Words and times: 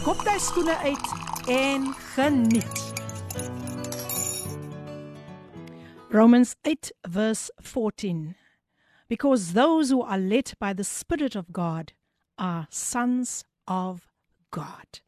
skop 0.00 0.22
jy 0.24 0.34
skoene 0.40 0.74
uit 0.80 1.08
en 1.52 1.82
geniet. 2.14 2.78
Romans 6.08 6.54
8 6.64 6.92
verse 7.06 7.50
14. 7.60 8.34
Because 9.08 9.52
those 9.52 9.90
who 9.90 10.00
are 10.00 10.16
led 10.16 10.54
by 10.58 10.72
the 10.72 10.84
Spirit 10.84 11.36
of 11.36 11.52
God 11.52 11.92
are 12.38 12.66
sons 12.70 13.44
of 13.68 14.08
God. 14.50 15.02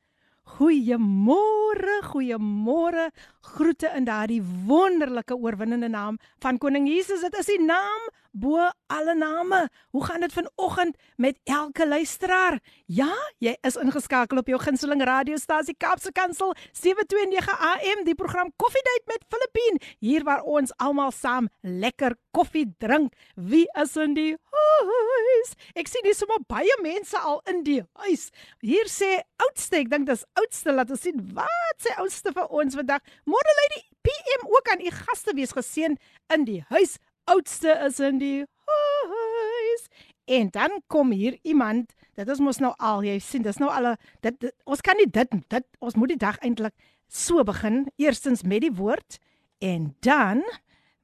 Goeiemôre, 0.58 2.02
goeiemôre 2.12 3.12
Groete 3.41 3.91
in 3.95 4.07
daardie 4.07 4.41
wonderlike 4.67 5.35
oorwinnende 5.35 5.87
naam 5.87 6.17
van 6.43 6.57
Koning 6.57 6.87
Jesus. 6.87 7.21
Dit 7.21 7.37
is 7.39 7.45
die 7.45 7.61
naam 7.61 8.09
bo 8.37 8.69
alle 8.87 9.15
name. 9.15 9.69
Hoe 9.89 10.03
gaan 10.05 10.19
dit 10.19 10.33
vanoggend 10.33 10.97
met 11.15 11.39
elke 11.43 11.87
luisteraar? 11.87 12.59
Ja, 12.85 13.13
jy 13.37 13.55
is 13.61 13.75
ingeskakel 13.75 14.37
op 14.37 14.47
jou 14.47 14.59
gunsteling 14.61 15.01
radiostasie 15.03 15.75
Kapse 15.77 16.11
Kansel 16.11 16.53
729 16.71 17.49
AM, 17.71 18.03
die 18.05 18.15
program 18.15 18.51
Koffiedייט 18.55 19.07
met 19.09 19.25
Filippine, 19.31 19.81
hier 19.99 20.23
waar 20.27 20.43
ons 20.45 20.73
almal 20.77 21.11
saam 21.11 21.49
lekker 21.61 22.17
koffie 22.31 22.67
drink. 22.77 23.13
Wie 23.35 23.65
is 23.81 23.95
in 23.97 24.13
die 24.17 24.35
huis? 24.53 25.53
Ek 25.77 25.89
sien 25.89 26.05
hier 26.05 26.17
sommer 26.17 26.43
baie 26.49 26.77
mense 26.83 27.17
al 27.17 27.41
in 27.49 27.63
die 27.65 27.81
huis. 28.03 28.29
Hier 28.61 28.89
sê 28.91 29.17
oudste, 29.47 29.81
ek 29.81 29.91
dink 29.93 30.09
dis 30.09 30.25
oudste 30.37 30.75
laat 30.75 30.93
ons 30.93 31.01
sien 31.01 31.17
wat 31.33 31.81
sê 31.81 31.93
oudste 32.01 32.33
vir 32.35 32.53
ons 32.53 32.77
vandag. 32.77 33.01
Môre 33.32 33.56
lê 33.58 33.66
die 33.76 33.84
PM 34.04 34.46
ook 34.50 34.68
aan 34.72 34.84
u 34.84 34.90
gaste 34.92 35.32
wees 35.38 35.54
geseën 35.56 35.96
in 36.34 36.44
die 36.48 36.60
huis 36.68 36.98
oudste 37.24 37.70
is 37.86 38.00
in 38.00 38.18
die 38.18 38.44
huis. 38.66 39.86
En 40.24 40.50
dan 40.50 40.82
kom 40.86 41.10
hier 41.10 41.38
iemand, 41.42 41.92
dit 42.14 42.28
is 42.28 42.42
mos 42.42 42.60
nou 42.62 42.72
al, 42.78 43.04
jy 43.06 43.18
sien, 43.22 43.44
dis 43.44 43.58
nou 43.62 43.70
al 43.72 43.94
dit, 44.20 44.34
dit 44.40 44.52
ons 44.64 44.84
kan 44.84 44.98
nie 44.98 45.08
dit 45.10 45.38
dit 45.54 45.80
ons 45.80 45.96
moet 45.98 46.12
die 46.14 46.20
dag 46.20 46.38
eintlik 46.44 46.74
so 47.08 47.44
begin. 47.44 47.86
Eerstens 48.00 48.42
met 48.42 48.64
die 48.66 48.74
woord 48.74 49.18
en 49.62 49.92
dan 50.04 50.44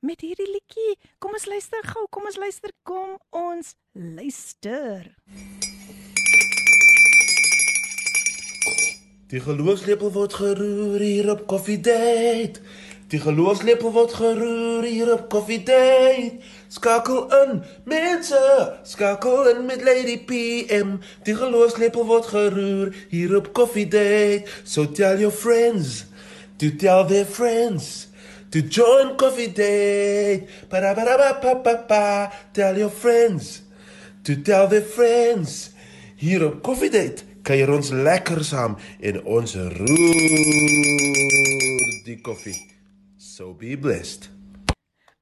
met 0.01 0.23
hierdie 0.23 0.51
liedjie. 0.53 0.95
Kom 1.19 1.35
ons 1.35 1.49
luister 1.51 1.83
gou, 1.95 2.07
kom 2.11 2.29
ons 2.31 2.39
luister, 2.39 2.75
kom 2.87 3.19
ons 3.35 3.75
luister. 3.95 5.15
Die 9.34 9.42
geloofslepel 9.42 10.12
word 10.14 10.34
geroer 10.38 11.02
hier 11.02 11.32
op 11.32 11.48
koffiedייט. 11.50 12.60
Die 13.10 13.18
geloofslepel 13.18 13.90
word 13.96 14.12
geroer 14.14 14.86
hier 14.86 15.10
op 15.14 15.24
koffiedייט. 15.34 16.44
Skakel 16.70 17.24
in, 17.40 17.64
mense, 17.90 18.44
skakel 18.86 19.50
in 19.50 19.66
met 19.66 19.82
Lady 19.82 20.20
PM. 20.30 21.00
Die 21.26 21.34
geloofslepel 21.34 22.06
word 22.06 22.30
geroer 22.30 22.94
hier 23.10 23.34
op 23.40 23.50
koffiedייט. 23.58 24.54
So 24.64 24.86
tell 24.92 25.18
your 25.18 25.34
friends, 25.34 26.06
to 26.62 26.70
tell 26.78 27.08
their 27.10 27.26
friends. 27.26 28.10
To 28.54 28.62
join 28.62 29.16
coffee 29.18 29.50
date, 29.50 30.46
ba 30.70 30.78
ba 30.78 30.94
ba 30.94 31.18
ba 31.18 31.34
ba 31.42 31.58
ba 31.58 31.78
ba. 31.90 32.32
Tell 32.54 32.78
your 32.78 32.94
friends, 32.94 33.64
to 34.22 34.42
tell 34.46 34.68
their 34.70 34.86
friends. 34.86 35.72
Hier 36.22 36.46
op 36.46 36.62
coffee 36.62 36.90
date 36.94 37.27
kuier 37.49 37.71
ons 37.73 37.91
lekker 37.97 38.43
saam 38.45 38.77
en 39.01 39.21
ons 39.25 39.55
roer 39.79 40.35
die 42.05 42.19
koffie. 42.21 42.59
So 43.17 43.55
be 43.57 43.77
blessed. 43.81 44.38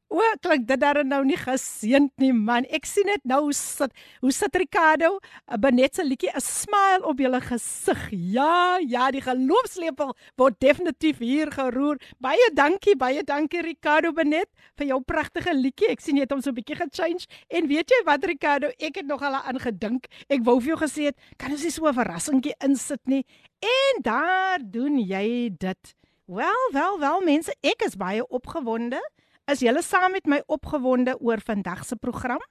O, 0.07 0.23
klink 0.39 0.69
dit 0.69 0.79
daar 0.79 1.01
nou 1.03 1.25
nie 1.27 1.37
geseend 1.37 2.13
nie 2.23 2.31
man. 2.31 2.63
Ek 2.71 2.85
sien 2.87 3.09
dit 3.11 3.25
nou 3.27 3.51
sit. 3.57 3.91
Hoe 4.23 4.31
sit 4.31 4.55
Ricardo? 4.55 5.17
Benet 5.59 5.97
se 5.99 6.05
liedjie 6.05 6.31
'n 6.31 6.41
smile 6.41 7.03
op 7.03 7.19
julle 7.19 7.41
gesig. 7.41 7.99
Ja, 8.11 8.79
ja, 8.79 9.11
die 9.11 9.21
geloofslepel 9.21 10.15
word 10.37 10.61
definitief 10.61 11.19
hier 11.19 11.51
geroer. 11.51 11.99
Baie 12.21 12.51
dankie, 12.55 12.97
baie 12.97 13.25
dankie 13.25 13.63
Ricardo 13.63 14.13
Benet 14.13 14.49
vir 14.77 14.87
jou 14.87 15.01
pragtige 15.01 15.53
liedjie. 15.55 15.91
Ek 15.91 16.01
sien 16.01 16.17
jy 16.17 16.23
het 16.23 16.31
hom 16.31 16.41
so 16.41 16.51
'n 16.51 16.55
bietjie 16.55 16.77
gechange. 16.77 17.27
En 17.51 17.67
weet 17.67 17.91
jy 17.91 18.05
wat 18.05 18.25
Ricardo, 18.25 18.69
ek 18.79 18.97
het 18.97 19.07
nog 19.07 19.23
al 19.23 19.35
aan 19.35 19.59
gedink. 19.59 20.07
Ek 20.29 20.45
wou 20.45 20.61
vir 20.61 20.77
jou 20.77 20.79
gesê 20.87 21.05
het, 21.07 21.17
kan 21.37 21.51
ons 21.51 21.63
nie 21.63 21.71
so 21.71 21.87
'n 21.87 21.95
verrassingkie 21.95 22.55
insit 22.61 23.01
nie? 23.07 23.25
En 23.61 24.03
daar 24.03 24.59
doen 24.63 24.99
jy 24.99 25.51
dit. 25.59 25.95
Wel, 26.27 26.71
wel, 26.73 26.99
wel 26.99 27.21
mense, 27.21 27.53
ek 27.63 27.83
is 27.83 27.97
baie 27.97 28.23
opgewonde. 28.29 29.01
Is 29.47 29.61
julle 29.63 29.79
saam 29.79 30.11
met 30.11 30.25
my 30.27 30.41
opgewonde 30.51 31.13
oor 31.23 31.39
vandag 31.39 31.85
se 31.87 31.95
program? 32.03 32.43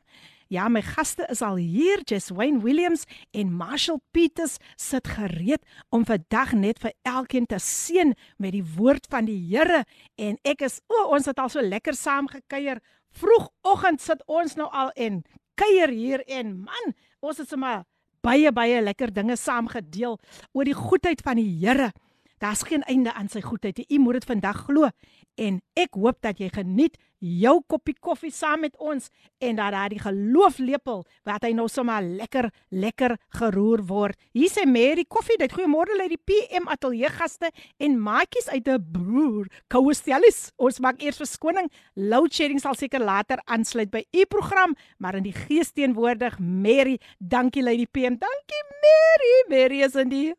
Ja, 0.47 0.69
my 0.71 0.79
gaste 0.79 1.25
is 1.27 1.41
al 1.43 1.57
hier, 1.59 1.99
Jess 2.07 2.31
Wayne 2.31 2.61
Williams 2.63 3.03
en 3.35 3.51
Marshall 3.51 3.99
Peters 4.15 4.55
sit 4.79 5.09
gereed 5.11 5.59
om 5.91 6.05
vandag 6.07 6.53
net 6.55 6.79
vir 6.79 6.93
elkeen 7.03 7.49
te 7.51 7.59
seën 7.59 8.13
met 8.39 8.55
die 8.55 8.63
woord 8.77 9.09
van 9.11 9.27
die 9.27 9.35
Here 9.49 9.81
en 10.15 10.39
ek 10.47 10.63
is 10.69 10.79
o, 10.87 11.09
ons 11.17 11.27
het 11.27 11.41
al 11.43 11.51
so 11.51 11.59
lekker 11.59 11.99
saam 11.99 12.31
gekuier. 12.31 12.79
Vroegoggend 13.11 13.99
sit 13.99 14.23
ons 14.31 14.55
nou 14.55 14.71
al 14.71 14.95
en 14.95 15.19
kuier 15.59 15.91
hier 15.91 16.23
en 16.31 16.55
man, 16.63 16.95
ons 17.19 17.43
het 17.43 17.51
sommer 17.51 17.83
baie 18.23 18.55
baie 18.55 18.79
lekker 18.87 19.11
dinge 19.11 19.35
saam 19.35 19.67
gedeel 19.67 20.15
oor 20.55 20.63
die 20.63 20.79
goedheid 20.79 21.27
van 21.27 21.43
die 21.43 21.51
Here. 21.59 21.91
Daar's 22.39 22.63
geen 22.67 22.83
einde 22.83 23.13
aan 23.13 23.29
sy 23.31 23.39
goedheid. 23.41 23.79
U 23.89 23.99
moet 23.99 24.19
dit 24.19 24.25
vandag 24.27 24.65
glo 24.67 24.89
en 25.37 25.59
ek 25.75 25.97
hoop 25.99 26.21
dat 26.23 26.39
jy 26.39 26.49
geniet 26.53 26.97
jou 27.25 27.55
koppie 27.71 27.95
koffie 27.99 28.31
saam 28.33 28.61
met 28.65 28.75
ons 28.81 29.07
en 29.43 29.57
dat 29.57 29.73
daai 29.73 29.97
gelooflepel 30.01 31.03
wat 31.27 31.45
hy 31.45 31.51
nou 31.57 31.67
sommer 31.71 32.03
lekker 32.03 32.49
lekker 32.69 33.15
geroer 33.39 33.83
word. 33.87 34.19
Hier 34.35 34.51
sê 34.51 34.65
Mary 34.69 35.05
koffie, 35.09 35.37
dit 35.39 35.51
goeiemôre 35.51 35.97
lê 35.97 36.09
die 36.11 36.21
PM 36.21 36.69
ateljee 36.71 37.09
gaste 37.15 37.51
en 37.79 37.97
maatjies 37.99 38.49
uit 38.49 38.67
'n 38.67 38.85
broer. 38.91 39.47
Koustellis, 39.69 40.51
ons 40.57 40.79
maak 40.79 41.01
eers 41.01 41.17
verskoning. 41.17 41.69
Load 41.95 42.33
shedding 42.33 42.59
sal 42.59 42.75
seker 42.75 42.99
later 42.99 43.39
aansluit 43.45 43.91
by 43.91 44.03
u 44.13 44.25
program, 44.25 44.75
maar 44.99 45.15
in 45.15 45.23
die 45.23 45.33
gees 45.33 45.71
teenwoordig 45.71 46.39
Mary. 46.39 46.99
Dankie 47.19 47.63
lê 47.63 47.77
die 47.77 47.87
PM. 47.87 48.17
Dankie 48.17 48.63
Mary. 48.83 49.35
Mary 49.49 49.81
is 49.81 49.95
in 49.95 50.09
die 50.09 50.33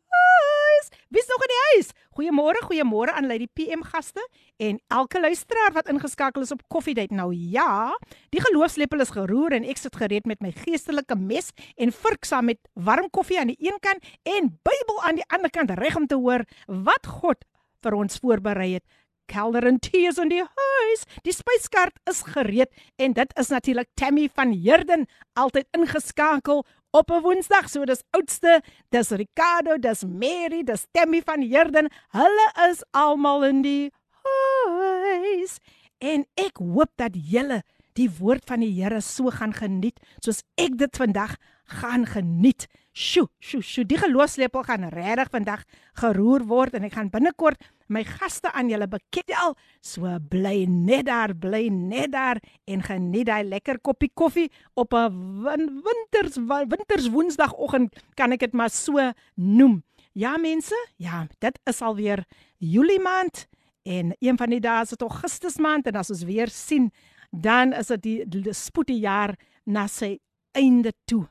huis. 0.66 0.88
Wie's 1.08 1.28
nog 1.30 1.44
in 1.46 1.52
die 1.52 1.60
huis? 1.66 1.92
Goeiemôre, 2.16 2.62
goeiemôre 2.66 3.14
aan 3.16 3.28
lei 3.30 3.38
die 3.42 3.50
PM 3.50 3.84
gaste 3.86 4.24
en 4.62 4.80
elke 4.92 5.20
luisteraar 5.20 5.72
wat 5.76 5.88
ingeskakel 5.92 6.44
is 6.44 6.52
op 6.54 6.64
koffiedייט 6.72 7.14
nou 7.14 7.30
ja, 7.34 7.92
die 8.34 8.42
geloofslepel 8.44 9.04
is 9.04 9.14
geroer 9.14 9.56
en 9.56 9.68
ek 9.68 9.80
sit 9.80 9.96
gereed 9.96 10.28
met 10.28 10.42
my 10.44 10.52
geestelike 10.62 11.16
mes 11.18 11.52
en 11.76 11.94
vurk 12.02 12.28
saam 12.28 12.50
met 12.52 12.60
warm 12.74 13.08
koffie 13.10 13.40
aan 13.40 13.52
die 13.52 13.60
een 13.60 13.78
kant 13.80 14.04
en 14.28 14.52
Bybel 14.62 15.02
aan 15.08 15.20
die 15.20 15.28
ander 15.32 15.50
kant 15.50 15.72
reg 15.78 15.96
om 15.96 16.06
te 16.06 16.18
hoor 16.20 16.44
wat 16.66 17.08
God 17.22 17.46
vir 17.82 17.96
ons 17.98 18.20
voorberei 18.22 18.74
het. 18.76 18.84
Kelder 19.30 19.64
en 19.68 19.78
tees 19.80 20.18
in 20.20 20.28
die 20.32 20.42
huis. 20.42 21.04
Die 21.24 21.32
spyskaart 21.32 21.96
is 22.10 22.22
gereed 22.34 22.72
en 23.00 23.14
dit 23.16 23.34
is 23.40 23.50
natuurlik 23.54 23.88
Tammy 23.96 24.28
van 24.34 24.52
Herden 24.52 25.06
altyd 25.38 25.68
ingeskakel 25.78 26.64
op 26.91 27.11
'n 27.11 27.21
Woensdag. 27.21 27.69
So 27.69 27.85
dis 27.85 28.03
oudste, 28.11 28.61
dis 28.89 29.09
Ricardo, 29.09 29.77
dis 29.77 30.03
Mary, 30.03 30.63
dis 30.63 30.85
Tammy 30.91 31.21
van 31.25 31.41
Herden. 31.41 31.89
Hulle 32.09 32.69
is 32.69 32.83
almal 32.91 33.43
in 33.45 33.61
die 33.61 33.91
huis. 34.23 35.57
En 35.97 36.25
ek 36.33 36.57
hoop 36.57 36.91
dat 36.95 37.11
julle 37.13 37.63
die 37.93 38.09
woord 38.19 38.45
van 38.45 38.59
die 38.59 38.73
Here 38.77 39.01
so 39.01 39.31
gaan 39.33 39.53
geniet 39.53 39.99
soos 40.21 40.43
ek 40.55 40.77
dit 40.77 40.97
vandag 40.97 41.35
gaan 41.81 42.05
geniet. 42.05 42.67
Sjoe, 42.97 43.27
sjoe, 43.37 43.61
sjoe. 43.61 43.83
Die 43.85 43.97
geloofslepel 44.01 44.63
gaan 44.65 44.87
regtig 44.89 45.29
vandag 45.29 45.65
geroer 46.01 46.41
word 46.49 46.79
en 46.79 46.87
ek 46.87 46.95
gaan 46.95 47.11
binnekort 47.13 47.61
my 47.93 48.01
gaste 48.07 48.49
aan 48.57 48.71
julle 48.71 48.87
bekentel. 48.89 49.53
So 49.85 50.09
bly 50.31 50.63
net 50.65 51.05
daar, 51.05 51.35
bly 51.37 51.67
net 51.69 52.15
daar 52.15 52.41
en 52.65 52.81
geniet 52.87 53.27
daai 53.29 53.43
lekker 53.51 53.77
koppie 53.85 54.09
koffie 54.09 54.47
op 54.73 54.97
'n 54.97 55.13
win 55.45 55.69
winters 55.85 56.41
winters 56.41 57.07
woensdagoggend 57.13 57.93
kan 58.15 58.31
ek 58.31 58.39
dit 58.39 58.53
maar 58.53 58.69
so 58.69 58.97
noem. 59.35 59.83
Ja 60.13 60.37
mense, 60.37 60.75
ja, 60.97 61.27
dit 61.39 61.59
is 61.65 61.81
alweer 61.81 62.25
Julie 62.57 62.99
maand 62.99 63.47
en 63.85 64.15
een 64.19 64.37
van 64.37 64.49
die 64.49 64.59
dae 64.59 64.81
is 64.81 64.89
dit 64.89 65.01
Augustus 65.01 65.57
maand 65.57 65.85
en 65.87 65.95
as 65.95 66.09
ons 66.09 66.23
weer 66.23 66.49
sien, 66.49 66.91
dan 67.29 67.73
is 67.73 67.87
dit 67.87 68.01
die, 68.01 68.25
die 68.25 68.53
die 68.85 68.99
jaar 68.99 69.37
na 69.65 69.87
sy 69.87 70.19
einde 70.51 70.93
toe. 71.05 71.27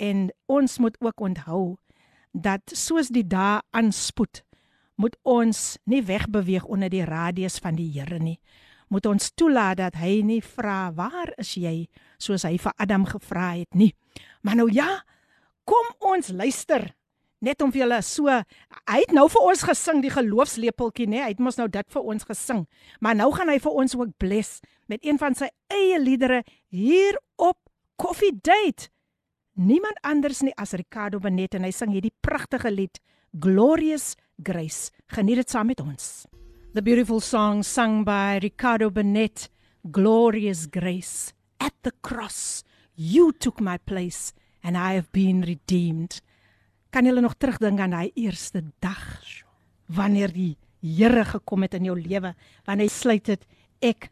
En 0.00 0.30
ons 0.48 0.78
moet 0.80 0.96
ook 1.00 1.20
onthou 1.20 1.76
dat 2.32 2.62
soos 2.72 3.10
die 3.12 3.26
dae 3.26 3.60
aanspoed, 3.76 4.42
moet 5.00 5.16
ons 5.22 5.78
nie 5.84 6.02
wegbeweeg 6.04 6.64
onder 6.64 6.90
die 6.92 7.04
radius 7.04 7.58
van 7.60 7.76
die 7.76 7.90
Here 7.92 8.18
nie. 8.20 8.38
Moet 8.88 9.06
ons 9.06 9.30
toelaat 9.38 9.78
dat 9.78 9.98
hy 10.00 10.20
nie 10.26 10.40
vra 10.42 10.90
waar 10.94 11.32
is 11.38 11.54
jy? 11.56 11.86
soos 12.20 12.44
hy 12.44 12.56
vir 12.60 12.76
Adam 12.80 13.06
gevra 13.08 13.54
het 13.58 13.76
nie. 13.76 13.92
Maar 14.44 14.60
nou 14.60 14.68
ja, 14.72 14.88
kom 15.68 15.92
ons 16.12 16.32
luister. 16.36 16.90
Net 17.40 17.62
om 17.64 17.72
vir 17.72 17.86
julle 17.86 18.02
so 18.04 18.28
hy 18.28 18.98
het 19.00 19.14
nou 19.16 19.24
vir 19.32 19.46
ons 19.48 19.62
gesing 19.64 20.02
die 20.04 20.12
geloofslepeltjie 20.12 21.06
nê 21.08 21.22
hy 21.22 21.30
het 21.32 21.40
mos 21.40 21.56
nou 21.56 21.70
dit 21.72 21.94
vir 21.94 22.10
ons 22.12 22.26
gesing. 22.28 22.66
Maar 23.00 23.16
nou 23.16 23.30
gaan 23.32 23.48
hy 23.48 23.56
vir 23.64 23.78
ons 23.82 23.96
ook 23.96 24.12
bless 24.20 24.60
met 24.92 25.00
een 25.06 25.16
van 25.20 25.36
sy 25.38 25.48
eie 25.72 26.00
liedere 26.02 26.42
hier 26.68 27.16
op 27.40 27.56
Coffee 27.96 28.36
Date 28.36 28.92
niemand 29.60 29.98
anders 30.00 30.40
nie 30.40 30.54
as 30.56 30.72
Ricardo 30.72 31.20
Benet 31.20 31.54
en 31.58 31.66
hy 31.68 31.72
sing 31.74 31.92
hierdie 31.92 32.14
pragtige 32.24 32.70
lied 32.72 33.00
Glorious 33.36 34.14
Grace. 34.42 34.90
Geniet 35.12 35.42
dit 35.42 35.52
saam 35.52 35.68
met 35.68 35.82
ons. 35.84 36.24
The 36.72 36.82
beautiful 36.82 37.20
song 37.20 37.64
sung 37.66 38.00
by 38.06 38.40
Ricardo 38.40 38.90
Benet 38.90 39.48
Glorious 39.84 40.64
Grace. 40.70 41.34
At 41.60 41.76
the 41.84 41.92
cross 42.00 42.64
you 42.96 43.32
took 43.32 43.60
my 43.60 43.76
place 43.76 44.32
and 44.64 44.76
I 44.76 44.96
have 44.96 45.12
been 45.12 45.44
redeemed. 45.44 46.20
Kan 46.90 47.06
jy 47.06 47.12
nog 47.20 47.36
terugdink 47.38 47.80
aan 47.80 47.94
daai 47.94 48.10
eerste 48.16 48.64
dag? 48.80 49.04
Wanneer 49.86 50.32
die 50.32 50.56
Here 50.80 51.26
gekom 51.28 51.66
het 51.66 51.74
in 51.76 51.90
jou 51.90 51.94
lewe, 52.00 52.30
wanneer 52.64 52.88
hy 52.88 52.92
sluit 52.92 53.26
dit 53.28 53.42
ek 53.84 54.06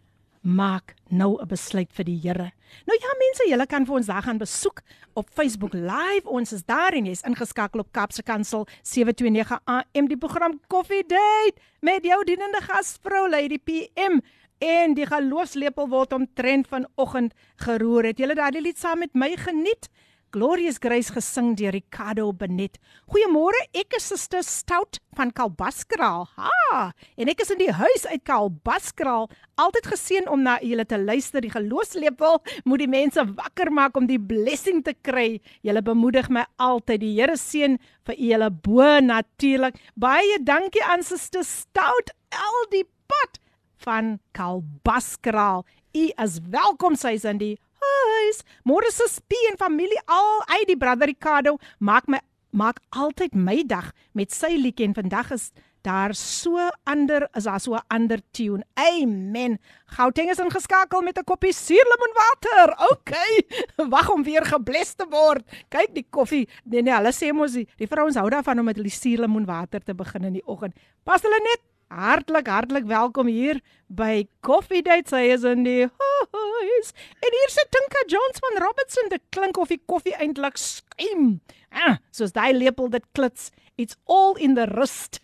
maak 0.48 0.94
nou 1.08 1.36
'n 1.40 1.46
besluit 1.46 1.92
vir 1.92 2.04
die 2.04 2.20
Here. 2.22 2.52
Nou 2.86 2.98
ja 3.00 3.10
mense, 3.18 3.48
julle 3.48 3.66
kan 3.66 3.86
vir 3.86 3.94
ons 3.94 4.06
daar 4.06 4.22
gaan 4.22 4.38
besoek 4.38 4.80
op 5.14 5.30
Facebook 5.30 5.72
Live. 5.74 6.24
Ons 6.24 6.52
is 6.52 6.64
daar 6.64 6.92
en 6.92 7.04
jy's 7.04 7.22
ingeskakel 7.22 7.80
op 7.80 7.92
Kapse 7.92 8.22
Kansel 8.22 8.66
729 8.82 9.60
AM 9.64 10.08
die 10.08 10.16
program 10.16 10.60
Coffee 10.68 11.04
Date 11.06 11.60
met 11.80 12.04
jou 12.04 12.24
dienende 12.24 12.60
gasvrou 12.60 13.28
Lady 13.30 13.58
PM. 13.58 14.20
En 14.58 14.94
die 14.94 15.06
geloofslepel 15.06 15.88
word 15.88 16.12
omtrent 16.12 16.66
vanoggend 16.68 17.32
geroer. 17.56 18.04
Het 18.04 18.18
julle 18.18 18.34
daardie 18.34 18.62
lied 18.62 18.78
saam 18.78 18.98
met 18.98 19.14
my 19.14 19.36
geniet? 19.36 19.88
Glorious 20.30 20.76
Grace 20.78 21.08
gesing 21.08 21.54
deur 21.56 21.72
Ricardo 21.72 22.26
Benet. 22.36 22.76
Goeiemôre, 23.08 23.56
ek 23.72 23.94
is 23.96 24.10
Suster 24.10 24.42
Stout 24.44 24.98
van 25.16 25.30
Kalbaskraal. 25.32 26.26
Ha! 26.36 26.82
En 27.16 27.30
ek 27.32 27.40
is 27.40 27.52
in 27.54 27.62
die 27.62 27.70
huis 27.72 28.04
uit 28.10 28.26
Kalbaskraal. 28.28 29.30
Altyd 29.56 29.88
geseën 29.88 30.28
om 30.28 30.42
na 30.44 30.58
julle 30.60 30.84
te 30.84 30.98
luister. 31.00 31.40
Die 31.40 31.52
geloofslepel 31.54 32.42
moet 32.68 32.84
die 32.84 32.90
mense 32.92 33.24
wakker 33.38 33.72
maak 33.72 33.96
om 33.96 34.08
die 34.10 34.20
blessing 34.20 34.82
te 34.84 34.92
kry. 35.00 35.40
Julle 35.64 35.80
bemoedig 35.86 36.28
my 36.28 36.44
altyd. 36.60 37.00
Die 37.06 37.14
Here 37.16 37.38
seën 37.40 37.78
vir 38.04 38.20
julle 38.20 38.50
bo 38.52 38.84
natuurlik. 39.00 39.80
Baie 39.96 40.36
dankie 40.44 40.84
aan 40.84 41.06
Suster 41.08 41.46
Stout 41.46 42.12
al 42.36 42.68
die 42.74 42.84
pad 43.08 43.40
van 43.80 44.18
Kalbaskraal. 44.36 45.64
U 45.96 46.04
is 46.20 46.36
welkom 46.52 47.00
sy 47.00 47.16
is 47.16 47.24
in 47.24 47.40
die 47.40 47.54
huis. 47.82 48.42
Môre 48.64 48.90
se 48.92 49.08
spie 49.08 49.50
en 49.50 49.60
familie 49.60 50.00
al 50.06 50.42
uit 50.46 50.66
die 50.66 50.76
brother 50.76 51.06
Ricardo 51.06 51.58
maak 51.78 52.08
my 52.08 52.20
maak 52.50 52.80
altyd 52.96 53.34
my 53.36 53.62
dag 53.68 53.92
met 54.16 54.32
sy 54.32 54.54
liedjie 54.56 54.88
en 54.88 54.94
vandag 54.96 55.34
is 55.36 55.50
daar 55.86 56.14
so 56.14 56.58
ander 56.84 57.28
is 57.38 57.44
daar 57.44 57.60
so 57.60 57.74
'n 57.74 57.84
ander 57.86 58.20
tune. 58.30 58.64
Amen. 58.74 59.58
Gauteng 59.86 60.30
is 60.30 60.38
ingeskakel 60.38 61.00
met 61.02 61.18
'n 61.18 61.24
koppie 61.24 61.52
suurlemoenwater. 61.52 62.68
OK. 62.90 63.12
Wag 63.92 64.10
om 64.10 64.22
weer 64.22 64.44
gebless 64.44 64.94
te 64.94 65.06
word. 65.10 65.44
Kyk 65.68 65.94
die 65.94 66.06
koffie. 66.10 66.48
Nee 66.64 66.82
nee, 66.82 66.94
hulle 66.94 67.12
sê 67.12 67.32
mos 67.32 67.52
die, 67.52 67.68
die 67.76 67.86
vrouens 67.86 68.16
hou 68.16 68.28
daarvan 68.30 68.58
om 68.58 68.64
met 68.64 68.76
hulle 68.76 68.90
suurlemoenwater 68.90 69.80
te 69.80 69.94
begin 69.94 70.24
in 70.24 70.32
die 70.32 70.46
oggend. 70.46 70.74
Pas 71.04 71.22
hulle 71.22 71.40
net 71.40 71.60
Hartlik 71.88 72.46
hartlik 72.52 72.84
welkom 72.84 73.30
hier 73.32 73.62
by 73.88 74.26
Coffee 74.44 74.82
Date. 74.84 75.08
Sy 75.08 75.22
is 75.32 75.44
in 75.48 75.62
die 75.64 75.86
huis. 75.88 76.90
En 77.24 77.32
hier 77.32 77.52
sit 77.54 77.70
Tinka 77.72 78.02
Jones 78.12 78.42
van 78.44 78.60
Robertson. 78.60 79.08
Dit 79.08 79.24
klink 79.32 79.56
of 79.56 79.72
die 79.72 79.80
koffie 79.88 80.12
eintlik 80.20 80.60
skuim. 80.60 81.40
Ah, 81.72 81.96
soos 82.12 82.36
daai 82.36 82.52
lepel 82.52 82.92
dit 82.92 83.06
klits. 83.16 83.48
It's 83.80 83.96
all 84.04 84.36
in 84.36 84.52
the 84.54 84.68
wrist. 84.74 85.22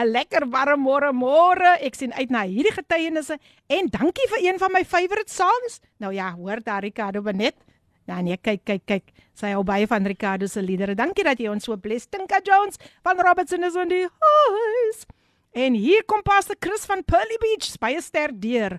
'n 0.00 0.08
Lekker 0.16 0.48
warm 0.48 0.88
môre 0.88 1.12
môre. 1.12 1.76
Ek 1.84 2.00
sien 2.00 2.16
uit 2.16 2.32
na 2.32 2.46
hierdie 2.48 2.72
getuienisse 2.72 3.36
en 3.68 3.92
dankie 3.92 4.28
vir 4.32 4.48
een 4.48 4.58
van 4.58 4.72
my 4.72 4.84
favourite 4.88 5.28
songs. 5.28 5.82
Nou 6.00 6.16
ja, 6.16 6.32
hoor 6.32 6.64
daar 6.64 6.80
Ricardo 6.80 7.20
Benet. 7.20 7.60
Ja 8.08 8.22
nee, 8.24 8.40
kyk 8.40 8.64
kyk 8.64 8.86
kyk. 8.86 9.12
Sy 9.36 9.52
hou 9.52 9.62
baie 9.68 9.86
van 9.86 10.08
Ricardo 10.08 10.48
se 10.48 10.64
liedere. 10.64 10.96
Dankie 10.96 11.28
dat 11.28 11.38
jy 11.38 11.52
ons 11.52 11.68
so 11.68 11.76
bless. 11.76 12.08
Tinka 12.08 12.40
Jones 12.40 12.80
van 13.04 13.20
Robertson 13.20 13.68
is 13.68 13.76
in 13.76 13.92
die 13.92 14.06
huis. 14.08 15.04
En 15.52 15.74
hier 15.74 16.00
kom 16.08 16.22
Pastor 16.24 16.56
Chris 16.58 16.86
van 16.88 17.04
Pearly 17.04 17.36
Beach, 17.36 17.74
baie 17.76 18.00
sterk 18.00 18.38
deur. 18.40 18.78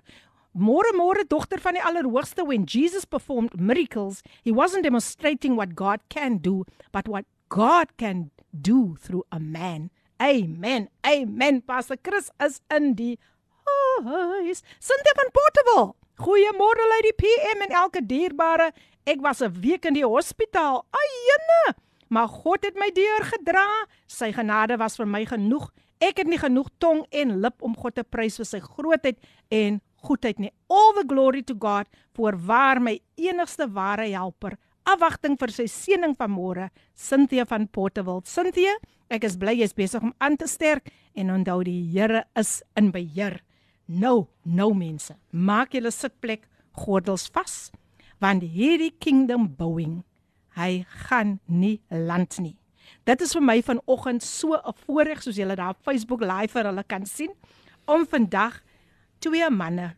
Môre 0.58 0.90
môre 0.98 1.22
dogter 1.30 1.60
van 1.62 1.78
die 1.78 1.82
Allerhoogste 1.86 2.42
when 2.42 2.64
Jesus 2.66 3.06
performed 3.06 3.54
miracles, 3.54 4.22
he 4.42 4.50
wasn't 4.50 4.82
demonstrating 4.82 5.54
what 5.54 5.76
God 5.78 6.02
can 6.10 6.38
do, 6.42 6.64
but 6.90 7.06
what 7.06 7.26
God 7.48 7.94
can 7.96 8.32
do 8.50 8.96
through 8.98 9.22
a 9.30 9.38
man. 9.38 9.90
Amen. 10.18 10.88
Amen. 11.06 11.62
Pastor 11.62 11.96
Chris 11.96 12.32
is 12.42 12.58
in 12.74 12.94
die 12.98 13.18
huis. 14.02 14.66
Cynthia 14.82 15.14
van 15.14 15.30
Portable. 15.30 15.94
Goeiemôre 16.18 16.90
Lady 16.90 17.14
PM 17.14 17.62
en 17.68 17.78
elke 17.84 18.02
dierbare. 18.02 18.72
Ek 19.06 19.22
was 19.22 19.42
'n 19.42 19.54
week 19.62 19.86
in 19.86 19.94
die 19.94 20.06
hospitaal. 20.06 20.82
Ayene. 20.90 21.78
Maar 22.08 22.28
God 22.28 22.64
het 22.64 22.74
my 22.74 22.90
deur 22.90 23.22
gedra. 23.30 23.86
Sy 24.06 24.32
genade 24.32 24.76
was 24.76 24.96
vir 24.96 25.06
my 25.06 25.24
genoeg 25.24 25.70
Ek 26.04 26.20
het 26.20 26.28
nie 26.28 26.40
genoeg 26.40 26.68
tong 26.82 27.04
en 27.16 27.38
lip 27.40 27.62
om 27.64 27.72
God 27.78 27.96
te 27.96 28.04
prys 28.04 28.36
vir 28.40 28.48
sy 28.48 28.60
grootheid 28.60 29.22
en 29.54 29.78
goedheid 30.04 30.42
nie. 30.42 30.50
All 30.68 30.92
the 30.98 31.04
glory 31.08 31.40
to 31.48 31.56
God 31.56 31.88
vir 32.16 32.36
waar 32.36 32.80
my 32.82 32.98
enigste 33.16 33.70
ware 33.72 34.04
helper. 34.10 34.58
Afwagting 34.84 35.38
vir 35.40 35.52
sy 35.54 35.64
seëning 35.70 36.12
van 36.18 36.34
môre, 36.34 36.68
Cynthia 36.92 37.46
van 37.48 37.64
Portewil. 37.72 38.20
Cynthia, 38.28 38.74
ek 39.08 39.24
is 39.24 39.38
bly 39.40 39.54
jy's 39.56 39.72
besig 39.72 40.04
om 40.04 40.12
aan 40.20 40.36
te 40.36 40.48
sterk 40.50 40.90
en 41.16 41.32
onthou 41.32 41.62
die 41.64 41.80
Here 41.94 42.26
is 42.36 42.58
in 42.76 42.90
beheer. 42.92 43.38
Nou, 43.88 44.26
nou 44.44 44.74
mense, 44.76 45.16
maak 45.32 45.72
julle 45.72 45.92
sitplek 45.92 46.44
gordels 46.84 47.30
vas 47.32 47.70
want 48.22 48.44
hierdie 48.46 48.94
kingdom 49.02 49.50
bouing, 49.58 49.98
hy 50.56 50.84
gaan 51.08 51.38
nie 51.50 51.80
land 51.90 52.38
nie. 52.40 52.54
Dit 53.04 53.20
is 53.20 53.34
vir 53.36 53.42
my 53.44 53.58
vanoggend 53.62 54.22
so 54.22 54.54
'n 54.56 54.72
voorreg 54.86 55.22
soos 55.22 55.36
julle 55.36 55.56
daar 55.56 55.76
op 55.76 55.82
Facebook 55.82 56.20
live 56.20 56.52
vir 56.52 56.64
hulle 56.64 56.84
kan 56.84 57.06
sien 57.06 57.32
om 57.86 58.06
vandag 58.06 58.62
twee 59.18 59.50
manne 59.50 59.96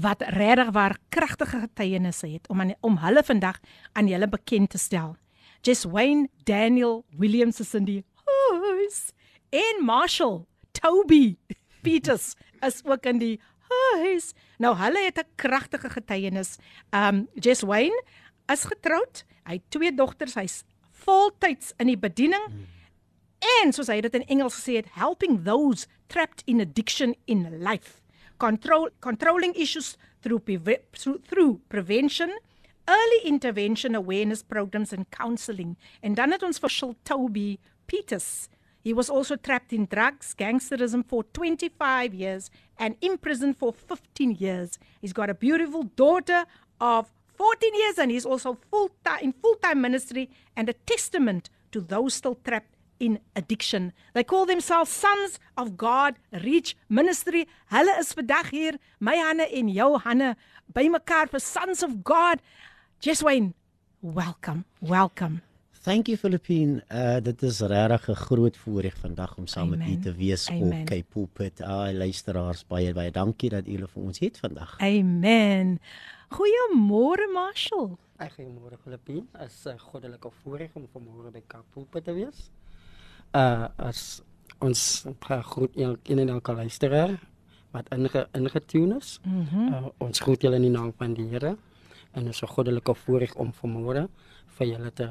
wat 0.00 0.22
regtig 0.22 0.70
waar 0.72 0.98
kragtige 1.08 1.60
getuienisse 1.60 2.26
het 2.26 2.48
om 2.48 2.60
aan, 2.60 2.74
om 2.80 2.98
hulle 2.98 3.22
vandag 3.24 3.60
aan 3.92 4.08
julle 4.08 4.28
bekend 4.28 4.70
te 4.70 4.78
stel. 4.78 5.16
Just 5.62 5.84
Wayne 5.84 6.28
Daniel 6.44 7.04
Williams 7.16 7.60
is 7.60 7.74
in 7.74 7.84
die 7.84 8.04
huis 8.24 9.12
en 9.50 9.84
Marshall 9.84 10.44
Toby 10.72 11.36
Peters 11.82 12.34
is 12.60 12.84
ook 12.84 13.06
in 13.06 13.18
die 13.18 13.40
huis. 13.68 14.32
Nou 14.58 14.76
hulle 14.76 15.04
het 15.04 15.18
'n 15.18 15.28
kragtige 15.36 15.90
getuienis. 15.90 16.58
Um 16.90 17.28
Just 17.34 17.62
Wayne 17.62 18.04
is 18.52 18.64
getroud. 18.64 19.24
Hy 19.44 19.52
het 19.52 19.70
twee 19.70 19.94
dogters. 19.94 20.34
Hy's 20.34 20.64
voltyds 21.04 21.72
in 21.78 21.90
die 21.90 21.98
bediening. 21.98 22.46
En 23.62 23.74
soos 23.74 23.90
hy 23.90 24.00
dit 24.04 24.14
in 24.14 24.26
Engels 24.30 24.60
gesê 24.60 24.78
het 24.78 24.94
helping 24.94 25.42
those 25.44 25.88
trapped 26.12 26.44
in 26.46 26.62
addiction 26.62 27.16
in 27.26 27.48
life. 27.62 28.00
Control 28.38 28.88
controlling 29.00 29.54
issues 29.54 29.96
through 30.22 30.42
through, 30.46 31.18
through 31.26 31.60
prevention 31.68 32.30
early 32.88 33.20
intervention 33.24 33.94
awareness 33.94 34.42
programs 34.42 34.92
and 34.92 35.10
counseling. 35.10 35.76
En 36.00 36.14
dan 36.14 36.30
het 36.30 36.42
ons 36.42 36.58
vir 36.58 36.94
Toby 37.02 37.58
Peters. 37.86 38.48
He 38.82 38.92
was 38.92 39.08
also 39.08 39.36
trapped 39.36 39.72
in 39.72 39.86
drugs, 39.86 40.34
gangsterism 40.34 41.04
for 41.06 41.24
25 41.32 42.14
years 42.14 42.50
and 42.76 42.96
imprisoned 43.00 43.56
for 43.56 43.72
15 43.72 44.32
years. 44.40 44.78
He's 45.00 45.12
got 45.12 45.30
a 45.30 45.34
beautiful 45.34 45.84
daughter 45.94 46.44
of 46.80 47.12
14 47.42 47.74
years 47.74 47.98
and 47.98 48.12
he's 48.12 48.24
also 48.24 48.56
full 48.70 48.88
time 49.04 49.18
in 49.20 49.32
full-time 49.32 49.80
ministry 49.80 50.30
and 50.56 50.68
a 50.68 50.72
testament 50.86 51.50
to 51.72 51.80
those 51.80 52.14
still 52.14 52.36
trapped 52.44 52.76
in 53.00 53.18
addiction. 53.34 53.92
They 54.14 54.22
call 54.22 54.46
themselves 54.46 54.92
sons 54.92 55.40
of 55.56 55.76
God 55.76 56.14
Reach 56.44 56.76
Ministry. 56.88 57.48
Hulle 57.72 57.98
is 57.98 58.14
vandag 58.14 58.52
hier, 58.54 58.78
my 59.00 59.16
Hanne 59.16 59.48
en 59.50 59.68
jou 59.74 59.98
Hanne, 59.98 60.36
bymekaar 60.72 61.32
vir 61.34 61.42
Sons 61.42 61.82
of 61.82 62.04
God. 62.04 62.38
Just 63.00 63.24
Wayne, 63.24 63.54
welcome. 64.00 64.64
Welcome. 64.80 65.42
Thank 65.82 66.06
you 66.06 66.16
Philippine. 66.16 66.84
Uh 66.94 67.18
dit 67.18 67.42
is 67.42 67.60
regtig 67.60 68.08
'n 68.08 68.14
groot 68.14 68.56
voorreg 68.56 68.96
vandag 68.96 69.36
om 69.36 69.46
saam 69.46 69.72
Amen. 69.72 69.78
met 69.78 69.88
u 69.88 69.98
te 69.98 70.14
wees 70.14 70.50
Amen. 70.50 70.80
op 70.80 70.86
Cape 70.86 71.04
Pulpit. 71.08 71.60
Ah, 71.60 71.92
luisteraars 71.92 72.66
baie 72.66 72.92
baie 72.94 73.10
dankie 73.10 73.50
dat 73.50 73.66
julle 73.66 73.88
vir 73.88 74.02
ons 74.02 74.18
het 74.18 74.38
vandag. 74.38 74.78
Amen. 74.78 75.80
Goeiemôre 76.28 77.26
Marshall. 77.32 77.96
Goeiemôre 78.18 78.78
Filippine. 78.82 79.26
Is 79.44 79.66
'n 79.66 79.78
goddelike 79.78 80.30
voorreg 80.42 80.70
om 80.74 80.86
vanmôre 80.86 81.30
by 81.32 81.42
Cape 81.46 81.66
Pulpit 81.72 82.04
te 82.04 82.12
wees. 82.12 82.50
Uh 83.34 83.66
as 83.76 84.22
ons 84.58 85.04
groet 85.18 85.76
elkeen 85.76 86.18
en 86.18 86.28
elke 86.28 86.52
luisteraar 86.52 87.18
wat 87.70 87.88
inge, 87.88 88.28
ingetune 88.32 88.96
is. 88.96 89.20
Mm 89.24 89.46
-hmm. 89.46 89.68
uh, 89.68 89.86
ons 89.98 90.20
groet 90.20 90.42
julle 90.42 90.56
in 90.56 90.62
die 90.62 90.70
naam 90.70 90.92
van 90.96 91.14
die 91.14 91.28
Here 91.28 91.56
en 92.12 92.26
is 92.26 92.42
'n 92.42 92.46
goddelike 92.46 92.94
voorreg 92.94 93.34
om 93.34 93.52
vanmôre 93.52 94.08
vir 94.46 94.66
julle 94.66 94.92
te 94.92 95.10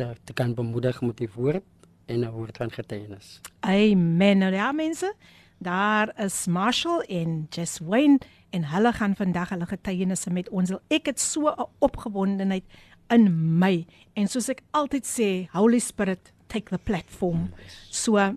te 0.00 0.16
te 0.24 0.32
kan 0.32 0.54
bemoedig 0.54 1.00
met 1.00 1.16
die 1.16 1.28
woord 1.34 1.62
en 2.06 2.20
'n 2.20 2.30
woord 2.30 2.56
van 2.56 2.70
getuienis. 2.70 3.40
Amen. 3.60 4.38
Nou 4.38 4.52
ja 4.52 4.72
mense, 4.72 5.14
daar 5.58 6.12
is 6.24 6.46
Marshall 6.46 7.00
en 7.00 7.46
Jess 7.50 7.78
Wayne 7.78 8.18
en 8.50 8.64
hulle 8.64 8.92
gaan 8.92 9.16
vandag 9.16 9.48
hulle 9.48 9.66
getuienisse 9.66 10.30
met 10.30 10.48
ons. 10.48 10.72
Ek 10.88 11.06
het 11.06 11.20
so 11.20 11.48
'n 11.48 11.66
opgewondenheid 11.78 12.64
in 13.08 13.58
my 13.58 13.86
en 14.12 14.28
soos 14.28 14.48
ek 14.48 14.62
altyd 14.70 15.06
sê, 15.06 15.50
Holy 15.52 15.78
Spirit 15.78 16.32
take 16.46 16.70
the 16.70 16.78
platform. 16.78 17.52
So 17.90 18.36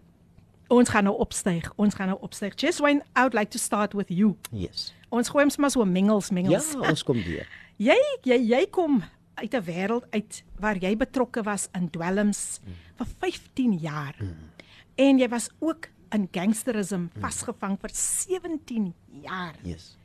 ons 0.67 0.89
gaan 0.89 1.03
nou 1.03 1.17
opstyg. 1.17 1.72
Ons 1.75 1.93
gaan 1.93 2.08
nou 2.08 2.20
opstyg. 2.22 2.53
Jess 2.55 2.79
Wayne, 2.79 3.01
I 3.15 3.20
would 3.20 3.34
like 3.34 3.51
to 3.51 3.58
start 3.58 3.93
with 3.93 4.10
you. 4.10 4.38
Yes. 4.51 4.93
Ons 5.10 5.29
gooi 5.29 5.43
ons 5.43 5.58
maar 5.58 5.72
so 5.72 5.86
mengels 5.86 6.29
mengels. 6.29 6.72
Ja, 6.72 6.89
ons 6.89 7.03
kom 7.03 7.24
weer. 7.24 7.48
jy 7.89 7.98
jy 8.22 8.38
jy 8.38 8.65
kom 8.70 9.03
uit 9.35 9.53
'n 9.53 9.63
wêreld 9.63 10.05
uit 10.09 10.43
waar 10.59 10.77
jy 10.77 10.95
betrokke 10.97 11.43
was 11.43 11.67
in 11.73 11.89
dwelms 11.89 12.59
mm. 12.63 12.73
vir 12.95 13.07
15 13.19 13.73
jaar. 13.77 14.15
Mm. 14.19 14.49
En 14.95 15.19
jy 15.19 15.27
was 15.29 15.49
ook 15.59 15.89
in 16.13 16.27
gangsterisme 16.31 16.97
mm. 16.97 17.21
vasgevang 17.21 17.77
vir 17.81 17.89
17 17.93 18.93
jaar. 19.21 19.55
Yes. 19.63 19.97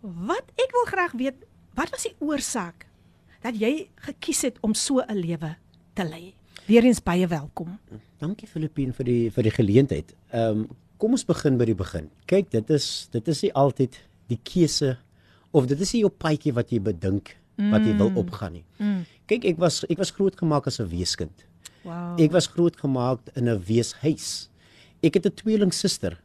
Wat 0.00 0.50
ek 0.54 0.70
wil 0.72 0.86
graag 0.86 1.12
weet, 1.12 1.46
wat 1.74 1.90
was 1.90 2.02
die 2.02 2.16
oorsaak 2.18 2.86
dat 3.42 3.58
jy 3.58 3.88
gekies 3.94 4.42
het 4.42 4.58
om 4.60 4.74
so 4.74 5.00
'n 5.00 5.14
lewe 5.14 5.56
te 5.94 6.04
lei? 6.04 6.34
Weereens 6.66 7.02
baie 7.02 7.26
welkom. 7.26 7.78
Dankie 8.18 8.48
Filippine 8.48 8.92
vir 8.92 9.04
die 9.04 9.30
vir 9.30 9.42
die 9.42 9.54
geleentheid. 9.54 10.14
Ehm 10.32 10.66
um, 10.66 10.68
kom 10.96 11.12
ons 11.12 11.24
begin 11.24 11.58
by 11.58 11.64
die 11.68 11.76
begin. 11.76 12.10
Kyk, 12.24 12.50
dit 12.50 12.70
is 12.70 13.08
dit 13.12 13.28
is 13.28 13.42
nie 13.42 13.52
altyd 13.52 14.00
die 14.28 14.40
keuse 14.42 14.96
of 15.52 15.66
dit 15.66 15.80
is 15.80 15.92
nie 15.92 16.00
jou 16.00 16.10
paadjie 16.10 16.54
wat 16.56 16.72
jy 16.72 16.80
bedink 16.80 17.36
wat 17.56 17.84
jy 17.84 17.96
wil 17.96 18.10
mm. 18.10 18.16
opgaan 18.20 18.52
nie. 18.52 18.64
Mm. 18.76 19.04
Kyk, 19.26 19.44
ek 19.44 19.58
was 19.58 19.84
ek 19.88 19.98
was 19.98 20.10
grootgemaak 20.10 20.66
as 20.66 20.80
'n 20.80 20.88
weeskind. 20.88 21.46
Wow. 21.84 22.20
Ek 22.20 22.32
was 22.32 22.46
grootgemaak 22.46 23.20
in 23.34 23.48
'n 23.48 23.62
weeshuis. 23.64 24.48
Ek 25.02 25.14
het 25.14 25.26
'n 25.26 25.34
tweeling 25.34 25.72
suster 25.72 26.20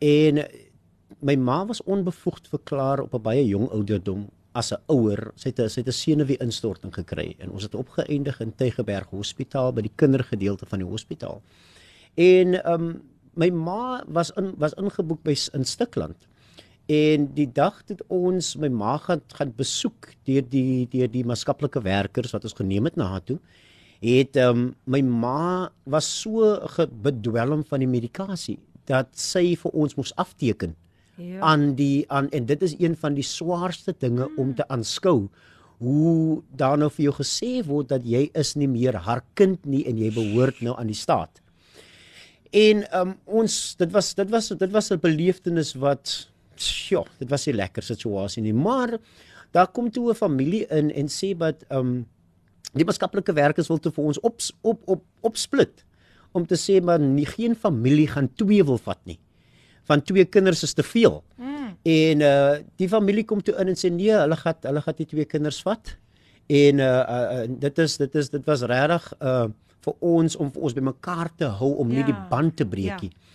en 0.00 0.44
my 1.20 1.36
ma 1.36 1.66
was 1.66 1.82
onbevoegd 1.82 2.48
verklaar 2.48 3.00
op 3.00 3.14
'n 3.14 3.22
baie 3.22 3.46
jong 3.46 3.68
ouderdom 3.70 4.30
as 4.52 4.72
'n 4.72 4.80
ouer. 4.86 5.32
Sy 5.36 5.48
het 5.48 5.70
sy 5.70 5.80
het 5.80 5.88
'n 5.88 5.92
senuweeinstorting 5.92 6.94
gekry 6.94 7.34
en 7.38 7.50
ons 7.50 7.62
het 7.62 7.74
opgeëindig 7.74 8.40
in 8.40 8.54
Tygerberg 8.54 9.10
Hospitaal 9.10 9.72
by 9.72 9.82
die 9.82 9.96
kindergedeelte 9.96 10.66
van 10.66 10.78
die 10.78 10.88
hospitaal. 10.88 11.42
En 12.14 12.64
ehm 12.64 12.82
um, 12.82 13.02
my 13.34 13.50
ma 13.50 14.04
was 14.06 14.30
in 14.36 14.54
was 14.58 14.74
ingeboek 14.74 15.22
by 15.22 15.36
in 15.52 15.64
Stikland. 15.64 16.28
En 16.92 17.28
die 17.36 17.48
dag 17.48 17.78
het 17.88 18.02
ons 18.12 18.54
my 18.60 18.68
ma 18.72 18.96
gaan 19.00 19.22
gaan 19.36 19.52
besoek 19.56 20.10
deur 20.28 20.44
die 20.52 20.84
deur 20.92 21.10
die 21.12 21.24
maatskaplike 21.28 21.80
werkers 21.84 22.34
wat 22.34 22.44
ons 22.48 22.56
geneem 22.58 22.88
het 22.90 22.98
na 23.00 23.08
haar 23.14 23.24
toe. 23.24 23.38
Het 24.02 24.36
um, 24.42 24.72
my 24.90 25.00
ma 25.06 25.70
was 25.86 26.08
so 26.22 26.56
bedwelm 27.04 27.62
van 27.70 27.84
die 27.84 27.90
medikasie 27.90 28.58
dat 28.90 29.12
sy 29.16 29.52
vir 29.60 29.76
ons 29.78 29.94
moes 29.94 30.10
afteken 30.18 30.74
ja. 31.16 31.38
aan 31.46 31.72
die 31.78 32.02
aan 32.10 32.28
en 32.34 32.48
dit 32.50 32.66
is 32.66 32.74
een 32.80 32.96
van 32.98 33.14
die 33.14 33.26
swaarste 33.26 33.94
dinge 33.98 34.26
hmm. 34.26 34.40
om 34.42 34.54
te 34.58 34.66
aanskou 34.68 35.28
hoe 35.82 36.42
daar 36.58 36.76
nou 36.78 36.90
vir 36.94 37.08
jou 37.08 37.14
gesê 37.20 37.52
word 37.66 37.88
dat 37.94 38.04
jy 38.06 38.28
is 38.38 38.54
nie 38.58 38.70
meer 38.70 38.98
haar 39.06 39.22
kind 39.38 39.62
nie 39.66 39.84
en 39.90 39.98
jy 39.98 40.12
behoort 40.14 40.60
nou 40.62 40.76
aan 40.78 40.90
die 40.90 40.98
staat. 40.98 41.40
En 42.52 42.84
um, 42.98 43.16
ons 43.40 43.56
dit 43.80 43.94
was 43.94 44.12
dit 44.18 44.30
was 44.30 44.50
dit 44.50 44.70
was 44.74 44.92
'n 44.92 45.00
beleefdenis 45.00 45.74
wat 45.74 46.31
ja, 46.60 47.04
dit 47.18 47.30
was 47.30 47.46
'n 47.46 47.54
lekker 47.54 47.82
situasie 47.82 48.42
nie, 48.42 48.54
maar 48.54 48.98
daar 49.52 49.68
kom 49.68 49.90
toe 49.90 50.10
'n 50.10 50.14
familie 50.14 50.66
in 50.66 50.90
en 50.90 51.08
sê 51.08 51.36
dat 51.36 51.64
ehm 51.68 51.78
um, 51.78 52.06
die 52.72 52.84
maatskaplike 52.84 53.32
werkers 53.32 53.68
wil 53.68 53.78
toe 53.78 53.92
vir 53.92 54.04
ons 54.04 54.20
op 54.20 54.40
op 54.62 54.82
op 54.86 55.02
opsplit 55.20 55.84
om 56.32 56.46
te 56.46 56.56
sê 56.56 56.80
maar 56.82 57.00
nie 57.00 57.26
geen 57.26 57.54
familie 57.54 58.08
gaan 58.08 58.30
twee 58.34 58.64
wil 58.64 58.78
vat 58.78 59.00
nie. 59.04 59.18
Van 59.84 60.02
twee 60.02 60.24
kinders 60.24 60.62
is 60.62 60.72
te 60.72 60.82
veel. 60.82 61.22
Mm. 61.36 61.76
En 61.82 62.20
uh 62.20 62.54
die 62.76 62.88
familie 62.88 63.24
kom 63.24 63.42
toe 63.42 63.54
in 63.60 63.68
en 63.68 63.76
sê 63.76 63.90
nee, 63.90 64.12
hulle 64.12 64.36
gaan 64.36 64.54
hulle 64.60 64.80
gaan 64.80 64.96
die 64.96 65.06
twee 65.06 65.24
kinders 65.24 65.62
vat. 65.62 65.96
En 66.46 66.78
uh, 66.78 66.86
uh 66.86 67.44
dit 67.48 67.78
is 67.78 67.96
dit 67.96 68.14
is 68.14 68.30
dit 68.30 68.44
was 68.46 68.62
regtig 68.62 69.12
uh 69.20 69.48
vir 69.82 69.94
ons 69.98 70.36
om 70.38 70.50
vir 70.54 70.62
ons 70.62 70.74
bymekaar 70.76 71.28
te 71.36 71.48
hou 71.58 71.72
om 71.82 71.90
ja. 71.90 71.96
nie 71.96 72.12
die 72.12 72.20
band 72.30 72.56
te 72.56 72.66
breek 72.66 73.02
nie. 73.02 73.10
Ja. 73.10 73.31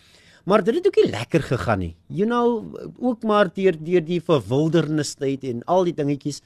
Maar 0.47 0.63
dit 0.63 0.77
het 0.79 0.87
ook 0.87 0.99
nie 1.01 1.09
lekker 1.11 1.43
gegaan 1.43 1.81
nie. 1.83 1.93
You 2.07 2.25
know, 2.25 2.75
ook 3.03 3.23
maar 3.27 3.49
deur 3.53 3.75
deur 3.75 4.03
die 4.05 4.21
verwildernis 4.23 5.15
tyd 5.19 5.43
en 5.43 5.59
al 5.67 5.89
die 5.89 5.95
dingetjies 5.97 6.39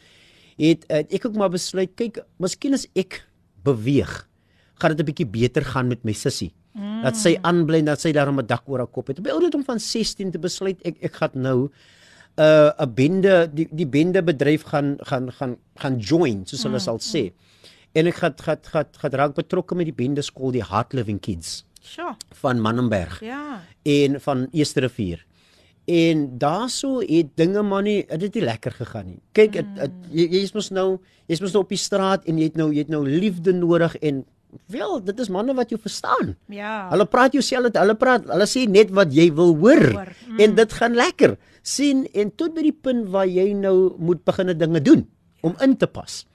het, 0.57 0.87
het 0.89 1.13
ek 1.13 1.27
ook 1.29 1.37
maar 1.37 1.53
besluit, 1.53 1.93
kyk, 1.99 2.23
miskien 2.41 2.73
as 2.77 2.87
ek 2.97 3.21
beweeg, 3.65 4.25
gaan 4.81 4.95
dit 4.95 5.01
'n 5.05 5.09
bietjie 5.09 5.29
beter 5.29 5.61
gaan 5.61 5.87
met 5.87 6.03
my 6.03 6.13
sussie. 6.17 6.51
Mm. 6.73 7.03
Dat 7.03 7.17
sy 7.17 7.37
aanbly 7.43 7.81
dat 7.85 8.01
sy 8.01 8.11
daarom 8.11 8.39
'n 8.39 8.47
dak 8.47 8.63
oor 8.65 8.79
haar 8.79 8.87
kop 8.87 9.07
het. 9.07 9.19
Op 9.19 9.25
die 9.25 9.33
ouderdom 9.33 9.63
van 9.63 9.79
16 9.79 10.31
te 10.31 10.39
besluit 10.39 10.81
ek 10.81 10.97
ek 11.01 11.13
gaan 11.13 11.31
nou 11.33 11.69
'n 12.37 12.41
uh, 12.41 12.71
'n 12.79 12.93
bende 12.93 13.49
die 13.53 13.67
die 13.71 13.87
bende 13.87 14.23
bedryf 14.23 14.63
gaan 14.63 14.97
gaan 14.99 15.31
gaan 15.31 15.57
gaan 15.75 15.99
join, 15.99 16.45
soos 16.45 16.63
hulle 16.63 16.79
mm. 16.79 16.87
sal 16.87 16.99
sê. 16.99 17.33
En 17.93 18.07
ek 18.07 18.15
gaan 18.15 18.33
gaan 18.37 18.57
gaan 18.61 18.87
gaan 18.91 19.11
raak 19.11 19.35
betrokke 19.35 19.75
met 19.75 19.85
die 19.85 20.05
bende 20.05 20.21
skool 20.21 20.51
die 20.51 20.63
Heart 20.63 20.93
Living 20.93 21.19
Kids. 21.19 21.65
Sjoe. 21.81 22.15
Van 22.41 22.61
Mannenberg. 22.61 23.19
Ja. 23.25 23.63
En 23.83 24.21
van 24.21 24.47
Eersterivier. 24.51 25.25
En 25.85 26.37
daarso 26.37 26.99
het 26.99 27.33
dinge 27.35 27.61
maar 27.61 27.81
nie 27.81 28.05
dit 28.05 28.33
het 28.33 28.43
lekker 28.43 28.71
gegaan 28.71 29.05
nie. 29.05 29.21
Kyk, 29.31 29.55
mm. 29.55 29.57
het, 29.57 29.81
het, 29.87 30.11
jy 30.13 30.27
jy's 30.37 30.53
mos 30.53 30.69
nou 30.69 30.99
jy's 31.25 31.41
mos 31.41 31.55
nou 31.55 31.63
op 31.65 31.73
die 31.73 31.81
straat 31.81 32.27
en 32.29 32.37
jy 32.37 32.51
het 32.51 32.59
nou 32.59 32.69
jy 32.71 32.85
het 32.85 32.93
nou 32.93 33.01
liefde 33.07 33.53
nodig 33.57 33.97
en 33.99 34.21
wel, 34.71 34.97
dit 35.03 35.19
is 35.23 35.29
manne 35.31 35.53
wat 35.55 35.71
jou 35.71 35.79
verstaan. 35.81 36.33
Ja. 36.51 36.89
Hulle 36.91 37.05
praat 37.07 37.35
jouself, 37.35 37.71
hulle 37.77 37.95
praat, 37.95 38.27
hulle 38.27 38.47
sê 38.49 38.65
net 38.67 38.91
wat 38.95 39.13
jy 39.15 39.29
wil 39.35 39.55
hoor. 39.61 39.85
Mm. 40.27 40.41
En 40.43 40.55
dit 40.59 40.73
gaan 40.79 40.97
lekker. 40.97 41.37
sien 41.61 42.07
en 42.17 42.31
tot 42.35 42.55
by 42.55 42.63
die 42.65 42.73
punt 42.73 43.09
waar 43.13 43.27
jy 43.29 43.51
nou 43.53 43.93
moet 44.01 44.23
begine 44.25 44.55
dinge 44.57 44.81
doen 44.81 45.03
om 45.45 45.53
in 45.61 45.75
te 45.77 45.85
pas. 45.87 46.25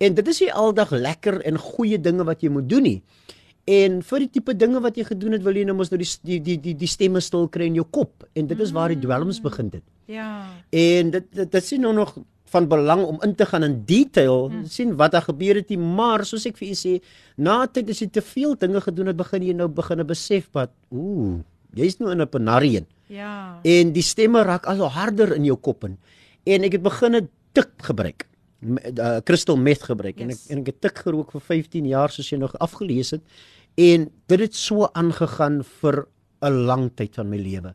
En 0.00 0.14
dit 0.16 0.28
is 0.32 0.40
nie 0.40 0.52
aldag 0.52 0.90
lekker 0.90 1.42
en 1.44 1.58
goeie 1.60 1.98
dinge 2.00 2.24
wat 2.24 2.40
jy 2.40 2.48
moet 2.48 2.68
doen 2.68 2.82
nie. 2.82 3.02
En 3.70 4.00
vir 4.06 4.24
die 4.24 4.30
tipe 4.38 4.54
dinge 4.58 4.80
wat 4.82 4.96
jy 4.98 5.04
gedoen 5.12 5.36
het, 5.36 5.44
wil 5.46 5.58
jy 5.58 5.62
nou 5.68 5.76
mos 5.78 5.92
nou 5.92 6.00
die 6.00 6.08
die 6.26 6.40
die 6.42 6.56
die, 6.64 6.74
die 6.82 6.90
stemme 6.90 7.22
stil 7.22 7.46
kry 7.52 7.68
in 7.70 7.78
jou 7.78 7.86
kop 7.86 8.26
en 8.34 8.48
dit 8.50 8.60
is 8.64 8.72
waar 8.74 8.90
die 8.90 9.00
dwelms 9.00 9.38
begin 9.44 9.70
dit. 9.70 9.84
Ja. 10.10 10.30
En 10.74 11.12
dit 11.14 11.26
dit, 11.36 11.50
dit 11.52 11.66
sien 11.66 11.84
nou 11.84 11.92
nog 11.94 12.16
van 12.50 12.66
belang 12.66 13.04
om 13.06 13.20
in 13.22 13.36
te 13.38 13.46
gaan 13.46 13.62
in 13.62 13.76
detail 13.86 14.48
hmm. 14.48 14.64
sien 14.66 14.96
wat 14.98 15.12
daar 15.14 15.28
gebeur 15.28 15.60
het, 15.60 15.70
maar 15.78 16.24
soos 16.26 16.48
ek 16.50 16.56
vir 16.58 16.72
u 16.72 16.78
sê, 16.78 16.96
na 17.38 17.60
tyd 17.70 17.92
as 17.94 18.00
jy 18.02 18.08
te 18.10 18.24
veel 18.26 18.56
dinge 18.58 18.82
gedoen 18.82 19.12
het, 19.12 19.18
begin 19.20 19.46
jy 19.46 19.54
nou 19.54 19.68
begine 19.70 20.06
besef 20.08 20.48
wat 20.56 20.72
ooh, 20.90 21.38
jy's 21.78 22.00
nou 22.00 22.10
in 22.10 22.24
'n 22.24 22.30
penarien. 22.32 22.88
Ja. 23.06 23.60
En 23.62 23.92
die 23.94 24.02
stemme 24.02 24.42
raak 24.42 24.66
al 24.66 24.82
harder 24.90 25.36
in 25.36 25.46
jou 25.46 25.56
kop 25.56 25.84
in. 25.84 25.98
En 26.46 26.66
ek 26.66 26.72
het 26.72 26.82
begin 26.82 27.16
'n 27.22 27.28
tik 27.54 27.70
gebruik 27.86 28.26
uh, 28.60 29.20
crystal 29.24 29.56
meth 29.56 29.82
gebruik 29.88 30.18
yes. 30.18 30.22
en 30.22 30.30
ek 30.30 30.52
en 30.52 30.62
ek 30.62 30.70
het 30.72 30.80
tik 30.88 31.02
gerook 31.06 31.32
vir 31.36 31.44
15 31.48 31.88
jaar 31.90 32.12
soos 32.12 32.28
jy 32.28 32.38
nog 32.40 32.56
afgelees 32.60 33.14
het 33.16 33.24
en 33.76 34.10
dit 34.26 34.40
het 34.40 34.54
so 34.54 34.88
aangegaan 34.92 35.62
vir 35.80 36.06
'n 36.42 36.64
lang 36.66 36.90
tyd 36.96 37.14
van 37.14 37.28
my 37.28 37.36
lewe. 37.36 37.74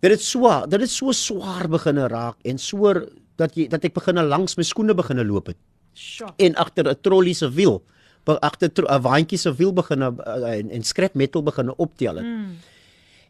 Dit 0.00 0.10
het 0.10 0.22
so 0.22 0.66
dit 0.66 0.80
het 0.80 0.90
so 0.90 1.12
swaar 1.12 1.68
begine 1.68 2.08
raak 2.08 2.36
en 2.44 2.58
so 2.58 2.92
dat 3.36 3.54
jy 3.54 3.68
dat 3.68 3.84
ek 3.84 3.94
begine 3.94 4.22
langs 4.22 4.56
my 4.56 4.62
skoene 4.62 4.94
begine 4.94 5.24
loop 5.24 5.46
het. 5.46 5.56
Sjoe. 5.94 6.32
En 6.36 6.54
agter 6.54 6.88
'n 6.88 7.00
trollie 7.00 7.34
se 7.34 7.50
wiel, 7.50 7.82
agter 8.24 8.70
'n 8.70 9.02
waantjie 9.02 9.38
se 9.38 9.54
wiel 9.54 9.72
begine 9.72 10.14
uh, 10.26 10.58
en, 10.58 10.70
en 10.70 10.82
scrap 10.82 11.14
metal 11.14 11.42
begine 11.42 11.76
optel 11.76 12.16
het. 12.16 12.24
Mm. 12.24 12.58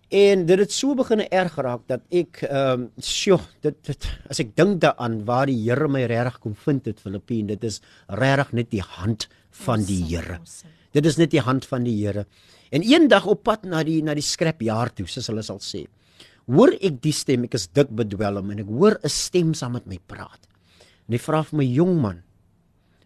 En 0.08 0.46
dit 0.46 0.58
het 0.58 0.72
so 0.72 0.94
begine 0.94 1.28
erg 1.28 1.52
geraak 1.52 1.80
dat 1.86 2.00
ek 2.08 2.40
ehm 2.48 2.80
um, 2.80 2.90
sjoe, 3.00 3.40
dit, 3.60 3.76
dit 3.84 4.06
as 4.28 4.40
ek 4.40 4.54
dink 4.56 4.80
daaraan 4.80 5.24
waar 5.28 5.46
die 5.46 5.58
Here 5.68 5.88
my 5.88 6.06
regtig 6.08 6.38
kom 6.40 6.54
vind 6.54 6.86
het 6.88 7.00
Filippien, 7.00 7.46
dit 7.46 7.64
is 7.64 7.82
regtig 8.06 8.52
net 8.52 8.70
die 8.70 8.82
hand 8.82 9.28
van 9.50 9.84
die 9.84 10.00
Here. 10.08 10.40
Dit 10.96 11.06
is 11.06 11.18
net 11.20 11.30
die 11.30 11.42
hand 11.44 11.66
van 11.68 11.84
die 11.84 11.96
Here. 11.98 12.26
En 12.72 12.84
eendag 12.84 13.26
op 13.28 13.44
pad 13.48 13.64
na 13.68 13.82
die 13.84 14.00
na 14.04 14.14
die 14.16 14.24
skrapjaar 14.24 14.92
toe, 14.94 15.06
soos 15.08 15.28
hulle 15.30 15.44
sal 15.44 15.60
sê, 15.64 15.84
hoor 16.48 16.74
ek 16.80 17.00
die 17.04 17.12
stem, 17.12 17.44
ek 17.48 17.56
is 17.58 17.68
dik 17.76 17.90
bedwelm 17.96 18.52
en 18.52 18.62
ek 18.64 18.68
hoor 18.68 18.98
'n 19.02 19.08
stem 19.08 19.54
saam 19.54 19.72
met 19.72 19.86
my 19.86 19.98
praat. 20.06 20.48
En 21.08 21.12
hy 21.12 21.18
vra 21.18 21.42
vir 21.42 21.58
my 21.58 21.64
jong 21.64 22.00
man, 22.00 22.22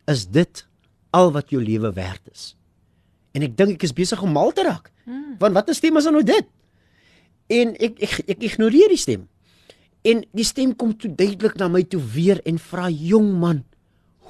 is 0.06 0.26
dit 0.26 0.66
al 1.12 1.30
wat 1.32 1.50
jou 1.50 1.62
lewe 1.62 1.92
werd 1.92 2.22
is? 2.32 2.56
En 3.34 3.42
ek 3.42 3.56
dink 3.56 3.74
ek 3.74 3.84
is 3.84 3.92
besig 3.92 4.22
om 4.22 4.32
mal 4.32 4.52
te 4.52 4.62
raak. 4.62 4.90
Hmm. 5.04 5.36
Want 5.38 5.54
wat 5.54 5.68
'n 5.68 5.74
stem 5.74 5.96
is 5.96 6.04
dan 6.04 6.12
nou 6.12 6.24
dit? 6.24 6.46
En 7.48 7.74
ek 7.78 8.02
ek 8.02 8.28
ek 8.28 8.42
ignoreer 8.42 8.88
die 8.88 8.98
stem. 8.98 9.28
En 10.02 10.24
die 10.32 10.44
stem 10.44 10.74
kom 10.76 10.96
toe 10.96 11.14
duidelik 11.14 11.56
na 11.56 11.68
my 11.68 11.82
toe 11.82 12.00
weer 12.00 12.40
en 12.44 12.58
vra 12.58 12.88
jong 12.90 13.38
man, 13.38 13.64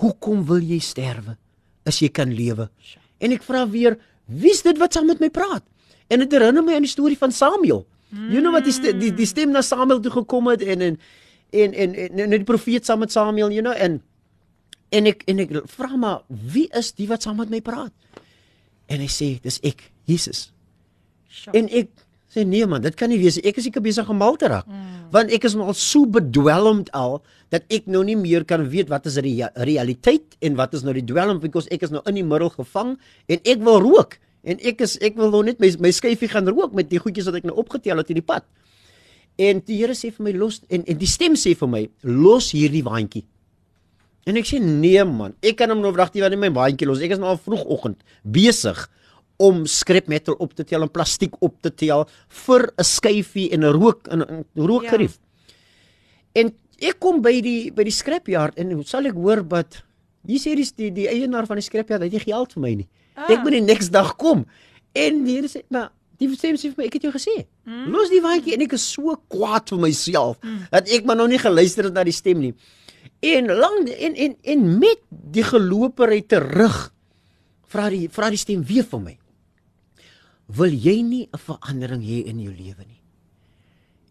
hoekom 0.00 0.44
wil 0.44 0.60
jy 0.60 0.78
sterwe 0.78 1.36
as 1.84 1.98
jy 1.98 2.08
kan 2.08 2.32
lewe? 2.32 2.68
En 3.22 3.34
ek 3.34 3.44
vra 3.46 3.64
weer, 3.70 3.96
wie's 4.26 4.62
dit 4.66 4.78
wat 4.80 4.94
saam 4.96 5.08
met 5.10 5.22
my 5.22 5.30
praat? 5.32 5.64
En 6.12 6.22
dit 6.24 6.34
herinner 6.34 6.64
my 6.64 6.76
aan 6.76 6.86
die 6.86 6.92
storie 6.92 7.18
van 7.18 7.32
Samuel. 7.32 7.84
Mm. 8.10 8.30
You 8.34 8.40
know 8.42 8.52
wat 8.52 8.66
die, 8.68 8.74
st 8.74 8.94
die 9.00 9.12
die 9.16 9.28
stem 9.28 9.54
na 9.54 9.62
Samuel 9.64 10.02
toe 10.04 10.12
gekom 10.12 10.50
het 10.52 10.64
en 10.64 10.84
en 10.84 10.98
en 11.52 11.74
en, 11.74 11.94
en, 11.94 12.24
en 12.26 12.34
die 12.34 12.48
profeet 12.48 12.88
saam 12.88 13.00
met 13.04 13.12
Samuel, 13.12 13.52
you 13.54 13.64
know, 13.64 13.72
en 13.76 14.00
en 14.92 15.08
ek 15.08 15.24
en 15.30 15.40
ek 15.44 15.54
vra 15.72 15.96
maar 15.96 16.22
wie 16.28 16.66
is 16.76 16.92
die 16.98 17.08
wat 17.08 17.24
saam 17.24 17.40
met 17.40 17.52
my 17.52 17.62
praat? 17.64 17.92
En 18.92 19.00
hy 19.00 19.08
sê, 19.08 19.36
dis 19.44 19.56
ek, 19.64 19.86
Jesus. 20.10 20.50
Sjoe. 21.32 21.54
En 21.56 21.70
ek 21.72 21.92
sê 22.32 22.46
nee 22.48 22.66
man, 22.68 22.80
dit 22.80 22.96
kan 22.96 23.10
nie 23.12 23.20
wees. 23.20 23.36
Ek 23.44 23.58
is 23.60 23.68
seker 23.68 23.84
besig 23.84 24.08
om 24.08 24.16
mal 24.16 24.38
te 24.40 24.48
raak. 24.48 24.68
Mm. 24.68 24.92
Want 25.12 25.32
ek 25.36 25.44
is 25.44 25.56
al 25.60 25.76
so 25.76 26.08
bedwelmd 26.08 26.88
al 26.96 27.20
dat 27.52 27.66
ek 27.72 27.90
nou 27.92 28.00
nie 28.06 28.16
meer 28.16 28.46
kan 28.48 28.64
weet 28.72 28.88
wat 28.88 29.06
is 29.10 29.18
die 29.20 29.36
realiteit 29.68 30.38
en 30.40 30.56
wat 30.56 30.72
is 30.72 30.86
nou 30.86 30.94
die 30.96 31.04
dwelm 31.04 31.42
because 31.42 31.68
ek 31.74 31.84
is 31.84 31.92
nou 31.92 32.00
in 32.08 32.16
die 32.16 32.24
middel 32.24 32.52
gevang 32.54 32.96
en 33.28 33.42
ek 33.44 33.60
wil 33.60 33.82
rook. 33.84 34.16
En 34.48 34.58
ek 34.64 34.80
is 34.86 34.96
ek 35.04 35.18
wil 35.20 35.30
nou 35.34 35.42
net 35.46 35.60
my 35.62 35.68
my 35.84 35.92
skyfie 35.92 36.30
gaan 36.32 36.48
rook 36.48 36.72
met 36.74 36.88
die 36.90 37.00
goedjies 37.02 37.28
wat 37.28 37.42
ek 37.42 37.50
nou 37.50 37.58
opgetel 37.60 38.00
het 38.00 38.14
in 38.14 38.22
die 38.22 38.26
pad. 38.26 38.48
En 39.40 39.60
die 39.64 39.78
Here 39.80 39.94
sê 39.96 40.10
vir 40.12 40.30
my 40.30 40.32
los 40.36 40.62
en 40.72 40.88
en 40.88 40.98
die 40.98 41.10
stem 41.10 41.36
sê 41.36 41.52
vir 41.58 41.70
my 41.70 41.84
los 42.08 42.50
hierdie 42.56 42.84
waantjie. 42.86 43.26
En 44.24 44.38
ek 44.38 44.48
sê 44.48 44.58
nee 44.62 45.04
man, 45.04 45.36
ek 45.42 45.60
kan 45.60 45.70
hom 45.72 45.82
nou 45.82 45.92
wragtig 45.92 46.24
wat 46.24 46.32
in 46.32 46.40
my 46.40 46.50
baantjie 46.54 46.88
los. 46.88 47.04
Ek 47.04 47.14
is 47.14 47.20
nou 47.20 47.34
al 47.34 47.40
vroegoggend 47.42 48.00
besig 48.24 48.86
om 49.42 49.64
skrapmetal 49.66 50.38
op 50.42 50.54
te 50.54 50.64
tel 50.64 50.84
en 50.86 50.90
plastiek 50.92 51.34
op 51.42 51.56
te 51.64 51.72
tel 51.74 52.06
vir 52.46 52.62
'n 52.78 52.84
skyfie 52.84 53.50
en 53.50 53.64
'n 53.64 53.74
rook 53.74 54.08
en 54.08 54.20
'n 54.22 54.44
rookgerief. 54.54 55.18
Ja. 55.18 56.42
En 56.42 56.52
ek 56.78 56.98
kom 56.98 57.22
by 57.22 57.40
die 57.40 57.72
by 57.74 57.84
die 57.84 57.94
scrapyard 57.94 58.58
en 58.58 58.72
hoe 58.72 58.84
sal 58.84 59.06
ek 59.06 59.14
hoor 59.14 59.42
wat 59.48 59.82
hier 60.26 60.38
sê 60.38 60.54
die 60.54 60.66
die, 60.76 60.90
die 60.90 61.08
eienaar 61.08 61.46
van 61.46 61.56
die 61.56 61.66
scrapyard 61.66 62.02
het 62.02 62.12
nie 62.12 62.20
geld 62.22 62.52
vir 62.52 62.62
my 62.62 62.74
nie. 62.82 62.88
Ah. 63.14 63.30
Ek 63.30 63.42
moet 63.42 63.58
die 63.58 63.64
next 63.66 63.92
dag 63.92 64.16
kom. 64.16 64.46
En 64.94 65.24
die 65.24 65.36
Here 65.36 65.48
sê 65.48 65.62
maar 65.68 65.90
die 66.18 66.28
sê 66.36 66.52
sê 66.54 66.70
vir 66.70 66.78
my 66.78 66.86
ek 66.86 66.98
het 66.98 67.02
jou 67.08 67.12
gesê. 67.12 67.46
Mm. 67.66 67.90
Los 67.94 68.12
die 68.12 68.22
waantjie 68.22 68.54
en 68.54 68.62
ek 68.62 68.76
is 68.78 68.86
so 68.94 69.16
kwaad 69.28 69.72
vir 69.74 69.82
myself 69.82 70.38
mm. 70.42 70.68
dat 70.70 70.88
ek 70.88 71.04
maar 71.04 71.16
nog 71.16 71.32
nie 71.32 71.42
geluister 71.42 71.84
het 71.84 71.94
na 71.94 72.04
die 72.04 72.14
stem 72.14 72.40
nie. 72.40 72.54
En 73.22 73.50
lang 73.50 73.88
en 73.90 74.14
en 74.14 74.36
en 74.54 74.78
met 74.78 75.02
die 75.10 75.46
gelopery 75.46 76.22
terug 76.26 76.92
vra 77.72 77.88
die 77.90 78.08
vra 78.12 78.30
die 78.30 78.40
stem 78.40 78.64
weer 78.66 78.86
vir 78.86 79.02
my. 79.02 79.16
Wil 80.46 80.72
jy 80.72 81.02
nie 81.02 81.28
'n 81.32 81.38
verandering 81.38 82.02
hê 82.02 82.24
in 82.26 82.40
jou 82.40 82.52
lewe 82.52 82.84
nie? 82.86 83.00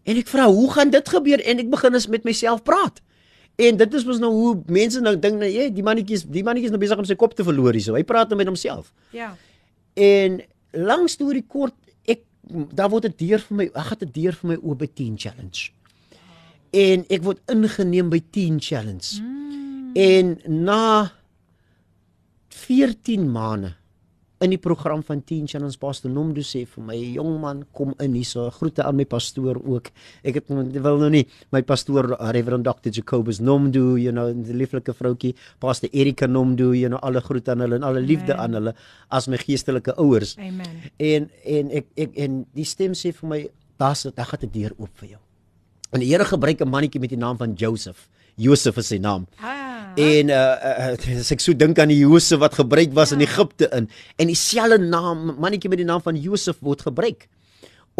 En 0.04 0.16
ek 0.16 0.28
vra, 0.28 0.48
hoe 0.50 0.70
gaan 0.72 0.90
dit 0.90 1.08
gebeur? 1.08 1.40
En 1.40 1.58
ek 1.58 1.70
begin 1.70 1.94
eens 1.94 2.06
met 2.06 2.24
myself 2.24 2.62
praat. 2.62 3.00
En 3.60 3.76
dit 3.76 3.94
is 3.94 4.04
mos 4.04 4.18
nou 4.18 4.30
hoe 4.32 4.62
mense 4.66 5.00
nou 5.00 5.12
dink 5.18 5.38
nou, 5.38 5.50
jy, 5.50 5.68
die 5.74 5.84
mannetjie 5.84 6.16
is 6.16 6.24
die 6.24 6.42
mannetjie 6.42 6.70
is 6.70 6.74
nou 6.74 6.80
besig 6.80 6.98
om 6.98 7.04
sy 7.04 7.14
kop 7.20 7.34
te 7.34 7.44
verloor 7.44 7.76
hierso. 7.76 7.94
Hy 7.94 8.04
praat 8.08 8.32
nou 8.32 8.38
met 8.40 8.48
homself. 8.50 8.92
Ja. 9.10 9.34
En 9.94 10.40
lang 10.72 11.08
storie 11.12 11.44
kort, 11.46 11.76
ek 12.08 12.24
daar 12.50 12.90
word 12.90 13.06
'n 13.06 13.14
deur 13.16 13.38
vir 13.38 13.56
my, 13.56 13.70
ag, 13.74 13.90
het 13.90 14.02
'n 14.02 14.12
deur 14.12 14.32
vir 14.32 14.48
my 14.48 14.56
oop 14.62 14.78
by 14.78 14.86
10 14.86 15.18
challenge. 15.18 15.70
En 16.72 17.04
ek 17.08 17.22
word 17.22 17.40
ingeneem 17.46 18.08
by 18.08 18.22
10 18.30 18.60
challenge. 18.60 19.20
Mm. 19.20 19.90
En 19.94 20.38
na 20.64 21.12
14 22.48 23.30
maande 23.30 23.74
in 24.42 24.52
die 24.54 24.60
program 24.60 25.02
van 25.06 25.22
Teen 25.24 25.46
Challenge 25.48 25.76
Pastor 25.78 26.10
Nomdo 26.10 26.42
sê 26.46 26.64
vir 26.68 26.84
my 26.84 26.96
jong 27.14 27.38
man 27.42 27.62
kom 27.76 27.94
in 28.02 28.16
hierso 28.18 28.48
groete 28.54 28.84
aan 28.84 28.98
my 28.98 29.06
pastoor 29.08 29.60
ook. 29.62 29.90
Ek 30.26 30.40
het 30.40 30.50
wil 30.50 31.00
nou 31.00 31.10
nie 31.12 31.22
my 31.54 31.62
pastoor 31.66 32.10
Reverend 32.34 32.66
Dr. 32.66 32.90
Jacobus 32.90 33.40
Nomdo 33.40 33.96
you 34.00 34.12
know 34.14 34.28
die 34.32 34.56
lieflike 34.56 34.94
vroutjie 34.98 35.34
Pastor 35.62 35.90
Erika 35.92 36.26
Nomdo 36.26 36.72
you 36.74 36.90
know 36.90 37.00
alle 37.02 37.22
groete 37.22 37.54
aan 37.54 37.64
hulle 37.64 37.78
en 37.78 37.86
alle 37.86 38.02
liefde 38.02 38.36
aan 38.36 38.58
hulle 38.58 38.74
as 39.10 39.28
my 39.30 39.40
geestelike 39.40 39.94
ouers. 39.96 40.36
Amen. 40.38 40.78
En 40.98 41.30
en 41.58 41.74
ek 41.82 41.90
ek 42.06 42.16
en 42.26 42.42
die 42.56 42.68
stem 42.68 42.98
sê 42.98 43.14
vir 43.14 43.34
my 43.34 43.42
daar's 43.78 44.06
daar 44.10 44.26
gaan 44.26 44.46
'n 44.46 44.52
deur 44.52 44.72
oop 44.78 44.92
vir 44.98 45.08
jou. 45.16 45.22
En 45.92 46.00
die 46.00 46.08
Here 46.08 46.24
gebruik 46.24 46.60
'n 46.60 46.68
mannetjie 46.68 47.00
met 47.00 47.10
die 47.10 47.18
naam 47.18 47.36
van 47.36 47.54
Joseph. 47.54 48.08
Josef 48.36 48.76
is 48.76 48.88
sy 48.88 48.98
naam. 48.98 49.26
Ah. 49.38 49.71
En 49.96 50.32
uh, 50.32 50.36
uh 50.36 51.20
as 51.20 51.32
ek 51.34 51.42
so 51.42 51.56
dink 51.56 51.78
aan 51.82 51.92
die 51.92 52.00
Josef 52.00 52.40
wat 52.42 52.56
gebruik 52.56 52.94
was 52.96 53.12
ja. 53.12 53.18
in 53.18 53.24
Egipte 53.26 53.68
in 53.76 53.88
en 54.16 54.30
dieselfde 54.30 54.78
naam 54.80 55.34
mannetjie 55.36 55.70
met 55.72 55.82
die 55.82 55.88
naam 55.88 56.02
van 56.04 56.16
Josef 56.16 56.60
word 56.64 56.84
gebruik 56.86 57.28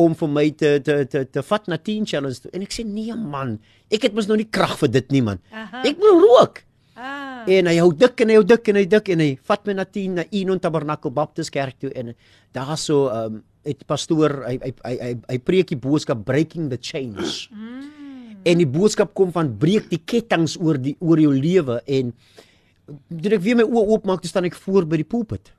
om 0.01 0.15
vir 0.17 0.31
my 0.33 0.47
te 0.57 0.75
te 0.85 1.03
te 1.11 1.25
te 1.29 1.45
vat 1.45 1.69
na 1.69 1.77
10 1.77 2.09
challenge 2.09 2.41
toe. 2.45 2.53
En 2.57 2.65
ek 2.65 2.73
sê 2.73 2.85
nee 2.89 3.15
man, 3.15 3.59
ek 3.93 4.09
het 4.09 4.17
mos 4.17 4.29
nou 4.31 4.39
nie 4.41 4.49
krag 4.49 4.79
vir 4.81 4.93
dit 5.01 5.13
nie 5.13 5.25
man. 5.25 5.43
Aha. 5.53 5.85
Ek 5.89 6.01
wil 6.01 6.21
rook. 6.25 6.63
Ah. 6.97 7.45
En 7.51 7.69
hy 7.69 7.79
hou 7.81 7.91
dik 7.97 8.21
en 8.25 8.33
hy 8.33 8.37
hou 8.39 8.45
dik 8.47 8.69
en 8.69 8.79
hy 8.81 8.85
dik 8.89 9.09
en 9.15 9.25
hy 9.25 9.31
vat 9.49 9.65
my 9.69 9.77
na 9.77 9.87
10 9.89 10.19
na 10.21 10.27
Enon 10.31 10.61
Tabernakel 10.61 11.13
Baptist 11.13 11.53
Kerk 11.53 11.81
toe 11.81 11.93
en 11.97 12.13
daar 12.57 12.77
so 12.81 13.09
um 13.13 13.43
het 13.63 13.85
pastoor 13.87 14.41
hy 14.49 14.57
hy 14.59 14.73
hy 14.83 14.95
hy, 14.99 15.11
hy 15.29 15.39
preek 15.39 15.71
die 15.71 15.79
boodskap 15.79 16.25
breaking 16.27 16.71
the 16.73 16.81
chains. 16.81 17.47
Mm 17.53 18.02
en 18.45 18.59
die 18.59 18.69
boodskap 18.69 19.13
kom 19.15 19.33
van 19.35 19.51
breek 19.59 19.89
die 19.91 20.01
kettinge 20.05 20.59
oor 20.61 20.79
die 20.81 20.97
oor 21.01 21.21
jou 21.21 21.33
lewe 21.35 21.81
en 21.87 22.13
toe 22.87 23.35
ek 23.37 23.45
weer 23.45 23.59
my 23.61 23.67
oë 23.67 23.85
oopmaak, 23.95 24.25
staan 24.27 24.49
ek 24.49 24.59
voor 24.59 24.87
by 24.89 24.99
die 25.01 25.09
pulpit. 25.09 25.53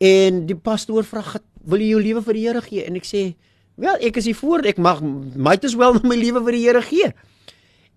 En 0.00 0.44
die 0.46 0.56
pastoor 0.56 1.04
vra, 1.04 1.22
"Wil 1.64 1.80
jy 1.80 1.90
jou 1.90 2.02
lewe 2.02 2.22
vir 2.22 2.34
die 2.34 2.46
Here 2.46 2.60
gee?" 2.60 2.84
En 2.84 2.96
ek 2.96 3.04
sê, 3.04 3.34
"Wel, 3.76 3.96
ek 4.00 4.16
is 4.16 4.24
hier 4.24 4.34
voor, 4.34 4.66
ek 4.66 4.78
mag 4.78 5.02
might 5.02 5.64
as 5.64 5.74
well 5.74 6.00
my 6.02 6.16
lewe 6.16 6.42
vir 6.44 6.52
die 6.52 6.64
Here 6.66 6.82
gee." 6.82 7.12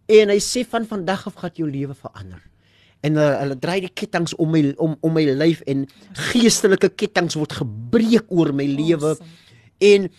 En 0.08 0.30
hy 0.30 0.39
sê 0.39 0.65
van 0.65 0.86
vandag 0.86 1.28
af 1.28 1.36
gaan 1.36 1.52
jou 1.54 1.69
lewe 1.69 1.93
verander. 1.93 2.41
En 3.02 3.13
uh, 3.13 3.39
hulle 3.39 3.60
draai 3.60 3.82
die 3.82 3.93
kettinge 3.93 4.36
om 4.38 4.52
my 4.52 4.74
om 4.78 4.95
om 5.02 5.13
my 5.13 5.24
lyf 5.24 5.62
en 5.62 5.88
geestelike 6.13 6.89
kettinge 6.89 7.34
word 7.34 7.54
gebreek 7.54 8.26
oor 8.30 8.54
my 8.54 8.65
lewe. 8.65 9.15
Awesome. 9.15 9.30
En 9.80 10.10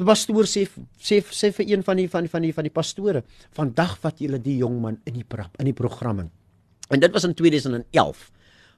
Die 0.00 0.06
pastoor 0.08 0.48
sê 0.48 0.64
sê 0.96 1.20
sê 1.20 1.50
vir 1.52 1.68
een 1.74 1.82
van 1.84 1.98
die 2.00 2.08
van 2.08 2.24
die 2.24 2.30
van 2.32 2.42
die 2.46 2.52
van 2.56 2.64
die 2.64 2.72
pastore, 2.72 3.22
vandag 3.52 3.98
vat 4.00 4.22
julle 4.24 4.40
die 4.40 4.56
jong 4.62 4.80
man 4.80 4.96
in 5.04 5.18
die 5.20 5.26
prap 5.28 5.58
in 5.60 5.68
die 5.68 5.76
programme. 5.76 6.30
En 6.88 7.00
dit 7.00 7.12
was 7.12 7.26
in 7.28 7.34
2011. 7.36 8.30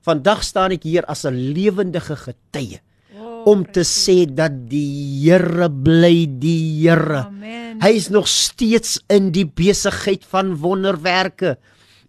Vandag 0.05 0.43
staan 0.45 0.75
ek 0.75 0.83
hier 0.85 1.07
as 1.07 1.25
'n 1.25 1.37
lewendige 1.55 2.17
getuie 2.17 2.81
oh, 3.15 3.47
om 3.47 3.65
te 3.65 3.85
sê 3.87 4.27
dat 4.27 4.53
die 4.69 5.23
Here 5.25 5.71
bly 5.71 6.27
die 6.27 6.83
Here. 6.83 7.31
Hy 7.81 7.93
is 7.95 8.11
nog 8.11 8.29
steeds 8.29 9.01
in 9.09 9.31
die 9.33 9.47
besigheid 9.47 10.25
van 10.25 10.57
wonderwerke. 10.57 11.59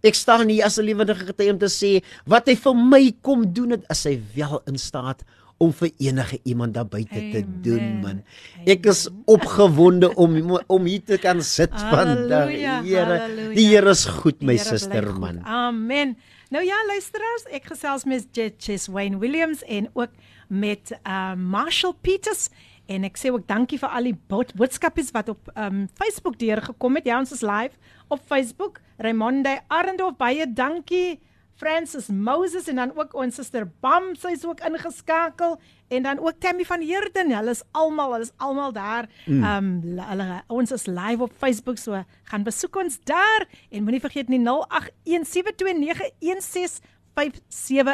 Ek 0.02 0.14
staan 0.14 0.50
hier 0.50 0.66
as 0.66 0.78
'n 0.78 0.86
lewendige 0.86 1.26
getuie 1.26 1.54
om 1.54 1.60
te 1.60 1.70
sê 1.70 2.02
wat 2.26 2.48
hy 2.48 2.56
vir 2.56 2.76
my 2.76 3.14
kom 3.22 3.54
doen 3.54 3.72
het, 3.78 3.86
is 3.90 4.04
hy 4.04 4.20
wel 4.36 4.62
in 4.66 4.78
staat 4.78 5.24
om 5.58 5.72
vir 5.74 5.92
enige 6.04 6.40
iemand 6.44 6.76
daar 6.76 6.88
buite 6.88 7.22
te 7.32 7.44
doen 7.64 8.00
man. 8.04 8.22
Ek 8.68 8.86
is 8.92 9.06
opgewonde 9.32 10.12
om 10.16 10.36
om 10.68 10.88
hier 10.90 11.04
te 11.04 11.18
kan 11.22 11.42
sit 11.42 11.74
vandag. 11.92 12.52
Here, 12.84 13.20
die 13.56 13.68
Here 13.70 13.90
is 13.90 14.06
goed 14.06 14.42
my 14.42 14.58
suster 14.58 15.14
man. 15.20 15.42
Amen. 15.46 16.16
Nou 16.54 16.64
ja, 16.64 16.78
luisteraars, 16.88 17.48
ek 17.56 17.72
gesels 17.72 18.06
met 18.06 18.28
Jess 18.36 18.88
Wayne 18.92 19.18
Williams 19.20 19.64
en 19.64 19.90
ook 19.94 20.14
met 20.48 20.94
uh 21.04 21.34
Marshall 21.36 21.96
Peters 22.02 22.50
en 22.86 23.08
ek 23.08 23.18
sê 23.18 23.32
ook 23.34 23.48
dankie 23.50 23.80
vir 23.82 23.90
al 23.98 24.12
die 24.12 24.18
boodskapies 24.30 25.10
wat 25.16 25.32
op 25.34 25.50
um 25.58 25.86
Facebook 25.98 26.38
deurgekom 26.40 27.00
het. 27.00 27.08
Ja, 27.10 27.18
ons 27.20 27.34
is 27.34 27.42
live 27.42 27.74
op 28.14 28.22
Facebook. 28.30 28.82
Raymonde 29.02 29.60
Arendorf 29.68 30.20
baie 30.20 30.46
dankie. 30.54 31.20
Francis 31.56 32.08
Moses 32.08 32.68
en 32.68 32.76
dan 32.76 32.92
ook 32.98 33.14
ons 33.16 33.36
suster 33.36 33.72
Bam, 33.80 34.16
sy's 34.20 34.44
ook 34.46 34.60
ingeskakel 34.68 35.60
en 35.88 36.04
dan 36.04 36.20
ook 36.20 36.40
Tammy 36.40 36.66
van 36.68 36.82
Heerden. 36.82 37.32
Hulle 37.32 37.50
is 37.56 37.64
almal, 37.72 38.12
hulle 38.12 38.24
is 38.28 38.34
almal 38.38 38.72
daar. 38.76 39.10
Mm. 39.26 39.44
Ehm 39.44 39.64
mm. 39.64 40.00
um, 40.00 40.00
hulle 40.10 40.44
ons 40.48 40.72
is 40.72 40.86
live 40.86 41.24
op 41.24 41.34
Facebook 41.38 41.78
so 41.78 42.04
gaan 42.24 42.44
besoek 42.44 42.76
ons 42.76 43.00
daar 43.04 43.48
en 43.70 43.84
moenie 43.84 44.00
vergeet 44.04 44.28
nie 44.28 44.44
0817291657 44.44 44.50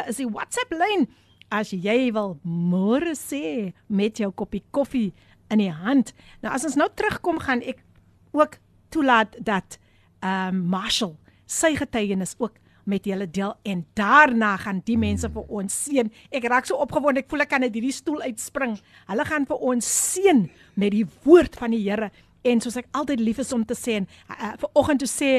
is 0.08 0.16
die 0.18 0.30
WhatsApp 0.30 0.72
lyn 0.74 1.06
as 1.52 1.70
jy 1.70 2.12
wil 2.16 2.40
môre 2.42 3.14
sê 3.18 3.72
met 3.86 4.18
jou 4.18 4.32
koppie 4.32 4.64
koffie 4.70 5.12
in 5.52 5.58
die 5.60 5.72
hand. 5.72 6.14
Nou 6.40 6.54
as 6.54 6.64
ons 6.64 6.76
nou 6.80 6.88
terugkom 6.96 7.38
gaan 7.44 7.62
ek 7.62 7.84
ook 8.32 8.56
toelaat 8.90 9.36
dat 9.38 9.78
ehm 10.22 10.48
um, 10.56 10.66
Marshall 10.72 11.16
sy 11.46 11.76
getuienis 11.76 12.34
ook 12.38 12.61
met 12.84 13.04
julle 13.06 13.28
deel 13.30 13.54
en 13.68 13.84
daarna 13.98 14.56
gaan 14.62 14.82
die 14.86 14.98
mense 14.98 15.28
vir 15.30 15.48
ons 15.48 15.76
seën. 15.84 16.10
Ek 16.34 16.48
raak 16.50 16.66
so 16.68 16.80
opgewonde, 16.82 17.22
ek 17.22 17.30
voel 17.30 17.44
ek 17.46 17.52
kan 17.54 17.66
uit 17.66 17.74
hierdie 17.74 17.94
stoel 17.94 18.22
uitspring. 18.26 18.76
Hulle 19.10 19.26
gaan 19.28 19.46
vir 19.48 19.64
ons 19.72 19.88
seën 20.12 20.44
met 20.74 20.94
die 20.94 21.06
woord 21.26 21.58
van 21.60 21.74
die 21.76 21.82
Here. 21.82 22.10
En 22.42 22.60
soos 22.60 22.76
ek 22.80 22.88
altyd 22.98 23.22
lief 23.22 23.38
is 23.38 23.52
om 23.54 23.62
te 23.66 23.76
sê 23.78 24.00
en 24.00 24.08
uh, 24.08 24.34
uh, 24.34 24.52
vir 24.58 24.70
oggend 24.78 25.04
te 25.04 25.10
sê 25.10 25.30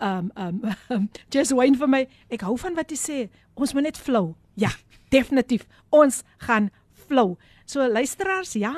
um 0.00 0.30
um, 0.40 1.08
just 1.34 1.52
wait 1.52 1.76
vir 1.76 1.90
my. 1.92 2.06
Ek 2.32 2.46
hou 2.48 2.56
van 2.60 2.76
wat 2.78 2.92
jy 2.92 3.00
sê. 3.00 3.18
Ons 3.56 3.74
moet 3.76 3.90
net 3.90 4.00
flow. 4.00 4.34
Ja, 4.56 4.72
definitief. 5.12 5.66
Ons 5.92 6.22
gaan 6.48 6.70
flow. 7.06 7.36
So 7.68 7.84
luisteraars, 7.84 8.54
ja, 8.56 8.72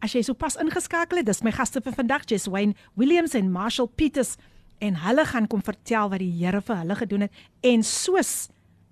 as 0.00 0.14
jy 0.16 0.22
sopas 0.24 0.56
ingeskakel 0.60 1.20
het, 1.20 1.28
dis 1.28 1.42
my 1.44 1.52
gaste 1.54 1.82
vir 1.84 1.94
vandag, 1.94 2.24
Jess 2.28 2.48
Wayne 2.50 2.74
Williams 2.98 3.36
en 3.38 3.50
Marshall 3.52 3.90
Peters 4.00 4.36
en 4.80 4.96
hulle 5.04 5.24
gaan 5.28 5.46
kom 5.46 5.62
vertel 5.62 6.10
wat 6.12 6.22
die 6.24 6.32
Here 6.40 6.60
vir 6.64 6.82
hulle 6.82 6.96
gedoen 6.96 7.28
het 7.28 7.44
en 7.66 7.84
soos 7.86 8.48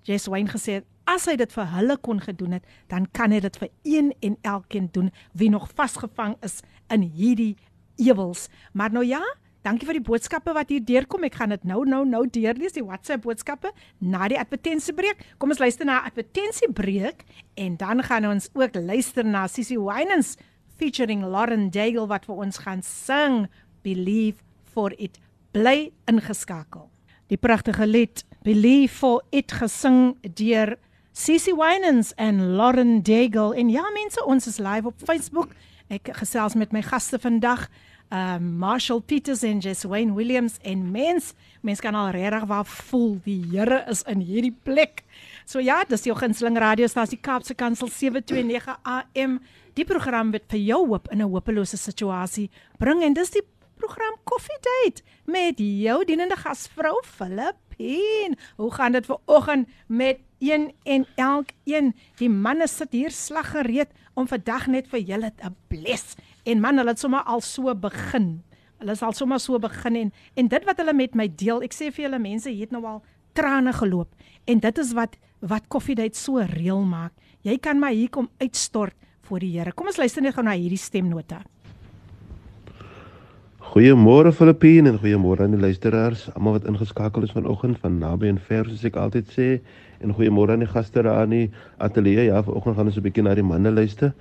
Jess 0.07 0.29
Wayne 0.31 0.49
gesê 0.49 0.79
het 0.79 0.87
as 1.09 1.25
hy 1.29 1.35
dit 1.39 1.51
vir 1.53 1.69
hulle 1.73 1.97
kon 2.05 2.21
gedoen 2.21 2.57
het, 2.59 2.65
dan 2.91 3.07
kan 3.17 3.33
hy 3.33 3.41
dit 3.41 3.59
vir 3.61 3.69
een 3.87 4.11
en 4.25 4.37
elkeen 4.45 4.89
doen 4.93 5.11
wie 5.37 5.49
nog 5.49 5.69
vasgevang 5.77 6.35
is 6.45 6.59
in 6.93 7.07
hierdie 7.15 7.55
ewels. 7.99 8.47
Maar 8.77 8.93
nou 8.93 9.03
ja, 9.05 9.21
dankie 9.65 9.87
vir 9.89 9.99
die 9.99 10.05
boodskappe 10.05 10.53
wat 10.55 10.69
hier 10.71 10.83
deurkom. 10.85 11.25
Ek 11.27 11.39
gaan 11.39 11.53
dit 11.55 11.65
nou 11.67 11.81
nou 11.89 12.03
nou 12.07 12.23
deurlees 12.29 12.77
die 12.77 12.85
WhatsApp 12.85 13.25
boodskappe 13.25 13.73
na 13.99 14.29
die 14.31 14.39
advertensiebreek. 14.39 15.25
Kom 15.41 15.53
ons 15.53 15.61
luister 15.61 15.87
na 15.89 16.03
advertensiebreek 16.09 17.25
en 17.59 17.79
dan 17.81 18.05
gaan 18.05 18.29
ons 18.29 18.51
ook 18.53 18.77
luister 18.77 19.25
na 19.25 19.47
Sissy 19.49 19.79
Winans 19.79 20.35
featuring 20.79 21.25
Lauren 21.25 21.69
Daigle 21.73 22.07
wat 22.07 22.29
vir 22.29 22.45
ons 22.45 22.61
gaan 22.63 22.85
sing 22.85 23.47
Believe 23.83 24.45
for 24.69 24.93
it. 24.97 25.17
Bly 25.51 25.91
ingeskakel. 26.05 26.89
Die 27.29 27.37
pragtige 27.37 27.87
lied 27.87 28.23
Believe 28.45 28.93
for 28.93 29.23
it 29.31 29.51
gesing 29.51 30.15
deur 30.21 30.75
Sissy 31.11 31.51
Winans 31.57 32.13
en 32.15 32.55
Lauren 32.55 33.01
Daigle. 33.03 33.55
En 33.55 33.69
ja 33.69 33.83
mense, 33.93 34.21
ons 34.25 34.47
is 34.47 34.57
live 34.57 34.87
op 34.87 35.01
Facebook. 35.03 35.55
Ek 35.89 36.11
gesels 36.21 36.53
met 36.53 36.71
my 36.71 36.83
gaste 36.85 37.17
vandag 37.19 37.65
um 38.13 38.45
Marshall 38.57 39.01
Peters 39.05 39.43
en 39.45 39.59
Jess 39.61 39.85
Wayne 39.85 40.15
Williams 40.17 40.55
en 40.65 40.91
mens 40.91 41.33
mens 41.61 41.79
kan 41.79 41.93
al 41.95 42.09
regtig 42.09 42.45
waar 42.49 42.65
voel 42.65 43.19
die 43.25 43.43
Here 43.51 43.83
is 43.89 44.01
in 44.09 44.21
hierdie 44.25 44.55
plek. 44.63 45.03
So 45.45 45.59
ja, 45.59 45.83
dis 45.85 46.07
jou 46.07 46.15
gunsteling 46.17 46.57
radiostasie 46.57 47.19
Kaapse 47.21 47.53
Kansel 47.53 47.89
729 47.89 48.79
AM. 48.83 49.39
Die 49.77 49.85
program 49.85 50.31
wat 50.31 50.47
vir 50.49 50.59
jou 50.59 50.85
hoop 50.87 51.09
in 51.11 51.21
'n 51.21 51.29
hopelose 51.29 51.77
situasie 51.77 52.49
bring 52.77 53.03
en 53.03 53.13
dis 53.13 53.29
die 53.29 53.45
program 53.79 54.15
Coffee 54.23 54.59
Date 54.59 55.03
met 55.25 55.59
jou 55.59 56.03
dienende 56.05 56.35
gasvrou 56.35 56.99
Filippine. 57.05 58.35
Hoe 58.55 58.71
gaan 58.73 58.91
dit 58.91 59.05
ver 59.05 59.17
oggend 59.25 59.69
met 59.87 60.19
een 60.39 60.73
en 60.83 61.05
elkeen? 61.15 61.93
Die 62.19 62.29
manne 62.29 62.67
sit 62.67 62.91
hier 62.91 63.11
slag 63.11 63.53
gereed 63.55 63.93
om 64.13 64.27
vandag 64.27 64.67
net 64.67 64.89
vir 64.91 64.99
julle 64.99 65.31
te 65.35 65.51
bless. 65.71 66.17
En 66.43 66.59
man, 66.59 66.77
hulle 66.77 66.91
het 66.91 66.99
sommer 66.99 67.23
al 67.23 67.41
so 67.41 67.71
begin. 67.75 68.41
Hulle 68.79 68.95
is 68.95 69.03
al 69.03 69.15
sommer 69.15 69.39
so 69.39 69.59
begin 69.59 69.95
en 69.95 70.11
en 70.35 70.51
dit 70.51 70.67
wat 70.67 70.83
hulle 70.83 70.95
met 70.95 71.15
my 71.15 71.29
deel, 71.31 71.63
ek 71.63 71.75
sê 71.75 71.87
vir 71.91 72.09
julle 72.09 72.19
mense, 72.19 72.51
het 72.51 72.75
nou 72.75 72.83
al 72.83 73.03
trane 73.33 73.73
geloop. 73.79 74.11
En 74.45 74.59
dit 74.59 74.83
is 74.83 74.91
wat 74.97 75.15
wat 75.39 75.69
Coffee 75.71 75.95
Date 75.95 76.19
so 76.19 76.43
reël 76.43 76.83
maak. 76.83 77.15
Jy 77.47 77.55
kan 77.63 77.79
maar 77.79 77.95
hier 77.95 78.11
kom 78.11 78.27
uitstort 78.43 78.95
voor 79.29 79.39
die 79.39 79.53
Here. 79.55 79.71
Kom 79.71 79.87
ons 79.87 80.01
luister 80.01 80.25
net 80.25 80.35
gou 80.35 80.43
na 80.43 80.57
hierdie 80.57 80.79
stemnota. 80.79 81.39
Goeiemôre 83.69 84.31
Filippine 84.33 84.89
en 84.89 84.95
goeiemôre 84.97 85.43
aan 85.45 85.51
die 85.53 85.61
luisteraars, 85.61 86.23
almal 86.33 86.55
wat 86.55 86.65
ingeskakel 86.65 87.27
is 87.27 87.35
vanoggend 87.35 87.77
van 87.83 87.99
naby 88.01 88.31
en 88.31 88.39
ver 88.41 88.65
soos 88.65 88.81
ek 88.89 88.97
altyd 88.97 89.29
sê. 89.29 89.49
En 90.01 90.15
goeiemôre 90.17 90.55
aan 90.55 90.63
die 90.65 90.69
gaste 90.71 91.03
daar 91.05 91.19
aan 91.21 91.35
die 91.35 91.51
ateljee. 91.77 92.25
Ja, 92.31 92.41
vanoggend 92.41 92.79
gaan 92.79 92.89
ons 92.89 92.97
'n 92.97 93.05
bietjie 93.05 93.23
na 93.23 93.35
die 93.37 93.45
manne 93.45 93.69
luister. 93.69 94.15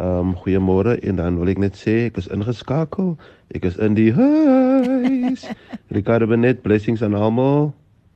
um, 0.00 0.34
goeiemôre 0.40 0.96
en 1.02 1.16
dan 1.16 1.36
wil 1.36 1.52
ek 1.52 1.58
net 1.58 1.76
sê 1.76 2.08
ek 2.08 2.16
is 2.16 2.32
ingeskakel. 2.32 3.18
Ek 3.52 3.68
is 3.68 3.76
in 3.76 3.94
die 3.94 4.12
huis. 4.12 5.44
Ricardo 5.96 6.26
Benet, 6.26 6.62
blessings 6.62 7.02
aan 7.02 7.14
almal. 7.14 7.74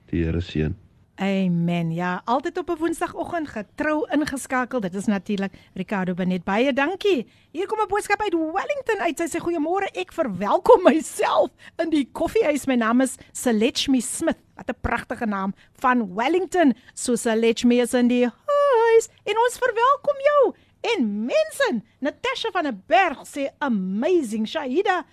Die 0.09 0.25
Here 0.25 0.41
seën. 0.41 0.75
Amen. 1.21 1.93
Ja, 1.93 2.23
altyd 2.25 2.59
op 2.59 2.71
'n 2.71 2.79
Woensdagoggend 2.79 3.49
getrou 3.49 4.09
ingeskakel. 4.11 4.81
Dit 4.81 4.95
is 4.95 5.05
natuurlik 5.05 5.53
Ricardo 5.75 6.15
Benet. 6.15 6.45
Baie 6.45 6.73
dankie. 6.73 7.27
Hier 7.51 7.67
kom 7.67 7.81
'n 7.81 7.89
boodskap 7.89 8.21
uit 8.21 8.33
Wellington 8.33 8.99
uit. 8.99 9.19
Sy 9.19 9.27
sê 9.27 9.41
goeiemôre. 9.41 9.91
Ek 9.93 10.13
verwelkom 10.13 10.83
myself 10.83 11.51
in 11.77 11.91
die 11.91 12.09
koffiehuis. 12.13 12.67
My 12.67 12.75
naam 12.75 13.01
is 13.01 13.17
Selechmi 13.33 14.01
Smith. 14.01 14.39
Wat 14.55 14.69
'n 14.69 14.81
pragtige 14.81 15.27
naam 15.27 15.55
van 15.73 16.15
Wellington. 16.15 16.75
So 16.95 17.15
Selechmi 17.15 17.81
is 17.81 17.95
in 17.95 18.09
die 18.09 18.25
huis 18.25 19.09
en 19.25 19.39
ons 19.39 19.59
verwelkom 19.59 20.17
jou. 20.19 20.55
En 20.81 21.25
mense, 21.25 21.83
Natasha 21.99 22.51
van 22.51 22.63
der 22.63 22.77
Berg 22.87 23.27
sê 23.27 23.51
amazing 23.59 24.49
Shahida. 24.49 25.05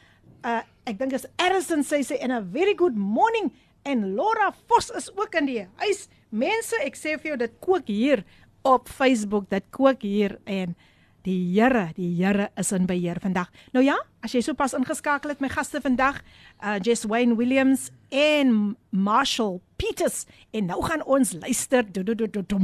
Uh 0.43 0.61
ek 0.85 0.99
dink 0.99 1.11
is 1.11 1.25
Addison 1.35 1.83
sê 1.83 1.99
sê 1.99 2.15
in 2.21 2.31
a 2.31 2.41
very 2.41 2.73
good 2.73 2.95
morning 2.95 3.51
en 3.87 4.03
Laura 4.15 4.51
Vos 4.67 4.89
is 4.89 5.07
ook 5.15 5.35
in 5.39 5.47
die 5.47 5.63
huis. 5.79 6.07
Mense, 6.29 6.75
ek 6.83 6.99
sê 6.99 7.15
vir 7.15 7.33
jou 7.33 7.39
dit 7.39 7.55
kook 7.63 7.87
hier 7.87 8.25
op 8.67 8.89
Facebook, 8.91 9.47
dit 9.51 9.63
kook 9.71 10.03
hier 10.03 10.35
en 10.43 10.75
die 11.27 11.39
Here, 11.55 11.89
die 11.95 12.11
Here 12.15 12.49
is 12.59 12.71
in 12.75 12.87
beheer 12.87 13.19
vandag. 13.23 13.49
Nou 13.75 13.83
ja, 13.83 13.95
as 14.23 14.35
jy 14.35 14.41
sopas 14.43 14.75
ingeskakel 14.77 15.33
het 15.33 15.43
my 15.43 15.49
gaste 15.51 15.81
vandag, 15.83 16.19
uh 16.63 16.77
Jess 16.83 17.07
Wayne 17.07 17.35
Williams 17.39 17.89
en 18.11 18.75
Marshall 18.91 19.59
Peters 19.79 20.25
en 20.55 20.69
nou 20.71 20.79
gaan 20.83 21.03
ons 21.05 21.33
luister. 21.39 21.83
Do, 21.83 22.03
do, 22.03 22.15
do, 22.15 22.27
do, 22.27 22.43
do. 22.43 22.59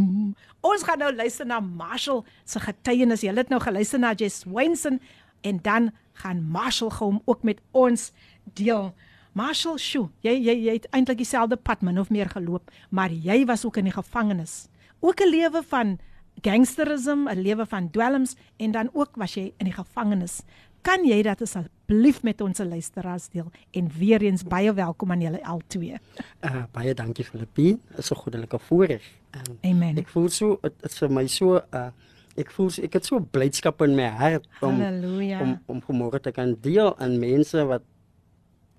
Ons 0.63 0.87
gaan 0.87 1.03
nou 1.03 1.11
luister 1.15 1.47
na 1.47 1.59
Marshall 1.63 2.23
se 2.43 2.59
getuienis. 2.63 3.23
Jy 3.23 3.35
het 3.35 3.51
nou 3.51 3.61
geluister 3.63 3.99
na 3.99 4.13
Jess 4.15 4.47
Wayne 4.47 4.99
en 5.43 5.59
dan 5.63 5.91
gaan 6.23 6.43
Marshall 6.43 6.91
hom 6.99 7.21
ook 7.25 7.43
met 7.43 7.59
ons 7.71 8.11
deel. 8.55 8.93
Marshall, 9.33 9.79
sjoe, 9.81 10.11
jy 10.21 10.35
jy 10.37 10.53
jy 10.67 10.73
het 10.77 10.83
eintlik 10.93 11.17
dieselfde 11.17 11.57
pad 11.57 11.81
min 11.81 11.97
of 11.97 12.11
meer 12.13 12.29
geloop, 12.29 12.69
maar 12.93 13.09
jy 13.09 13.39
was 13.49 13.63
ook 13.65 13.79
in 13.81 13.89
die 13.89 13.95
gevangenis. 13.95 14.67
Ook 15.01 15.21
'n 15.21 15.29
lewe 15.29 15.63
van 15.63 15.97
gangsterisme, 16.41 17.31
'n 17.31 17.41
lewe 17.41 17.65
van 17.65 17.89
dwelms 17.89 18.35
en 18.57 18.71
dan 18.71 18.89
ook 18.93 19.15
was 19.15 19.33
jy 19.33 19.53
in 19.57 19.65
die 19.65 19.73
gevangenis. 19.73 20.43
Kan 20.81 21.05
jy 21.05 21.21
dit 21.23 21.41
asseblief 21.41 22.23
met 22.23 22.41
ons 22.41 22.57
luisteraars 22.59 23.29
deel 23.29 23.51
en 23.71 23.89
weer 23.97 24.21
eens 24.21 24.43
baie 24.43 24.73
welkom 24.73 25.11
aan 25.11 25.21
julle 25.21 25.43
al 25.45 25.61
twee. 25.67 25.97
Uh, 26.41 26.63
baie 26.71 26.93
dankie 26.93 27.25
Filippine. 27.25 27.79
Dit 27.89 27.97
is 27.97 28.11
'n 28.11 28.15
goddelike 28.15 28.59
voorreg. 28.59 29.03
Um, 29.31 29.57
Amen. 29.61 29.97
Ek 29.97 30.07
voel 30.07 30.29
so 30.29 30.59
dit 30.61 30.73
is 30.91 30.97
vir 30.97 31.11
my 31.11 31.27
so 31.27 31.55
uh 31.73 31.89
ek 32.35 32.51
voel 32.51 32.69
so, 32.69 32.81
ek 32.81 32.93
het 32.93 33.05
so 33.05 33.19
blydskap 33.19 33.81
in 33.81 33.95
my 33.95 34.07
hart 34.09 34.47
om 34.61 34.79
Halleluja. 34.81 35.41
om 35.41 35.61
om 35.65 35.81
vanmôre 35.81 36.19
te 36.19 36.31
kan 36.31 36.55
deel 36.61 36.97
aan 36.97 37.19
mense 37.19 37.65
wat 37.65 37.81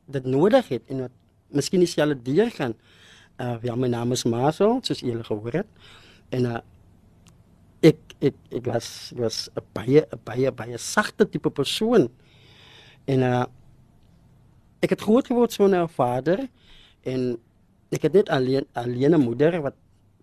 dit 0.06 0.24
nodig 0.24 0.68
het 0.68 0.82
en 0.88 1.06
wat 1.06 1.10
miskien 1.48 1.82
dieselfde 1.84 2.18
deur 2.22 2.50
gaan. 2.50 2.74
Uh 3.40 3.56
ja, 3.62 3.74
my 3.74 3.88
naam 3.88 4.12
is 4.12 4.24
Marcel, 4.24 4.78
soos 4.82 5.00
julle 5.00 5.24
gehoor 5.24 5.62
het. 5.62 5.66
En 6.30 6.44
uh 6.44 6.60
ek 7.84 7.98
ek 8.24 8.36
ek 8.50 8.68
was 8.72 9.12
ek 9.12 9.20
was 9.20 9.38
'n 9.54 9.64
baie 9.72 10.00
'n 10.00 10.20
baie 10.24 10.52
baie 10.52 10.78
sagte 10.78 11.28
tipe 11.28 11.50
persoon. 11.50 12.08
En 13.04 13.20
uh 13.20 13.44
ek 14.80 14.90
het 14.90 15.00
groot 15.00 15.26
geword 15.26 15.52
sonder 15.52 15.82
'n 15.82 15.88
vader 15.88 16.48
en 17.02 17.38
ek 17.90 18.02
het 18.02 18.12
net 18.12 18.28
alleen 18.28 18.66
alleen 18.72 19.14
'n 19.14 19.24
moeder 19.24 19.60
wat 19.62 19.74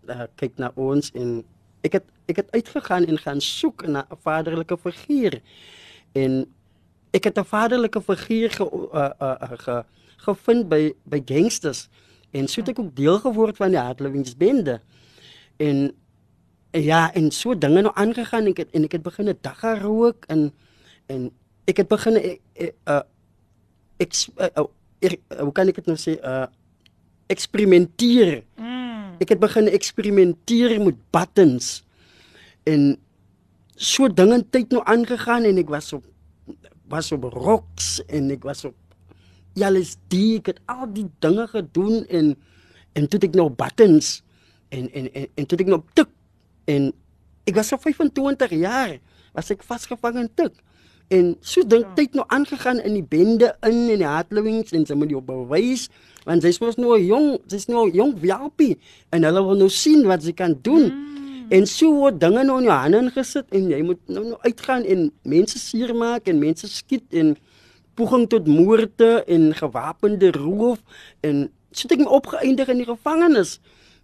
uh, 0.09 0.25
kyk 0.35 0.57
na 0.57 0.71
ons 0.75 1.11
en 1.11 1.43
ek 1.81 1.93
het 1.93 2.05
ek 2.29 2.35
het 2.35 2.51
uitgegaan 2.51 3.05
en 3.05 3.17
gaan 3.17 3.41
soek 3.41 3.85
na 3.87 4.05
'n 4.09 4.17
vaderlike 4.17 4.77
figuur. 4.77 5.41
En 6.13 6.45
ek 7.11 7.23
het 7.23 7.37
'n 7.37 7.45
vaderlike 7.45 8.01
figuur 8.01 8.49
ge, 8.51 8.65
uh, 8.93 9.09
uh, 9.21 9.51
ge, 9.57 9.83
gevind 10.17 10.69
by 10.69 10.93
by 11.03 11.21
gangsters 11.25 11.89
en 12.31 12.47
so 12.47 12.61
het 12.61 12.69
ek 12.69 12.79
ook 12.79 12.95
deel 12.95 13.19
geword 13.19 13.57
van 13.57 13.69
die 13.69 13.79
hardlowingsbende. 13.79 14.79
En 15.57 15.91
ja, 16.71 17.13
en 17.13 17.31
so 17.31 17.57
dinge 17.57 17.81
nou 17.81 17.93
aangegaan 17.95 18.45
ek 18.45 18.57
het, 18.57 18.71
en 18.71 18.83
ek 18.83 18.91
het 18.91 19.03
begin 19.03 19.29
'n 19.29 19.37
dagga 19.41 19.77
rook 19.79 20.25
en 20.27 20.51
en 21.05 21.31
ek 21.65 21.77
het 21.77 21.87
begin 21.87 22.15
ek 22.15 22.39
uh, 22.87 23.01
ek 23.97 24.13
uh, 24.37 24.47
uh, 24.55 24.65
er, 24.99 25.17
uh, 25.29 25.39
hoe 25.39 25.51
kan 25.51 25.67
ek 25.67 25.75
dit 25.75 25.85
nou 25.85 25.97
sê 25.97 26.17
uh 26.23 26.47
eksperimenteer. 27.31 28.43
Mm. 28.59 29.15
Ek 29.23 29.29
het 29.29 29.39
begin 29.39 29.69
eksperimenteer 29.71 30.75
met 30.83 30.97
buttons 31.15 31.83
en 32.67 32.97
so 33.75 34.09
dinge 34.11 34.41
tyd 34.53 34.73
nou 34.75 34.83
aangegaan 34.85 35.47
en 35.47 35.57
ek 35.61 35.71
was 35.71 35.93
op 35.93 36.03
was 36.91 37.11
op 37.15 37.27
rocks 37.33 37.99
en 38.07 38.31
ek 38.35 38.45
was 38.47 38.65
op 38.67 38.75
LSD 39.57 40.39
ek 40.39 40.53
het 40.53 40.59
al 40.71 40.87
die 40.93 41.07
dinge 41.23 41.47
gedoen 41.51 42.03
en 42.07 42.33
en 42.99 43.07
toe 43.07 43.21
ek 43.27 43.37
nou 43.39 43.49
buttons 43.49 44.19
en 44.71 44.87
en 44.91 45.07
en, 45.11 45.29
en 45.35 45.47
toe 45.47 45.59
ek 45.63 45.71
nou 45.71 45.81
tik 45.95 46.11
en 46.71 46.91
ek 47.49 47.57
was 47.57 47.71
so 47.71 47.79
25 47.81 48.59
jaar 48.61 48.99
was 49.35 49.51
ek 49.53 49.63
vasgevang 49.65 50.19
in 50.21 50.29
tik. 50.35 50.53
En 51.11 51.33
so 51.43 51.63
dink 51.67 51.89
tyd 51.97 52.15
nou 52.15 52.23
aangegaan 52.31 52.79
in 52.87 52.95
die 52.95 53.05
bende 53.05 53.51
in 53.67 53.79
en 53.91 54.03
die 54.03 54.07
hardlowings 54.07 54.71
en 54.75 54.85
sy 54.87 54.95
moet 54.95 55.11
jou 55.11 55.23
bewys 55.23 55.89
want 56.27 56.45
sy's 56.45 56.61
mos 56.61 56.77
nou 56.79 56.95
jong 56.99 57.33
sy's 57.51 57.67
nou 57.71 57.87
jong 57.91 58.13
welpie 58.21 58.77
en 59.11 59.25
hulle 59.27 59.43
wil 59.43 59.59
nou 59.59 59.71
sien 59.73 60.05
wat 60.07 60.23
sy 60.23 60.35
kan 60.37 60.55
doen. 60.63 60.87
Mm. 60.87 61.20
En 61.51 61.67
so 61.67 61.91
word 61.99 62.19
dinge 62.21 62.43
nou 62.47 62.59
in 62.61 62.67
jou 62.69 62.75
hande 62.83 62.99
ingesit 63.05 63.49
en 63.57 63.69
jy 63.71 63.81
moet 63.83 64.01
nou 64.07 64.23
nou 64.31 64.37
uitgaan 64.47 64.85
en 64.87 65.09
mense 65.27 65.59
seermaak 65.59 66.29
en 66.31 66.39
mense 66.39 66.67
skiet 66.71 67.17
en 67.21 67.33
poging 67.99 68.27
tot 68.31 68.47
moorde 68.47 69.11
en 69.27 69.49
gewapende 69.57 70.31
roof 70.37 70.79
en 71.27 71.49
het 71.71 71.93
ek 71.95 72.03
my 72.03 72.09
opgeëindig 72.11 72.71
in 72.71 72.81
die 72.81 72.87
gevangenis. 72.87 73.59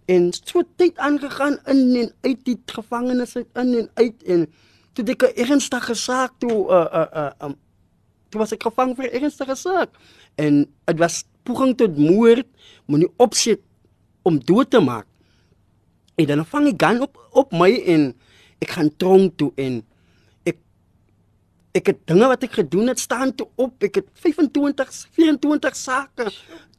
En 0.08 0.30
so 0.32 0.64
tyd 0.80 0.96
aangegaan 1.04 1.58
in 1.68 1.82
en 2.02 2.12
uit 2.24 2.44
die 2.46 2.56
gevangenis 2.72 3.36
uit 3.36 3.48
in 3.60 3.74
en 3.82 3.88
uit 4.00 4.22
en 4.24 4.46
toe 4.96 5.04
ek 5.04 5.22
'n 5.22 5.36
ernstige 5.44 5.94
saak 5.94 6.32
toe 6.40 6.64
uh 6.68 6.86
uh 7.00 7.08
uh 7.22 7.32
um, 7.48 7.54
toe 8.28 8.40
was 8.40 8.52
ek 8.52 8.62
gevang 8.62 8.96
vir 8.96 9.04
'n 9.04 9.14
ernstige 9.20 9.54
saak. 9.54 9.90
En 10.36 10.66
dit 10.84 10.98
was 10.98 11.24
poging 11.42 11.76
tot 11.76 11.96
moord 11.96 12.46
moenie 12.86 13.12
opset 13.16 13.60
om 14.22 14.40
dood 14.40 14.70
te 14.70 14.80
maak. 14.80 15.06
En 16.16 16.26
dan 16.26 16.46
vang 16.46 16.64
die 16.64 16.86
gun 16.86 17.00
op 17.00 17.27
op 17.38 17.54
my 17.56 17.70
en 17.94 18.10
ek 18.62 18.74
gaan 18.76 18.90
tronk 19.00 19.36
toe 19.40 19.52
en 19.60 19.80
ek 20.48 20.58
ek 21.78 21.92
het 21.92 22.00
dinge 22.10 22.30
wat 22.30 22.46
ek 22.46 22.58
gedoen 22.58 22.90
het 22.90 23.00
staan 23.00 23.34
toe 23.34 23.46
op. 23.56 23.76
Ek 23.84 24.00
het 24.00 24.08
25 24.24 25.06
24 25.18 25.76
sake 25.78 26.30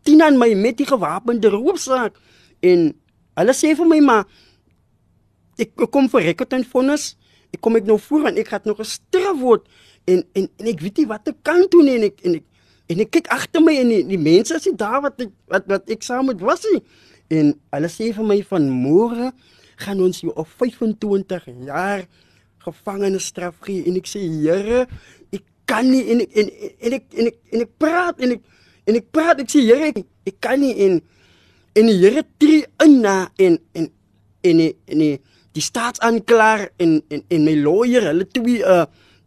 10 0.07 0.25
aan 0.25 0.39
my 0.41 0.51
met 0.55 0.79
die 0.79 0.87
gewapende 0.89 1.51
roopsaak 1.53 2.19
en 2.65 2.91
hulle 3.39 3.55
sê 3.55 3.75
vir 3.77 3.87
my 3.87 3.99
maar 4.03 4.25
ek, 5.59 5.71
ek 5.75 5.89
kom 5.91 6.09
vir 6.11 6.31
rekord 6.31 6.55
en 6.57 6.67
vonnis. 6.67 7.13
Ek 7.53 7.61
kom 7.63 7.79
ek 7.79 7.87
nou 7.89 7.97
voor 8.01 8.29
en 8.29 8.39
ek 8.39 8.51
gaan 8.51 8.67
nog 8.69 8.81
gestraf 8.83 9.39
word 9.39 9.67
en 10.09 10.23
en 10.37 10.47
en 10.59 10.71
ek 10.71 10.83
weet 10.83 11.01
nie 11.01 11.09
wat 11.09 11.27
ek 11.31 11.39
kan 11.47 11.65
doen 11.71 11.87
nie 11.87 11.97
en 11.99 12.07
ek 12.09 12.23
en 12.25 12.39
ek 12.39 12.45
en 12.89 13.03
ek 13.05 13.11
kyk 13.13 13.29
agter 13.33 13.61
my 13.61 13.75
en 13.77 13.91
die, 13.93 14.01
die 14.09 14.21
mense 14.21 14.55
is 14.57 14.65
daar 14.77 15.03
wat 15.05 15.21
ek, 15.21 15.31
wat 15.53 15.67
wat 15.69 15.91
ek 15.93 16.05
saam 16.05 16.29
met 16.31 16.41
was 16.41 16.65
nie. 16.71 16.81
En 17.29 17.53
hulle 17.75 17.91
sê 17.93 18.09
vir 18.15 18.25
my 18.25 18.39
van 18.49 18.65
môre 18.73 19.29
gaan 19.83 20.01
ons 20.03 20.23
jou 20.23 20.33
op 20.35 20.49
25 20.59 21.47
jaar 21.67 22.05
gevangenisstraf 22.65 23.59
gee 23.67 23.85
en 23.87 23.99
ek 23.99 24.09
sê 24.09 24.21
Here, 24.23 24.85
ek 25.35 25.45
kan 25.69 25.87
nie 25.87 26.03
en 26.13 26.23
ek, 26.25 26.35
en, 26.41 26.51
en 26.79 26.97
ek 26.97 27.05
en 27.15 27.31
ek 27.31 27.39
en 27.53 27.63
ek 27.65 27.71
praat 27.81 28.19
en 28.25 28.35
ek 28.35 28.43
en 28.89 28.99
ek 28.99 29.07
praat 29.15 29.43
ek 29.43 29.53
sê 29.53 29.63
Here, 29.67 29.91
ek, 29.93 30.03
ek 30.29 30.37
kan 30.43 30.59
nie 30.61 30.75
en 30.87 30.99
en 31.79 31.91
die 31.91 31.97
Here 32.01 32.25
tree 32.41 32.65
in 32.85 32.99
na 33.05 33.17
en 33.39 33.59
en 33.77 33.89
en 34.47 34.61
die, 34.63 34.71
en 34.87 35.03
die, 35.03 35.15
die 35.55 35.63
staatsaanklaer 35.63 36.69
en 36.79 36.99
en 37.11 37.23
en 37.27 37.47
my 37.47 37.55
lawyer, 37.59 38.09
hulle 38.11 38.27
twee 38.35 38.63
uh 38.63 38.85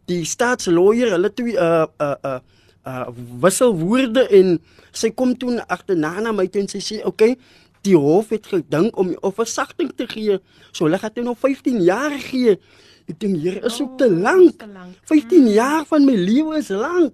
die 0.09 0.23
staatslawyer, 0.27 1.13
hulle 1.15 1.29
twee 1.31 1.55
uh 1.55 1.85
uh 2.03 2.15
uh 2.27 2.39
uh 2.89 3.03
wisselwoorde 3.43 4.25
en 4.35 4.57
sy 4.93 5.13
kom 5.15 5.31
toe 5.39 5.55
agterna 5.71 6.17
na 6.21 6.33
my 6.35 6.45
toe 6.51 6.61
en 6.61 6.67
sy 6.69 6.81
sê, 6.83 6.99
"Oké, 7.01 7.07
okay, 7.07 7.37
die 7.83 7.95
hof 7.97 8.29
het 8.29 8.47
gedink 8.47 8.97
om 8.97 9.11
'n 9.11 9.31
versagting 9.33 9.91
te 9.95 10.07
gee. 10.07 10.39
So 10.71 10.85
hulle 10.85 10.99
gaan 10.99 11.13
toe 11.13 11.23
nog 11.23 11.39
15 11.39 11.81
jaar 11.81 12.11
gee." 12.11 12.57
Ek 13.07 13.19
dink 13.19 13.35
hier 13.35 13.63
is 13.65 13.81
ook 13.81 13.97
te 13.97 14.05
Oh, 14.07 14.19
lank. 14.19 14.59
te 14.59 14.67
lank. 14.67 14.95
15 15.03 15.47
jaar 15.47 15.85
van 15.85 16.05
my 16.05 16.13
lewe 16.15 16.57
is 16.57 16.69
lank 16.69 17.13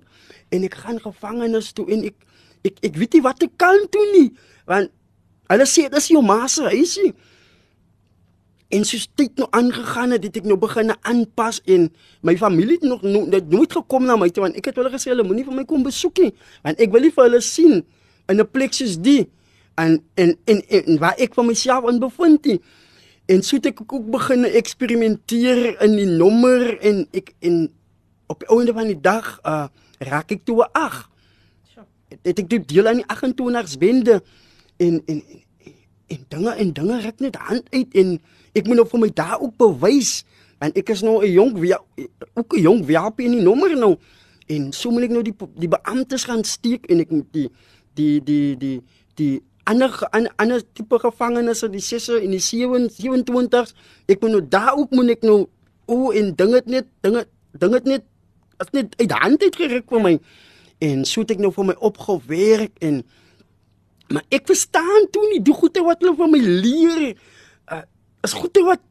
en 0.50 0.64
ek 0.64 0.76
gaan 0.76 1.00
gevangenis 1.02 1.72
toe 1.74 1.86
en 1.90 2.04
ek 2.04 2.16
ek 2.64 2.78
ek 2.84 2.96
weet 2.96 3.14
nie 3.14 3.22
wat 3.22 3.44
ek 3.44 3.58
kan 3.58 3.88
doen 3.90 4.12
nie 4.14 4.32
want 4.68 4.90
hulle 5.50 5.66
sê 5.66 5.90
dis 5.90 6.08
jou 6.08 6.22
ma 6.22 6.48
se 6.48 6.62
huisie. 6.62 7.14
En 8.70 8.84
soos 8.86 9.08
tyd 9.18 9.36
nou 9.42 9.48
aangegaan 9.50 10.12
het, 10.14 10.24
het 10.24 10.38
ek 10.38 10.46
nou 10.46 10.58
begin 10.62 10.94
aanpas 11.02 11.58
en 11.66 11.88
my 12.22 12.36
familie 12.38 12.78
het 12.78 12.86
nog 12.86 13.02
no, 13.02 13.26
het 13.32 13.50
nooit 13.50 13.72
gekom 13.74 14.06
na 14.06 14.16
my 14.16 14.30
toe 14.30 14.44
want 14.46 14.56
ek 14.56 14.66
het 14.70 14.76
hulle 14.76 14.92
gesê 14.94 15.10
hulle 15.10 15.26
moenie 15.26 15.46
vir 15.48 15.56
my 15.56 15.66
kom 15.66 15.82
besoek 15.84 16.22
nie 16.22 16.34
want 16.62 16.80
ek 16.80 16.92
wil 16.94 17.02
nie 17.02 17.10
vir 17.16 17.24
hulle 17.24 17.42
sien 17.42 17.80
in 18.30 18.38
'n 18.40 18.46
plek 18.46 18.74
soos 18.78 19.00
die 19.02 19.26
en 19.80 19.98
en 20.14 20.36
en, 20.46 20.62
en 20.68 21.00
waar 21.02 21.18
ek 21.18 21.34
van 21.38 21.50
myself 21.50 21.90
in 21.90 22.00
bevind 22.00 22.46
nie. 22.46 22.60
En 23.30 23.44
so 23.46 23.60
het 23.60 23.70
ek 23.72 23.84
ook 23.86 24.08
begin 24.12 24.46
eksperimenteer 24.46 25.76
in 25.86 25.96
die 26.00 26.10
nommer 26.10 26.76
en 26.80 27.06
ek 27.16 27.34
en 27.46 27.68
op 28.30 28.42
die 28.44 28.50
einde 28.56 28.74
van 28.74 28.90
die 28.92 29.02
dag 29.02 29.38
uh 29.44 29.68
raak 30.00 30.32
ek 30.32 30.46
toe 30.48 30.64
8. 30.64 31.10
Het 32.24 32.40
ek 32.40 32.48
toe 32.50 32.62
deel 32.66 32.88
aan 32.88 33.02
die 33.02 33.10
28s 33.12 33.78
wende 33.80 34.22
en 34.80 35.02
en 35.06 35.24
en, 35.28 35.76
en 36.08 36.26
dinge 36.28 36.54
en 36.56 36.74
dinge 36.74 37.02
ruk 37.04 37.20
net 37.20 37.36
hand 37.36 37.68
uit 37.76 37.98
en 38.02 38.16
ek 38.56 38.68
moet 38.68 38.80
nou 38.80 38.88
vir 38.88 39.04
my 39.04 39.10
daar 39.14 39.40
ook 39.40 39.58
bewys 39.60 40.24
want 40.60 40.78
ek 40.80 40.90
is 40.96 41.04
nou 41.06 41.20
'n 41.24 41.60
wie 41.60 41.76
ook 42.34 42.56
'n 42.56 42.62
jonk 42.62 42.86
WP 42.88 43.20
in 43.20 43.36
die 43.38 43.44
nommer 43.44 43.76
nou 43.78 43.98
en 44.48 44.72
so 44.74 44.92
moet 44.92 45.04
ek 45.04 45.14
nou 45.14 45.24
die 45.24 45.36
die 45.56 45.68
beamptes 45.68 46.24
gaan 46.24 46.44
steek 46.44 46.86
en 46.90 47.00
ek 47.00 47.12
moet 47.12 47.30
die 47.32 47.50
die 47.94 48.24
die 48.24 48.58
die 48.58 48.82
die 49.16 49.42
ander 49.70 49.94
ander, 50.10 50.34
ander 50.42 50.64
tipe 50.74 51.00
gevangenes 51.02 51.64
die 51.72 51.84
6 51.84 52.10
en 52.20 52.34
die 52.34 52.44
7 52.44 52.90
27 52.98 53.74
ek 54.10 54.22
moet 54.24 54.36
nou 54.36 54.44
daar 54.56 54.76
ook 54.78 54.96
moet 54.98 55.16
ek 55.18 55.26
nou 55.28 55.44
o 55.90 56.12
en 56.12 56.34
dinge 56.38 56.62
het 56.62 56.70
net 56.70 56.88
dinge 57.06 57.26
dinge 57.58 57.82
het 57.82 57.90
net 57.90 58.06
as 58.60 58.72
net 58.76 58.96
uit 59.00 59.12
hand 59.12 59.44
uit 59.44 59.56
geruk 59.56 59.88
vir 59.88 60.04
my. 60.04 60.14
En 60.84 61.06
so 61.08 61.24
het 61.24 61.34
ek 61.36 61.42
nou 61.44 61.52
vir 61.56 61.70
my 61.72 61.76
opgewerk 61.90 62.76
en 62.86 63.02
maar 64.10 64.26
ek 64.34 64.48
verstaan 64.50 65.06
toe 65.14 65.24
nie 65.30 65.42
die 65.46 65.54
goeie 65.54 65.84
wat 65.86 66.02
hulle 66.02 66.16
van 66.18 66.32
my 66.34 66.40
leer. 66.42 67.14
Uh, 67.70 67.84
is 68.26 68.34
goeie 68.36 68.66
wat 68.68 68.84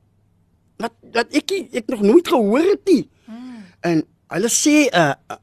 wat 0.78 0.94
wat 1.16 1.34
ek 1.36 1.56
ek 1.82 1.90
nog 1.90 2.04
nooit 2.06 2.28
gehoor 2.28 2.70
het 2.70 2.84
nie. 2.90 3.04
Mm. 3.26 3.60
en 3.90 4.02
hulle 4.34 4.50
sê 4.52 4.88
uh, 4.88 5.12
uh 5.28 5.42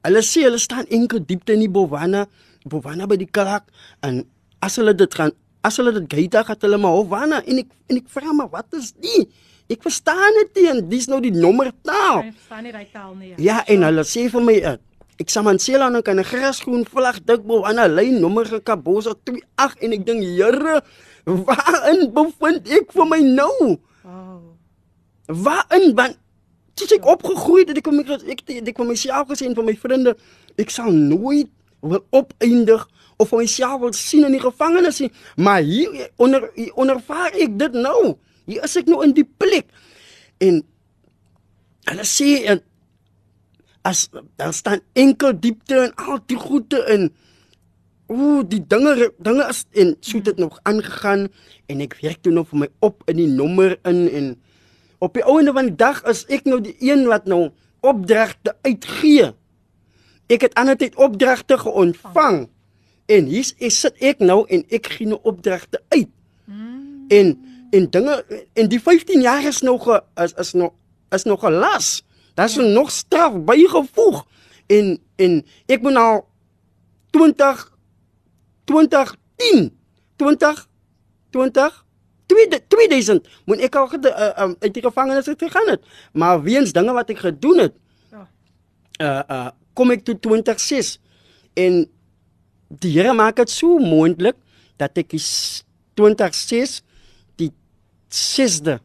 hulle 0.00 0.22
sê 0.24 0.46
hulle 0.46 0.58
staan 0.58 0.88
enkel 0.88 1.20
diepte 1.28 1.52
in 1.52 1.60
die 1.66 1.72
Bowana 1.72 2.24
Bowana 2.64 3.06
by 3.08 3.16
die 3.20 3.30
Kalak 3.30 3.68
en 4.06 4.24
as 4.60 4.76
hulle 4.80 4.94
dit 4.94 5.14
gaan 5.14 5.32
as 5.64 5.76
hulle 5.76 5.92
dit 5.92 6.08
gate 6.08 6.44
gaan 6.44 6.60
hulle 6.66 6.80
maar 6.80 6.98
Bowana 6.98 7.40
en 7.46 7.62
ek 7.64 7.70
en 7.88 8.00
ek 8.00 8.08
vra 8.12 8.34
maar 8.36 8.50
wat 8.52 8.78
is 8.78 8.92
die 9.00 9.26
ek 9.70 9.82
verstaan 9.86 10.38
dit 10.42 10.60
nie 10.60 10.68
en 10.72 10.84
dis 10.90 11.08
nou 11.08 11.20
die 11.22 11.34
nommer 11.34 11.72
taal 11.86 12.24
Ek 12.26 12.34
verstaan 12.34 12.64
nie 12.66 12.72
daai 12.74 12.88
taal 12.92 13.12
nie. 13.14 13.34
Ja, 13.38 13.60
en 13.70 13.86
hulle 13.86 14.04
sê 14.08 14.26
vir 14.32 14.42
my 14.44 14.56
uh, 14.72 14.78
ek 15.20 15.28
sal 15.32 15.44
man 15.46 15.60
sê 15.60 15.76
dan 15.78 16.00
kan 16.02 16.18
'n 16.18 16.24
grasgroen 16.24 16.84
vlag 16.84 17.20
dik 17.28 17.44
bo 17.44 17.62
aan 17.64 17.78
'n 17.78 17.94
lyn 17.94 18.20
nommer 18.20 18.46
gekabosa 18.46 19.14
28 19.24 19.84
en 19.84 19.92
ek 19.92 20.06
dink 20.06 20.22
Here, 20.24 20.82
waarin 21.26 22.10
bevind 22.12 22.68
ek 22.68 22.92
vir 22.92 23.06
my 23.06 23.20
nou? 23.20 23.78
Oh. 24.04 24.40
Waarin 25.28 25.94
want 25.94 26.16
soos 26.74 26.92
ek 26.96 27.04
opgegroei 27.04 27.60
het, 27.62 27.68
het 27.68 27.78
ek 27.78 27.92
my 27.92 28.02
ek 28.02 28.40
ek, 28.48 28.68
ek 28.68 28.76
vir 28.76 28.88
myself 28.88 29.28
gesê 29.28 29.46
en 29.46 29.54
vir 29.54 29.66
my 29.68 29.76
vriende, 29.76 30.16
ek 30.56 30.70
sal 30.72 30.90
nooit 30.90 31.50
wil 31.80 32.02
opeindig 32.10 32.86
of 33.20 33.30
vir 33.32 33.42
myself 33.42 33.80
wil 33.80 33.94
sien 33.96 34.24
in 34.28 34.36
die 34.36 34.42
gevangenis 34.42 35.00
nie, 35.04 35.10
maar 35.36 35.62
hier 35.64 36.10
onder 36.16 36.48
hier 36.54 36.74
ondervaar 36.80 37.36
ek 37.36 37.58
dit 37.60 37.76
nou. 37.76 38.16
Hier 38.48 38.64
is 38.66 38.76
ek 38.80 38.88
nou 38.90 39.02
in 39.04 39.14
die 39.16 39.26
plek. 39.26 39.68
En 40.40 40.62
hulle 41.90 42.06
sê 42.08 42.30
en 42.52 42.62
as 43.88 44.08
daar 44.36 44.52
staan 44.56 44.82
enkel 44.92 45.32
diepte 45.40 45.78
en 45.86 45.94
al 45.96 46.20
die 46.28 46.38
goede 46.40 46.82
in 46.92 47.08
ooh 48.10 48.42
die 48.44 48.60
dinge 48.66 49.08
dinge 49.22 49.46
is 49.48 49.64
en 49.78 49.94
so 50.00 50.18
het 50.18 50.28
dit 50.32 50.40
nog 50.42 50.58
aangegaan 50.68 51.28
en 51.70 51.82
ek 51.84 51.96
werk 52.02 52.20
toe 52.24 52.34
nog 52.34 52.50
vir 52.50 52.64
my 52.64 52.68
op 52.84 53.04
in 53.08 53.20
die 53.22 53.30
nommer 53.30 53.78
in 53.88 54.02
en 54.08 54.30
op 55.00 55.16
die 55.16 55.24
ouende 55.24 55.54
van 55.56 55.70
die 55.70 55.78
dag 55.80 56.02
is 56.10 56.26
ek 56.28 56.44
nou 56.44 56.58
die 56.60 56.76
een 56.84 57.06
wat 57.08 57.28
nou 57.30 57.48
opdragte 57.80 58.52
uitgee. 58.66 59.30
Ek 60.30 60.46
het 60.46 60.54
ander 60.54 60.76
tyd 60.78 60.94
opdragte 60.96 61.58
geontvang. 61.58 62.44
En 63.10 63.26
hier 63.26 63.48
is 63.58 63.80
sit 63.82 63.96
ek 63.98 64.22
nou 64.22 64.44
en 64.46 64.62
ek 64.70 64.86
gee 64.94 65.08
nou 65.10 65.18
opdragte 65.26 65.82
uit. 65.90 66.08
En 67.10 67.34
en 67.70 67.90
dinge 67.90 68.14
en 68.58 68.68
die 68.68 68.80
15 68.82 69.20
jaar 69.22 69.44
is 69.46 69.60
nog 69.62 69.84
ge- 69.86 70.02
is 70.22 70.32
is 70.32 70.52
nog 70.52 70.72
is 71.10 71.24
nog 71.24 71.40
gelas. 71.40 72.02
Daar's 72.34 72.54
ja. 72.54 72.62
nog 72.62 72.90
straf 72.90 73.34
bygevoeg. 73.44 74.24
En 74.66 74.98
en 75.16 75.46
ek 75.66 75.82
moet 75.82 75.92
nou 75.92 76.22
20 77.10 77.66
2010 78.64 79.70
20 80.16 80.68
20 81.30 81.84
2000 82.26 82.68
2000 82.68 83.28
moet 83.44 83.60
ek 83.60 83.74
al 83.74 83.86
gede, 83.90 84.10
uh, 84.14 84.42
um, 84.44 84.54
uit 84.58 84.74
die 84.74 84.82
gevangenis 84.82 85.28
uit 85.28 85.42
gegaan 85.42 85.68
het. 85.68 85.82
Maar 86.12 86.42
weens 86.42 86.72
dinge 86.72 86.92
wat 86.92 87.10
ek 87.10 87.18
gedoen 87.18 87.58
het. 87.58 87.74
Ja. 88.10 88.28
Uh 89.00 89.22
uh 89.36 89.48
kom 89.74 89.90
ek 89.90 90.04
toe 90.04 90.14
2006 90.18 90.98
en 91.54 91.86
die 92.68 92.92
Here 92.94 93.12
maak 93.14 93.36
dit 93.36 93.50
so 93.50 93.78
moontlik 93.78 94.36
dat 94.78 94.98
ek 94.98 95.08
die 95.10 95.18
s- 95.22 95.62
2006 95.98 96.82
die 97.36 97.50
6de 98.08 98.78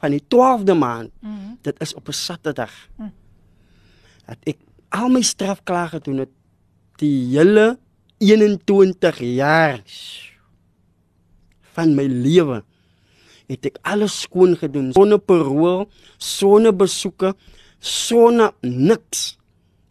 van 0.00 0.10
die 0.10 0.22
12de 0.28 0.74
maand 0.74 1.10
mm 1.20 1.34
-hmm. 1.36 1.58
dit 1.62 1.80
is 1.80 1.94
op 1.94 2.08
'n 2.08 2.12
Saterdag. 2.12 2.72
Mm. 2.96 3.12
Dat 4.26 4.38
ek 4.44 4.58
al 4.88 5.08
my 5.08 5.22
straf 5.22 5.62
klaar 5.64 5.88
gedoen 5.88 6.18
het 6.18 6.28
die 6.96 7.36
hele 7.38 7.78
21 8.18 9.18
jaar 9.18 9.82
van 11.74 11.94
my 11.94 12.06
lewe 12.06 12.62
het 13.46 13.66
ek 13.68 13.76
alles 13.86 14.20
skoon 14.26 14.56
gedoen 14.58 14.92
sonder 14.92 15.18
parol, 15.22 15.86
sonder 16.18 16.74
besoeke, 16.76 17.34
sonder 17.86 18.52
niks. 18.60 19.36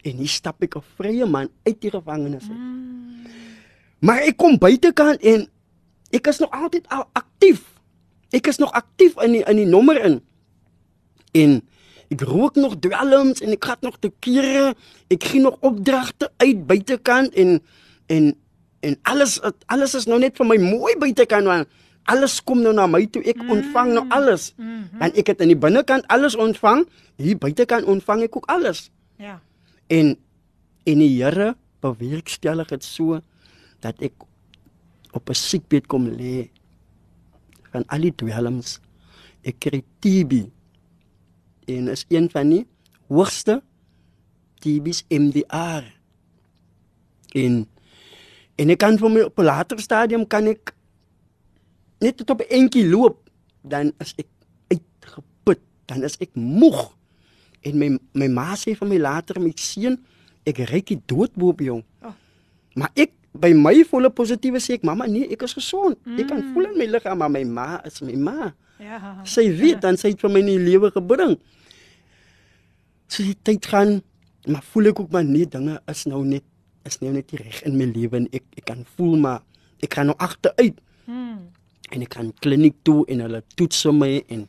En 0.06 0.20
hier 0.22 0.30
stap 0.30 0.62
ek 0.62 0.76
'n 0.76 0.84
vrye 0.98 1.26
man 1.26 1.50
uit 1.64 1.82
die 1.82 1.90
gevangenis 1.90 2.44
uit. 2.50 2.60
Mm. 2.60 2.96
Maar 4.00 4.28
ek 4.28 4.38
kom 4.38 4.58
buitekant 4.62 5.22
en 5.22 5.48
ek 6.14 6.28
is 6.28 6.42
nog 6.44 6.52
altyd 6.52 6.86
al 6.94 7.08
aktief. 7.14 7.64
Ek 8.36 8.48
is 8.52 8.60
nog 8.62 8.72
aktief 8.72 9.16
in 9.24 9.32
die 9.32 9.44
in 9.44 9.62
die 9.62 9.70
nommer 9.70 9.98
in. 10.04 10.20
En 11.32 11.62
ek 12.14 12.22
rook 12.22 12.56
nog 12.60 12.78
dwelms 12.80 13.42
en 13.42 13.56
ek 13.56 13.66
gaan 13.66 13.82
nog 13.82 13.98
te 14.00 14.12
kere. 14.20 14.76
Ek 15.08 15.24
gee 15.24 15.42
nog 15.42 15.58
opdragte 15.66 16.32
uit 16.38 16.68
buitekant 16.68 17.34
en 17.34 17.62
en 18.06 18.36
en 18.86 19.00
alles 19.02 19.40
alles 19.66 19.96
is 19.98 20.06
nou 20.06 20.20
net 20.22 20.38
vir 20.38 20.46
my 20.46 20.60
mooi 20.62 20.94
buitekant 21.02 21.50
want 21.50 21.72
alles 22.06 22.38
kom 22.44 22.62
nou 22.62 22.74
na 22.74 22.86
my 22.88 23.04
toe. 23.10 23.24
Ek 23.26 23.42
ontvang 23.42 23.94
nou 23.98 24.06
alles. 24.14 24.54
Mm 24.58 24.66
-hmm. 24.66 25.02
En 25.02 25.12
ek 25.14 25.28
het 25.28 25.42
aan 25.42 25.52
die 25.54 25.58
binnekant 25.58 26.08
alles 26.08 26.36
ontvang. 26.36 26.86
Hier 27.18 27.38
buitekant 27.38 27.86
ontvang 27.86 28.22
ek 28.22 28.36
ook 28.36 28.46
alles. 28.46 28.92
Ja. 29.18 29.42
En 29.88 30.18
en 30.84 30.98
die 30.98 31.24
Here 31.24 31.56
bewerkstellig 31.82 32.68
dit 32.68 32.84
so 32.84 33.22
dat 33.80 34.02
ek 34.02 34.14
op 35.12 35.30
'n 35.30 35.34
siekbed 35.34 35.88
kom 35.88 36.08
lê 36.08 36.50
van 37.72 37.84
al 37.88 38.02
die 38.02 38.16
dwelms. 38.16 38.80
Ek 39.42 39.60
kry 39.60 39.84
TB. 40.00 40.50
En 41.66 41.88
is 41.88 42.06
een 42.10 42.30
van 42.30 42.50
die 42.50 42.68
hoogste 43.08 43.62
TB's 44.60 45.04
MDR. 45.10 45.84
En 47.34 47.68
en 48.56 48.70
ek 48.70 48.80
kan 48.80 48.98
vir 48.98 49.10
my 49.10 49.22
op 49.22 49.40
'n 49.40 49.44
later 49.44 49.80
stadium 49.80 50.28
kan 50.28 50.48
ek 50.48 50.74
net 52.04 52.18
tot 52.18 52.30
op 52.36 52.42
'n 52.42 52.50
entjie 52.50 52.88
loop, 52.90 53.30
dan 53.62 53.92
is 53.98 54.14
ek 54.18 54.28
uitgeput, 54.68 55.60
dan 55.86 56.04
is 56.04 56.18
ek 56.18 56.34
moeg. 56.34 56.94
En 57.62 57.78
my 57.78 57.98
my 58.14 58.28
ma 58.28 58.56
sê 58.56 58.76
vir 58.78 58.88
my 58.88 58.98
later 58.98 59.40
my 59.40 59.52
seun, 59.56 59.98
ek 60.44 60.58
ryk 60.58 60.88
die 60.88 61.02
doodboop 61.06 61.60
jong. 61.62 61.84
Oh. 62.02 62.14
Maar 62.74 62.92
ek 62.94 63.12
by 63.34 63.54
my 63.54 63.84
volle 63.84 64.10
positiewe 64.10 64.60
sê 64.60 64.74
ek 64.74 64.84
mamma 64.84 65.08
nee, 65.08 65.28
ek 65.32 65.42
is 65.42 65.54
gesond. 65.54 65.98
Mm. 66.06 66.20
Ek 66.20 66.28
kan 66.28 66.44
voel 66.54 66.66
in 66.66 66.78
my 66.78 66.86
liggaam 66.86 67.18
maar 67.18 67.32
my 67.32 67.44
ma 67.44 67.82
is 67.86 68.02
my 68.02 68.16
ma. 68.16 68.54
Ja. 68.80 69.24
Sy 69.24 69.50
weet 69.56 69.82
dan 69.82 69.98
sy 69.98 70.10
het 70.10 70.22
vir 70.22 70.30
my 70.30 70.40
in 70.40 70.46
die 70.46 70.60
lewe 70.60 70.92
gebring. 70.92 71.40
So 73.08 73.24
die 73.24 73.38
tyd 73.44 73.66
gaan, 73.66 74.02
maar 74.48 74.64
voel 74.64 74.88
ek 74.88 75.00
ook 75.00 75.12
maar 75.12 75.24
nee, 75.24 75.48
dinge 75.48 75.82
is 75.88 76.06
nou 76.06 76.26
net 76.26 76.44
is 76.86 77.00
nou 77.02 77.12
net 77.12 77.32
nie 77.32 77.42
reg 77.42 77.64
in 77.66 77.78
my 77.78 77.86
lewe 77.86 78.18
en 78.18 78.28
ek 78.32 78.44
ek 78.58 78.66
kan 78.66 78.86
voel 78.96 79.18
maar 79.18 79.42
ek 79.82 79.94
gaan 79.94 80.06
nou 80.06 80.18
agteruit 80.22 80.78
Hmm. 81.06 81.54
En 81.92 82.02
ek 82.02 82.14
gaan 82.18 82.34
kliniek 82.42 82.76
toe 82.84 83.06
en 83.08 83.20
hulle 83.20 83.42
toets 83.56 83.86
my 83.94 84.24
en 84.30 84.48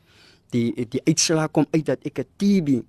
die 0.54 0.86
die 0.88 1.02
uitslaag 1.06 1.50
kom 1.52 1.66
uit 1.72 1.84
dat 1.86 2.00
ek 2.06 2.18
'n 2.18 2.28
TB 2.38 2.82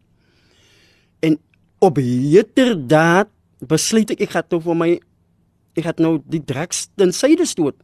en 1.21 1.39
op 1.79 1.97
heterdaad 1.97 3.29
besluit 3.59 4.11
ek 4.11 4.21
ek 4.21 4.31
gaan 4.31 4.47
toe 4.49 4.61
vir 4.61 4.75
my 4.75 4.91
ek 5.77 5.83
gaan 5.85 6.01
nou 6.01 6.17
die 6.25 6.41
drugs 6.41 6.89
ten 6.97 7.13
syde 7.13 7.45
stoot. 7.45 7.77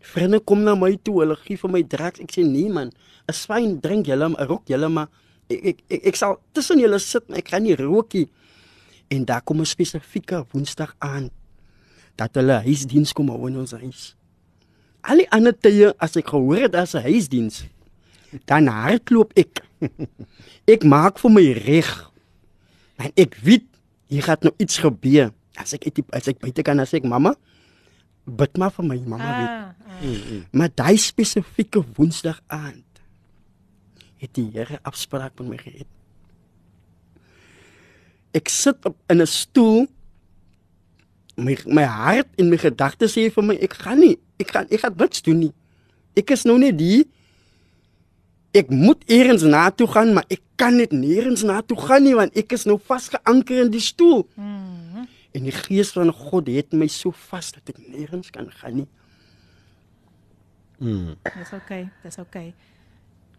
Vriende 0.00 0.40
kom 0.40 0.62
na 0.64 0.74
my 0.78 0.94
toe, 1.02 1.20
hulle 1.20 1.36
gee 1.42 1.58
vir 1.60 1.70
my 1.70 1.82
drugs. 1.82 2.20
Ek 2.20 2.32
sê 2.32 2.44
nee 2.46 2.70
man, 2.72 2.92
is 3.28 3.44
fyn, 3.48 3.80
drink 3.82 4.06
julle, 4.06 4.30
rook 4.48 4.68
julle 4.70 4.88
maar 4.88 5.08
ek 5.48 5.64
ek 5.64 5.78
ek, 5.88 6.06
ek 6.12 6.16
sal 6.16 6.38
tussen 6.56 6.80
julle 6.80 6.98
sit, 7.02 7.26
maar 7.28 7.38
ek 7.42 7.52
gaan 7.52 7.66
nie 7.66 7.76
rook 7.76 8.14
nie. 8.14 8.28
En 9.10 9.24
daar 9.24 9.42
kom 9.42 9.60
'n 9.60 9.66
spesifieke 9.66 10.44
Woensdag 10.52 10.94
aan 10.98 11.30
dat 12.16 12.34
hulle 12.34 12.62
huisdiens 12.62 13.12
kom 13.12 13.28
hou 13.28 13.48
in 13.48 13.56
ons 13.56 13.72
huis. 13.72 14.17
Al 15.08 15.22
die 15.22 15.30
ander 15.32 15.54
tye 15.56 15.94
as 16.04 16.16
ek 16.20 16.28
gehoor 16.34 16.66
het 16.68 16.74
as 16.76 16.92
'n 16.94 17.02
huisdiens, 17.08 17.64
dan 18.44 18.68
hardloop 18.68 19.32
ek. 19.38 19.62
ek 20.74 20.84
maak 20.84 21.18
vir 21.18 21.30
my 21.32 21.46
reg. 21.64 21.88
En 22.98 23.10
ek 23.16 23.38
weet 23.40 23.64
hier 24.12 24.22
gaan 24.22 24.42
nou 24.42 24.54
iets 24.58 24.78
gebeur. 24.78 25.32
As 25.56 25.72
ek 25.72 25.84
uit 25.88 25.94
die- 25.94 26.12
as 26.12 26.28
ek 26.28 26.38
buite 26.38 26.62
kan 26.62 26.80
as 26.80 26.92
ek 26.94 27.04
mamma 27.04 27.34
bid 28.28 28.58
maar 28.58 28.70
vir 28.70 28.84
my 28.84 28.98
mamma 29.00 29.30
weet. 29.38 29.48
Ah, 29.48 29.72
ah. 29.88 30.44
Maar 30.52 30.68
daai 30.74 30.96
spesifieke 31.00 31.80
Woensdag 31.96 32.40
aand 32.46 32.84
het 34.20 34.34
die 34.34 34.50
Here 34.52 34.78
afspraak 34.82 35.32
met 35.40 35.48
my 35.48 35.56
gehad. 35.56 35.86
Ek 38.36 38.48
sit 38.52 38.84
op 38.84 38.96
in 39.08 39.22
'n 39.22 39.26
stoel. 39.26 39.86
My 41.38 41.56
my 41.66 41.84
hart 41.86 42.28
en 42.36 42.48
my 42.50 42.58
gedagtes 42.58 43.14
sê 43.16 43.30
vir 43.32 43.44
my 43.44 43.54
ek 43.54 43.72
gaan 43.74 44.00
nie, 44.00 44.18
ek 44.38 44.50
gaan 44.54 44.66
ek 44.70 44.80
gaan 44.80 44.94
niks 44.96 45.22
doen 45.22 45.38
nie. 45.38 45.52
Ek 46.16 46.30
is 46.30 46.44
nou 46.44 46.58
net 46.58 46.78
die 46.78 47.04
ek 48.54 48.70
moet 48.70 49.02
eers 49.06 49.42
na 49.42 49.70
toe 49.70 49.86
gaan, 49.86 50.14
maar 50.14 50.24
ek 50.30 50.40
kan 50.56 50.76
net 50.76 50.90
nêrens 50.90 51.44
na 51.44 51.60
toe 51.62 51.76
gaan 51.76 52.02
nie 52.02 52.14
want 52.14 52.34
ek 52.36 52.52
is 52.52 52.64
nou 52.66 52.78
vasgeanker 52.78 53.64
in 53.66 53.70
die 53.70 53.80
stoel. 53.84 54.26
Mhm. 54.34 55.04
En 55.36 55.42
die 55.44 55.52
gees 55.52 55.92
van 55.92 56.10
God 56.12 56.48
het 56.48 56.72
my 56.72 56.86
so 56.88 57.10
vas 57.10 57.52
dat 57.52 57.68
ek 57.68 57.78
nêrens 57.78 58.30
kan 58.32 58.50
gaan 58.50 58.74
nie. 58.82 58.88
Mm. 60.78 61.16
Dis 61.34 61.52
okay, 61.52 61.88
dis 62.04 62.18
okay. 62.22 62.54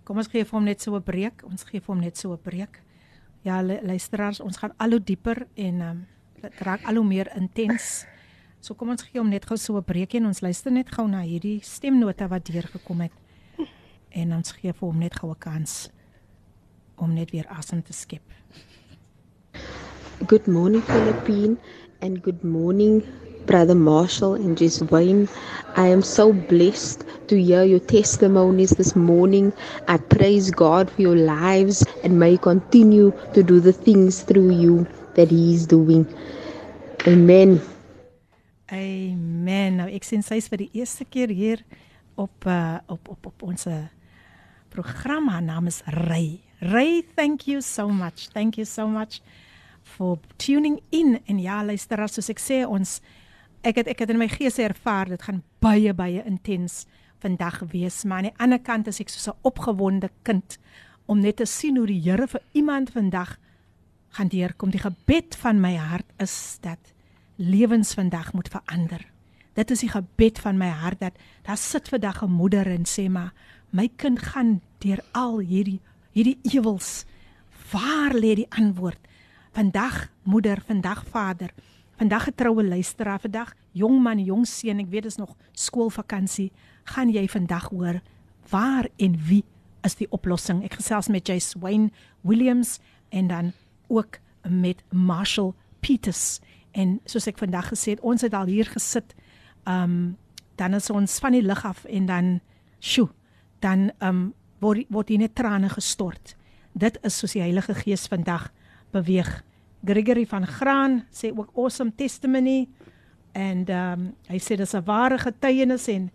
Kom 0.03 0.17
ons 0.19 0.27
gee 0.27 0.43
vir 0.43 0.57
hom 0.57 0.65
net 0.67 0.81
so 0.81 0.95
'n 0.95 1.03
breek. 1.03 1.43
Ons 1.47 1.63
gee 1.63 1.79
vir 1.79 1.93
hom 1.95 2.01
net 2.01 2.17
so 2.17 2.33
'n 2.33 2.37
breek. 2.41 2.81
Ja, 3.43 3.61
lu- 3.61 3.79
luisteraars, 3.81 4.39
ons 4.39 4.57
gaan 4.57 4.73
al 4.77 4.89
hoe 4.91 5.03
dieper 5.03 5.47
en 5.55 5.81
ehm 5.81 5.89
um, 5.89 6.07
dit 6.41 6.53
raak 6.59 6.83
al 6.83 6.95
hoe 6.95 7.05
meer 7.05 7.31
intens. 7.35 8.05
So 8.61 8.75
kom 8.75 8.91
ons 8.91 9.05
gee 9.07 9.21
hom 9.21 9.29
net 9.31 9.45
gou 9.47 9.55
so 9.57 9.77
'n 9.77 9.83
breekie 9.87 10.19
en 10.19 10.27
ons 10.27 10.41
luister 10.41 10.71
net 10.71 10.89
gou 10.91 11.07
na 11.07 11.21
hierdie 11.21 11.59
stemnota 11.63 12.27
wat 12.27 12.45
deurgekom 12.45 13.01
het. 13.01 13.15
En 14.11 14.33
ons 14.33 14.51
gee 14.51 14.73
vir 14.73 14.87
hom 14.87 14.99
net 14.99 15.15
gou 15.15 15.29
'n 15.31 15.39
kans 15.39 15.89
om 16.97 17.13
net 17.13 17.31
weer 17.31 17.47
asem 17.47 17.81
te 17.81 17.93
skep. 17.93 18.21
Good 20.27 20.47
morning, 20.47 20.81
Philippine, 20.81 21.57
and 22.01 22.21
good 22.21 22.43
morning, 22.43 23.03
Brother 23.45 23.75
Marshall 23.75 24.35
and 24.35 24.57
Jess 24.57 24.81
Wayne. 24.91 25.29
I 25.77 25.87
am 25.87 26.01
so 26.01 26.33
blessed 26.33 27.05
to 27.27 27.35
hear 27.35 27.63
your 27.63 27.79
testimonies 27.79 28.71
this 28.71 28.93
morning. 28.95 29.53
I 29.87 29.97
praise 29.97 30.51
God 30.51 30.91
for 30.91 31.01
your 31.01 31.15
lives 31.15 31.85
and 32.03 32.19
may 32.19 32.31
He 32.31 32.37
continue 32.37 33.13
to 33.33 33.41
do 33.41 33.61
the 33.61 33.73
things 33.73 34.23
through 34.23 34.51
you 34.51 34.85
that 35.15 35.31
He 35.31 35.53
is 35.55 35.65
doing. 35.65 36.05
Amen. 37.07 37.61
Amen. 38.69 39.79
Nou 39.79 39.87
ek 39.89 40.05
sien 40.05 40.21
sy's 40.21 40.45
vir 40.51 40.61
die 40.61 40.69
eerste 40.77 41.05
keer 41.09 41.31
hier 41.33 41.63
op 42.19 42.45
uh, 42.45 42.77
op 42.85 43.09
op 43.09 43.29
op 43.31 43.45
ons 43.47 43.65
uh, 43.65 43.87
program. 44.69 45.29
Haar 45.33 45.41
naam 45.41 45.67
is 45.71 45.81
Ray. 45.85 46.39
Ray, 46.61 47.01
thank 47.15 47.47
you 47.49 47.61
so 47.61 47.89
much. 47.89 48.27
Thank 48.33 48.59
you 48.59 48.65
so 48.65 48.87
much 48.87 49.21
for 49.81 50.19
tuning 50.37 50.79
in. 50.89 51.17
En 51.25 51.39
ja, 51.39 51.63
luisteraars, 51.65 52.19
soos 52.19 52.29
ek 52.29 52.41
sê, 52.43 52.61
ons 52.67 52.99
ek 53.65 53.81
het 53.81 53.89
ek 53.95 54.05
het 54.05 54.13
in 54.13 54.21
my 54.21 54.29
gees 54.31 54.59
ervaar 54.61 55.09
dit 55.09 55.23
gaan 55.25 55.41
baie 55.63 55.93
baie 55.93 56.21
intens 56.29 56.85
vandag 57.19 57.63
wees, 57.73 58.03
maar 58.05 58.21
aan 58.21 58.29
die 58.29 58.37
ander 58.39 58.61
kant 58.63 58.87
is 58.87 59.01
ek 59.01 59.09
soos 59.09 59.33
'n 59.33 59.39
opgewonde 59.49 60.09
kind 60.23 60.59
om 61.07 61.19
net 61.19 61.41
te 61.41 61.45
sien 61.45 61.77
hoe 61.77 61.87
die 61.87 62.01
Here 62.05 62.27
vir 62.27 62.41
iemand 62.53 62.91
vandag 62.93 63.39
gaan 64.09 64.27
deurkom. 64.27 64.69
Die 64.69 64.79
gebed 64.79 65.35
van 65.35 65.59
my 65.59 65.75
hart 65.75 66.05
is 66.19 66.57
dat 66.61 66.79
lewens 67.39 67.93
vandag 67.95 68.33
moet 68.33 68.51
verander. 68.51 69.05
Dit 69.55 69.71
is 69.71 69.79
die 69.79 69.91
gebed 69.91 70.39
van 70.43 70.59
my 70.59 70.67
hart 70.67 70.99
dat 70.99 71.15
daar 71.47 71.57
sit 71.57 71.87
vandag 71.87 72.21
'n 72.23 72.31
moeder 72.31 72.67
en 72.67 72.85
sê 72.85 73.09
maar 73.09 73.33
my 73.69 73.89
kind 73.95 74.19
gaan 74.19 74.61
deur 74.77 74.99
al 75.11 75.39
hierdie 75.39 75.81
hierdie 76.11 76.39
ewels. 76.43 77.05
Waar 77.71 78.13
lê 78.13 78.35
die 78.35 78.49
antwoord? 78.49 78.99
Vandag 79.51 80.09
moeder, 80.23 80.61
vandag 80.65 81.05
vader, 81.05 81.53
vandag 81.97 82.23
getroue 82.23 82.63
luisteraar, 82.63 83.19
vandag 83.19 83.53
jong 83.71 84.01
man, 84.01 84.19
jong 84.19 84.47
seun, 84.47 84.79
ek 84.79 84.89
weet 84.89 85.03
dit 85.03 85.11
is 85.11 85.17
nog 85.17 85.35
skoolvakansie, 85.51 86.51
gaan 86.83 87.09
jy 87.09 87.27
vandag 87.27 87.69
hoor 87.69 88.01
waar 88.49 88.87
en 88.97 89.17
wie 89.27 89.43
is 89.81 89.95
die 89.95 90.09
oplossing? 90.11 90.63
Ek 90.63 90.73
gesels 90.79 91.07
met 91.07 91.27
Jace 91.27 91.59
Wayne 91.59 91.91
Williams 92.21 92.79
en 93.09 93.27
dan 93.27 93.51
ook 93.87 94.19
met 94.43 94.83
Marshall 94.91 95.53
Peters. 95.79 96.39
En 96.71 96.99
soos 97.05 97.27
ek 97.27 97.37
vandag 97.37 97.71
gesê 97.73 97.95
het, 97.95 98.01
ons 98.05 98.21
het 98.21 98.33
al 98.33 98.45
hier 98.51 98.65
gesit. 98.65 99.15
Um 99.65 100.17
dan 100.59 100.73
is 100.75 100.89
ons 100.91 101.19
van 101.23 101.31
die 101.31 101.41
lig 101.41 101.61
af 101.63 101.85
en 101.87 102.05
dan 102.05 102.41
sjoe, 102.83 103.07
dan 103.63 103.93
um 104.03 104.33
word 104.59 104.89
word 104.91 105.07
hier 105.07 105.21
net 105.21 105.35
trane 105.35 105.69
gestort. 105.71 106.35
Dit 106.75 106.97
is 107.07 107.15
soos 107.15 107.31
die 107.37 107.41
Heilige 107.41 107.73
Gees 107.79 108.07
vandag 108.11 108.49
beweeg. 108.91 109.29
Gregory 109.87 110.25
van 110.27 110.47
Graan 110.47 111.05
sê 111.15 111.31
ook 111.31 111.55
awesome 111.55 111.95
testimony 111.95 112.67
en 113.31 113.63
um 113.71 114.09
hy 114.27 114.39
sê 114.39 114.57
dis 114.57 114.75
'n 114.75 114.83
ware 114.83 115.17
getuienis 115.17 115.87
en 115.87 116.11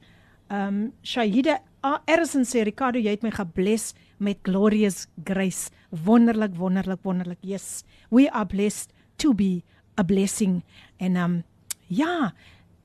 um 0.50 0.92
Shahida 1.02 1.62
Erison 2.06 2.44
sê 2.44 2.64
Ricardo 2.64 2.98
jy 2.98 3.10
het 3.10 3.22
my 3.22 3.30
gebless 3.30 3.94
met 4.18 4.38
glorious 4.42 5.06
grace. 5.24 5.70
Wonderlik, 5.90 6.54
wonderlik, 6.56 7.00
wonderlik. 7.02 7.38
Yes. 7.42 7.84
We 8.10 8.30
are 8.30 8.46
blessed 8.46 8.92
to 9.16 9.34
be 9.34 9.62
a 9.98 10.04
blessing. 10.04 10.62
En 10.96 11.16
um 11.16 11.42
ja, 11.86 12.32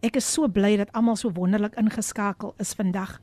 ek 0.01 0.15
is 0.15 0.33
so 0.33 0.47
bly 0.47 0.75
dat 0.77 0.91
almal 0.93 1.15
so 1.15 1.31
wonderlik 1.31 1.75
ingeskakel 1.79 2.53
is 2.57 2.73
vandag 2.73 3.19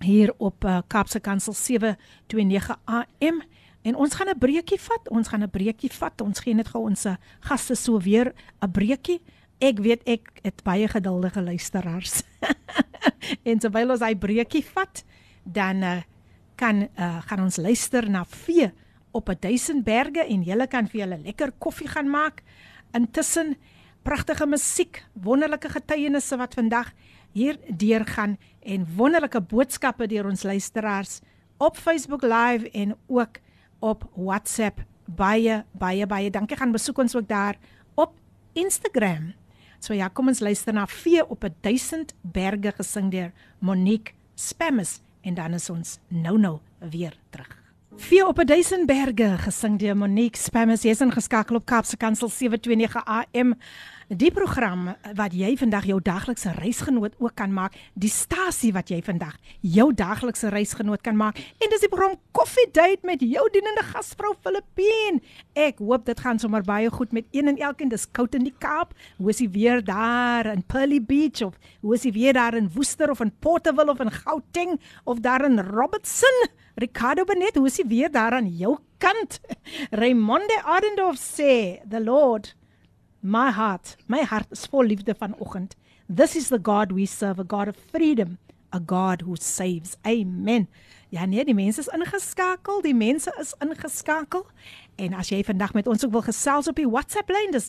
hier 0.00 0.32
op 0.38 0.64
uh, 0.64 0.80
Kaapse 0.88 1.20
Kansel 1.20 1.52
729 1.52 2.76
AM. 2.84 3.42
En 3.82 3.96
ons 3.96 4.14
gaan 4.14 4.28
'n 4.28 4.38
breekie 4.38 4.80
vat. 4.80 5.08
Ons 5.08 5.28
gaan 5.28 5.42
'n 5.42 5.50
breekie 5.50 5.92
vat. 5.92 6.20
Ons 6.20 6.40
gee 6.40 6.54
net 6.54 6.68
gou 6.68 6.82
ons 6.84 7.04
uh, 7.04 7.16
gaste 7.40 7.74
so 7.74 7.98
weer 7.98 8.34
'n 8.60 8.70
breekie. 8.70 9.20
Ek 9.58 9.78
weet 9.78 10.02
ek 10.08 10.40
het 10.42 10.62
baie 10.62 10.88
geduldige 10.88 11.42
luisteraars. 11.42 12.22
en 13.48 13.58
terwyl 13.58 13.90
ons 13.90 14.00
hy 14.00 14.14
breekie 14.16 14.64
vat, 14.64 15.04
dan 15.44 15.82
uh, 15.82 16.00
kan 16.56 16.88
uh, 16.96 17.20
gaan 17.24 17.40
ons 17.40 17.56
luister 17.56 18.08
na 18.10 18.24
vee 18.24 18.72
op 19.12 19.28
'n 19.28 19.36
duisend 19.40 19.84
berge 19.84 20.24
en 20.24 20.42
julle 20.42 20.66
kan 20.66 20.88
vir 20.88 21.00
julle 21.00 21.18
lekker 21.24 21.52
koffie 21.58 21.88
gaan 21.88 22.08
maak. 22.08 22.42
Intussen 22.92 23.56
pragtige 24.02 24.46
musiek, 24.46 25.04
wonderlike 25.12 25.68
getuienisse 25.68 26.36
wat 26.36 26.54
vandag 26.54 26.92
hier 27.32 27.58
deurgaan 27.68 28.38
en 28.60 28.86
wonderlike 28.96 29.40
boodskappe 29.40 30.08
deur 30.10 30.26
ons 30.26 30.42
luisteraars 30.42 31.20
op 31.60 31.76
Facebook 31.76 32.22
Live 32.22 32.70
en 32.70 32.96
ook 33.06 33.38
op 33.78 34.08
WhatsApp. 34.14 34.82
Baie 35.04 35.64
baie 35.72 36.06
baie 36.06 36.30
dankie. 36.30 36.56
Gaan 36.56 36.72
besoek 36.72 36.98
ons 36.98 37.16
ook 37.16 37.28
daar 37.28 37.58
op 37.94 38.14
Instagram. 38.52 39.32
So 39.80 39.94
ja, 39.94 40.08
kom 40.08 40.28
ons 40.28 40.40
luister 40.40 40.74
na 40.74 40.86
Vee 40.86 41.24
op 41.26 41.44
'n 41.44 41.54
duisend 41.60 42.14
berge 42.20 42.72
gesing 42.76 43.10
deur 43.10 43.32
Monique 43.58 44.12
Spammes 44.34 45.00
en 45.20 45.34
dan 45.34 45.54
is 45.54 45.70
ons 45.70 45.98
nou-nou 46.08 46.58
weer 46.78 47.16
terug. 47.30 47.59
Vier 48.00 48.26
op 48.26 48.38
'n 48.38 48.46
Duisendberge 48.46 49.38
gesing 49.38 49.78
deur 49.78 49.96
Monique 49.96 50.40
Spammers 50.40 50.82
jy's 50.82 51.00
ingeskakel 51.00 51.56
op 51.56 51.66
Kaapse 51.66 51.96
Kansel 51.96 52.28
729 52.28 53.04
AM. 53.04 53.54
Die 54.08 54.30
program 54.30 54.96
wat 55.14 55.32
jy 55.32 55.56
vandag 55.56 55.84
jou 55.84 56.00
daglikse 56.02 56.50
reisgenoot 56.50 57.14
ook 57.18 57.34
kan 57.34 57.52
maak, 57.52 57.76
die 57.94 58.08
stasie 58.10 58.72
wat 58.72 58.88
jy 58.88 59.02
vandag 59.02 59.36
jou 59.60 59.92
daglikse 59.94 60.48
reisgenoot 60.48 61.00
kan 61.00 61.16
maak. 61.16 61.38
En 61.38 61.70
dis 61.70 61.80
die 61.80 61.88
program 61.88 62.16
Coffee 62.32 62.66
Date 62.72 62.98
met 63.02 63.20
jou 63.20 63.50
dienende 63.52 63.82
gasvrou 63.82 64.34
Filippine. 64.40 65.20
Ek 65.52 65.78
hoop 65.78 66.06
dit 66.06 66.20
gaan 66.20 66.38
sommer 66.38 66.62
baie 66.62 66.90
goed 66.90 67.12
met 67.12 67.24
een 67.30 67.48
en 67.48 67.56
elkeen. 67.56 67.88
Dis 67.88 68.10
koud 68.10 68.34
in 68.34 68.44
die 68.44 68.54
Kaap. 68.58 68.94
Hoe 69.16 69.28
is 69.28 69.36
die 69.36 69.48
weer 69.48 69.84
daar 69.84 70.46
in 70.46 70.62
Pearly 70.62 71.02
Beach 71.02 71.42
of 71.42 71.54
hoe 71.80 71.94
is 71.94 72.00
die 72.00 72.12
weer 72.12 72.32
daar 72.32 72.54
in 72.54 72.70
Woester 72.74 73.10
of 73.10 73.20
in 73.20 73.32
Porterville 73.38 73.90
of 73.90 74.00
in 74.00 74.10
Gauteng 74.10 74.80
of 75.04 75.20
daar 75.20 75.44
in 75.44 75.60
Robertson? 75.60 76.48
Ricardo 76.80 77.24
Benet, 77.24 77.56
hoe 77.56 77.66
is 77.66 77.76
die 77.76 77.84
weer 77.84 78.10
daar 78.10 78.32
aan 78.32 78.48
jou 78.48 78.78
kant? 78.98 79.40
Raymonde 79.90 80.62
Adendorf 80.64 81.18
sê, 81.20 81.80
"The 81.88 82.00
Lord 82.00 82.54
My 83.22 83.50
heart, 83.50 83.96
my 84.06 84.24
heart 84.24 84.46
is 84.50 84.64
vol 84.64 84.84
liefde 84.84 85.14
vanoggend. 85.14 85.76
This 86.08 86.36
is 86.36 86.48
the 86.48 86.58
God 86.58 86.92
we 86.92 87.04
serve, 87.06 87.38
a 87.38 87.44
God 87.44 87.68
of 87.68 87.76
freedom, 87.90 88.38
a 88.72 88.80
God 88.80 89.20
who 89.20 89.36
saves. 89.36 89.96
Amen. 90.06 90.68
Ja 91.08 91.26
nee, 91.26 91.44
die 91.44 91.54
mense 91.54 91.80
is 91.80 91.88
ingeskakel, 91.88 92.80
die 92.80 92.94
mense 92.94 93.34
is 93.40 93.54
ingeskakel. 93.60 94.46
En 94.96 95.12
as 95.12 95.28
jy 95.28 95.42
vandag 95.44 95.74
met 95.74 95.86
ons 95.86 96.04
ook 96.04 96.12
wil 96.12 96.22
gesels 96.22 96.68
op 96.68 96.76
die 96.80 96.88
WhatsApp 96.88 97.28
lyn, 97.28 97.52
dis 97.52 97.68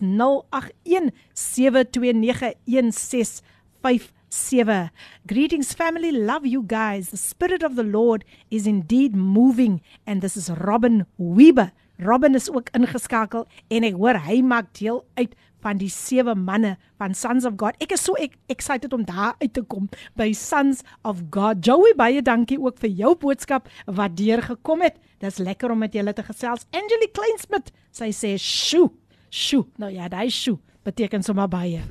0817291657. 4.32 4.90
Greetings 5.28 5.74
family, 5.74 6.12
love 6.12 6.46
you 6.46 6.64
guys. 6.66 7.10
The 7.10 7.18
spirit 7.18 7.64
of 7.64 7.76
the 7.76 7.84
Lord 7.84 8.24
is 8.50 8.66
indeed 8.66 9.16
moving 9.16 9.82
and 10.08 10.22
this 10.22 10.38
is 10.38 10.50
Robin 10.50 11.06
Weber. 11.18 11.72
Robin 12.00 12.34
is 12.34 12.50
ook 12.50 12.70
ingeskakel 12.74 13.46
en 13.70 13.86
ek 13.86 13.98
hoor 14.00 14.18
hy 14.26 14.40
maak 14.42 14.72
deel 14.80 15.04
uit 15.20 15.36
van 15.62 15.78
die 15.78 15.92
sewe 15.94 16.34
manne 16.34 16.72
van 16.98 17.14
Sons 17.14 17.46
of 17.46 17.60
God. 17.62 17.78
Ek 17.84 17.94
is 17.94 18.02
so 18.02 18.18
ek, 18.18 18.40
excited 18.50 18.96
om 18.98 19.04
daar 19.06 19.36
uit 19.44 19.52
te 19.54 19.62
kom 19.62 19.86
by 20.18 20.32
Sons 20.34 20.82
of 21.06 21.22
God. 21.30 21.62
Joey 21.62 21.94
baie 22.00 22.24
dankie 22.26 22.58
ook 22.58 22.80
vir 22.82 22.96
jou 23.04 23.14
boodskap 23.22 23.70
wat 23.86 24.18
deur 24.18 24.42
gekom 24.48 24.82
het. 24.88 24.98
Dis 25.22 25.38
lekker 25.38 25.76
om 25.76 25.84
met 25.84 25.94
julle 25.94 26.16
te 26.18 26.26
gesels. 26.26 26.66
Angelique 26.74 27.14
Kleinsmith, 27.20 27.70
sy 27.94 28.10
sê 28.16 28.34
sjoe, 28.42 28.90
sjoe. 29.30 29.68
Nou 29.78 29.92
ja, 29.94 30.10
daai 30.10 30.32
sjoe 30.34 30.58
beteken 30.88 31.22
sommer 31.22 31.52
baie. 31.52 31.84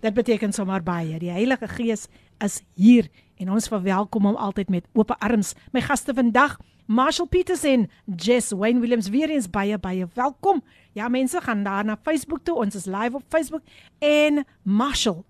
Dit 0.00 0.14
beteken 0.14 0.52
sommer 0.52 0.82
baie. 0.82 1.18
Die 1.18 1.30
Heilige 1.30 1.68
Gees 1.68 2.06
is 2.44 2.60
hier 2.78 3.08
en 3.38 3.50
ons 3.50 3.66
verwelkom 3.70 4.28
hom 4.30 4.36
altyd 4.38 4.70
met 4.70 4.86
oop 4.94 5.10
arms. 5.18 5.54
My 5.74 5.82
gaste 5.82 6.14
vandag 6.14 6.58
Marshall 6.86 7.26
Peters 7.28 7.64
en 7.66 7.88
Jess 8.16 8.54
Wayne 8.54 8.80
Williams 8.80 9.10
weer 9.10 9.30
eens 9.30 9.50
baie 9.50 9.78
baie 9.78 10.06
welkom. 10.14 10.62
Ja 10.94 11.08
mense 11.08 11.40
gaan 11.40 11.64
daar 11.66 11.84
na 11.84 11.98
Facebook 12.02 12.44
toe. 12.44 12.56
Ons 12.62 12.78
is 12.78 12.86
live 12.86 13.18
op 13.18 13.26
Facebook 13.28 13.62
en 13.98 14.44
Marshall 14.62 15.24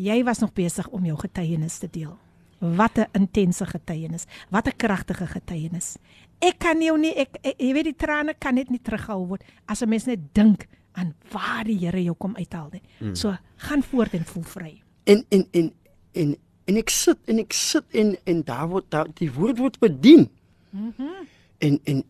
jy 0.00 0.22
was 0.24 0.38
nog 0.40 0.54
besig 0.56 0.88
om 0.88 1.04
jou 1.04 1.18
getuienis 1.18 1.78
te 1.78 1.88
deel. 1.90 2.16
Wat 2.60 2.98
'n 2.98 3.08
intense 3.12 3.66
getuienis. 3.66 4.26
Wat 4.50 4.66
'n 4.66 4.76
kragtige 4.76 5.26
getuienis. 5.26 5.96
Ek 6.38 6.58
kan 6.58 6.80
jou 6.82 6.98
nie 6.98 7.14
ek, 7.14 7.36
ek 7.42 7.54
jy 7.58 7.72
weet 7.72 7.84
die 7.84 7.96
trane 7.96 8.34
kan 8.38 8.54
net 8.54 8.70
nie 8.70 8.80
terughou 8.80 9.26
word 9.26 9.44
as 9.66 9.82
'n 9.82 9.88
mens 9.88 10.06
net 10.06 10.34
dink 10.34 10.66
aan 10.92 11.14
waar 11.30 11.64
die 11.64 11.78
Here 11.78 12.02
jou 12.02 12.14
kom 12.18 12.36
uithaal 12.36 12.68
nie. 12.72 12.82
Hmm. 12.98 13.14
So 13.14 13.36
gaan 13.56 13.82
voort 13.82 14.12
en 14.12 14.24
voel 14.24 14.42
vry. 14.42 14.82
En 15.04 15.24
en 15.28 15.46
en 15.50 15.72
en 16.12 16.36
en 16.64 16.76
ek 16.76 16.90
sit 16.90 17.18
en 17.26 17.38
ek 17.38 17.52
sit 17.52 17.84
en 17.90 18.16
en 18.24 18.42
daar 18.44 18.68
word 18.68 18.90
daar 18.90 19.08
die 19.14 19.32
woord 19.32 19.58
word 19.58 19.78
bedien. 19.78 20.30
Mhm. 20.70 20.92
Mm 20.98 21.28
en 21.60 21.80
en 21.84 22.02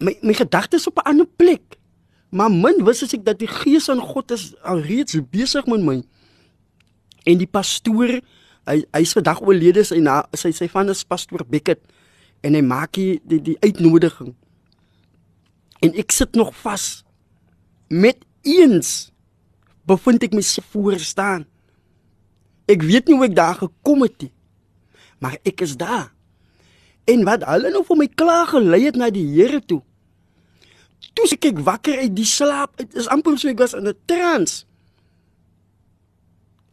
my 0.00 0.16
my 0.24 0.34
gedagtes 0.34 0.86
op 0.86 0.96
'n 0.98 1.08
ander 1.08 1.26
plek. 1.36 1.76
Maar 2.28 2.50
min 2.50 2.84
wist 2.84 3.02
as 3.02 3.12
ek 3.12 3.24
dat 3.24 3.38
die 3.38 3.50
gees 3.50 3.84
van 3.84 4.00
God 4.00 4.30
is 4.30 4.54
alreeds 4.62 5.18
besig 5.30 5.66
met 5.66 5.82
my. 5.82 6.02
En 7.22 7.38
die 7.38 7.46
pastoor, 7.46 8.20
hy 8.64 8.84
hy's 8.90 9.12
vandag 9.12 9.40
oorlede 9.40 9.84
sy 9.84 9.98
na 9.98 10.24
sy 10.32 10.50
sy 10.50 10.68
van 10.68 10.88
is 10.88 11.04
pastoor 11.04 11.44
Beckett 11.48 11.80
en 12.40 12.54
hy 12.54 12.62
maak 12.62 12.92
die 12.92 13.20
die, 13.24 13.42
die 13.42 13.56
uitnodiging. 13.60 14.34
En 15.80 15.94
ek 15.94 16.10
sit 16.10 16.34
nog 16.34 16.54
vas 16.56 17.04
met 17.90 18.22
eens 18.46 19.10
bevind 19.88 20.22
ek 20.22 20.36
myself 20.38 20.66
voor 20.70 20.98
staan. 21.02 21.44
Ek 22.70 22.84
weet 22.86 23.10
nie 23.10 23.18
hoe 23.18 23.26
ek 23.26 23.34
daar 23.34 23.58
gekom 23.58 24.04
het 24.06 24.26
nie. 24.26 24.32
Maar 25.18 25.36
ek 25.42 25.64
is 25.66 25.74
daar. 25.76 26.12
En 27.10 27.26
wat 27.26 27.44
hulle 27.48 27.72
nou 27.74 27.82
vir 27.88 27.98
my 27.98 28.08
klaar 28.14 28.46
gelei 28.52 28.84
het 28.86 28.98
na 28.98 29.10
die 29.10 29.26
Here 29.34 29.58
toe. 29.58 29.82
Toe 31.18 31.26
ek 31.34 31.50
ek 31.50 31.62
wakker 31.66 31.98
uit 31.98 32.14
die 32.14 32.28
slaap, 32.28 32.76
dit 32.78 32.94
is 32.94 33.10
amper 33.10 33.38
so 33.40 33.50
ek 33.50 33.58
was 33.58 33.74
in 33.74 33.88
'n 33.88 33.98
trance. 34.06 34.64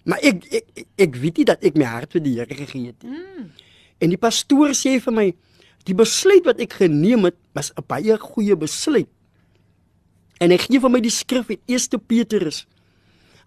Maar 0.06 0.22
ek 0.22 0.46
ek 0.54 0.66
ek, 0.76 0.88
ek 0.96 1.16
weet 1.16 1.38
nie 1.38 1.48
dat 1.50 1.64
ek 1.64 1.76
my 1.76 1.88
hart 1.90 2.12
vir 2.14 2.22
die 2.22 2.38
Here 2.38 2.54
gegee 2.54 2.94
het 2.94 3.04
nie. 3.04 3.18
Mm. 3.18 3.50
En 3.98 4.10
die 4.10 4.22
pastoor 4.22 4.76
sê 4.78 5.00
vir 5.02 5.14
my, 5.14 5.28
die 5.84 5.96
besluit 5.98 6.46
wat 6.46 6.60
ek 6.60 6.74
geneem 6.74 7.26
het, 7.26 7.36
was 7.56 7.74
'n 7.74 7.84
baie 7.88 8.18
goeie 8.18 8.56
besluit. 8.56 9.10
En 10.40 10.54
hy 10.54 10.58
gee 10.62 10.80
vir 10.80 10.92
my 10.94 11.02
die 11.02 11.14
skrif 11.14 11.50
uit 11.50 11.62
1 11.66 12.02
Petrus. 12.08 12.66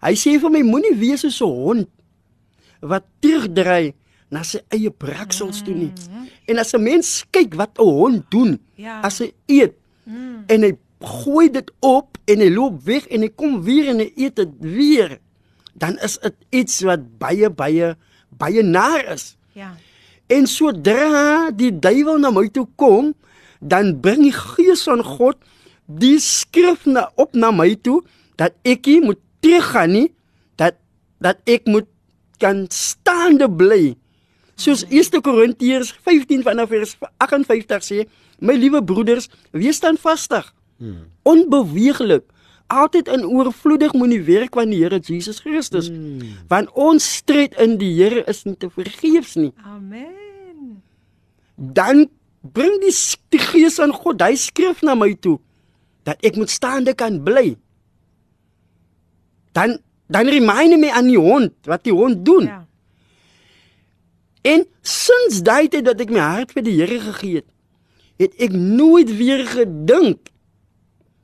Hy 0.01 0.13
sê 0.17 0.37
vir 0.41 0.51
my 0.53 0.61
moenie 0.65 0.95
wees 0.97 1.21
so 1.29 1.47
'n 1.47 1.63
hond 1.65 1.89
wat 2.81 3.05
terugdry 3.21 3.93
na 4.31 4.43
sy 4.43 4.61
eie 4.73 4.89
braksels 4.89 5.61
toe 5.61 5.75
nie. 5.75 5.91
Mm. 6.09 6.27
En 6.49 6.57
as 6.57 6.73
'n 6.73 6.83
mens 6.83 7.25
kyk 7.31 7.55
wat 7.55 7.77
'n 7.77 7.83
hond 7.83 8.31
doen 8.31 8.59
ja. 8.75 9.01
as 9.01 9.19
hy 9.19 9.31
eet 9.47 9.75
mm. 10.05 10.43
en 10.47 10.63
hy 10.63 10.73
gooi 10.99 11.49
dit 11.49 11.71
op 11.79 12.17
en 12.25 12.39
hy 12.39 12.49
loop 12.49 12.81
weg 12.85 13.07
en 13.07 13.21
hy 13.21 13.29
kom 13.29 13.61
weer 13.63 13.89
en 13.89 13.99
hy 13.99 14.11
eet 14.15 14.35
dit 14.35 14.51
weer, 14.59 15.19
dan 15.73 15.97
is 15.99 16.17
dit 16.17 16.35
iets 16.49 16.81
wat 16.81 17.19
baie 17.19 17.49
baie 17.49 17.95
baie 18.29 18.63
naar 18.63 19.05
is. 19.13 19.37
Ja. 19.53 19.75
En 20.27 20.47
sodra 20.47 21.51
die 21.51 21.71
duiwel 21.79 22.17
na 22.17 22.31
my 22.31 22.47
toe 22.47 22.67
kom, 22.75 23.13
dan 23.59 23.99
bring 24.01 24.23
die 24.23 24.35
gees 24.35 24.83
van 24.87 25.03
God 25.03 25.37
die 25.99 26.19
skrif 26.19 26.85
na 26.85 27.09
op 27.15 27.33
na 27.33 27.51
my 27.51 27.73
toe 27.75 28.01
dat 28.39 28.53
ek 28.63 28.87
moet 29.03 29.19
teruggaan 29.41 29.91
nie 29.91 30.09
dat 30.55 30.77
dat 31.21 31.41
ek 31.45 31.67
moet 31.69 31.89
kan 32.41 32.65
staande 32.69 33.49
bly 33.49 33.95
Soos 34.61 34.83
1 34.89 35.21
Korintiërs 35.25 35.89
15 36.05 36.43
vanaf 36.45 36.69
vers 36.69 36.93
58 37.17 37.85
sê, 37.85 38.03
my 38.41 38.53
liewe 38.57 38.81
broeders, 38.85 39.29
wees 39.57 39.79
standvastig. 39.81 40.45
Hmm. 40.77 41.07
Onbeweeglik. 41.25 42.27
Altyd 42.71 43.09
in 43.11 43.25
oorvloedig 43.25 43.93
moenie 43.97 44.21
werk 44.27 44.55
van 44.55 44.69
die 44.71 44.79
Here 44.83 44.99
Jesus 45.01 45.41
Christus. 45.43 45.89
Hmm. 45.89 46.37
Want 46.51 46.71
ons 46.77 47.07
stryd 47.17 47.57
in 47.61 47.77
die 47.81 47.93
Here 47.97 48.23
is 48.29 48.43
nie 48.45 48.57
te 48.57 48.69
vergeefs 48.69 49.35
nie. 49.39 49.51
Amen. 49.65 50.81
Dan 51.55 52.07
bring 52.41 52.77
die, 52.85 52.93
die 53.33 53.41
Gees 53.41 53.81
van 53.81 53.93
God 53.93 54.21
hy 54.21 54.35
skrif 54.39 54.85
na 54.85 54.95
my 54.97 55.13
toe 55.17 55.39
dat 56.03 56.17
ek 56.25 56.35
moet 56.35 56.49
staande 56.49 56.93
kan 56.97 57.21
bly. 57.23 57.55
Dan 59.53 59.79
dan 60.11 60.27
remind 60.27 60.75
my 60.79 60.89
aan 60.91 61.07
die 61.07 61.19
hond 61.19 61.53
wat 61.63 61.85
die 61.87 61.95
hond 61.95 62.25
doen. 62.27 62.49
Ja. 62.49 62.65
En 64.41 64.65
sins 64.81 65.39
daai 65.45 65.69
tyd 65.71 65.85
dat 65.87 66.01
ek 66.03 66.11
my 66.11 66.19
hart 66.19 66.51
vir 66.51 66.65
die 66.65 66.75
Here 66.81 66.99
gegee 66.99 67.39
het, 67.39 67.47
het 68.19 68.35
ek 68.41 68.51
nooit 68.51 69.11
weer 69.15 69.45
gedink 69.47 70.31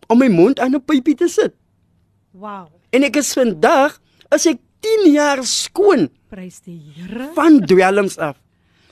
om 0.08 0.22
my 0.24 0.30
mond 0.32 0.60
aan 0.64 0.76
'n 0.76 0.84
pypie 0.86 1.18
te 1.20 1.28
sit. 1.28 1.54
Wow. 2.32 2.72
En 2.94 3.04
ek 3.04 3.18
is 3.20 3.34
vandag 3.34 4.00
as 4.30 4.46
ek 4.46 4.60
10 4.80 5.12
jaar 5.12 5.44
skoon. 5.44 6.08
Prys 6.30 6.62
die 6.64 6.80
Here. 6.96 7.32
Van 7.36 7.60
dwelms 7.66 8.18
af. 8.18 8.38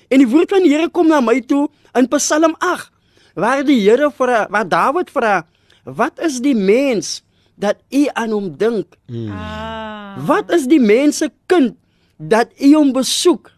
En 0.09 0.21
die 0.21 0.27
woord 0.27 0.49
van 0.49 0.63
die 0.65 0.73
Here 0.73 0.89
kom 0.89 1.07
na 1.07 1.21
my 1.21 1.39
toe 1.41 1.69
in 1.93 2.07
Psalm 2.07 2.55
8, 2.59 2.91
waar 3.35 3.63
die 3.63 3.79
Here 3.79 4.11
vra, 4.11 4.47
waar 4.49 4.67
Dawid 4.67 5.09
vra, 5.09 5.45
wat 5.85 6.19
is 6.19 6.41
die 6.41 6.55
mens 6.57 7.21
dat 7.55 7.79
u 7.89 8.07
aan 8.13 8.33
hom 8.33 8.51
dink? 8.57 8.97
Hmm. 9.07 9.31
Ah. 9.31 10.17
Wat 10.25 10.51
is 10.51 10.65
die 10.67 10.81
mens 10.81 11.17
se 11.21 11.29
kind 11.45 11.75
dat 12.17 12.51
u 12.59 12.73
hom 12.75 12.91
besoek? 12.95 13.51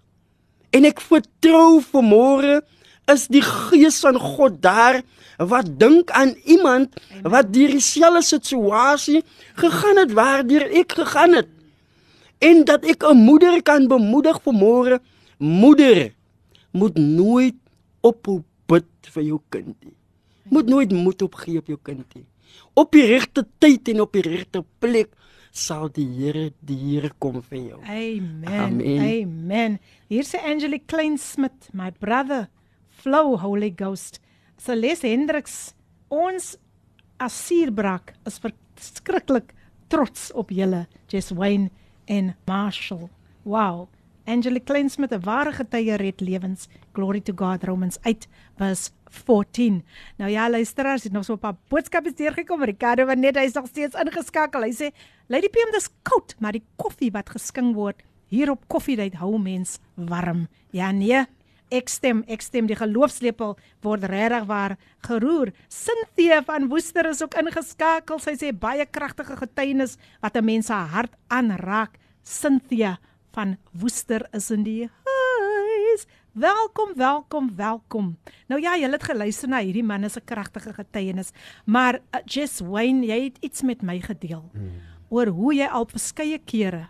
En 0.75 0.85
ek 0.85 1.01
vertrou 1.01 1.79
vermôre 1.81 2.61
is 3.07 3.27
die 3.31 3.43
gees 3.45 4.01
van 4.03 4.19
God 4.19 4.59
daar 4.61 5.01
wat 5.37 5.69
dink 5.79 6.11
aan 6.11 6.33
iemand 6.49 6.97
wat 7.23 7.53
deur 7.53 7.71
dieselfde 7.77 8.23
situasie 8.25 9.21
gegaan 9.61 10.01
het 10.01 10.15
waardeur 10.17 10.65
ek 10.81 10.97
gegaan 10.97 11.37
het. 11.37 11.49
En 12.43 12.65
dat 12.65 12.85
ek 12.85 13.03
'n 13.03 13.17
moeder 13.17 13.61
kan 13.63 13.87
bemoedig 13.87 14.41
vermôre, 14.41 14.99
moeder 15.37 16.13
moet 16.71 16.97
nooit 16.97 17.55
ophou 18.01 18.43
bid 18.65 18.85
vir 19.13 19.23
jou 19.23 19.39
kind 19.49 19.73
nie. 19.81 19.96
Moet 20.49 20.69
nooit 20.71 20.91
moed 20.91 21.21
opgee 21.21 21.57
op 21.57 21.67
jou 21.67 21.79
kind 21.83 22.05
nie. 22.15 22.25
Op 22.73 22.91
die 22.91 23.05
regte 23.05 23.45
tyd 23.59 23.89
en 23.91 24.01
op 24.01 24.13
die 24.13 24.23
regte 24.25 24.63
plek 24.79 25.13
sal 25.57 25.89
die 25.93 26.05
Here 26.05 26.51
die 26.65 26.77
Here 26.77 27.11
kom 27.19 27.41
vir 27.41 27.59
jou. 27.59 27.79
Amen. 27.83 28.45
Amen. 28.45 29.01
Amen. 29.07 29.79
Hier 30.09 30.27
sê 30.27 30.41
Angelique 30.45 30.87
Kleinsmith, 30.87 31.69
my 31.73 31.91
brother, 31.91 32.47
flow 33.01 33.37
Holy 33.41 33.71
Ghost. 33.71 34.21
Celeste 34.57 35.09
Hendriks, 35.09 35.73
ons 36.09 36.55
as 37.21 37.35
Suurbrak 37.47 38.13
is 38.29 38.39
verskriklik 38.41 39.53
trots 39.89 40.31
op 40.37 40.51
julle, 40.53 40.85
Jess 41.09 41.33
Wayne 41.33 41.71
en 42.05 42.35
Marshall. 42.47 43.07
Wow. 43.43 43.87
Angelique 44.27 44.67
Kleinsmith, 44.67 45.13
'n 45.13 45.23
ware 45.23 45.53
getuie 45.53 45.95
red 45.95 46.21
lewens. 46.21 46.67
Glory 46.93 47.21
to 47.21 47.33
God 47.33 47.63
Romans 47.63 47.97
8 48.03 48.27
vers 48.57 48.91
14. 49.12 49.82
Nou 50.16 50.30
ja, 50.30 50.48
luisteraars, 50.50 51.04
het 51.04 51.12
nog 51.12 51.24
so 51.24 51.34
'n 51.34 51.38
paar 51.38 51.56
boodskappe 51.68 52.12
deurgekom. 52.12 52.64
Ricardo 52.64 53.06
van 53.06 53.20
net 53.20 53.36
hy's 53.36 53.52
nog 53.52 53.66
steeds 53.66 53.94
ingeskakel. 53.94 54.62
Hy 54.62 54.72
sê, 54.72 54.90
"Lady 55.26 55.48
PM, 55.48 55.72
dis 55.72 55.88
koud, 56.02 56.34
maar 56.38 56.52
die 56.52 56.64
koffie 56.76 57.10
wat 57.10 57.30
geskink 57.30 57.74
word 57.74 58.02
hier 58.28 58.50
op 58.50 58.68
Koffiedייט 58.68 59.14
hou 59.14 59.38
mens 59.38 59.78
warm." 59.94 60.48
Ja 60.70 60.90
nee, 60.90 61.26
ek 61.70 61.88
stem, 61.88 62.22
ek 62.28 62.42
stem 62.42 62.66
die 62.66 62.76
geloofslepel 62.76 63.56
word 63.82 64.04
regtig 64.04 64.44
waar 64.44 64.76
geroer. 65.00 65.52
Cynthia 65.68 66.42
van 66.42 66.68
Woester 66.68 67.08
is 67.08 67.22
ook 67.22 67.34
ingeskakel. 67.34 68.18
Sy 68.18 68.34
sê 68.36 68.52
baie 68.52 68.86
kragtige 68.86 69.36
getuienis 69.36 69.96
wat 70.20 70.36
'n 70.36 70.44
mens 70.44 70.66
se 70.66 70.72
hart 70.72 71.12
aanraak. 71.28 71.98
Cynthia 72.22 72.98
van 73.32 73.56
Woester 73.72 74.26
is 74.32 74.50
in 74.50 74.62
die 74.62 74.80
huis. 74.80 75.15
Welkom, 76.37 76.91
welkom, 76.95 77.55
welkom. 77.55 78.09
Nou 78.45 78.59
ja, 78.61 78.75
jy 78.77 78.85
het 78.93 79.05
geluister 79.09 79.49
na 79.49 79.57
hierdie 79.65 79.81
man 79.81 80.05
se 80.09 80.21
kragtige 80.21 80.69
getuienis, 80.75 81.31
maar 81.65 81.97
uh, 81.97 82.19
Jess 82.29 82.61
Wayne, 82.61 83.07
jy 83.09 83.17
het 83.23 83.39
iets 83.41 83.63
met 83.65 83.81
my 83.81 83.95
gedeel 84.03 84.43
hmm. 84.51 84.75
oor 85.09 85.31
hoe 85.33 85.55
jy 85.57 85.65
al 85.65 85.87
verskeie 85.89 86.37
kere 86.45 86.83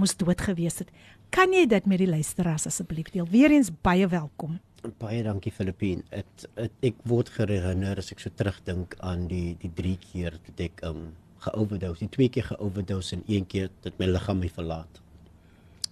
moes 0.00 0.16
dood 0.16 0.40
gewees 0.40 0.80
het. 0.80 0.88
Kan 1.28 1.52
jy 1.52 1.66
dit 1.68 1.90
met 1.90 2.00
die 2.00 2.08
luisteraars 2.08 2.64
asseblief 2.70 3.12
deel? 3.12 3.28
Weereens 3.28 3.68
baie 3.84 4.08
welkom. 4.08 4.56
Baie 4.96 5.20
dankie 5.26 5.52
Filippine. 5.52 6.00
Dit 6.08 6.48
ek 6.80 7.04
word 7.04 7.28
herinner 7.36 8.00
as 8.00 8.08
ek 8.14 8.24
so 8.24 8.32
terugdink 8.32 8.96
aan 9.04 9.28
die 9.28 9.52
die 9.60 9.72
drie 9.82 9.98
keer 10.00 10.40
dat 10.48 10.64
ek 10.70 10.80
um 10.88 11.10
geoverdose, 11.44 12.06
die 12.06 12.14
twee 12.16 12.32
keer 12.32 12.54
geoverdose 12.54 13.18
en 13.18 13.28
een 13.28 13.44
keer 13.44 13.68
dat 13.84 14.00
my 14.00 14.08
liggaam 14.08 14.40
my 14.40 14.48
verlaat. 14.48 15.04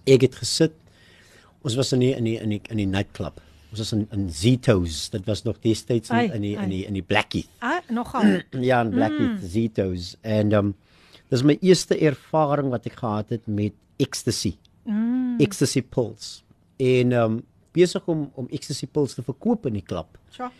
Ek 0.09 0.25
het 0.25 0.41
gesit 0.41 0.81
Ons 1.63 1.77
was 1.79 1.93
in 1.95 2.01
die, 2.03 2.11
in 2.11 2.27
die 2.27 2.37
in 2.43 2.51
die 2.51 2.61
in 2.73 2.79
die 2.81 2.89
nightclub. 2.89 3.39
Ons 3.71 3.79
was 3.79 3.93
in 3.95 4.03
in 4.11 4.27
Zito's. 4.35 5.07
Dit 5.13 5.27
was 5.29 5.45
nog 5.47 5.61
destyds 5.63 6.11
in, 6.11 6.33
in 6.35 6.43
die 6.43 6.55
in 6.59 6.73
die 6.73 6.83
in 6.89 6.97
die 6.97 7.05
Blackie. 7.05 7.45
Ah, 7.63 7.79
nogal. 7.89 8.41
ja, 8.69 8.81
in 8.83 8.91
Blackie 8.91 9.29
mm. 9.29 9.37
Zito's 9.47 10.13
and 10.21 10.53
um 10.53 10.73
dis 11.31 11.45
my 11.47 11.55
eerste 11.63 11.97
ervaring 11.97 12.69
wat 12.73 12.85
ek 12.91 12.99
gehad 12.99 13.31
het 13.33 13.47
met 13.47 13.77
ecstasy. 14.03 14.57
Mm. 14.83 15.39
Ecstasy 15.41 15.81
pills. 15.81 16.35
En 16.83 17.15
um 17.21 17.39
besig 17.73 18.11
om 18.11 18.27
om 18.35 18.51
ecstasy 18.51 18.91
pills 18.91 19.15
te 19.15 19.23
verkoop 19.23 19.71
in 19.71 19.79
die 19.79 19.87
klub. 19.87 20.19
Ja. 20.35 20.51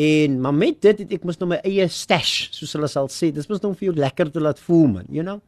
En 0.00 0.40
maar 0.42 0.54
met 0.54 0.82
dit 0.82 1.06
het 1.06 1.16
ek 1.20 1.30
mos 1.30 1.38
nou 1.38 1.52
my 1.54 1.62
eie 1.62 1.86
stash, 1.94 2.50
soos 2.58 2.74
hulle 2.74 2.90
sal 2.90 3.06
sê. 3.14 3.30
Dis 3.34 3.46
mos 3.50 3.62
nou 3.62 3.70
vir 3.78 3.92
jou 3.92 3.98
lekker 4.02 4.34
te 4.34 4.42
laat 4.42 4.58
voel 4.66 4.86
man, 4.98 5.10
you 5.14 5.22
know. 5.22 5.38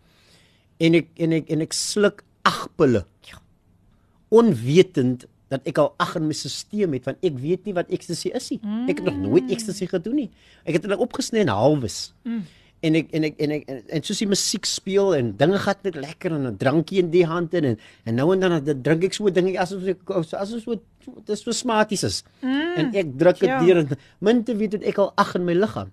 En 0.78 1.02
ek 1.02 1.10
en 1.26 1.40
ek 1.42 1.50
en 1.50 1.66
ek 1.66 1.74
sluk 1.74 2.22
ag 2.46 2.68
pille. 2.78 3.02
Ja 3.26 3.41
onwetend 4.32 5.26
dat 5.52 5.68
ek 5.68 5.78
al 5.82 5.92
ag 6.00 6.16
in 6.16 6.26
my 6.30 6.36
stelsel 6.36 6.96
het 6.96 7.06
want 7.08 7.20
ek 7.24 7.36
weet 7.40 7.68
nie 7.68 7.76
wat 7.76 7.92
ecstasy 7.92 8.32
is 8.32 8.48
nie. 8.54 8.60
Mm. 8.62 8.88
Ek 8.88 9.02
het 9.02 9.08
nog 9.10 9.20
nooit 9.20 9.52
ecstasy 9.52 9.88
gedoen 9.90 10.24
nie. 10.24 10.28
Ek 10.64 10.78
het 10.78 10.88
dit 10.88 11.04
opgesny 11.06 11.42
en 11.44 11.52
halwes. 11.52 12.12
Mm. 12.24 12.42
En 12.82 12.98
ek 12.98 13.12
en 13.14 13.26
ek 13.28 13.36
en 13.44 13.52
ek 13.58 13.66
en, 13.70 13.82
en 13.98 14.06
soos 14.08 14.22
die 14.24 14.30
musiek 14.30 14.66
speel 14.66 15.12
en 15.14 15.28
dinge 15.38 15.60
gaan 15.62 15.84
net 15.86 15.98
lekker 16.02 16.34
en 16.34 16.48
'n 16.50 16.56
drankie 16.58 16.98
in 17.02 17.12
die 17.12 17.26
hand 17.28 17.54
en 17.54 17.76
en 17.76 18.16
nou 18.16 18.32
en 18.34 18.40
dan 18.40 18.64
dan 18.64 18.82
drink 18.82 19.04
ek 19.04 19.14
so 19.14 19.28
'n 19.28 19.34
ding 19.36 19.52
asof 19.58 19.84
ek 19.86 20.00
asof 20.10 20.64
so 20.64 20.80
dis 21.26 21.44
so 21.44 21.52
smaties 21.52 22.02
is. 22.02 22.24
Mm. 22.40 22.72
En 22.76 22.94
ek 22.94 23.12
druk 23.18 23.38
dit 23.38 23.48
ja. 23.48 23.60
deur 23.60 23.84
en 23.84 23.88
min 24.20 24.42
te 24.44 24.56
weet 24.56 24.82
ek 24.82 24.98
al 24.98 25.12
ag 25.16 25.36
in 25.36 25.44
my 25.44 25.54
liggaam. 25.54 25.92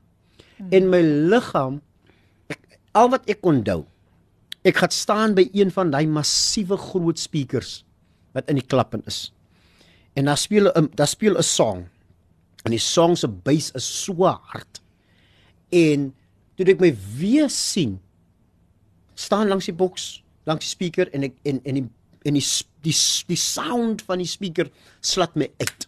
Mm. 0.57 0.71
En 0.71 0.89
my 0.89 1.01
liggaam 1.35 1.81
ek, 2.47 2.79
al 2.93 3.09
wat 3.09 3.29
ek 3.29 3.41
kon 3.41 3.63
dou. 3.63 3.83
Ek 4.63 4.75
gaan 4.75 4.91
staan 4.91 5.35
by 5.35 5.49
een 5.53 5.71
van 5.71 5.91
daai 5.91 6.07
massiewe 6.07 6.77
groot 6.77 7.19
speakers 7.19 7.83
wat 8.33 8.49
in 8.49 8.59
die 8.59 8.65
klappen 8.65 9.03
is. 9.09 9.29
En 10.13 10.25
daar 10.25 10.37
speel 10.37 10.71
'n 10.71 10.89
daar 10.95 11.07
speel 11.07 11.37
'n 11.37 11.43
song. 11.43 11.87
En 12.63 12.71
die 12.71 12.79
song 12.79 13.15
se 13.15 13.27
bass 13.27 13.71
is 13.71 14.03
so 14.03 14.25
hard. 14.25 14.81
En 15.69 16.13
toe 16.55 16.65
ek 16.65 16.79
my 16.79 16.95
weer 17.17 17.49
sien 17.49 17.99
staan 19.13 19.47
langs 19.47 19.65
die 19.65 19.75
boks, 19.75 20.23
langs 20.43 20.65
die 20.65 20.75
speaker 20.75 21.09
en 21.13 21.23
ek 21.23 21.35
en 21.43 21.61
en 21.63 21.73
die 21.73 21.87
en 22.27 22.33
die 22.33 22.45
die 22.83 22.95
die 23.27 23.39
sound 23.39 24.01
van 24.07 24.17
die 24.17 24.27
speaker 24.27 24.69
slat 24.99 25.35
my 25.35 25.49
uit. 25.59 25.87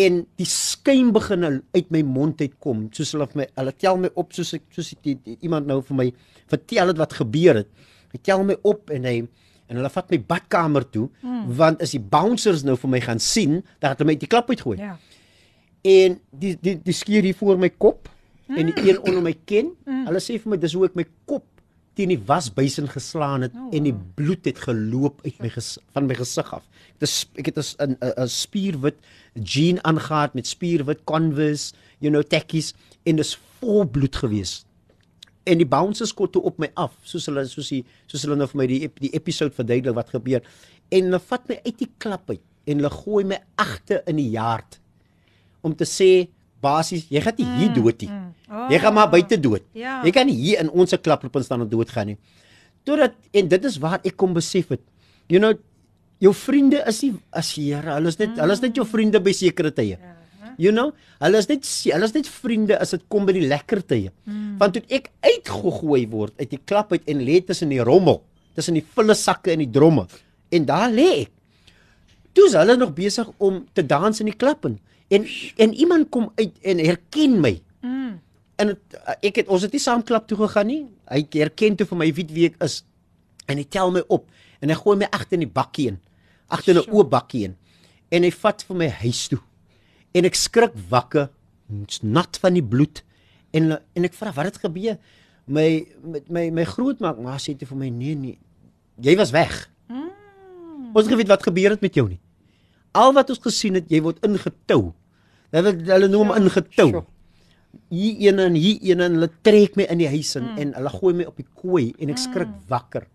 En 0.00 0.22
die 0.40 0.48
skuim 0.48 1.12
begin 1.12 1.44
uit 1.44 1.90
my 1.92 2.00
mond 2.02 2.40
uitkom, 2.40 2.86
soos 2.96 3.12
hulle 3.12 3.28
my 3.34 3.46
hulle 3.58 3.72
tel 3.76 4.00
my 4.00 4.10
op 4.14 4.32
soos 4.32 4.54
ek 4.56 4.64
soos 4.72 4.94
die, 5.04 5.18
die, 5.24 5.36
iemand 5.44 5.68
nou 5.68 5.82
vir 5.82 5.98
my 5.98 6.08
vertel 6.52 6.92
het 6.92 7.00
wat 7.00 7.16
gebeur 7.20 7.60
het. 7.62 7.68
Hy 8.12 8.20
tel 8.24 8.44
my 8.44 8.56
op 8.68 8.92
en 8.92 9.08
hy 9.08 9.16
en 9.72 9.80
hulle 9.80 9.90
vat 9.92 10.10
my 10.12 10.20
badkamer 10.28 10.84
toe 10.92 11.06
mm. 11.24 11.44
want 11.58 11.82
as 11.84 11.94
die 11.96 12.02
bouncers 12.12 12.64
nou 12.68 12.76
vir 12.80 12.92
my 12.94 13.00
gaan 13.04 13.22
sien 13.22 13.60
dat 13.80 13.96
hulle 13.96 14.12
my 14.12 14.16
uit 14.18 14.26
die 14.26 14.30
klap 14.30 14.50
uitgooi. 14.52 14.76
Ja. 14.80 14.96
En 15.88 16.18
die 16.44 16.54
die 16.60 16.76
die 16.84 16.96
skeer 16.96 17.24
hier 17.26 17.38
voor 17.38 17.60
my 17.60 17.72
kop 17.72 18.10
mm. 18.10 18.58
en 18.60 18.70
die 18.70 18.90
een 18.90 19.00
onder 19.00 19.24
my 19.24 19.34
kin. 19.48 19.72
Mm. 19.86 20.04
Hulle 20.10 20.22
sê 20.22 20.36
vir 20.42 20.54
my 20.54 20.60
dis 20.60 20.76
hoe 20.76 20.84
ek 20.90 20.98
my 21.00 21.06
kop 21.30 21.48
teen 21.96 22.12
die 22.12 22.20
wasbuisin 22.28 22.88
geslaan 22.88 23.44
het 23.44 23.56
oh. 23.58 23.68
en 23.76 23.88
die 23.88 23.94
bloed 24.16 24.46
het 24.48 24.62
geloop 24.64 25.20
uit 25.26 25.40
my 25.44 25.50
van 25.52 26.08
my 26.08 26.16
gesig 26.16 26.52
af. 26.56 26.64
Dis 27.02 27.22
ek 27.40 27.52
het 27.52 27.58
'n 27.60 27.96
'n 28.00 28.28
spierwit 28.28 29.00
jean 29.34 29.80
aangetree 29.84 30.36
met 30.36 30.46
spierwit 30.46 31.04
Converse, 31.04 31.74
you 31.98 32.12
know, 32.12 32.22
tekkies 32.22 32.74
en 33.04 33.16
dis 33.16 33.36
vol 33.60 33.84
bloed 33.84 34.16
geweest 34.16 34.66
en 35.48 35.58
die 35.58 35.68
bouncers 35.68 36.12
kom 36.14 36.30
toe 36.30 36.42
op 36.48 36.60
my 36.62 36.68
af 36.78 36.92
soos 37.06 37.26
hulle 37.30 37.44
soos 37.50 37.70
die 37.72 37.82
soos 38.10 38.26
hulle 38.26 38.36
nou 38.38 38.48
vir 38.50 38.60
my 38.60 38.68
die 38.70 38.80
die 39.02 39.10
episode 39.18 39.54
verduidelik 39.56 39.96
wat 39.98 40.12
gebeur 40.14 40.44
en 40.92 41.08
hulle 41.08 41.22
vat 41.30 41.48
my 41.50 41.58
uit 41.64 41.80
die 41.80 41.90
klap 42.02 42.30
uit 42.30 42.42
en 42.66 42.78
hulle 42.78 42.92
gooi 42.94 43.24
my 43.32 43.40
agter 43.60 44.04
in 44.10 44.20
die 44.20 44.28
yard 44.36 44.78
om 45.66 45.74
te 45.78 45.88
sê 45.88 46.28
basies 46.62 47.08
jy 47.10 47.22
gaan 47.24 47.38
nie 47.38 47.48
hier 47.48 47.72
mm, 47.72 47.76
dood 47.78 48.04
nie 48.04 48.10
mm, 48.12 48.30
oh, 48.52 48.68
jy 48.70 48.78
gaan 48.84 48.96
maar 48.98 49.10
buite 49.10 49.38
dood 49.40 49.66
ja. 49.78 49.98
jy 50.06 50.14
kan 50.14 50.28
nie 50.30 50.38
hier 50.38 50.62
in 50.62 50.70
ons 50.70 50.94
klaploop 51.02 51.42
staan 51.42 51.66
en 51.66 51.70
dood 51.70 51.90
gaan 51.90 52.12
nie 52.12 52.18
totdat 52.86 53.18
en 53.34 53.50
dit 53.50 53.68
is 53.70 53.78
waar 53.82 53.98
ek 54.02 54.16
kom 54.18 54.34
besef 54.36 54.70
het 54.74 54.82
you 55.32 55.42
know 55.42 55.54
jou 56.22 56.32
vriende 56.36 56.82
is 56.86 57.02
nie 57.02 57.12
as 57.34 57.50
Here 57.56 57.96
hulle 57.96 58.14
is 58.14 58.18
net 58.20 58.30
mm. 58.30 58.42
hulle 58.44 58.58
is 58.58 58.62
net 58.62 58.78
jou 58.78 58.86
vriende 58.86 59.22
by 59.22 59.34
sekere 59.34 59.74
tye 59.74 59.96
ja. 59.96 60.11
You 60.58 60.72
know, 60.72 60.92
hulle 61.22 61.40
is 61.40 61.48
net 61.50 61.66
hulle 61.66 62.08
is 62.08 62.14
net 62.16 62.28
vriende 62.28 62.78
as 62.80 62.94
dit 62.94 63.04
kom 63.12 63.26
by 63.28 63.34
die 63.36 63.46
lekker 63.48 63.82
tye. 63.88 64.12
Mm. 64.28 64.56
Want 64.60 64.76
toe 64.76 64.82
ek 64.92 65.10
uitgegooi 65.24 66.04
word 66.12 66.34
uit 66.40 66.50
die 66.52 66.60
klap 66.60 66.92
uit 66.92 67.06
en 67.10 67.22
lê 67.24 67.40
tussen 67.46 67.72
die 67.72 67.82
rommel, 67.84 68.20
tussen 68.56 68.78
die 68.78 68.84
volle 68.96 69.16
sakke 69.18 69.54
en 69.54 69.62
die 69.64 69.70
dromme. 69.72 70.06
En 70.52 70.66
daar 70.68 70.92
lê 70.92 71.08
ek. 71.24 71.32
Toe 72.32 72.48
is 72.48 72.56
hulle 72.56 72.76
nog 72.80 72.94
besig 72.96 73.28
om 73.44 73.62
te 73.76 73.84
dans 73.84 74.20
in 74.22 74.30
die 74.30 74.36
klap 74.36 74.66
in. 74.68 74.78
En 75.12 75.26
en 75.66 75.74
iemand 75.74 76.10
kom 76.10 76.30
uit 76.40 76.54
en 76.62 76.82
herken 76.82 77.40
my. 77.44 77.56
Mm. 77.84 78.14
En 78.62 78.74
het, 78.74 79.00
ek 79.20 79.42
het 79.42 79.52
ons 79.52 79.64
het 79.64 79.74
nie 79.74 79.82
saam 79.82 80.04
klap 80.06 80.28
toe 80.30 80.38
gegaan 80.44 80.70
nie. 80.70 80.82
Hy 81.10 81.24
herken 81.38 81.76
toe 81.76 81.88
vir 81.88 82.02
my 82.04 82.10
wie 82.16 82.28
wie 82.32 82.48
ek 82.52 82.60
is. 82.64 82.82
En 83.50 83.60
hy 83.60 83.66
tel 83.68 83.92
my 83.92 84.04
op 84.08 84.28
en 84.62 84.70
hy 84.70 84.78
gooi 84.78 85.00
my 85.00 85.08
agter 85.10 85.40
in 85.40 85.48
die 85.48 85.54
bakkie 85.54 85.88
in. 85.90 85.98
Agter 86.52 86.76
'n 86.76 86.90
oop 86.92 87.10
bakkie 87.10 87.44
in. 87.50 87.56
En 88.12 88.22
hy 88.22 88.30
vat 88.30 88.62
vir 88.62 88.76
my 88.76 88.88
huis 89.02 89.28
toe 89.28 89.40
en 90.12 90.28
ek 90.28 90.36
skrik 90.38 90.74
wakker, 90.92 91.30
nat 92.02 92.36
van 92.42 92.56
die 92.58 92.64
bloed 92.64 93.02
en 93.56 93.76
en 93.78 94.08
ek 94.08 94.16
vra 94.16 94.32
wat 94.36 94.50
het 94.50 94.60
gebeur? 94.62 94.98
My 95.46 95.84
met 96.04 96.28
my 96.30 96.48
my 96.54 96.64
grootma 96.68 97.14
maar 97.18 97.40
sê 97.42 97.56
dit 97.56 97.68
vir 97.68 97.78
my 97.78 97.88
nee 97.90 98.16
nee. 98.16 98.38
Jy 99.02 99.16
was 99.18 99.32
weg. 99.34 99.54
Mm. 99.88 100.10
Ons 100.94 101.08
geweet 101.08 101.30
wat 101.32 101.42
gebeur 101.42 101.74
het 101.74 101.82
met 101.84 101.96
jou 101.96 102.06
nie. 102.08 102.20
Al 102.92 103.14
wat 103.16 103.32
ons 103.32 103.40
gesien 103.40 103.78
het, 103.80 103.88
jy 103.88 104.02
word 104.04 104.20
ingetou. 104.26 104.92
Hulle 105.52 105.72
hulle 105.88 106.08
noem 106.12 106.30
hom 106.32 106.44
ingetou. 106.44 107.04
Hier 107.92 108.28
een 108.28 108.40
en 108.40 108.56
hier 108.56 108.78
een 108.84 109.00
en 109.00 109.16
hulle 109.16 109.30
trek 109.44 109.76
my 109.80 109.88
in 109.92 110.00
die 110.04 110.10
huis 110.12 110.36
in 110.36 110.44
mm. 110.44 110.60
en 110.60 110.76
hulle 110.78 110.94
gooi 110.98 111.14
my 111.20 111.28
op 111.28 111.40
die 111.40 111.48
kooi 111.48 111.86
en 111.98 112.12
ek 112.12 112.20
skrik 112.20 112.48
mm. 112.52 112.64
wakker. 112.72 113.08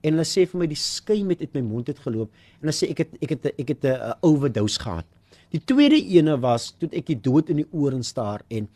En 0.00 0.14
hulle 0.16 0.26
sê 0.26 0.46
vir 0.48 0.62
my 0.62 0.70
die 0.70 0.78
skuim 0.78 1.34
het 1.34 1.42
uit 1.42 1.58
my 1.58 1.64
mond 1.66 1.90
het 1.90 1.98
geloop 2.02 2.30
en 2.30 2.68
hulle 2.68 2.76
sê 2.76 2.90
ek 2.94 3.04
het 3.04 3.16
ek 3.20 3.34
het 3.36 3.50
ek 3.52 3.74
het 3.74 3.90
'n 3.90 4.14
overdose 4.26 4.80
gehad. 4.80 5.06
Die 5.50 5.60
tweede 5.64 5.98
ene 5.98 6.36
was 6.38 6.70
toe 6.78 6.88
ek 6.94 7.08
die 7.10 7.18
dood 7.18 7.50
in 7.50 7.56
die 7.64 7.68
oor 7.74 7.94
en 7.96 8.04
staar 8.06 8.44
en 8.48 8.68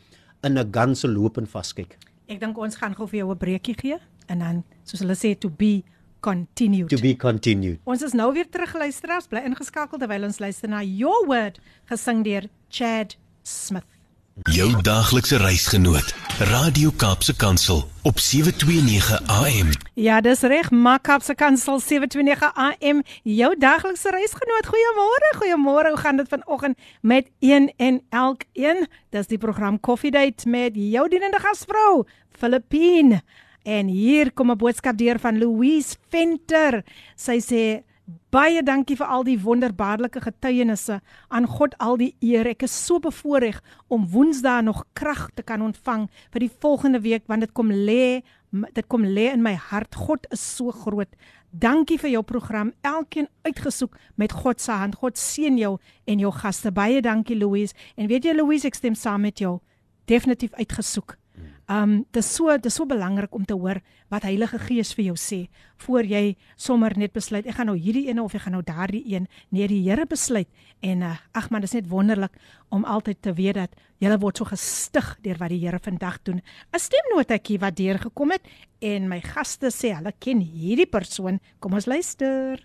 in 0.45 0.59
'n 0.59 0.73
ganse 0.73 1.09
loop 1.09 1.39
en 1.39 1.47
vaskyk. 1.47 1.99
Ek 2.27 2.41
dink 2.41 2.59
ons 2.59 2.77
gaan 2.77 2.95
gou 2.95 3.07
vir 3.07 3.19
jou 3.19 3.31
'n 3.31 3.39
breekie 3.39 3.77
gee 3.79 3.99
en 4.29 4.39
dan 4.39 4.65
soos 4.85 5.01
hulle 5.01 5.15
sê 5.15 5.39
to 5.39 5.49
be 5.49 5.85
continued. 6.21 6.89
To 6.91 7.01
be 7.01 7.15
continued. 7.15 7.79
Ons 7.85 8.03
is 8.03 8.13
nou 8.13 8.33
weer 8.33 8.49
terug 8.49 8.75
luisteraars, 8.75 9.29
bly 9.29 9.41
ingeskakel 9.45 9.99
terwyl 9.99 10.25
ons 10.25 10.41
luister 10.41 10.69
na 10.69 10.81
Your 10.83 11.27
Word 11.27 11.61
gesing 11.91 12.25
deur 12.25 12.49
Chad 12.69 13.17
Smith. 13.43 13.94
Jou 14.43 14.83
daglikse 14.83 15.37
reisgenoot 15.37 16.15
Radio 16.39 16.91
Kaapse 16.97 17.37
Kansel 17.37 17.85
op 18.03 18.19
729 18.19 19.21
AM. 19.27 19.69
Ja, 19.95 20.21
dis 20.21 20.41
reg. 20.41 20.71
Makap 20.71 21.23
se 21.23 21.35
kansel 21.35 21.79
729 21.79 22.51
AM, 22.55 23.03
jou 23.23 23.53
daglikse 23.59 24.11
reisgenoot. 24.11 24.67
Goeiemôre, 24.67 25.31
goeiemôre. 25.39 25.95
Hoe 25.95 26.03
gaan 26.03 26.17
dit 26.17 26.29
vanoggend 26.29 26.79
met 27.01 27.31
een 27.39 27.73
en 27.77 28.03
elkeen? 28.11 28.89
Dis 29.15 29.31
die 29.31 29.39
program 29.39 29.81
Coffee 29.81 30.11
Date 30.11 30.49
met 30.49 30.75
jou 30.75 31.09
dienende 31.09 31.39
gasvrou, 31.39 32.03
Filippine. 32.39 33.23
En 33.63 33.87
hier 33.87 34.33
kom 34.33 34.51
'n 34.51 34.59
boodskap 34.59 34.97
deur 34.99 35.19
van 35.19 35.39
Louise 35.39 35.97
Venter. 36.11 36.83
Sy 37.15 37.39
sê 37.39 37.94
Baie 38.05 38.61
dankie 38.61 38.99
vir 39.01 39.09
al 39.09 39.23
die 39.25 39.39
wonderbaarlike 39.41 40.21
getuienisse. 40.21 40.99
Aan 41.33 41.47
God 41.49 41.77
al 41.81 41.97
die 41.97 42.11
eer. 42.21 42.51
Ek 42.51 42.67
is 42.67 42.75
so 42.77 43.01
bevoorreg 43.01 43.63
om 43.89 44.05
Woensdae 44.13 44.61
nog 44.67 44.83
krag 44.93 45.31
te 45.35 45.43
kan 45.43 45.65
ontvang 45.65 46.11
vir 46.35 46.45
die 46.45 46.51
volgende 46.61 47.01
week 47.01 47.25
want 47.33 47.47
dit 47.47 47.55
kom 47.57 47.73
lê 47.73 48.21
dit 48.55 48.87
kom 48.87 49.03
lê 49.03 49.31
in 49.33 49.43
my 49.43 49.55
hart. 49.57 49.97
God 49.97 50.29
is 50.31 50.43
so 50.45 50.71
groot. 50.71 51.11
Dankie 51.51 51.99
vir 51.99 52.13
jou 52.13 52.23
program. 52.23 52.73
Elkeen 52.83 53.27
uitgesoek 53.43 53.97
met 54.21 54.33
God 54.33 54.61
se 54.61 54.71
hand. 54.71 55.01
God 55.01 55.19
seën 55.19 55.59
jou 55.59 55.79
en 56.05 56.23
jou 56.23 56.31
gaste. 56.33 56.71
Baie 56.71 57.03
dankie 57.03 57.39
Louise. 57.39 57.75
En 57.97 58.07
weet 58.07 58.29
jy 58.29 58.37
Louise, 58.37 58.69
ek 58.69 58.79
stem 58.79 58.95
saam 58.95 59.27
met 59.27 59.43
jou. 59.43 59.59
Definitief 60.07 60.55
uitgesoek. 60.61 61.17
Um 61.65 62.03
dis 62.13 62.27
so 62.37 62.53
dis 62.61 62.75
so 62.77 62.85
belangrik 62.85 63.33
om 63.35 63.45
te 63.49 63.57
hoor 63.57 63.81
wat 64.13 64.27
Heilige 64.29 64.59
Gees 64.61 64.93
vir 64.95 65.07
jou 65.07 65.15
sê 65.17 65.39
voor 65.87 66.05
jy 66.05 66.37
sommer 66.61 66.93
net 67.01 67.15
besluit 67.17 67.47
ek 67.49 67.57
gaan 67.57 67.71
nou 67.73 67.77
hierdie 67.81 68.05
ene 68.11 68.21
of 68.23 68.35
ek 68.37 68.45
gaan 68.45 68.57
nou 68.59 68.63
daardie 68.63 69.03
een. 69.09 69.27
Nee, 69.49 69.69
die 69.69 69.81
Here 69.87 70.05
besluit 70.07 70.49
en 70.85 71.03
uh, 71.03 71.15
ag 71.33 71.49
man, 71.51 71.65
dis 71.65 71.73
net 71.73 71.89
wonderlik 71.89 72.37
om 72.69 72.85
altyd 72.85 73.23
te 73.25 73.33
weet 73.33 73.57
dat 73.57 73.73
jy 73.99 74.13
word 74.21 74.37
so 74.37 74.45
gestig 74.45 75.09
deur 75.25 75.41
wat 75.41 75.55
die 75.55 75.63
Here 75.65 75.81
vandag 75.81 76.21
doen. 76.23 76.43
'n 76.73 76.79
Stemnotetjie 76.79 77.59
wat 77.59 77.77
deur 77.77 77.99
gekom 77.99 78.31
het 78.37 78.45
en 78.81 79.09
my 79.09 79.21
gaste 79.25 79.73
sê 79.73 79.95
hulle 79.97 80.13
ken 80.21 80.41
hierdie 80.41 80.87
persoon. 80.87 81.41
Kom 81.61 81.73
ons 81.73 81.87
luister. 81.87 82.61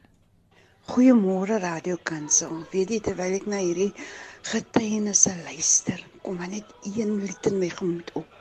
Goeiemôre 0.90 1.62
Radio 1.62 1.98
Kansel. 2.04 2.66
Weet 2.74 2.90
jy 2.90 3.00
terwyl 3.00 3.36
ek 3.38 3.48
na 3.48 3.62
hierdie 3.64 3.94
getuienisse 4.44 5.32
luister, 5.46 6.04
kom 6.24 6.36
maar 6.36 6.50
net 6.52 6.68
een 6.84 7.20
in 7.22 7.60
my 7.60 7.70
gemoed 7.70 8.12
op. 8.16 8.39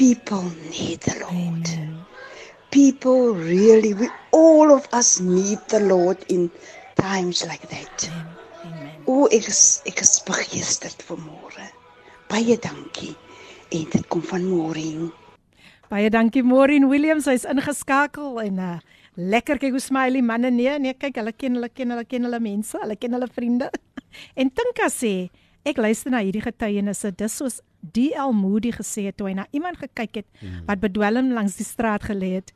People 0.00 0.48
need 0.72 1.04
the 1.04 1.20
Lord. 1.20 1.68
Amen. 1.68 2.00
People 2.72 3.34
really, 3.34 3.92
we 3.92 4.08
all 4.32 4.72
of 4.72 4.88
us 4.96 5.20
need 5.20 5.60
the 5.68 5.80
Lord 5.80 6.16
in 6.32 6.50
times 6.96 7.44
like 7.44 7.68
that. 7.68 8.08
Amen. 8.08 8.96
O, 9.04 9.28
ek 9.28 9.44
is 9.52 9.84
ek 9.84 10.00
is 10.00 10.14
begeesterd 10.24 11.04
vanmôre. 11.04 11.68
Baie 12.32 12.56
dankie. 12.56 13.12
En 13.76 13.84
dit 13.92 14.08
kom 14.08 14.24
van 14.24 14.48
Maureen. 14.48 15.10
Baie 15.92 16.08
dankie 16.08 16.46
Maureen 16.48 16.88
Williams, 16.88 17.28
hy's 17.28 17.44
ingeskakel 17.44 18.40
en 18.46 18.64
uh 18.70 18.78
lekker 19.20 19.60
kyk 19.60 19.76
hoe 19.76 19.84
smiley 19.84 20.24
manne 20.24 20.48
nee, 20.48 20.78
nee 20.80 20.96
kyk 20.96 21.20
hulle 21.20 21.36
ken 21.36 21.60
hulle 21.60 21.68
ken 21.68 21.92
hulle 21.92 22.08
ken 22.08 22.24
hulle 22.24 22.40
mense, 22.40 22.80
hulle 22.80 22.96
ken 22.96 23.18
hulle 23.18 23.28
vriende. 23.28 23.68
en 24.40 24.48
Tinka 24.48 24.88
sê, 24.88 25.28
ek 25.68 25.80
luister 25.80 26.12
na 26.12 26.22
hierdie 26.24 26.44
getuienisse, 26.44 27.12
dis 27.16 27.36
soos 27.36 27.60
DL 27.80 28.32
Moody 28.36 28.72
gesê 28.74 29.06
het 29.08 29.18
toe 29.18 29.30
hy 29.30 29.36
na 29.38 29.46
iemand 29.56 29.80
gekyk 29.80 30.22
het 30.22 30.28
mm. 30.40 30.64
wat 30.68 30.82
bedwelm 30.82 31.32
langs 31.36 31.58
die 31.60 31.66
straat 31.68 32.06
gelê 32.08 32.36
het. 32.40 32.54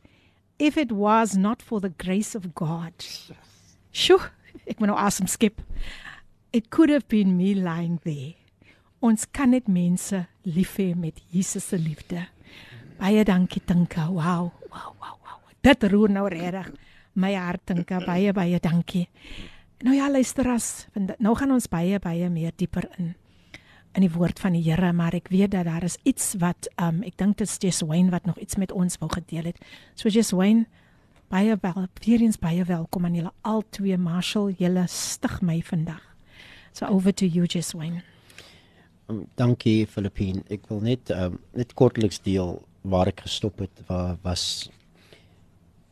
If 0.59 0.79
it 0.79 0.93
was 0.95 1.35
not 1.35 1.63
for 1.63 1.81
the 1.83 1.93
grace 1.99 2.37
of 2.39 2.47
God. 2.55 3.07
Sjoe, 3.95 4.21
ek 4.69 4.79
moet 4.79 4.93
nou 4.93 4.99
asem 5.01 5.27
skep. 5.31 5.61
It 6.55 6.71
could 6.71 6.93
have 6.93 7.09
been 7.11 7.37
me 7.37 7.55
lying 7.59 7.99
there. 8.05 8.37
Ons 9.05 9.27
kan 9.27 9.51
net 9.53 9.67
mense 9.69 10.23
lief 10.49 10.77
hê 10.81 10.93
met 10.97 11.19
Jesus 11.35 11.67
se 11.73 11.79
liefde. 11.81 12.23
Baie 13.01 13.25
dankie 13.27 13.61
Tinka. 13.67 14.07
Wow, 14.09 14.53
wow, 14.71 14.95
wow, 15.01 15.17
wow. 15.25 15.41
Dit 15.65 15.85
roer 15.91 16.13
nou 16.15 16.29
regtig 16.31 16.71
my 17.19 17.35
hart 17.35 17.67
Tinka. 17.67 18.01
Baie 18.07 18.33
baie 18.33 18.61
dankie. 18.63 19.09
Nou 19.85 19.93
ja, 19.93 20.07
luister 20.11 20.49
as 20.49 20.87
nou 21.21 21.35
gaan 21.37 21.53
ons 21.53 21.67
baie 21.69 21.99
baie 22.01 22.31
meer 22.33 22.55
dieper 22.57 22.89
in 22.97 23.13
in 23.95 24.03
die 24.03 24.11
woord 24.11 24.41
van 24.43 24.57
die 24.57 24.63
Here, 24.65 24.89
maar 24.91 25.15
ek 25.15 25.29
weet 25.31 25.53
dat 25.53 25.69
daar 25.69 25.85
is 25.87 25.95
iets 26.03 26.33
wat 26.43 26.67
um 26.83 27.05
ek 27.07 27.15
dink 27.21 27.37
dit 27.39 27.47
is 27.47 27.61
Jess 27.63 27.85
Wayne 27.87 28.11
wat 28.11 28.25
nog 28.27 28.39
iets 28.43 28.57
met 28.59 28.73
ons 28.73 28.97
wou 28.99 29.07
gedeel 29.13 29.53
het. 29.53 29.61
So 29.95 30.09
Jess 30.09 30.33
Wayne, 30.35 30.65
baie 31.31 31.55
wel, 31.63 31.87
weer 32.03 32.25
eens 32.25 32.41
baie 32.41 32.65
welkom 32.67 33.07
aan 33.07 33.15
julle 33.15 33.31
al 33.47 33.63
twee 33.71 33.99
Marshall, 34.01 34.57
julle 34.59 34.87
stig 34.91 35.37
my 35.43 35.61
vandag. 35.63 36.03
So 36.73 36.89
over 36.91 37.15
to 37.15 37.29
you 37.29 37.47
Jess 37.47 37.77
Wayne. 37.77 38.03
Um, 39.07 39.27
dankie 39.37 39.87
Filippine. 39.87 40.43
Ek 40.51 40.65
wil 40.73 40.81
net 40.81 41.13
um 41.15 41.37
net 41.53 41.77
kortliks 41.79 42.19
deel 42.25 42.57
waar 42.83 43.13
ek 43.13 43.29
gestop 43.29 43.61
het 43.63 43.85
waar 43.87 44.17
was 44.25 44.71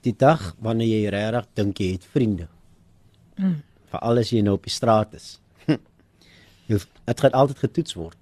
die 0.03 0.17
dag 0.17 0.57
wanneer 0.59 0.91
jy 0.91 1.13
regtig 1.13 1.53
dink 1.61 1.85
jy 1.85 1.93
het 1.93 2.09
vriende. 2.17 2.49
Mm. 3.37 3.61
Vir 3.93 4.01
alles 4.01 4.33
jy 4.33 4.41
nou 4.45 4.57
op 4.57 4.65
die 4.65 4.73
straat 4.73 5.15
is. 5.19 5.37
Dit 6.69 7.21
gaan 7.21 7.37
altyd 7.37 7.59
getoets 7.67 7.97
word. 7.99 8.19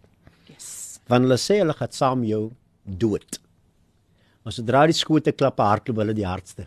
Yes. 0.51 0.99
Want 1.11 1.29
hulle 1.29 1.39
sê 1.39 1.61
hulle 1.61 1.77
gaan 1.79 1.95
saam 1.95 2.25
jou 2.27 2.51
dood. 2.85 3.39
Maar 4.43 4.57
sodra 4.57 4.85
die 4.91 4.97
skote 4.97 5.35
klap 5.37 5.61
hardloop 5.63 6.01
hulle 6.03 6.17
die 6.17 6.27
hardste. 6.27 6.67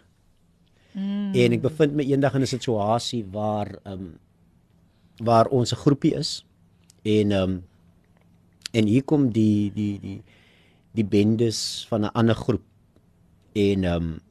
Mm. 0.93 1.34
En 1.34 1.56
ek 1.58 1.64
bevind 1.64 1.97
my 1.97 2.06
eendag 2.06 2.36
in 2.38 2.45
'n 2.45 2.54
situasie 2.54 3.24
waar 3.34 3.74
ehm 3.84 3.93
um, 3.93 4.12
waar 5.20 5.47
ons 5.47 5.74
'n 5.74 5.82
groepie 5.84 6.14
is 6.16 6.45
en 7.04 7.32
ehm 7.32 7.43
um, 7.43 7.64
en 8.74 8.88
hier 8.88 9.04
kom 9.04 9.32
die 9.32 9.72
die 9.74 9.99
die 9.99 10.22
die 10.93 11.06
bendes 11.06 11.86
van 11.89 12.06
'n 12.06 12.14
ander 12.14 12.36
groep 12.36 12.64
en 13.54 13.84
ehm 13.84 13.95
um, 13.95 14.22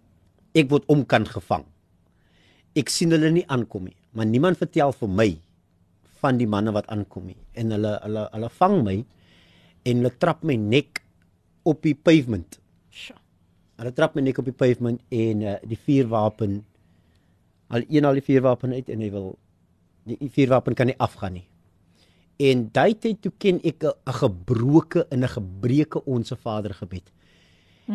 ek 0.55 0.70
word 0.70 0.87
omkant 0.87 1.29
gevang. 1.29 1.64
Ek 2.75 2.89
sien 2.89 3.11
hulle 3.11 3.31
nie 3.31 3.47
aankom 3.49 3.85
nie, 3.85 3.97
maar 4.13 4.29
niemand 4.29 4.61
vertel 4.61 4.93
vir 4.93 5.09
my 5.09 5.31
van 6.23 6.39
die 6.39 6.47
manne 6.47 6.73
wat 6.73 6.89
aankom 6.93 7.27
nie 7.27 7.39
en 7.59 7.75
hulle 7.75 7.93
hulle 8.05 8.27
hulle 8.33 8.51
vang 8.59 8.77
my 8.87 8.97
en 9.89 10.03
hulle 10.03 10.13
trap 10.23 10.45
my 10.47 10.57
nek 10.57 11.01
op 11.67 11.83
die 11.83 11.95
pavement. 11.95 12.59
Sjoe. 12.91 13.19
Hulle 13.81 13.93
trap 13.97 14.15
my 14.15 14.23
nek 14.23 14.39
op 14.39 14.47
die 14.47 14.55
pavement 14.55 15.01
en 15.11 15.43
uh, 15.43 15.57
die 15.67 15.79
vuurwapen 15.79 16.61
al 17.73 17.87
een 17.89 18.05
al 18.05 18.19
die 18.21 18.27
vuurwapen 18.27 18.75
uit 18.77 18.91
en 18.93 19.01
hy 19.01 19.09
wil 19.15 19.33
die 20.09 20.31
vuurwapen 20.35 20.77
kan 20.77 20.91
nie 20.91 20.99
afgaan 21.01 21.39
nie. 21.39 21.47
En 22.43 22.67
daai 22.75 22.95
tyd 22.99 23.21
toe 23.23 23.33
ken 23.39 23.61
ek 23.65 23.85
'n 23.85 24.17
gebroke 24.19 25.07
in 25.11 25.25
'n 25.25 25.35
gebreke 25.37 26.05
onsse 26.05 26.37
Vader 26.37 26.75
gebed. 26.75 27.11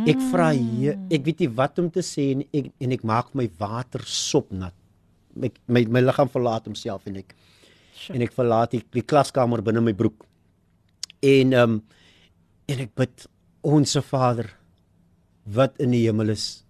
Ek 0.07 0.19
vra 0.31 0.51
hier, 0.51 0.97
ek 1.09 1.23
weet 1.25 1.39
nie 1.39 1.49
wat 1.49 1.79
om 1.79 1.89
te 1.89 2.01
sê 2.03 2.31
en 2.31 2.43
ek 2.53 2.71
en 2.79 2.91
ek 2.91 3.03
maak 3.03 3.33
my 3.35 3.49
water 3.57 4.01
sop 4.03 4.51
nat. 4.51 4.73
My 5.37 5.51
my, 5.67 5.85
my 5.97 6.01
liggaam 6.01 6.31
verlaat 6.33 6.65
homself 6.69 7.05
en 7.07 7.21
ek 7.23 7.35
Sure. 7.97 8.17
En 8.17 8.23
ek 8.27 8.33
verlaat 8.35 8.75
die, 8.75 8.83
die 8.93 9.03
klaskamer 9.05 9.63
binne 9.65 9.81
my 9.83 9.93
broek. 9.97 10.25
En 11.25 11.55
ehm 11.55 11.77
um, 11.77 11.83
en 12.67 12.81
ek 12.83 12.89
bid 12.99 13.23
onsse 13.63 14.01
Vader 14.03 14.49
wat 15.55 15.77
in 15.79 15.93
die 15.95 16.01
hemel 16.03 16.33
is. 16.33 16.65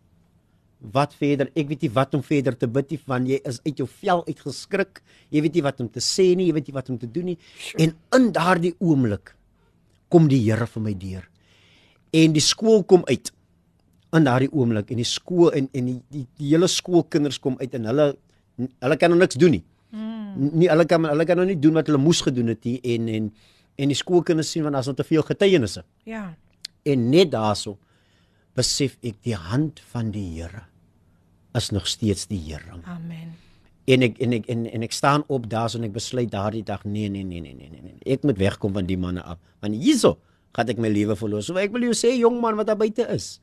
Wat 0.93 1.15
verder? 1.17 1.49
Ek 1.57 1.71
weet 1.71 1.87
nie 1.87 1.89
wat 1.95 2.13
om 2.13 2.21
verder 2.21 2.53
te 2.53 2.69
bid 2.69 2.93
nie 2.93 2.99
want 3.09 3.31
jy 3.31 3.39
is 3.49 3.57
uit 3.65 3.81
jou 3.81 3.87
vel 3.89 4.21
uitgeskrik. 4.27 5.01
Jy 5.33 5.41
weet 5.41 5.57
nie 5.57 5.63
wat 5.65 5.81
om 5.81 5.89
te 5.89 6.03
sê 6.05 6.27
nie, 6.37 6.51
jy 6.51 6.57
weet 6.59 6.69
nie 6.69 6.75
wat 6.77 6.91
om 6.93 6.99
te 7.01 7.09
doen 7.09 7.31
nie. 7.31 7.39
Sure. 7.57 7.81
En 7.87 7.95
in 8.19 8.29
daardie 8.35 8.75
oomblik 8.77 9.33
kom 10.13 10.29
die 10.29 10.43
Here 10.45 10.69
vir 10.69 10.85
my 10.85 10.93
deur. 10.93 11.25
En 12.13 12.37
die 12.37 12.45
skool 12.45 12.85
kom 12.85 13.03
uit 13.09 13.33
in 14.15 14.29
daardie 14.29 14.53
oomblik 14.53 14.93
en 14.93 15.01
die 15.01 15.09
skool 15.09 15.49
en 15.57 15.65
en 15.75 15.89
die 15.89 15.97
die, 16.13 16.27
die 16.37 16.53
hele 16.53 16.69
skoolkinders 16.71 17.41
kom 17.43 17.57
uit 17.59 17.73
en 17.75 17.89
hulle 17.89 18.11
hulle 18.57 18.97
kan 18.97 19.13
nog 19.13 19.21
niks 19.21 19.39
doen 19.39 19.57
nie. 19.57 19.63
Mm. 19.93 20.51
Nie 20.57 20.69
hulle 20.71 20.85
kan 20.89 21.05
hulle 21.07 21.25
kan 21.27 21.39
nou 21.39 21.47
nie 21.47 21.59
doen 21.59 21.77
wat 21.77 21.89
hulle 21.89 22.01
moes 22.01 22.21
gedoen 22.25 22.51
het 22.53 22.65
nie 22.67 22.77
en 22.95 23.07
en 23.07 23.31
en 23.77 23.91
die 23.93 23.97
skoolkinders 23.97 24.49
sien 24.51 24.65
want 24.65 24.73
daar's 24.73 24.89
nog 24.89 24.97
te 24.97 25.05
veel 25.05 25.25
getuienisse. 25.25 25.83
Ja. 26.09 26.31
En 26.83 27.09
net 27.13 27.31
daarso 27.31 27.77
besef 28.57 28.97
ek 29.05 29.19
die 29.25 29.37
hand 29.37 29.81
van 29.93 30.09
die 30.11 30.25
Here 30.39 30.65
is 31.57 31.69
nog 31.69 31.87
steeds 31.87 32.25
die 32.29 32.39
Here. 32.41 32.79
Amen. 32.89 33.35
En 33.87 34.03
ek 34.03 34.17
en 34.23 34.33
ek 34.39 34.49
en, 34.51 34.65
en 34.65 34.85
ek 34.87 34.95
staan 34.95 35.23
op 35.31 35.45
daarso 35.49 35.79
en 35.79 35.87
ek 35.87 35.95
besluit 35.95 36.31
daardie 36.33 36.65
dag 36.65 36.83
nee 36.85 37.09
nee 37.09 37.23
nee 37.23 37.41
nee 37.41 37.53
nee 37.53 37.69
nee. 37.69 37.83
nee. 37.83 37.99
Ek 38.17 38.25
moet 38.27 38.39
wegkom 38.41 38.73
van 38.73 38.89
die 38.89 38.97
manne 38.97 39.23
af. 39.23 39.39
Want 39.63 39.77
hierso 39.77 40.17
gaan 40.57 40.73
ek 40.73 40.81
my 40.81 40.89
lewe 40.91 41.15
verloor. 41.15 41.45
So 41.45 41.55
ek 41.61 41.71
wil 41.75 41.87
jou 41.87 41.95
sê 41.95 42.17
jong 42.17 42.41
man 42.41 42.57
wat 42.57 42.71
daar 42.71 42.79
buite 42.79 43.05
is. 43.13 43.37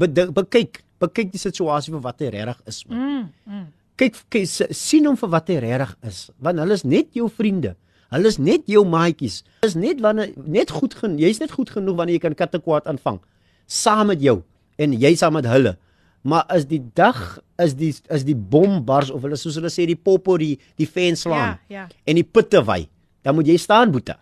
Bekyk, 0.00 0.84
bekyk 1.02 1.32
die 1.32 1.40
situasie 1.40 1.92
vir 1.92 2.04
wat 2.04 2.20
hy 2.22 2.30
regtig 2.36 2.60
is. 2.70 2.84
Man. 2.86 3.00
Mm, 3.00 3.28
mm 3.48 3.68
kyk, 4.00 4.16
kyk 4.32 4.48
sien 4.76 5.06
hom 5.08 5.18
vir 5.20 5.30
wat 5.34 5.50
hy 5.52 5.58
regtig 5.64 5.92
is 6.10 6.20
want 6.40 6.62
hulle 6.62 6.78
is 6.78 6.86
net 6.88 7.10
jou 7.16 7.28
vriende 7.32 7.74
hulle 8.14 8.32
is 8.32 8.38
net 8.42 8.64
jou 8.70 8.84
maatjies 8.88 9.42
is 9.66 9.76
net 9.78 10.00
wanneer 10.04 10.32
net 10.58 10.72
goed 10.74 10.96
gen 10.98 11.18
jy's 11.20 11.40
net 11.42 11.52
goed 11.56 11.70
genoeg 11.74 11.98
wanneer 12.00 12.18
jy 12.18 12.24
kan 12.26 12.38
kattekwaad 12.38 12.88
aanvang 12.90 13.20
saam 13.66 14.10
met 14.12 14.24
jou 14.24 14.40
en 14.80 14.96
jy 14.96 15.12
saam 15.20 15.36
met 15.38 15.48
hulle 15.50 15.76
maar 16.22 16.44
as 16.52 16.66
die 16.68 16.80
dag 16.96 17.38
is 17.64 17.76
die 17.80 17.92
is 18.12 18.24
die 18.28 18.36
bom 18.36 18.80
bars 18.84 19.12
of 19.12 19.22
hulle 19.24 19.38
soos 19.40 19.56
hulle 19.60 19.70
sê 19.72 19.86
die 19.88 19.98
popo 20.08 20.36
die 20.40 20.56
die 20.80 20.88
fens 20.88 21.24
slaan 21.26 21.56
ja, 21.68 21.84
ja. 21.84 21.84
en 22.04 22.20
die 22.20 22.26
putte 22.26 22.64
wy 22.66 22.82
dan 23.24 23.36
moet 23.36 23.48
jy 23.52 23.56
staan 23.60 23.92
boeta 23.94 24.18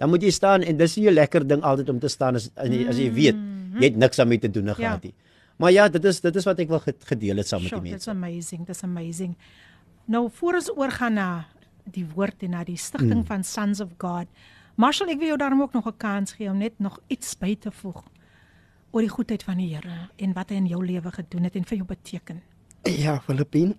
dan 0.00 0.12
moet 0.12 0.22
jy 0.24 0.30
staan 0.34 0.62
en 0.62 0.76
dis 0.78 0.96
'n 0.98 1.14
lekker 1.14 1.46
ding 1.46 1.62
altyd 1.62 1.88
om 1.90 1.98
te 2.00 2.08
staan 2.08 2.36
as 2.36 2.50
as 2.56 2.68
jy, 2.68 2.86
as 2.88 2.98
jy 2.98 3.10
weet 3.12 3.36
jy 3.80 3.84
het 3.90 3.96
niks 3.96 4.16
daarmee 4.16 4.38
te 4.38 4.50
doen 4.50 4.66
Ja. 4.66 4.74
gehad 4.74 5.02
nie. 5.04 5.14
Maar 5.60 5.72
ja, 5.72 5.88
dit 5.92 6.04
is 6.08 6.20
dit 6.24 6.36
is 6.40 6.44
wat 6.48 6.58
ek 6.62 6.68
wil 6.72 6.80
ge- 6.80 6.94
gedeel 7.12 7.36
het 7.42 7.48
saam 7.50 7.60
met 7.62 7.68
Sure, 7.68 7.82
die 7.82 7.90
That's 7.92 8.06
mense. 8.06 8.20
amazing. 8.26 8.66
That's 8.66 8.82
amazing. 8.86 9.36
Nou 10.08 10.28
voor 10.32 10.54
ons 10.54 10.70
oorgaan 10.76 11.12
na 11.18 11.46
die 11.90 12.06
woord 12.14 12.42
en 12.46 12.50
na 12.56 12.64
die 12.64 12.76
stigting 12.80 13.20
mm. 13.22 13.26
van 13.26 13.44
Sons 13.44 13.80
of 13.80 13.90
God. 13.98 14.26
Marshall, 14.76 15.10
ek 15.12 15.18
wil 15.18 15.26
jou 15.34 15.38
daarom 15.38 15.60
ook 15.62 15.72
nog 15.72 15.86
'n 15.86 15.96
kans 15.96 16.32
gee 16.32 16.48
om 16.50 16.58
net 16.58 16.78
nog 16.78 16.98
iets 17.08 17.36
by 17.38 17.54
te 17.56 17.70
voeg 17.70 18.02
oor 18.92 19.00
die 19.00 19.10
goedheid 19.10 19.42
van 19.42 19.56
die 19.56 19.74
Here 19.74 20.08
en 20.16 20.32
wat 20.32 20.48
hy 20.50 20.56
in 20.56 20.66
jou 20.66 20.84
lewe 20.86 21.10
gedoen 21.10 21.44
het 21.44 21.54
en 21.56 21.64
vir 21.64 21.76
jou 21.76 21.86
beteken. 21.86 22.42
Ja, 22.82 23.20
Filippin. 23.20 23.76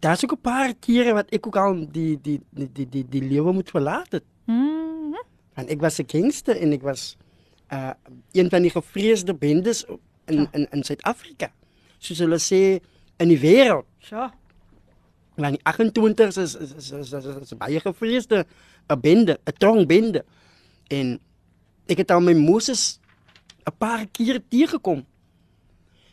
Daar's 0.00 0.24
ook 0.24 0.32
'n 0.32 0.40
paar 0.40 0.74
kere 0.74 1.12
wat 1.14 1.30
ek 1.30 1.46
ook 1.46 1.56
al 1.56 1.86
die 1.92 2.18
die 2.22 2.40
die 2.50 2.68
die 2.72 2.88
die, 2.88 3.04
die 3.08 3.22
lewe 3.22 3.52
moet 3.52 3.70
verlaat 3.70 4.12
het. 4.12 4.24
Mm. 4.46 5.16
Want 5.54 5.68
ek 5.68 5.80
was 5.80 5.98
'n 5.98 6.04
gangster 6.06 6.56
en 6.60 6.72
ek 6.72 6.82
was 6.82 7.16
uh 7.72 7.90
een 8.32 8.50
van 8.50 8.62
die 8.62 8.70
gevreesde 8.70 9.34
bendes 9.34 9.86
op- 9.86 10.00
in 10.26 10.48
in 10.52 10.66
in 10.70 10.84
Suid-Afrika. 10.84 11.50
Soos 11.98 12.18
hulle 12.18 12.38
sê 12.42 12.80
in 13.22 13.28
die 13.28 13.38
wêreld. 13.38 13.86
So. 14.02 14.28
Want 15.34 15.56
die 15.56 15.64
28 15.64 16.26
is 16.28 16.36
is 16.36 16.54
is, 16.54 16.74
is, 16.76 16.92
is, 16.92 17.24
is, 17.24 17.36
is 17.46 17.56
baie 17.58 17.80
gevreesde 17.80 18.44
'n 18.88 19.00
bende, 19.00 19.38
'n 19.46 19.56
trong 19.58 19.86
bende. 19.86 20.24
En 20.88 21.18
ek 21.86 22.04
het 22.04 22.10
al 22.10 22.20
my 22.20 22.34
Moses 22.34 23.00
'n 23.66 23.76
paar 23.78 24.06
keer 24.06 24.42
teëgekom. 24.48 25.04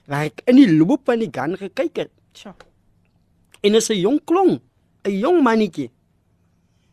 Waar 0.06 0.26
ek 0.32 0.42
in 0.46 0.56
die 0.56 0.78
loop 0.78 1.06
van 1.06 1.20
die 1.20 1.32
gang 1.32 1.58
gekyk 1.58 1.96
het. 1.96 2.12
So. 2.34 2.56
En 3.62 3.76
is 3.76 3.90
'n 3.90 4.00
jong 4.00 4.22
klong, 4.26 4.62
'n 5.04 5.20
jong 5.20 5.44
mannetjie 5.44 5.92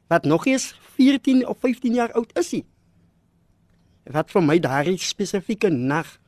wat 0.06 0.24
nog 0.24 0.46
eens 0.46 0.74
14 0.94 1.46
of 1.46 1.58
15 1.58 1.94
jaar 1.94 2.12
oud 2.12 2.38
is 2.38 2.50
hy. 2.50 2.62
Wat 4.06 4.30
vir 4.30 4.42
my 4.42 4.58
daardie 4.62 4.98
spesifieke 5.02 5.70
nag 5.70 6.18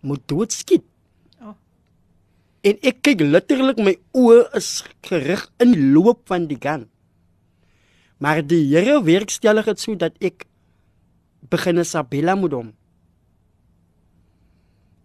moet 0.00 0.22
doodskiet. 0.28 0.84
Oh. 1.40 1.54
En 2.62 2.78
ek 2.82 3.00
kyk 3.02 3.20
letterlik 3.20 3.78
my 3.78 3.96
oë 4.14 4.42
is 4.58 4.84
gerig 5.02 5.46
in 5.62 5.72
die 5.72 5.86
loop 5.92 6.26
van 6.26 6.46
die 6.50 6.58
gang. 6.60 6.86
Maar 8.18 8.40
die 8.46 8.62
Here 8.74 9.02
werkstellig 9.04 9.64
dit 9.64 9.80
so 9.80 9.94
dat 9.94 10.14
ek 10.20 10.46
begin 11.50 11.78
Isabella 11.78 12.34
moet 12.34 12.52
hom. 12.52 12.70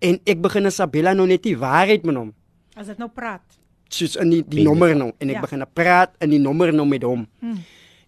En 0.01 0.17
ek 0.25 0.39
begin 0.41 0.65
Isabella 0.65 1.13
nou 1.13 1.27
net 1.29 1.43
die 1.45 1.57
waarheid 1.59 2.05
met 2.07 2.15
hom 2.17 2.31
As 2.75 2.87
dit 2.89 2.97
nou 2.97 3.09
praat. 3.13 3.43
soos 3.91 4.15
in 4.15 4.29
die, 4.31 4.39
die 4.47 4.63
nommer 4.63 4.95
nou 4.95 5.11
en 5.19 5.29
ek 5.29 5.35
Ja. 5.35 5.41
begin 5.41 5.65
praat 5.75 6.15
in 6.23 6.29
die 6.31 6.39
nommer 6.39 6.71
nou 6.73 6.85
met 6.87 7.03
hom 7.03 7.27
Mm. 7.41 7.57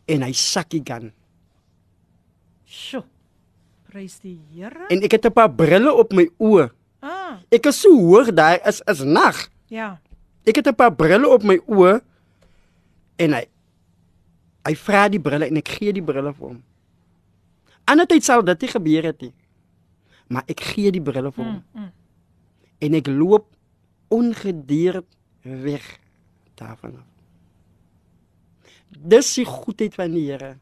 en 0.08 0.22
hy 0.24 0.32
sak 0.32 0.70
die 0.70 0.82
gun 0.86 1.12
Sjoe. 2.66 3.04
Prys 3.94 4.18
die 4.24 4.40
Here. 4.54 4.88
en 4.90 5.04
ek 5.06 5.12
het 5.20 5.26
'n 5.30 5.34
paar 5.34 5.52
brille 5.54 5.92
op 5.94 6.14
my 6.14 6.26
oë. 6.40 6.70
Ah, 7.02 7.38
Ek 7.52 7.66
is 7.66 7.80
so 7.82 7.90
hoog 7.94 8.34
daar 8.34 8.60
is 8.68 8.82
is 8.88 9.04
nag. 9.04 9.50
ja. 9.70 10.00
Ek 10.46 10.56
het 10.56 10.68
'n 10.68 10.76
paar 10.76 10.92
brille 10.96 11.28
op 11.30 11.44
my 11.44 11.58
oë 11.68 12.02
en 13.18 13.34
hy 13.34 13.46
hy 14.66 14.76
vra 14.76 15.10
die 15.10 15.20
brille 15.20 15.46
en 15.46 15.58
ek 15.58 15.68
gee 15.68 15.94
die 15.94 16.02
brille 16.04 16.34
vir 16.34 16.48
hom. 16.48 16.64
Ander 17.86 18.06
tyd 18.08 18.24
sal 18.24 18.42
dit 18.44 18.62
nie 18.62 18.70
gebeur 18.70 19.04
het 19.04 19.22
nie. 19.22 19.34
Maar 20.30 20.44
ek 20.48 20.60
gee 20.60 20.92
die 20.92 21.02
brille 21.02 21.32
vir 21.32 21.46
hom 21.46 21.64
Mm, 21.74 21.82
mm. 21.82 21.92
en 22.80 22.94
ek 22.94 23.08
loop 23.08 23.46
ongedeerd 24.10 25.06
weg 25.44 26.00
daarvan 26.56 26.96
af. 26.98 27.06
Dis 28.90 29.34
die 29.36 29.46
goedheid 29.46 29.96
van 29.96 30.12
die 30.12 30.32
Here. 30.32 30.58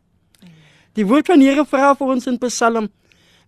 Die 0.93 1.05
woord 1.05 1.27
van 1.27 1.39
die 1.39 1.47
Here 1.49 1.65
vra 1.65 1.93
vir 1.95 2.07
ons 2.07 2.27
in 2.27 2.37
Psalm: 2.37 2.89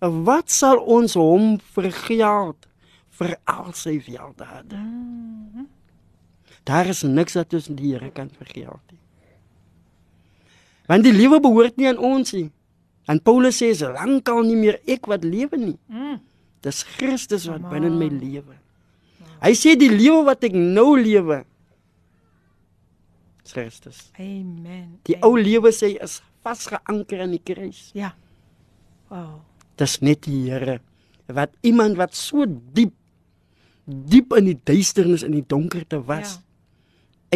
Wat 0.03 0.51
sal 0.51 0.81
ons 0.83 1.15
hom 1.15 1.55
vergeld 1.75 2.67
vir 3.19 3.37
al 3.47 3.71
sy 3.77 3.99
weldade? 4.03 4.79
Daar 6.67 6.89
is 6.91 7.03
niks 7.07 7.37
wat 7.39 7.53
ons 7.55 7.69
die 7.71 7.93
Here 7.93 8.09
kan 8.11 8.31
vergeld 8.35 8.83
nie. 8.91 8.99
Want 10.91 11.07
die 11.07 11.15
lewe 11.15 11.39
behoort 11.39 11.79
nie 11.79 11.87
aan 11.87 12.01
ons 12.03 12.33
nie. 12.35 12.49
En 13.07 13.19
Paulus 13.23 13.59
sê 13.59 13.71
se 13.75 13.87
lankal 13.91 14.43
nie 14.47 14.59
meer 14.59 14.79
ek 14.87 15.07
wat 15.11 15.23
lewe 15.27 15.59
nie. 15.59 15.77
Mm. 15.87 16.19
Dis 16.63 16.83
Christus 16.97 17.47
wat 17.51 17.63
binne 17.71 17.91
in 17.91 17.97
my 17.99 18.09
lewe. 18.11 18.59
Hy 19.43 19.51
sê 19.59 19.75
die 19.79 19.91
lewe 19.91 20.21
wat 20.27 20.43
ek 20.47 20.55
nou 20.55 20.93
lewe 20.99 21.43
is 23.43 23.51
Christus. 23.51 24.11
Amen. 24.19 24.99
Die 25.03 25.17
Amen. 25.17 25.25
ou 25.27 25.35
lewe 25.35 25.71
sê 25.75 25.93
is 25.99 26.21
vasgeanker 26.43 27.23
in 27.25 27.35
die 27.35 27.43
kruis. 27.43 27.89
Ja. 27.95 28.13
Wow. 29.11 29.43
Dis 29.75 29.99
net 30.01 30.23
die 30.23 30.49
Here 30.51 30.79
wat 31.33 31.49
iemand 31.61 31.95
wat 31.97 32.13
so 32.15 32.45
diep 32.47 32.91
diep 33.85 34.33
in 34.37 34.45
die 34.45 34.59
duisternis 34.63 35.23
en 35.23 35.31
die 35.31 35.43
donkerte 35.47 36.01
was 36.05 36.33
Ja. 36.35 36.41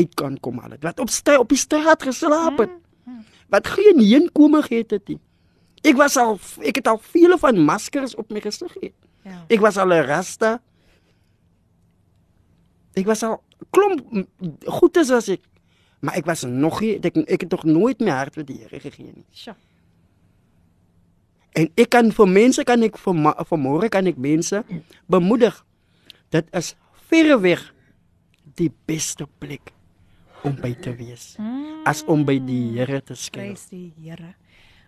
uit 0.03 0.13
kan 0.15 0.37
kom 0.39 0.59
al. 0.59 0.75
Wat 0.81 0.99
op 0.99 1.09
stra 1.09 1.37
op 1.39 1.49
die 1.49 1.57
straat 1.57 2.03
geslaap 2.03 2.57
het. 2.59 2.69
Wat 3.49 3.67
geen 3.67 3.99
heenkomigheid 3.99 4.91
het 4.91 5.07
nie. 5.07 5.19
Ek 5.83 5.95
was 5.95 6.17
al 6.17 6.39
ek 6.61 6.75
het 6.75 6.87
al 6.87 6.97
vele 6.99 7.37
van 7.37 7.57
maskers 7.59 8.15
op 8.15 8.29
my 8.31 8.41
gesig 8.41 8.71
gehad. 8.71 8.93
Ja. 9.23 9.45
Ek 9.49 9.59
was 9.59 9.77
al 9.77 9.87
'n 9.93 10.05
rasta. 10.05 10.61
Ek 12.97 13.05
was 13.05 13.23
al 13.23 13.41
klomp 13.71 14.01
m- 14.11 14.27
goedes 14.65 15.09
was 15.09 15.27
ek. 15.29 15.41
Maar 15.99 16.15
ek 16.15 16.25
was 16.25 16.43
nog 16.43 16.81
nie 16.81 16.97
ek, 17.01 17.15
ek 17.27 17.41
het 17.41 17.51
nog 17.51 17.63
nooit 17.63 17.99
my 17.99 18.09
hart 18.13 18.33
vir 18.33 18.45
die 18.45 18.57
Here 18.61 18.79
gegee 18.79 19.11
nie. 19.13 19.25
Sjoe. 19.31 19.55
En 21.57 21.69
ek 21.73 21.89
kan 21.95 22.11
vir 22.13 22.29
mense 22.29 22.63
kan 22.67 22.83
ek 22.85 22.99
vir 23.01 23.23
vanmôre 23.49 23.89
kan 23.93 24.05
ek 24.09 24.19
mense 24.21 24.61
bemoedig. 25.09 25.55
Dit 26.33 26.49
is 26.57 26.75
verreweg 27.09 27.63
die 28.57 28.69
beste 28.89 29.25
plek 29.39 29.73
om 30.45 30.53
by 30.61 30.73
te 30.83 30.93
wees 30.97 31.35
as 31.87 32.03
om 32.09 32.25
by 32.27 32.37
die 32.43 32.77
Here 32.77 32.99
te 33.01 33.17
skuil. 33.17 33.55
Prys 33.55 33.69
die 33.71 33.89
Here. 33.97 34.35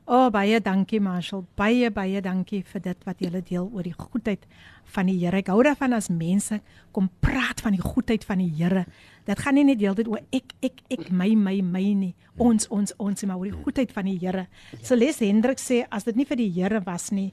O, 0.10 0.26
oh, 0.26 0.28
baie 0.34 0.58
dankie 0.58 0.98
Marshall. 1.06 1.44
Baie 1.58 1.92
baie 1.94 2.22
dankie 2.26 2.64
vir 2.66 2.82
dit 2.82 3.04
wat 3.06 3.20
jy 3.22 3.30
deel 3.46 3.68
oor 3.70 3.86
die 3.86 3.94
goedheid 3.94 4.46
van 4.94 5.10
die 5.10 5.20
Here. 5.22 5.42
Ek 5.44 5.52
hou 5.54 5.62
daarvan 5.66 5.94
as 5.98 6.10
mense 6.10 6.58
kom 6.96 7.12
praat 7.22 7.62
van 7.62 7.78
die 7.78 7.84
goedheid 7.84 8.26
van 8.26 8.42
die 8.42 8.50
Here. 8.58 8.88
Dit 9.30 9.44
gaan 9.46 9.60
nie 9.60 9.68
net 9.68 9.78
deeltyd 9.78 10.08
oor 10.10 10.24
ek 10.34 10.56
ek 10.66 10.80
ek 10.90 11.10
my 11.14 11.30
my 11.38 11.60
my 11.62 11.84
nie. 11.94 12.14
Ons 12.42 12.66
ons 12.74 12.96
ons 12.98 13.26
maar 13.30 13.38
oor 13.38 13.52
die 13.52 13.62
goedheid 13.62 13.92
van 13.94 14.08
die 14.10 14.18
Here. 14.18 14.48
Celeste 14.82 15.28
Hendrik 15.30 15.62
sê 15.62 15.84
as 15.94 16.08
dit 16.08 16.18
nie 16.18 16.26
vir 16.26 16.40
die 16.40 16.50
Here 16.56 16.82
was 16.88 17.12
nie, 17.14 17.30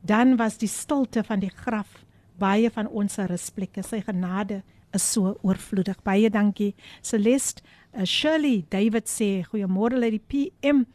dan 0.00 0.38
was 0.40 0.56
die 0.56 0.70
stilte 0.70 1.20
van 1.26 1.42
die 1.44 1.52
graf 1.52 2.06
baie 2.40 2.70
van 2.72 2.88
ons 2.88 3.18
se 3.18 3.26
rusplekke. 3.28 3.84
Sy 3.84 4.00
genade 4.06 4.62
is 4.96 5.04
so 5.04 5.34
oorvloedig. 5.44 6.00
Baie 6.06 6.30
dankie. 6.32 6.72
Celeste, 7.04 7.60
uh, 7.92 8.06
Shirley, 8.08 8.64
David 8.72 9.12
sê 9.12 9.44
goeiemôre 9.50 10.00
uit 10.00 10.16
die 10.16 10.24
PM. 10.24 10.86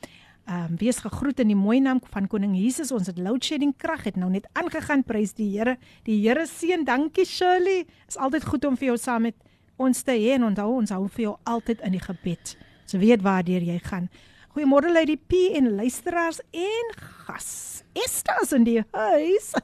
Ehm 0.49 0.71
um, 0.73 0.77
wees 0.81 0.97
gegroet 1.05 1.39
in 1.39 1.51
die 1.53 1.59
mooi 1.59 1.77
naam 1.79 2.01
van 2.09 2.25
koning 2.27 2.57
Jesus. 2.57 2.89
Ons 2.91 3.13
het 3.13 3.21
load 3.21 3.45
shedding 3.45 3.75
krag 3.77 4.07
het 4.09 4.17
nou 4.17 4.31
net 4.33 4.49
aangegaan. 4.57 5.05
Prys 5.05 5.37
die 5.37 5.51
Here. 5.53 5.77
Die 6.09 6.17
Here 6.25 6.47
seën. 6.49 6.81
Dankie 6.89 7.29
Shirley. 7.29 7.85
Is 8.09 8.17
altyd 8.17 8.49
goed 8.49 8.65
om 8.65 8.75
vir 8.75 8.95
jou 8.95 8.97
saam 8.97 9.29
met 9.29 9.37
ons 9.81 10.03
te 10.05 10.13
hê 10.13 10.35
en 10.37 10.49
onthou 10.51 10.69
ons 10.77 10.93
hou 10.93 11.05
vir 11.15 11.23
jou 11.25 11.37
altyd 11.49 11.81
in 11.87 11.97
die 11.97 12.03
gebed. 12.03 12.53
So 12.85 13.01
weet 13.01 13.23
waardeur 13.25 13.63
jy 13.65 13.79
gaan. 13.87 14.09
Goeiemôre 14.51 14.91
uit 14.91 15.07
die 15.07 15.19
P 15.31 15.45
en 15.55 15.69
luisteraars 15.77 16.41
en 16.51 16.95
gas. 17.25 17.83
Esther's 17.95 18.51
in 18.51 18.67
die 18.67 18.81
huis. 18.91 19.53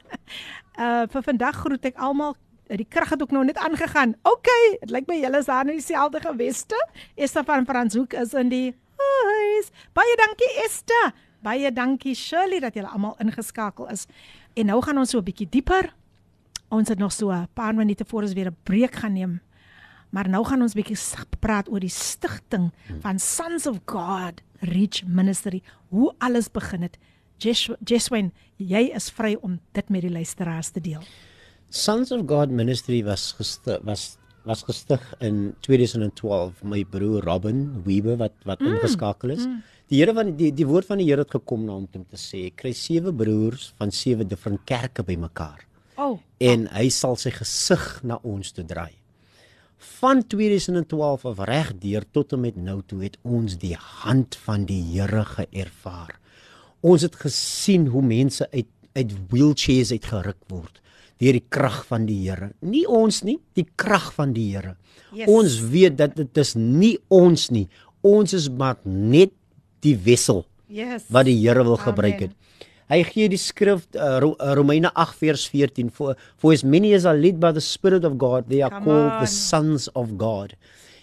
Uh 0.78 1.08
vir 1.10 1.24
vandag 1.26 1.56
groet 1.58 1.88
ek 1.88 1.96
almal. 1.98 2.36
Die 2.70 2.86
krag 2.86 3.10
het 3.10 3.22
ook 3.24 3.32
nou 3.34 3.40
net 3.42 3.56
aangegaan. 3.58 4.12
OK, 4.22 4.46
dit 4.78 4.92
lyk 4.94 5.08
my 5.10 5.16
julle 5.18 5.40
is 5.42 5.48
daar 5.50 5.66
in 5.66 5.74
dieselfde 5.74 6.20
geweste. 6.22 6.78
Esther 7.16 7.42
van 7.48 7.66
Franshoek 7.66 8.14
is 8.14 8.36
in 8.38 8.52
die 8.52 8.68
huis. 9.00 9.72
Baie 9.98 10.14
dankie 10.20 10.50
Esther. 10.62 11.10
Baie 11.42 11.72
dankie 11.74 12.14
Shirley 12.14 12.60
dat 12.62 12.78
julle 12.78 12.92
almal 12.94 13.16
ingeskakel 13.24 13.90
is. 13.90 14.06
En 14.54 14.70
nou 14.70 14.78
gaan 14.86 15.02
ons 15.02 15.10
so 15.10 15.18
'n 15.18 15.24
bietjie 15.24 15.48
dieper. 15.50 15.90
Ons 16.70 16.88
het 16.88 16.98
nog 16.98 17.12
so 17.12 17.32
'n 17.32 17.48
paar 17.54 17.74
minute 17.74 18.04
voor 18.04 18.22
ons 18.22 18.32
weer 18.32 18.50
'n 18.50 18.56
breek 18.62 18.94
gaan 18.94 19.12
neem. 19.12 19.40
Maar 20.10 20.28
nou 20.28 20.44
gaan 20.48 20.62
ons 20.64 20.74
bietjie 20.74 20.96
praat 21.40 21.68
oor 21.68 21.80
die 21.84 21.92
stigting 21.92 22.70
van 23.04 23.18
Sons 23.18 23.66
of 23.66 23.80
God 23.86 24.40
Reach 24.60 25.04
Ministry. 25.06 25.62
Hoe 25.92 26.12
alles 26.18 26.48
begin 26.50 26.82
het. 26.82 26.96
Jes- 27.38 27.70
Jeswyn, 27.84 28.32
jy 28.56 28.88
is 28.94 29.10
vry 29.14 29.36
om 29.42 29.60
dit 29.72 29.88
met 29.90 30.02
die 30.02 30.10
luisteraars 30.10 30.70
te 30.74 30.80
deel. 30.80 31.02
Sons 31.70 32.10
of 32.12 32.24
God 32.26 32.50
Ministry 32.50 33.02
was 33.04 33.32
gestig, 33.38 33.82
was 33.84 34.16
was 34.48 34.62
gestig 34.64 35.02
in 35.20 35.54
2012 35.60 36.62
my 36.64 36.84
broer 36.88 37.22
Robin 37.26 37.82
Weber 37.84 38.16
wat 38.16 38.32
wat 38.48 38.60
mm, 38.60 38.78
ingeskakel 38.78 39.34
is. 39.34 39.44
Mm. 39.44 39.58
Die 39.88 39.98
Here 40.00 40.14
van 40.16 40.30
die 40.36 40.50
die 40.56 40.66
woord 40.66 40.88
van 40.88 40.98
die 41.02 41.08
Here 41.10 41.24
het 41.24 41.34
gekom 41.36 41.66
na 41.66 41.74
hom 41.76 41.84
om 41.92 42.06
te 42.08 42.16
sê 42.20 42.48
kry 42.56 42.72
sewe 42.72 43.12
broers 43.12 43.72
van 43.78 43.92
sewe 43.92 44.24
different 44.24 44.64
kerke 44.68 45.04
bymekaar 45.04 45.64
O, 45.98 46.12
oh, 46.12 46.18
en 46.38 46.68
hy 46.70 46.86
sal 46.94 47.16
sy 47.18 47.32
gesig 47.34 47.84
na 48.06 48.20
ons 48.22 48.52
toe 48.54 48.62
draai. 48.64 48.92
Van 49.78 50.26
2012 50.26 51.24
af 51.24 51.38
reg 51.46 51.70
deur 51.78 52.04
tot 52.10 52.32
en 52.34 52.40
met 52.42 52.56
nou 52.58 52.80
toe 52.86 53.02
het 53.04 53.18
ons 53.22 53.54
die 53.62 53.76
hand 53.78 54.34
van 54.42 54.64
die 54.66 54.80
Here 54.90 55.22
geervaar. 55.24 56.18
Ons 56.80 57.02
het 57.06 57.14
gesien 57.16 57.86
hoe 57.94 58.02
mense 58.02 58.48
uit 58.50 58.66
uit 58.98 59.12
wheelchairs 59.30 59.92
uitgeruk 59.94 60.40
word 60.50 60.80
deur 61.18 61.36
die 61.36 61.44
krag 61.50 61.80
van 61.86 62.06
die 62.06 62.16
Here. 62.24 62.52
Nie 62.62 62.84
ons 62.86 63.22
nie, 63.26 63.36
die 63.58 63.66
krag 63.78 64.12
van 64.14 64.32
die 64.34 64.48
Here. 64.54 64.76
Yes. 65.14 65.30
Ons 65.30 65.56
weet 65.70 65.96
dat 65.98 66.14
dit 66.18 66.38
is 66.38 66.54
nie 66.58 66.96
ons 67.10 67.48
nie. 67.50 67.66
Ons 68.06 68.34
is 68.38 68.46
maar 68.50 68.78
net 68.84 69.32
die 69.82 69.96
wissel 69.96 70.44
Yes. 70.68 71.06
wat 71.10 71.26
die 71.26 71.38
Here 71.40 71.64
wil 71.66 71.78
gebruik 71.80 72.20
Amen. 72.22 72.28
het. 72.28 72.67
Hy 72.88 73.02
gee 73.04 73.28
die 73.28 73.36
skrif 73.40 73.86
uh, 73.94 74.18
Ro, 74.22 74.30
Romeine 74.56 74.88
8 74.94 75.14
vers 75.20 75.42
14 75.52 75.90
for 75.92 76.14
for 76.40 76.52
as 76.52 76.62
many 76.64 76.94
as 76.96 77.04
are 77.04 77.16
led 77.18 77.38
by 77.40 77.52
the 77.52 77.60
spirit 77.60 78.04
of 78.04 78.16
God 78.18 78.48
they 78.48 78.62
are 78.62 78.70
Come 78.70 78.84
called 78.84 79.12
on. 79.12 79.20
the 79.20 79.26
sons 79.26 79.88
of 79.94 80.16
God. 80.16 80.54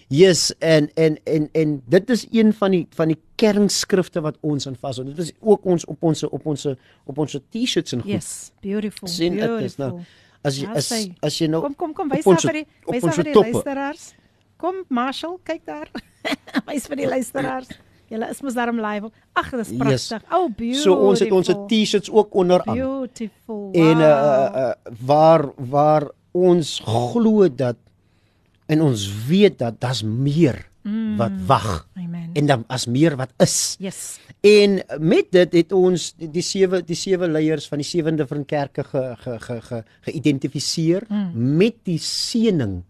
Yes 0.10 0.52
en 0.62 0.90
en 0.96 1.18
en 1.26 1.50
en 1.54 1.82
dit 1.90 2.10
is 2.10 2.26
een 2.32 2.54
van 2.54 2.72
die 2.72 2.84
van 2.94 3.08
die 3.14 3.18
kernskrifte 3.42 4.22
wat 4.22 4.38
ons 4.42 4.68
aan 4.68 4.76
vashou. 4.82 5.06
Dit 5.06 5.18
is 5.20 5.32
ook 5.42 5.66
ons 5.66 5.86
op 5.86 6.04
ons 6.04 6.24
op 6.30 6.46
ons 6.46 6.66
op 7.06 7.18
ons 7.18 7.38
T-shirts 7.50 7.94
en 7.94 8.02
goed. 8.02 8.12
Yes, 8.12 8.52
beautiful. 8.62 9.08
sien 9.08 9.38
dit 9.38 9.62
is 9.70 9.78
nou 9.82 10.00
as 10.46 10.60
jy 10.62 10.68
as 10.78 10.92
as 11.26 11.40
jy 11.42 11.48
nou 11.50 11.62
Kom 11.66 11.76
kom 11.76 11.94
kom 11.94 12.10
wys 12.14 12.26
ons- 12.26 12.46
vir 12.46 12.62
die 12.64 12.66
wys 12.90 13.02
daar 13.02 13.14
vir 13.18 13.24
die 13.32 13.34
luisteraars. 13.42 14.14
Kom 14.58 14.84
Marshall, 14.90 15.38
kyk 15.44 15.66
daar. 15.66 15.90
wys 16.70 16.86
vir 16.88 16.96
die 17.02 17.08
luisteraars. 17.10 17.70
Julle 18.12 18.30
is 18.30 18.42
mos 18.46 18.54
daarom 18.54 18.80
live. 18.82 19.10
Ag, 19.34 19.50
dis 19.50 19.70
Yes. 19.70 19.78
pragtig. 19.78 20.22
Oh, 20.32 20.50
beautiful. 20.50 20.84
So 20.84 21.08
ons 21.10 21.20
het 21.20 21.32
ons 21.32 21.50
T-shirts 21.68 22.12
ook 22.12 22.36
onderaan. 22.36 22.78
Beautiful. 22.78 23.70
En 23.74 23.98
uh, 23.98 24.06
wow. 24.06 24.56
uh, 24.56 24.62
uh 24.62 24.96
waar 25.06 25.50
waar 25.58 26.10
ons 26.32 26.82
glo 26.84 27.48
dat 27.48 27.78
en 28.68 28.82
ons 28.82 29.06
weet 29.28 29.60
dat 29.60 29.80
daar's 29.80 30.04
meer 30.04 30.66
mm. 30.84 31.18
wat 31.18 31.34
wag 31.48 31.88
Amen. 31.96 32.30
en 32.34 32.46
dan 32.46 32.64
as 32.68 32.86
meer 32.86 33.16
wat 33.18 33.34
is. 33.42 33.76
Yes. 33.80 34.20
En 34.46 34.82
met 35.00 35.32
dit 35.34 35.54
het 35.54 35.74
ons 35.74 36.12
die, 36.18 36.44
sewe 36.46 36.82
die 36.86 36.98
sewe 36.98 37.30
leiers 37.30 37.68
van 37.70 37.82
die 37.82 37.88
sewende 37.88 38.28
van 38.30 38.46
kerke 38.46 38.84
ge 38.84 39.04
ge 39.24 39.38
ge 39.40 39.60
ge 39.62 39.84
geïdentifiseer 40.10 41.08
mm. 41.10 41.32
met 41.58 41.80
die 41.88 42.00
seëning 42.02 42.82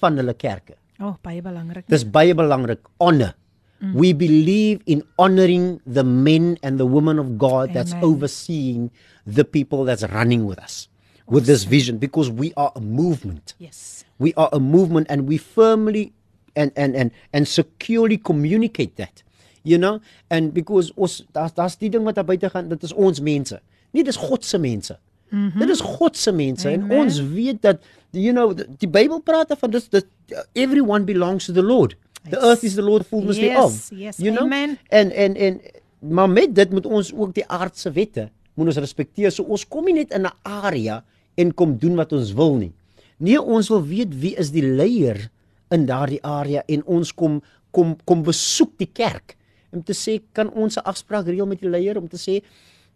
van 0.00 0.18
hulle 0.18 0.34
kerke. 0.34 0.78
Oh, 0.98 1.14
baie 1.22 1.42
belangrik. 1.42 1.86
Dis 1.90 2.02
baie 2.02 2.34
belangrik. 2.34 2.82
Honor. 2.98 3.36
Mm. 3.82 3.92
We 3.94 4.12
believe 4.12 4.82
in 4.86 5.02
honoring 5.18 5.80
the 5.86 6.02
men 6.02 6.58
and 6.62 6.78
the 6.78 6.86
women 6.86 7.18
of 7.18 7.38
God 7.38 7.72
that's 7.72 7.92
Amen. 7.92 8.04
overseeing 8.04 8.90
the 9.26 9.44
people 9.44 9.84
that's 9.84 10.02
running 10.10 10.46
with 10.46 10.58
us 10.58 10.88
with 11.28 11.46
this 11.46 11.64
vision 11.64 11.98
because 11.98 12.30
we 12.30 12.52
are 12.56 12.72
a 12.74 12.80
movement. 12.80 13.54
Yes. 13.58 14.04
We 14.18 14.34
are 14.34 14.48
a 14.52 14.58
movement 14.58 15.06
and 15.10 15.28
we 15.28 15.36
firmly 15.36 16.12
and 16.56 16.72
and 16.74 16.96
and 16.96 17.10
and 17.32 17.46
securely 17.46 18.16
communicate 18.16 18.96
that. 18.96 19.22
You 19.62 19.78
know? 19.78 20.00
And 20.30 20.54
because 20.54 20.90
ons 20.96 21.22
daar's 21.32 21.52
daar's 21.52 21.76
die 21.76 21.92
ding 21.92 22.04
wat 22.04 22.16
daar 22.16 22.26
buite 22.26 22.50
gaan, 22.50 22.68
dit 22.72 22.82
is 22.82 22.92
ons 22.92 23.20
mense. 23.20 23.60
Nie 23.92 24.04
dis 24.04 24.16
God 24.16 24.44
se 24.44 24.58
mense. 24.58 24.98
Mm 25.28 25.50
-hmm. 25.50 25.58
Dit 25.60 25.68
is 25.68 25.80
God 25.80 26.16
se 26.16 26.32
mense 26.32 26.68
en 26.68 26.82
Amen. 26.82 26.98
ons 26.98 27.20
weet 27.20 27.62
dat 27.62 27.82
you 28.10 28.32
know 28.32 28.56
die, 28.56 28.66
die 28.78 28.88
Bybel 28.88 29.20
praat 29.20 29.54
van 29.58 29.70
dis 29.70 29.88
dat 29.88 30.06
everyone 30.52 31.04
belongs 31.04 31.44
to 31.44 31.52
the 31.52 31.62
Lord. 31.62 31.96
The 32.24 32.36
Yes. 32.36 32.44
earth 32.44 32.64
is 32.64 32.74
the 32.74 32.82
Lord 32.82 33.06
fullness 33.06 33.36
Yes, 33.36 33.46
thereof. 33.46 33.90
yes, 33.92 34.16
you 34.18 34.30
know? 34.32 34.42
amen. 34.44 34.78
En 34.88 35.10
en 35.10 35.34
en 35.36 35.60
maar 36.00 36.30
met 36.30 36.54
dit 36.54 36.70
moet 36.70 36.86
ons 36.86 37.12
ook 37.14 37.34
die 37.34 37.46
aardse 37.46 37.90
wette 37.92 38.30
moet 38.54 38.66
ons 38.66 38.76
respekteer. 38.76 39.30
So 39.30 39.42
ons 39.44 39.64
kom 39.68 39.84
nie 39.84 39.94
net 39.94 40.12
in 40.12 40.26
'n 40.26 40.32
area 40.42 41.04
en 41.36 41.54
kom 41.54 41.76
doen 41.78 41.94
wat 41.96 42.12
ons 42.12 42.32
wil 42.32 42.54
nie. 42.56 42.72
Nee, 43.18 43.38
ons 43.42 43.68
wil 43.68 43.82
weet 43.86 44.14
wie 44.20 44.34
is 44.36 44.50
die 44.50 44.62
leier 44.62 45.30
in 45.70 45.86
daardie 45.86 46.22
area 46.22 46.62
en 46.68 46.82
ons 46.86 47.12
kom 47.14 47.42
kom 47.70 47.96
kom 48.04 48.22
besoek 48.22 48.78
die 48.78 48.90
kerk 48.92 49.36
om 49.70 49.82
te 49.82 49.92
sê 49.92 50.20
kan 50.32 50.50
ons 50.54 50.76
'n 50.76 50.84
afspraak 50.84 51.26
reël 51.26 51.46
met 51.46 51.60
die 51.60 51.68
leier 51.70 51.96
om 51.98 52.08
te 52.08 52.16
sê 52.16 52.42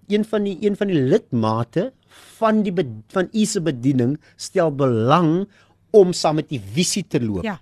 een 0.09 0.25
van 0.25 0.43
die 0.45 0.59
een 0.61 0.77
van 0.77 0.87
die 0.89 0.99
lidmate 1.01 1.93
van 2.39 2.63
die 2.63 2.73
van 3.09 3.29
u 3.33 3.45
se 3.45 3.61
bediening 3.61 4.19
stel 4.37 4.71
belang 4.71 5.47
om 5.93 6.13
saam 6.13 6.35
met 6.37 6.49
die 6.49 6.61
visie 6.61 7.05
te 7.09 7.21
loop 7.21 7.45
Ja. 7.45 7.61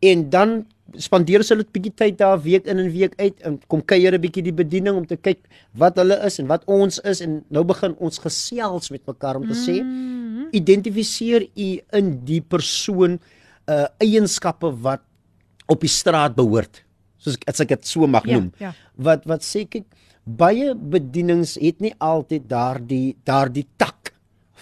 En 0.00 0.30
dan 0.30 0.66
spandeer 0.96 1.42
hulle 1.44 1.62
'n 1.64 1.72
bietjie 1.72 1.92
tyd 1.94 2.18
daar 2.18 2.40
week 2.42 2.66
in 2.66 2.78
en 2.78 2.90
week 2.90 3.12
uit 3.20 3.40
en 3.42 3.58
kom 3.68 3.82
kuier 3.84 4.14
'n 4.14 4.20
bietjie 4.20 4.42
die 4.42 4.52
bediening 4.52 4.96
om 4.96 5.06
te 5.06 5.16
kyk 5.16 5.38
wat 5.74 5.96
hulle 5.96 6.16
is 6.24 6.38
en 6.38 6.46
wat 6.46 6.64
ons 6.66 6.98
is 7.00 7.20
en 7.20 7.44
nou 7.50 7.64
begin 7.64 7.94
ons 7.98 8.18
gesels 8.18 8.90
met 8.90 9.06
mekaar 9.06 9.36
om 9.36 9.46
te 9.46 9.54
sê 9.54 9.82
identifiseer 10.52 11.42
u 11.56 11.68
in 11.98 12.24
die 12.24 12.40
persoon 12.40 13.18
uh 13.68 13.86
eienskappe 14.00 14.70
wat 14.82 15.02
op 15.68 15.80
die 15.80 15.88
straat 15.92 16.34
behoort 16.34 16.82
soos 17.18 17.34
ek- 17.36 17.48
as 17.48 17.60
ek 17.60 17.68
dit 17.68 17.86
so 17.86 18.06
mag 18.06 18.24
Ja, 18.26 18.38
noem 18.38 18.52
ja. 18.58 18.72
wat 18.96 19.24
wat 19.26 19.42
sê 19.44 19.66
kyk 19.68 19.84
baie 20.24 20.74
bedienings 20.74 21.58
het 21.60 21.80
nie 21.80 21.92
altyd 21.98 22.48
daardie 22.48 23.16
daardie 23.24 23.66
tak 23.76 24.12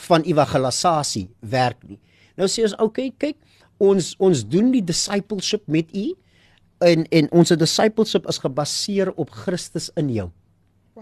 van 0.07 0.23
evangelisasie 0.23 1.29
werk 1.41 1.79
nie. 1.89 1.99
Nou 2.37 2.47
sê 2.49 2.63
ons 2.63 2.75
okay, 2.79 3.13
kyk, 3.19 3.37
ons 3.79 4.15
ons 4.19 4.45
doen 4.49 4.71
die 4.73 4.85
discipleship 4.85 5.63
met 5.67 5.87
u 5.97 6.15
en 6.85 7.07
en 7.11 7.29
ons 7.33 7.49
discipleship 7.49 8.27
is 8.29 8.39
gebaseer 8.39 9.13
op 9.17 9.31
Christus 9.31 9.91
in 9.97 10.09
jou. 10.13 10.31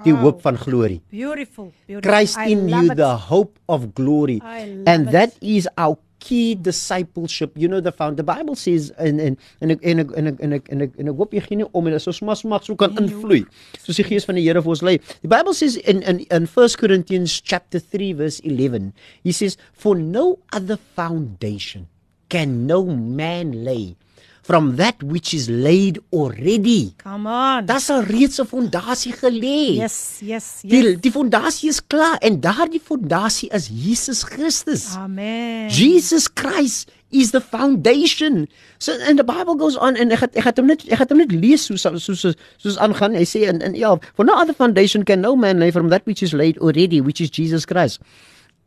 Die 0.04 0.12
Wow. 0.12 0.22
hoop 0.22 0.40
van 0.42 0.56
glorie. 0.58 1.00
Beautiful. 1.10 1.72
Beautiful. 1.86 2.10
Christ 2.10 2.36
I 2.36 2.50
in 2.50 2.68
you 2.68 2.90
it. 2.90 2.96
the 2.96 3.14
hope 3.30 3.58
of 3.68 3.94
glory. 3.94 4.40
And 4.86 5.06
it. 5.06 5.12
that 5.12 5.36
is 5.40 5.68
our 5.78 5.96
key 6.18 6.54
discipleship. 6.56 7.52
You 7.54 7.68
know 7.68 7.80
the 7.80 7.92
found 7.92 8.16
the 8.16 8.24
Bible 8.24 8.56
says 8.56 8.90
in 8.98 9.20
in 9.20 9.36
in 9.60 9.70
ek- 9.70 9.82
en 9.84 9.98
ek- 10.00 10.12
en 10.16 10.26
ek- 10.26 10.40
en 10.40 10.52
ek- 10.52 10.68
en 10.68 10.80
ek- 10.82 10.96
en 10.98 11.08
ek 11.08 11.14
hoop 11.16 11.32
jy 11.32 11.40
gee 11.46 11.56
nie 11.56 11.66
om 11.72 11.86
en 11.86 11.92
dit 11.92 12.06
is 12.06 12.16
soms 12.16 12.42
mag 12.44 12.64
so 12.64 12.74
kan 12.74 12.96
invloei. 12.98 13.44
Soos 13.84 13.96
die 13.96 14.04
gees 14.04 14.24
van 14.24 14.34
die 14.34 14.42
Here 14.42 14.62
vir 14.62 14.70
ons 14.70 14.82
lei. 14.82 14.98
The 15.22 15.28
Bible 15.28 15.54
says 15.54 15.76
in 15.76 16.02
in 16.02 16.24
in 16.30 16.46
1 16.46 16.76
Corinthians 16.76 17.40
chapter 17.40 17.78
3 17.78 18.14
verse 18.14 18.40
11. 18.42 18.92
He 19.22 19.32
says 19.32 19.56
for 19.72 19.94
no 19.94 20.38
other 20.52 20.78
foundation 20.96 21.86
can 22.28 22.66
no 22.66 22.84
man 22.84 23.64
lay 23.64 23.96
from 24.44 24.76
that 24.76 25.02
which 25.02 25.32
is 25.32 25.48
laid 25.48 25.98
already. 26.12 26.92
Come 27.00 27.26
on. 27.26 27.64
Daar's 27.64 27.88
al 27.88 28.04
reeds 28.04 28.38
'n 28.38 28.46
fondasie 28.46 29.16
gelê. 29.16 29.80
Yes, 29.80 30.20
yes, 30.20 30.60
yes. 30.60 30.70
Die 30.70 31.00
die 31.00 31.10
fondasie 31.10 31.72
is 31.72 31.80
klaar 31.80 32.20
en 32.20 32.40
daardie 32.40 32.80
fondasie 32.80 33.48
is 33.48 33.72
Jesus 33.72 34.20
Christus. 34.22 34.94
Amen. 34.96 35.72
Jesus 35.72 36.28
Christ 36.28 36.92
is 37.10 37.32
the 37.32 37.40
foundation. 37.40 38.46
So 38.78 38.92
and 39.08 39.16
the 39.18 39.24
Bible 39.24 39.56
goes 39.56 39.76
on 39.80 39.96
en 39.96 40.12
ek 40.12 40.28
het 40.28 40.36
ek 40.36 40.44
het 40.52 40.60
hom 40.60 40.68
net 40.68 40.84
ek 40.92 41.00
het 41.00 41.10
hom 41.10 41.24
net 41.24 41.32
lees 41.32 41.64
soos 41.64 41.88
soos 41.88 42.04
soos, 42.04 42.36
soos 42.60 42.76
aangaan. 42.76 43.16
Hy 43.16 43.24
sê 43.24 43.48
in 43.48 43.64
in 43.64 43.72
11 43.72 44.04
for 44.12 44.28
no 44.28 44.36
other 44.36 44.52
foundation 44.52 45.08
can 45.08 45.24
no 45.24 45.32
man 45.36 45.58
lay 45.58 45.72
from 45.72 45.88
that 45.88 46.04
which 46.04 46.20
is 46.22 46.36
laid 46.36 46.60
already 46.60 47.00
which 47.00 47.24
is 47.24 47.32
Jesus 47.32 47.64
Christ. 47.64 48.04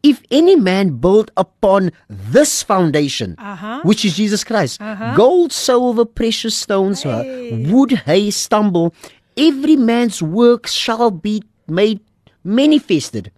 If 0.03 0.21
any 0.31 0.55
man 0.55 0.97
build 1.01 1.31
upon 1.35 1.91
this 2.09 2.63
foundation, 2.63 3.35
Uh-huh. 3.37 3.81
which 3.83 4.05
is 4.05 4.15
Jesus 4.15 4.43
Christ, 4.43 4.79
Uh-huh. 4.81 5.15
gold, 5.15 5.51
silver, 5.51 6.05
precious 6.05 6.55
stones, 6.55 7.05
uh, 7.05 7.23
wood, 7.69 7.91
hay, 8.05 8.29
stumble, 8.31 8.93
every 9.35 9.75
man's 9.75 10.21
work 10.21 10.67
shall 10.67 11.09
be 11.11 11.41
made 11.67 11.99
manifested. 12.43 13.31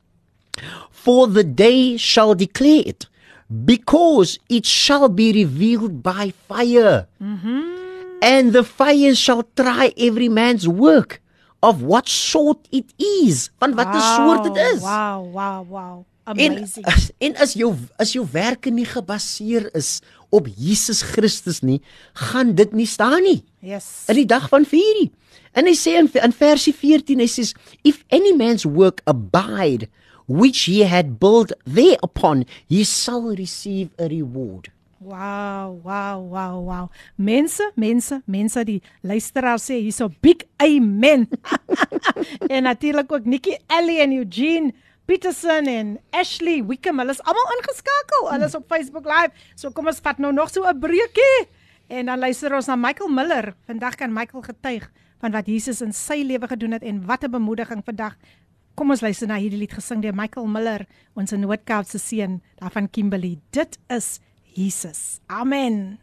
For 0.91 1.27
the 1.27 1.43
day 1.43 1.95
shall 1.97 2.35
declare 2.35 2.83
it, 2.85 3.07
because 3.49 4.37
it 4.49 4.65
shall 4.65 5.07
be 5.09 5.31
revealed 5.31 6.03
by 6.03 6.33
fire. 6.47 7.07
And 8.21 8.51
the 8.51 8.63
fire 8.63 9.15
shall 9.15 9.43
try 9.55 9.93
every 9.97 10.27
man's 10.27 10.67
work 10.67 11.21
of 11.63 11.81
what 11.81 12.07
sort 12.09 12.67
it 12.71 12.91
is. 12.99 13.49
Van 13.59 13.73
watter 13.75 14.01
soort 14.01 14.43
dit 14.43 14.57
is. 14.75 14.81
Wow, 14.83 15.23
wow, 15.31 15.61
wow. 15.63 16.05
En 16.35 16.57
Amazing. 16.57 16.85
en 17.17 17.35
as 17.35 17.53
jou 17.57 17.73
as 17.97 18.13
jou 18.13 18.25
werke 18.31 18.69
nie 18.69 18.85
gebaseer 18.85 19.69
is 19.73 19.99
op 20.29 20.45
Jesus 20.45 21.01
Christus 21.01 21.63
nie, 21.65 21.79
gaan 22.13 22.53
dit 22.55 22.73
nie 22.73 22.85
staan 22.85 23.23
nie 23.25 23.41
yes. 23.65 24.05
in 24.07 24.19
die 24.19 24.27
dag 24.29 24.49
van 24.51 24.67
vuur. 24.67 25.07
En 25.57 25.65
hy 25.65 25.73
sê 25.73 25.95
in 25.97 26.09
in 26.21 26.35
versie 26.35 26.73
14 26.75 27.23
hy 27.23 27.29
sê 27.29 27.47
if 27.83 28.03
any 28.13 28.35
man's 28.37 28.67
work 28.67 29.01
abide 29.09 29.89
which 30.29 30.67
he 30.69 30.85
had 30.85 31.17
built 31.19 31.55
thereupon 31.65 32.45
he 32.69 32.83
shall 32.85 33.33
receive 33.33 33.89
a 33.97 34.05
reward. 34.11 34.69
Wow, 34.99 35.79
wow, 35.81 36.19
wow, 36.19 36.59
wow. 36.59 36.89
Mense, 37.15 37.63
mense, 37.79 38.19
mense 38.27 38.65
die 38.67 38.81
luisteraar 39.01 39.57
sê 39.63 39.79
hierso 39.79 40.09
big 40.21 40.43
amen. 40.59 41.25
en 42.53 42.67
natuurlik 42.67 43.11
ook 43.11 43.25
Nikki 43.25 43.55
Ellie 43.71 44.01
en 44.03 44.13
Eugene 44.19 44.73
Peterson 45.09 45.65
en 45.65 45.95
Ashley 46.13 46.61
Wickham, 46.61 46.99
hulle 47.01 47.15
is 47.15 47.21
almal 47.25 47.47
ingeskakel. 47.55 48.27
Hulle 48.29 48.45
is 48.45 48.53
op 48.53 48.67
Facebook 48.69 49.07
Live. 49.09 49.33
So 49.57 49.71
kom 49.73 49.89
ons 49.89 50.01
vat 50.05 50.19
nou 50.21 50.29
nog 50.29 50.51
so 50.53 50.61
'n 50.69 50.79
breekie. 50.79 51.49
En 51.89 52.05
dan 52.05 52.19
luister 52.19 52.53
ons 52.53 52.67
na 52.67 52.75
Michael 52.75 53.09
Miller. 53.09 53.55
Vandag 53.65 53.95
kan 53.95 54.13
Michael 54.13 54.43
getuig 54.43 54.91
van 55.19 55.31
wat 55.31 55.47
Jesus 55.47 55.81
in 55.81 55.93
sy 55.93 56.21
lewe 56.21 56.47
gedoen 56.47 56.71
het 56.71 56.83
en 56.83 57.05
wat 57.05 57.23
'n 57.23 57.31
bemoediging 57.31 57.81
vandag. 57.83 58.17
Kom 58.75 58.89
ons 58.91 59.01
luister 59.01 59.27
na 59.27 59.35
hierdie 59.35 59.59
lied 59.59 59.73
gesing 59.73 60.01
deur 60.01 60.13
Michael 60.13 60.47
Miller, 60.47 60.85
ons 61.15 61.31
Noord-Kaapse 61.31 61.97
seun 61.97 62.41
daarvan 62.57 62.89
Kimberley. 62.89 63.39
Dit 63.49 63.79
is 63.87 64.19
Jesus. 64.43 65.19
Amen. 65.25 65.99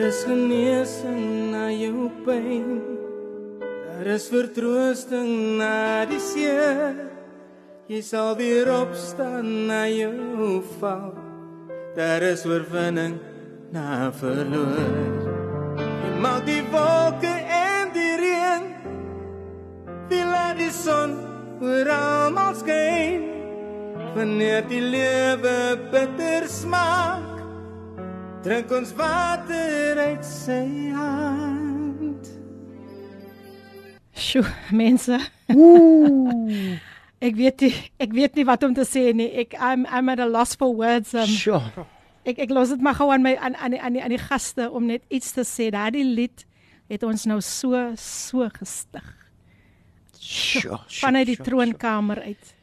Is 0.00 0.24
genesing 0.24 1.50
na 1.50 1.68
jou 1.72 2.08
pyn. 2.24 2.80
Daar 3.98 4.06
is 4.14 4.28
vertroosting 4.30 5.58
na 5.58 6.04
die 6.06 6.20
seer. 6.22 6.94
Jy 7.88 8.02
sal 8.04 8.36
weer 8.36 8.68
opstaan 8.68 9.66
na 9.66 9.86
jou 9.88 10.60
val. 10.78 11.16
Daar 11.96 12.22
is 12.22 12.44
oorwinning 12.46 13.16
na 13.72 14.12
verloor. 14.12 15.16
Jy 15.80 16.12
maak 16.20 16.44
die 16.46 16.60
wolke 16.68 17.32
en 17.32 17.94
die 17.96 18.12
reën. 18.20 18.68
Wie 20.12 20.22
laat 20.22 20.60
die 20.60 20.70
son 20.70 21.16
oor 21.64 21.88
almal 21.96 22.54
skyn? 22.60 23.24
Wanneer 24.14 24.68
die 24.68 24.84
lewe 24.84 25.56
bitter 25.90 26.46
smaak, 26.48 27.37
drink 28.48 28.70
ons 28.72 28.94
water 28.96 29.98
uit 30.00 30.24
sy 30.24 30.62
hand. 30.96 32.30
Sjoe, 34.18 34.46
mense. 34.74 35.18
ek 37.28 37.36
weet 37.36 37.66
nie, 37.66 37.72
ek 38.00 38.16
weet 38.16 38.38
nie 38.40 38.46
wat 38.48 38.64
om 38.64 38.72
te 38.76 38.86
sê 38.88 39.10
nie. 39.16 39.28
Ek 39.44 39.52
I'm 39.58 39.84
I'm 39.84 40.08
at 40.08 40.22
a 40.24 40.28
loss 40.28 40.56
for 40.56 40.72
words. 40.72 41.12
Um, 41.12 41.28
Sjoe. 41.28 41.60
ek 42.28 42.40
ek 42.46 42.52
los 42.56 42.72
dit 42.72 42.82
maar 42.84 42.96
gou 42.96 43.10
aan 43.12 43.24
my 43.24 43.36
aan 43.36 43.56
aan 43.56 43.76
aan 43.76 43.96
die, 43.98 44.02
aan 44.04 44.16
die 44.16 44.22
gaste 44.22 44.70
om 44.72 44.88
net 44.88 45.04
iets 45.12 45.36
te 45.36 45.44
sê. 45.44 45.68
Daardie 45.74 46.06
lied 46.08 46.46
het 46.88 47.04
ons 47.04 47.28
nou 47.28 47.42
so 47.44 47.76
so 48.00 48.48
gestig 48.56 49.04
Sjoe. 50.16 50.80
vanuit 51.02 51.34
die 51.34 51.36
troonkamer 51.36 52.24
uit. 52.32 52.54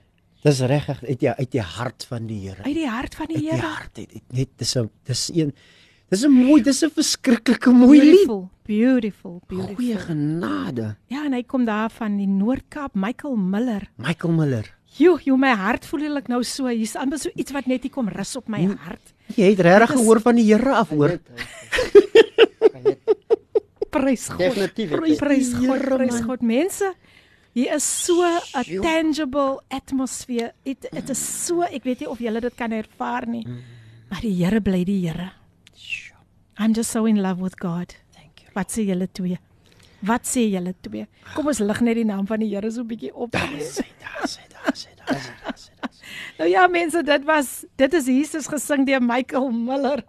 Dis 0.46 0.60
reg 0.70 0.86
uit 1.02 1.20
die 1.20 1.30
uit 1.30 1.52
die 1.56 1.62
hart 1.62 2.06
van 2.06 2.28
die 2.30 2.44
Here. 2.44 2.62
Uit 2.62 2.76
die 2.78 2.90
hart 2.90 3.16
van 3.18 3.32
die 3.32 3.40
Uit 3.40 3.46
die 3.48 3.52
Here. 3.52 3.66
hart 3.66 3.98
het, 3.98 4.12
het 4.14 4.24
net 4.30 4.50
dis 4.62 4.76
'n 4.78 4.90
dis 5.10 5.32
een 5.34 5.54
dis 6.10 6.24
'n 6.24 6.30
mooi 6.32 6.62
dis 6.62 6.84
'n 6.84 6.92
verskriklike 6.94 7.72
mooi 7.72 8.00
lied. 8.00 8.28
Beautiful, 8.28 8.50
beautiful, 8.66 9.42
beautiful. 9.48 9.76
Goeie 9.76 9.98
genade. 9.98 10.96
Ja, 11.08 11.26
en 11.26 11.34
hy 11.34 11.44
kom 11.44 11.66
daar 11.66 11.90
van 11.90 12.18
die 12.18 12.28
Noord-Kaap, 12.28 12.94
Michael 12.94 13.36
Miller. 13.36 13.90
Michael 13.98 14.34
Miller. 14.34 14.74
Jo, 14.98 15.18
jo 15.24 15.36
my 15.38 15.50
hart 15.50 15.86
voel 15.86 16.18
ek 16.18 16.28
nou 16.28 16.44
so. 16.44 16.68
Hier's 16.68 16.96
amper 16.96 17.20
so 17.20 17.30
iets 17.36 17.52
wat 17.52 17.66
net 17.66 17.82
hier 17.82 17.92
kom 17.92 18.08
rus 18.08 18.36
op 18.36 18.48
my 18.48 18.66
hart. 18.86 19.14
Jy 19.36 19.50
het 19.50 19.60
regtig 19.60 19.92
gehoor 19.98 20.22
van 20.22 20.36
die 20.36 20.46
Here 20.54 20.76
af 20.76 20.90
hoor. 20.90 21.20
Prys 23.90 24.28
God. 24.30 24.40
Definitief 24.40 24.90
Prys, 25.18 25.54
God, 25.54 25.62
Here, 25.62 25.96
prys. 25.96 26.22
God. 26.22 26.42
Mense, 26.42 26.94
hier 27.56 27.74
is 27.76 27.86
so 28.06 28.20
'n 28.22 28.82
tangible 28.84 29.62
atmosphere. 29.72 30.52
Dit 30.64 30.88
dit 30.92 31.10
is 31.10 31.46
so, 31.46 31.62
ek 31.64 31.84
weet 31.84 32.00
nie 32.04 32.10
of 32.10 32.20
julle 32.20 32.42
dit 32.42 32.56
kan 32.56 32.72
ervaar 32.72 33.28
nie. 33.28 33.46
Maar 34.10 34.22
die 34.22 34.36
Here 34.44 34.62
bly 34.62 34.84
die 34.84 35.08
Here. 35.08 35.32
I'm 36.60 36.74
just 36.74 36.92
so 36.92 37.06
in 37.06 37.22
love 37.22 37.42
with 37.42 37.56
God. 37.60 37.96
Thank 38.14 38.42
you. 38.44 38.50
Wat 38.54 38.72
sê 38.72 38.86
julle 38.86 39.08
twee? 39.12 39.40
Wat 40.02 40.28
sê 40.28 40.46
julle 40.52 40.74
twee? 40.82 41.08
Kom 41.34 41.48
ons 41.48 41.60
lig 41.60 41.82
net 41.82 41.96
die 41.96 42.06
naam 42.06 42.28
van 42.28 42.40
die 42.40 42.50
Here 42.54 42.72
so 42.72 42.82
'n 42.82 42.88
bietjie 42.88 43.14
op. 43.14 43.32
Daar 43.32 43.48
sê 43.60 43.88
daar 44.00 44.28
sê 44.28 44.44
daar 44.52 44.76
sê 44.76 44.90
daar 44.96 45.16
sê 45.20 45.32
daar 45.44 45.58
sê. 45.58 45.72
daar 45.82 45.92
sê. 45.92 46.04
Nou 46.38 46.50
ja 46.50 46.68
mense, 46.68 47.04
dit 47.04 47.24
was 47.24 47.66
dit 47.76 47.94
is 47.94 48.06
Jesus 48.06 48.48
gesing 48.48 48.86
deur 48.86 49.02
Michael 49.02 49.50
Miller 49.52 50.04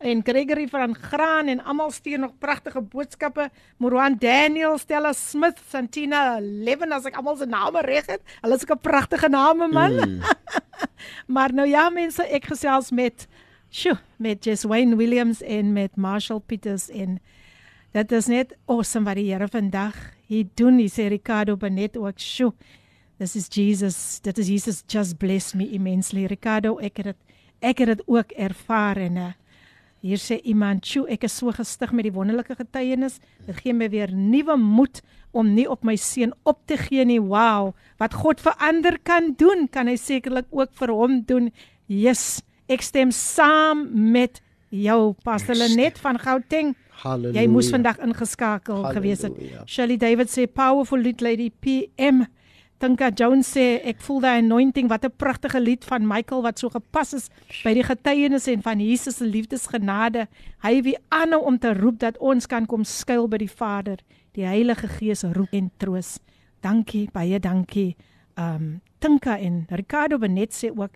en 0.00 0.22
Gregory 0.24 0.66
van 0.68 0.94
Graan 0.96 1.46
en 1.52 1.64
almal 1.64 1.90
stuur 1.90 2.18
nog 2.18 2.38
pragtige 2.38 2.80
boodskappe. 2.80 3.50
Moran 3.76 4.16
Daniel, 4.18 4.78
Stella 4.78 5.12
Smith, 5.12 5.60
Santina 5.68 6.38
Leven 6.40 6.92
as 6.92 7.04
ek 7.04 7.18
almal 7.20 7.36
se 7.36 7.48
name 7.48 7.82
reg 7.84 8.08
het. 8.08 8.22
Hulle 8.40 8.56
is 8.56 8.64
'n 8.64 8.80
pragtige 8.80 9.28
name 9.28 9.68
man. 9.68 9.92
Mm. 9.92 10.22
maar 11.36 11.52
nou 11.52 11.68
ja 11.68 11.90
mense, 11.90 12.22
ek 12.22 12.44
gesels 12.44 12.90
met 12.90 13.28
sjoe, 13.68 13.98
met 14.16 14.44
Jess 14.44 14.64
Wayne 14.64 14.96
Williams 14.96 15.42
en 15.42 15.72
met 15.72 15.96
Marshall 15.96 16.40
Peters 16.40 16.88
en 16.88 17.20
dit 17.92 18.12
is 18.12 18.26
net 18.26 18.56
awesome 18.66 19.04
wat 19.04 19.16
die 19.16 19.32
Here 19.32 19.48
vandag 19.48 19.94
hier 20.26 20.46
doen. 20.54 20.78
Hier 20.78 20.90
sê 20.90 21.08
Ricardo 21.08 21.56
Benet 21.56 21.96
ook, 21.96 22.18
sjoe. 22.18 22.54
This 23.18 23.36
is 23.36 23.48
Jesus. 23.48 24.20
Dit 24.22 24.38
is 24.38 24.48
Jesus 24.48 24.82
just 24.86 25.18
bless 25.18 25.52
me 25.54 25.68
immensely. 25.68 26.24
Ricardo, 26.26 26.78
ek 26.78 26.96
het 26.96 27.12
dit 27.12 27.16
ek 27.60 27.78
het 27.78 27.88
dit 27.92 28.02
ook 28.08 28.30
ervaar 28.32 28.96
en 28.96 29.16
uh, 29.16 29.32
hier 30.00 30.18
sê 30.18 30.40
iemand, 30.44 30.86
"Sjoe, 30.86 31.08
ek 31.08 31.24
is 31.24 31.36
so 31.36 31.50
gestig 31.52 31.92
met 31.92 32.04
die 32.04 32.12
wonderlike 32.12 32.54
getuienis. 32.56 33.20
Dit 33.46 33.56
gee 33.56 33.72
my 33.72 33.88
weer 33.88 34.12
nuwe 34.12 34.56
moed 34.56 35.02
om 35.32 35.54
nie 35.54 35.70
op 35.70 35.84
my 35.84 35.96
seun 35.96 36.32
op 36.44 36.58
te 36.66 36.76
gee 36.76 37.04
nie. 37.04 37.20
Wow, 37.20 37.74
wat 37.98 38.14
God 38.14 38.40
vir 38.40 38.54
ander 38.58 38.98
kan 39.06 39.34
doen, 39.38 39.68
kan 39.68 39.86
hy 39.86 39.96
sekerlik 39.96 40.46
ook 40.50 40.72
vir 40.72 40.88
hom 40.88 41.22
doen. 41.26 41.50
Yes, 41.86 42.42
ek 42.68 42.82
stem 42.82 43.10
saam 43.10 43.88
met 44.12 44.40
jou, 44.70 45.14
Pastor 45.26 45.54
Lenet 45.58 45.98
van 45.98 46.18
Gauteng. 46.18 46.74
Halleluja. 47.00 47.40
Jy 47.40 47.46
moes 47.48 47.70
vandag 47.72 47.98
ingeskakel 48.04 48.84
gewees 48.92 49.24
het. 49.24 49.32
Halleluja. 49.32 49.64
Shirley 49.66 49.96
David 50.00 50.30
sê 50.30 50.46
powerful 50.46 51.00
lead 51.00 51.22
lady 51.24 51.50
PM. 51.50 52.26
Tinka 52.79 53.07
Jones 53.15 53.47
sê 53.55 53.79
ek 53.87 54.01
voel 54.03 54.19
daai 54.25 54.41
anointing 54.41 54.89
wat 54.91 55.05
'n 55.07 55.15
pragtige 55.15 55.59
lied 55.59 55.85
van 55.87 56.03
Michael 56.03 56.43
wat 56.43 56.59
so 56.59 56.69
gepas 56.69 57.13
is 57.13 57.29
by 57.63 57.73
die 57.73 57.83
getuienis 57.83 58.47
en 58.47 58.61
van 58.61 58.79
Jesus 58.79 59.15
se 59.17 59.25
liefdesgenade. 59.25 60.27
Hy 60.61 60.81
wie 60.81 60.97
aanhou 61.09 61.41
om 61.45 61.57
te 61.57 61.73
roep 61.73 61.99
dat 61.99 62.17
ons 62.17 62.45
kan 62.45 62.65
kom 62.65 62.83
skuil 62.83 63.27
by 63.27 63.37
die 63.37 63.49
Vader. 63.49 63.97
Die 64.33 64.43
Heilige 64.43 64.87
Gees 64.87 65.23
roep 65.23 65.53
en 65.53 65.71
troos. 65.77 66.19
Dankie, 66.61 67.09
baie 67.13 67.39
dankie. 67.39 67.95
Um 68.37 68.81
Tinka 68.99 69.37
en 69.39 69.65
Ricardo 69.69 70.17
Benet 70.17 70.51
sê 70.53 70.69
ook 70.75 70.91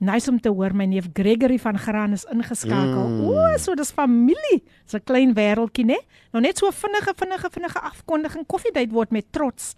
Nice 0.00 0.30
om 0.30 0.40
te 0.40 0.48
hoor 0.48 0.72
my 0.74 0.86
neef 0.86 1.10
Gregory 1.12 1.58
van 1.58 1.78
Graan 1.78 2.12
is 2.12 2.24
ingeskakel. 2.24 3.08
Mm. 3.08 3.24
O, 3.28 3.58
so 3.58 3.74
dis 3.74 3.90
familie. 3.92 4.62
Dis 4.84 4.94
'n 4.94 5.04
klein 5.04 5.34
wêreltjie, 5.34 5.84
né? 5.84 5.98
Nou 6.32 6.40
net 6.40 6.56
so 6.56 6.70
vinnige 6.70 7.12
vinnige 7.14 7.50
vinnige 7.50 7.80
afkondiging. 7.80 8.46
Koffiedייט 8.46 8.92
word 8.92 9.10
met 9.10 9.26
trots 9.30 9.74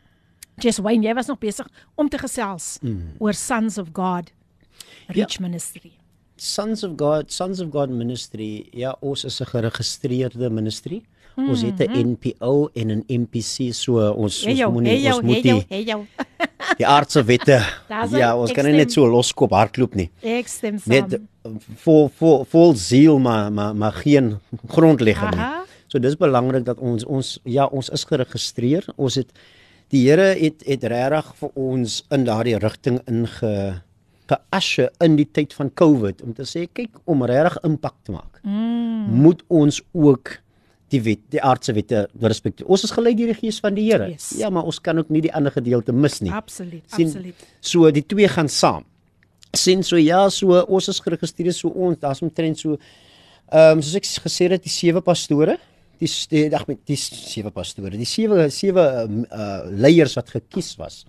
Jess 0.61 0.81
Wayne, 0.83 1.07
jy 1.07 1.13
was 1.15 1.31
nog 1.31 1.39
besig 1.39 1.67
om 1.95 2.09
te 2.09 2.19
gesels 2.21 2.75
mm. 2.83 3.15
oor 3.23 3.33
Sons 3.33 3.79
of 3.81 3.89
God 3.95 4.29
Reach 5.07 5.37
ja. 5.37 5.41
Ministry. 5.41 5.91
Sons 6.35 6.83
of 6.83 6.97
God, 6.97 7.31
Sons 7.31 7.59
of 7.59 7.71
God 7.71 7.89
Ministry. 7.89 8.67
Ja, 8.73 8.95
ons 8.99 9.23
is 9.23 9.41
'n 9.41 9.45
geregistreerde 9.45 10.49
ministry. 10.49 11.03
Mm 11.35 11.43
-hmm. 11.43 11.49
Ons 11.49 11.61
het 11.61 11.79
'n 11.79 12.07
NPO 12.11 12.69
en 12.73 12.87
'n 12.91 13.03
MPC, 13.07 13.73
so 13.73 14.09
ons 14.11 14.41
Hey 14.41 14.51
ons 14.51 14.59
jou, 14.59 14.71
moenie 14.71 14.91
hey 14.91 15.01
jou, 15.01 15.15
ons 15.15 15.23
moet 15.23 15.33
hey 15.33 15.41
jou, 15.41 15.59
die, 15.59 15.65
hey 15.69 15.83
jou. 15.83 16.05
die 16.77 16.87
aardse 16.87 17.23
wette. 17.23 17.59
Ja, 18.11 18.37
ons 18.37 18.51
kan 18.51 18.65
nie 18.65 18.75
net 18.75 18.91
so 18.91 19.07
loskop 19.07 19.51
hardloop 19.51 19.95
nie. 19.95 20.09
Ek 20.21 20.47
stem 20.47 20.79
saam. 20.79 20.93
Net 20.93 21.19
vol 21.83 22.09
vol 22.15 22.45
vol 22.45 22.75
ziel 22.75 23.19
maar 23.19 23.51
maar 23.51 23.75
maar 23.75 23.93
geen 23.93 24.39
grondlegging 24.67 25.35
nie. 25.35 25.49
So 25.87 25.99
dis 25.99 26.15
belangrik 26.15 26.65
dat 26.65 26.79
ons 26.79 27.03
ons 27.05 27.39
ja, 27.43 27.65
ons 27.65 27.89
is 27.89 28.03
geregistreer. 28.03 28.85
Ons 28.95 29.15
het 29.15 29.31
die 29.91 30.07
Here 30.07 30.35
het 30.39 30.63
het 30.65 30.83
regtig 30.83 31.33
vir 31.35 31.49
ons 31.59 32.03
in 32.09 32.23
daardie 32.23 32.57
rigting 32.57 33.01
inge 33.07 33.81
geasje 34.31 34.87
in 35.03 35.17
die 35.19 35.27
tyd 35.27 35.53
van 35.57 35.71
COVID 35.75 36.21
om 36.23 36.35
te 36.37 36.45
sê 36.47 36.67
kyk 36.71 37.01
om 37.09 37.25
regtig 37.27 37.57
impak 37.67 37.97
te 38.05 38.15
maak. 38.15 38.39
Mm. 38.43 39.19
Moet 39.25 39.43
ons 39.51 39.81
ook 39.91 40.37
die 40.91 41.01
wet, 41.05 41.23
die 41.33 41.41
aardse 41.41 41.73
wette 41.75 42.05
respekteer. 42.21 42.67
Ons 42.71 42.85
is 42.87 42.93
gelei 42.95 43.13
deur 43.17 43.31
die 43.31 43.39
gees 43.39 43.59
van 43.63 43.75
die 43.77 43.87
Here. 43.87 44.09
Yes. 44.11 44.31
Ja, 44.39 44.49
maar 44.53 44.67
ons 44.69 44.81
kan 44.83 44.99
ook 44.99 45.11
nie 45.13 45.23
die 45.25 45.33
ander 45.33 45.53
gedeelte 45.55 45.95
mis 45.95 46.19
nie. 46.23 46.31
Absoluut, 46.35 46.83
Sien, 46.91 47.07
absoluut. 47.11 47.45
So 47.71 47.91
die 47.95 48.03
twee 48.13 48.29
gaan 48.31 48.51
saam. 48.51 48.87
Sien 49.55 49.83
so 49.83 49.99
ja, 49.99 50.23
so 50.31 50.59
ons 50.61 50.87
is 50.91 51.01
geregistreer 51.03 51.55
so 51.55 51.71
ons, 51.71 51.99
daar's 52.01 52.23
omtrent 52.25 52.59
so 52.59 52.77
ehm 53.51 53.77
um, 53.77 53.83
soos 53.83 53.97
ek 53.99 54.07
gesê 54.23 54.47
het 54.51 54.63
die 54.63 54.71
sewe 54.71 55.01
pastore, 55.03 55.57
die 55.99 56.09
die 56.31 56.45
ag 56.55 56.67
met 56.69 56.79
die 56.87 56.95
sewe 56.99 57.51
pastore, 57.51 57.97
die 57.99 58.07
sewe 58.07 58.47
sewe 58.53 58.85
uh, 59.07 59.49
leiers 59.67 60.15
wat 60.15 60.31
gekies 60.37 60.77
was 60.79 61.01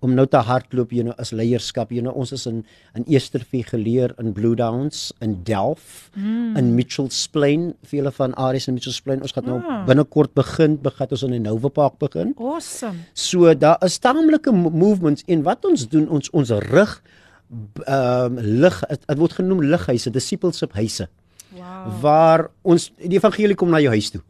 om 0.00 0.14
nou 0.16 0.24
te 0.26 0.36
hardloop, 0.36 0.92
jy 0.96 1.02
nou 1.04 1.14
as 1.20 1.30
leierskap, 1.36 1.90
jy 1.92 2.00
nou 2.02 2.14
ons 2.16 2.32
is 2.32 2.46
in 2.48 2.62
in 2.96 3.04
Eastervie 3.06 3.62
geleer 3.68 4.14
in 4.18 4.32
Blue 4.32 4.54
Downs 4.56 5.12
in 5.20 5.42
Delft 5.44 6.08
mm. 6.16 6.56
in 6.56 6.74
Mitchells 6.74 7.26
Plain, 7.28 7.74
vele 7.84 8.10
van 8.16 8.34
Aries 8.34 8.66
en 8.68 8.74
Mitchells 8.74 9.00
Plain. 9.04 9.20
Ons 9.22 9.32
gaan 9.36 9.44
nou 9.44 9.58
Ah. 9.68 9.84
binnekort 9.86 10.32
begin, 10.34 10.78
begin 10.82 11.06
ons 11.10 11.22
in 11.22 11.30
die 11.36 11.40
Nova 11.44 11.68
Park 11.68 11.98
begin. 11.98 12.34
Awesome. 12.38 13.04
So 13.12 13.54
daar 13.54 13.76
is 13.84 13.98
taamlike 13.98 14.50
mo- 14.52 14.70
movements 14.70 15.22
en 15.28 15.42
wat 15.42 15.64
ons 15.64 15.88
doen 15.88 16.08
ons 16.08 16.30
ons 16.30 16.50
rig 16.50 17.02
b- 17.50 17.82
ehm 17.86 18.38
um, 18.38 18.44
lig 18.64 18.80
dit 19.06 19.18
word 19.18 19.32
genoem 19.32 19.60
lighuise, 19.62 20.10
discipleship 20.10 20.72
huise 20.72 21.08
Wow. 21.52 22.00
waar 22.00 22.48
ons 22.62 22.92
die 22.96 23.18
evangelie 23.18 23.54
kom 23.58 23.70
na 23.70 23.80
jou 23.82 23.90
huis 23.90 24.10
toe. 24.10 24.20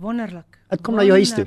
Wonderlik. 0.00 0.58
Dit 0.70 0.80
kom 0.82 0.94
na 0.96 1.02
jou 1.04 1.12
huis 1.18 1.34
toe. 1.36 1.44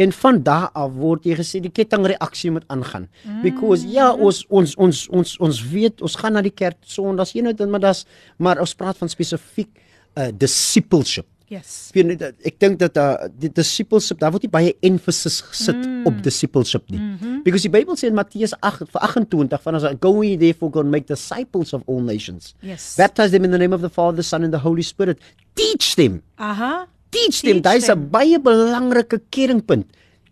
En 0.00 0.14
van 0.16 0.42
daar 0.46 0.70
af 0.72 0.94
word 0.96 1.26
jy 1.28 1.36
gesê 1.38 1.60
die 1.60 1.72
kettingreaksie 1.74 2.52
moet 2.54 2.64
aangaan. 2.72 3.08
Mm. 3.24 3.42
Because 3.44 3.88
ja, 3.88 4.10
ons 4.12 4.44
ons 4.48 4.76
ons 4.80 5.02
ons 5.08 5.36
ons 5.48 5.60
weet 5.72 6.00
ons 6.00 6.16
gaan 6.22 6.38
na 6.38 6.44
die 6.46 6.54
kerk 6.54 6.80
Sondags, 6.88 7.34
jy 7.36 7.44
know, 7.44 7.68
maar 7.68 7.84
das 7.84 8.06
maar 8.38 8.62
ons 8.62 8.74
praat 8.74 8.96
van 9.00 9.12
spesifiek 9.12 9.70
uh, 10.16 10.30
discipleship. 10.32 11.28
Yes. 11.50 11.90
Ek 11.90 11.96
weet 11.98 12.06
nie, 12.06 12.16
ek 12.46 12.58
dink 12.62 12.76
dat 12.78 12.98
uh, 13.02 13.26
die 13.42 13.50
discipleship 13.50 14.20
daar 14.22 14.30
word 14.30 14.44
nie 14.46 14.52
baie 14.52 14.70
emphasis 14.86 15.40
gesit 15.48 15.80
mm. 15.82 16.04
op 16.06 16.20
discipleship 16.22 16.84
nie. 16.94 17.00
Mm 17.00 17.16
-hmm. 17.18 17.40
Because 17.42 17.66
die 17.66 17.72
Bybel 17.74 17.98
sê 17.98 18.06
in 18.06 18.14
Matteus 18.14 18.54
8 18.60 18.86
vir 18.86 19.02
28 19.02 19.62
van 19.62 19.74
as 19.74 19.86
go 19.98 20.22
ye 20.22 20.36
therefore 20.38 20.70
go 20.70 20.80
and 20.80 20.90
make 20.94 21.10
disciples 21.10 21.74
of 21.74 21.82
all 21.86 21.98
nations. 21.98 22.54
Yes. 22.62 22.94
Baptize 22.96 23.34
them 23.34 23.44
in 23.44 23.50
the 23.50 23.58
name 23.58 23.74
of 23.74 23.82
the 23.82 23.90
Father, 23.90 24.22
the 24.22 24.22
Son 24.22 24.44
and 24.44 24.52
the 24.52 24.62
Holy 24.62 24.82
Spirit. 24.82 25.18
Teach 25.54 25.96
them 25.96 26.22
Aha. 26.38 26.86
Teach 27.10 27.42
them. 27.42 27.62
Teach 27.62 27.86
dis 27.86 27.88
'n 27.88 28.08
baie 28.10 28.38
belangrike 28.38 29.20
keringpunt. 29.30 29.86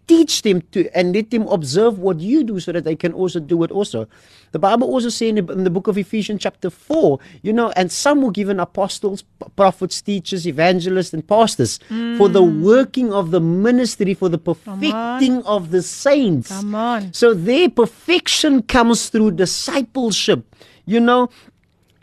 Teach 0.08 0.40
them 0.40 0.62
to 0.72 0.88
and 0.96 1.14
let 1.14 1.30
them 1.30 1.44
observe 1.48 1.98
what 1.98 2.18
you 2.18 2.42
do 2.42 2.58
so 2.60 2.72
that 2.72 2.84
they 2.84 2.96
can 2.96 3.12
also 3.12 3.40
do 3.40 3.62
it 3.62 3.70
also. 3.70 4.08
The 4.52 4.58
bible 4.58 4.88
also 4.88 5.10
say 5.10 5.28
in 5.28 5.34
the, 5.36 5.52
in 5.52 5.64
the 5.64 5.70
book 5.70 5.88
of 5.88 5.98
ephesians 5.98 6.40
chapter 6.40 6.70
4 6.70 7.18
you 7.42 7.52
know 7.52 7.68
and 7.76 7.92
some 7.92 8.22
were 8.22 8.30
given 8.30 8.58
apostles 8.58 9.22
prophets 9.56 10.00
teachers 10.00 10.48
evangelists 10.48 11.12
and 11.12 11.26
pastors 11.28 11.78
mm. 11.90 12.16
for 12.16 12.30
the 12.30 12.42
working 12.42 13.12
of 13.12 13.30
the 13.30 13.40
ministry 13.40 14.14
for 14.14 14.30
the 14.30 14.38
perfecting 14.38 15.42
of 15.44 15.70
the 15.70 15.82
saints. 15.82 16.48
Come 16.48 16.74
on. 16.74 17.12
so 17.12 17.34
their 17.34 17.68
perfection 17.68 18.62
comes 18.62 19.10
through 19.10 19.32
discipleship. 19.32 20.48
You 20.86 21.00
know 21.00 21.28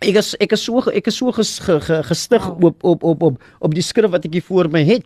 ek 0.01 0.19
is 0.19 0.35
ek 0.41 0.53
is 0.53 0.65
so 0.67 0.81
ek 0.91 1.07
is 1.07 1.17
so 1.17 1.31
ges, 1.31 1.59
ge, 1.59 1.79
ge, 1.79 2.01
gestig 2.03 2.43
wow. 2.43 2.65
op 2.65 2.83
op 2.83 3.03
op 3.03 3.23
op 3.23 3.41
op 3.61 3.73
die 3.73 3.83
skrif 3.83 4.11
wat 4.11 4.25
ek 4.25 4.33
hier 4.33 4.43
voor 4.43 4.69
my 4.71 4.83
het 4.83 5.05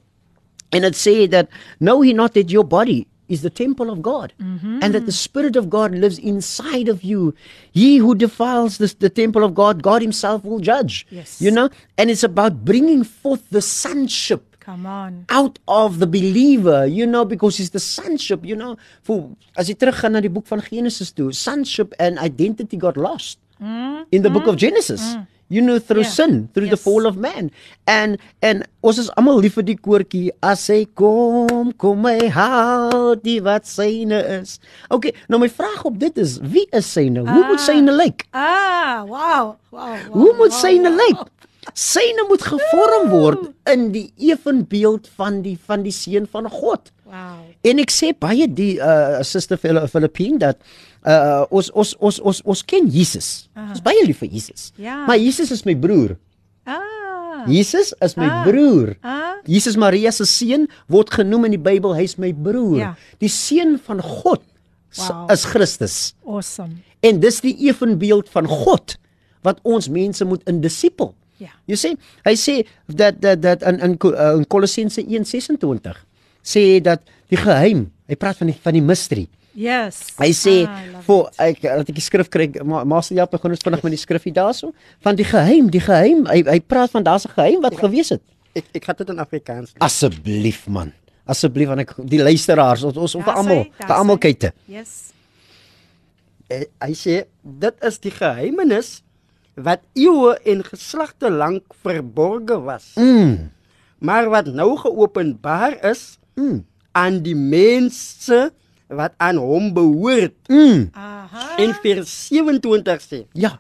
and 0.74 0.86
it 0.86 0.96
say 0.96 1.28
that 1.28 1.50
know 1.80 2.02
ye 2.04 2.14
not 2.14 2.34
that 2.34 2.50
your 2.50 2.66
body 2.66 3.06
is 3.30 3.42
the 3.42 3.50
temple 3.50 3.92
of 3.92 4.02
God 4.02 4.34
mm-hmm. 4.42 4.80
and 4.82 4.94
that 4.94 5.06
the 5.06 5.14
spirit 5.14 5.56
of 5.56 5.70
God 5.70 5.94
lives 5.94 6.18
inside 6.18 6.90
of 6.90 7.04
you 7.04 7.34
he 7.72 7.98
who 7.98 8.16
defiles 8.16 8.78
the, 8.80 8.90
the 9.00 9.10
temple 9.10 9.44
of 9.44 9.54
God 9.54 9.84
God 9.84 10.02
himself 10.02 10.44
will 10.44 10.60
judge 10.60 11.06
Yes. 11.10 11.40
you 11.40 11.52
know 11.52 11.70
and 11.98 12.10
it's 12.10 12.24
about 12.24 12.66
bringing 12.66 13.04
forth 13.04 13.46
the 13.52 13.62
sonship 13.62 14.46
Come 14.60 14.86
on. 14.86 15.26
out 15.30 15.58
of 15.68 15.98
the 15.98 16.06
believer, 16.06 16.86
you 16.86 17.08
know, 17.08 17.26
because 17.26 17.60
it's 17.60 17.72
the 17.72 17.80
sonship, 17.80 18.46
you 18.46 18.56
know. 18.56 18.78
For 19.02 19.34
as 19.58 19.66
jy 19.66 19.74
teruggaan 19.74 20.14
na 20.14 20.22
die 20.22 20.30
boek 20.30 20.46
van 20.46 20.62
Genesis 20.62 21.10
toe, 21.10 21.32
sonship 21.34 21.96
and 21.98 22.22
identity 22.22 22.78
got 22.78 22.94
lost 22.94 23.42
Mm. 23.62 24.06
in 24.12 24.22
the 24.24 24.30
book 24.30 24.48
of 24.48 24.56
Genesis. 24.56 25.18
You 25.52 25.62
know 25.66 25.80
through 25.80 26.06
Yeah. 26.06 26.14
sin, 26.14 26.34
through 26.54 26.70
the 26.70 26.78
Yes. 26.78 26.84
fall 26.86 27.08
of 27.10 27.18
man. 27.18 27.50
And 27.88 28.20
and 28.40 28.68
ons 28.86 29.00
is 29.02 29.10
almal 29.18 29.42
lief 29.42 29.56
vir 29.58 29.64
die 29.66 29.76
koortjie 29.82 30.30
as 30.46 30.68
hy 30.70 30.86
kom, 30.94 31.74
kom 31.74 32.04
my 32.06 32.30
hou 32.30 33.16
die 33.18 33.40
wat 33.42 33.66
syne 33.66 34.20
is. 34.40 34.60
Okay, 34.94 35.12
nou 35.28 35.40
my 35.42 35.50
vraag 35.50 35.82
op 35.90 35.98
dit 35.98 36.16
is, 36.22 36.38
wie 36.46 36.68
is 36.72 36.86
syne? 36.86 37.26
Hoe 37.26 37.48
moet 37.50 37.60
syne 37.66 37.90
lyk? 37.98 38.28
Ah, 38.32 39.02
wow. 39.10 39.56
Wow. 39.74 39.82
wow 39.82 39.98
Hoe 40.14 40.34
moet 40.38 40.54
wow, 40.54 40.60
syne 40.62 40.90
wow. 40.94 41.02
lyk? 41.02 41.26
Syne 41.74 42.26
moet 42.30 42.46
gevorm 42.46 43.10
word 43.10 43.50
in 43.74 43.92
die 43.92 44.14
evenbeeld 44.18 45.10
van 45.18 45.42
die 45.42 45.58
van 45.66 45.82
die 45.82 45.92
seun 45.94 46.28
van 46.30 46.46
God. 46.50 46.92
Wow. 47.10 47.42
En 47.66 47.80
ek 47.82 47.90
sê 47.92 48.12
baie 48.14 48.46
die 48.48 48.78
uh 48.78 49.24
suster 49.26 49.58
Phil- 49.58 49.88
Philippine 49.90 50.38
dat 50.38 50.58
uh 51.06 51.46
ons 51.50 51.72
ons 51.74 51.96
ons 52.00 52.20
ons 52.22 52.42
ons 52.46 52.62
ken 52.70 52.86
Jesus. 52.94 53.50
Ons 53.58 53.80
is 53.80 53.82
baie 53.86 54.04
lief 54.06 54.20
vir 54.22 54.30
Jesus. 54.30 54.72
Ja. 54.78 55.06
Maar 55.10 55.18
Jesus 55.18 55.50
is 55.52 55.66
my 55.66 55.74
broer. 55.76 56.18
Ah. 56.70 57.46
Jesus 57.48 57.94
is 58.04 58.16
my 58.20 58.28
Ah. 58.30 58.44
broer. 58.46 58.96
Ah. 59.02 59.40
Jesus 59.48 59.78
Maria 59.80 60.12
se 60.12 60.26
seun 60.26 60.68
word 60.92 61.10
genoem 61.10 61.46
in 61.50 61.52
die 61.58 61.62
Bybel, 61.64 61.96
hy's 61.96 62.18
my 62.20 62.32
broer. 62.34 62.78
Ja. 62.78 62.92
Die 63.20 63.30
seun 63.32 63.78
van 63.80 64.02
God 64.02 64.44
Wow. 64.98 65.30
is 65.32 65.46
Christus. 65.46 66.14
Awesome. 66.26 66.82
En 67.06 67.20
dis 67.22 67.40
die 67.42 67.56
evenbeeld 67.70 68.30
van 68.30 68.48
God 68.50 68.98
wat 69.46 69.60
ons 69.64 69.88
mense 69.90 70.26
moet 70.26 70.42
in 70.50 70.62
disipel. 70.62 71.14
Ja. 71.40 71.54
Jy 71.70 71.76
sê, 71.80 71.90
hy 72.26 72.34
sê 72.36 72.56
dat 72.92 73.22
dat 73.22 73.40
dat 73.42 73.62
in 73.64 73.80
in, 73.80 73.94
uh, 74.04 74.34
in 74.36 74.46
Kolossense 74.52 75.00
1:26 75.06 75.96
sê 76.44 76.82
dat 76.82 77.02
die 77.30 77.38
geheim, 77.38 77.92
hy 78.08 78.16
praat 78.16 78.38
van 78.38 78.48
die 78.48 78.58
van 78.64 78.74
die 78.74 78.82
mystery. 78.82 79.28
Yes. 79.54 80.14
Hy 80.20 80.30
sê 80.32 80.68
Ah, 80.68 81.02
vir 81.04 81.26
ek 81.38 81.62
dat 81.62 81.90
ek 81.90 81.96
die 81.96 82.02
skrif 82.06 82.30
kry, 82.30 82.48
maar 82.64 82.86
maar 82.88 83.04
jy 83.04 83.20
op 83.22 83.32
begin 83.32 83.52
ons 83.52 83.64
vinnig 83.66 83.84
met 83.84 83.92
die 83.92 84.00
skrifie 84.00 84.32
daarso 84.34 84.74
van 85.02 85.16
die 85.16 85.26
geheim, 85.26 85.70
die 85.70 85.82
geheim. 85.84 86.26
Hy 86.30 86.44
hy 86.48 86.60
praat 86.60 86.92
van 86.92 87.04
daar's 87.04 87.26
'n 87.26 87.34
geheim 87.36 87.62
wat 87.62 87.76
gewees 87.78 88.10
het. 88.10 88.22
Ik, 88.54 88.66
ik 88.74 88.86
ga 88.86 88.94
het 88.98 89.10
in 89.10 89.20
Afrikaans. 89.20 89.74
Asseblief 89.78 90.68
man. 90.68 90.94
Asseblief 91.26 91.68
want 91.68 91.80
ek 91.82 91.94
die 92.06 92.20
luisteraars 92.22 92.84
ons 92.84 92.98
ons 92.98 93.12
vir 93.14 93.34
almal, 93.34 93.66
vir 93.78 93.96
almal 93.96 94.18
kyk. 94.18 94.54
Yes. 94.66 95.12
Eh, 96.50 96.66
Hy 96.82 96.94
sê 96.94 97.26
dit 97.44 97.76
is 97.84 98.00
die 98.00 98.12
geheimenis 98.12 99.02
wat 99.56 99.82
eeue 99.94 100.38
en 100.46 100.64
geslagte 100.64 101.30
lank 101.30 101.64
verborge 101.84 102.60
was. 102.64 102.94
Mm. 102.96 103.50
Maar 104.00 104.30
wat 104.30 104.46
nou 104.48 104.78
geopenbaar 104.78 105.84
is 105.92 106.19
Mm. 106.40 106.62
aan 106.98 107.20
die 107.24 107.36
mense 107.38 108.50
wat 108.90 109.14
aan 109.22 109.38
hom 109.38 109.70
behoort. 109.76 110.34
Mm. 110.50 110.88
Aha. 110.98 111.58
En 111.62 111.74
vers 111.84 112.10
27 112.28 113.04
sê: 113.06 113.20
Ja. 113.38 113.58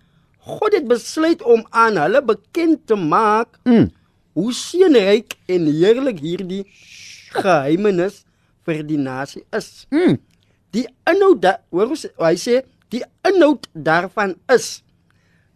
God 0.49 0.73
het 0.73 0.87
besluit 0.89 1.43
om 1.45 1.61
aan 1.69 1.99
hulle 2.01 2.23
bekend 2.25 2.87
te 2.89 2.95
maak 2.97 3.59
Mm. 3.69 3.91
hoe 4.33 4.53
seënryk 4.55 5.35
en 5.45 5.67
heerlik 5.67 6.23
hierdie 6.23 6.63
geheimenis 7.35 8.23
vir 8.65 8.81
die 8.87 8.97
nasie 8.97 9.43
is. 9.53 9.85
Mm. 9.93 10.17
Die 10.73 10.87
inhoud 11.09 11.41
da, 11.43 11.57
hoor 11.69 11.93
ons 11.93 12.07
hy 12.17 12.33
sê 12.41 12.61
die 12.89 13.03
inhoud 13.27 13.67
daarvan 13.73 14.33
is 14.49 14.79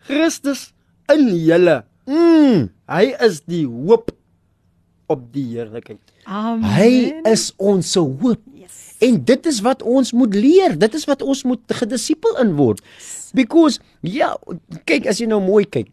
Christus 0.05 0.73
in 1.09 1.31
julle. 1.47 1.79
Mm. 2.05 2.69
Hy 2.89 3.05
is 3.25 3.41
die 3.49 3.63
hoop 3.65 4.11
op 5.09 5.25
die 5.33 5.47
heerlikheid. 5.55 6.01
Amen. 6.25 6.69
Hy 6.75 6.91
is 7.31 7.49
ons 7.57 7.91
se 7.95 7.99
hoop. 7.99 8.41
Yes. 8.53 8.95
En 9.03 9.19
dit 9.25 9.49
is 9.51 9.59
wat 9.65 9.83
ons 9.83 10.13
moet 10.15 10.35
leer. 10.35 10.77
Dit 10.79 10.93
is 10.93 11.05
wat 11.09 11.21
ons 11.21 11.43
moet 11.43 11.75
gedisipel 11.81 12.37
in 12.43 12.55
word. 12.59 12.83
Because 13.33 13.81
ja, 14.05 14.33
kyk 14.87 15.09
as 15.09 15.19
jy 15.21 15.27
nou 15.31 15.41
mooi 15.43 15.65
kyk. 15.65 15.89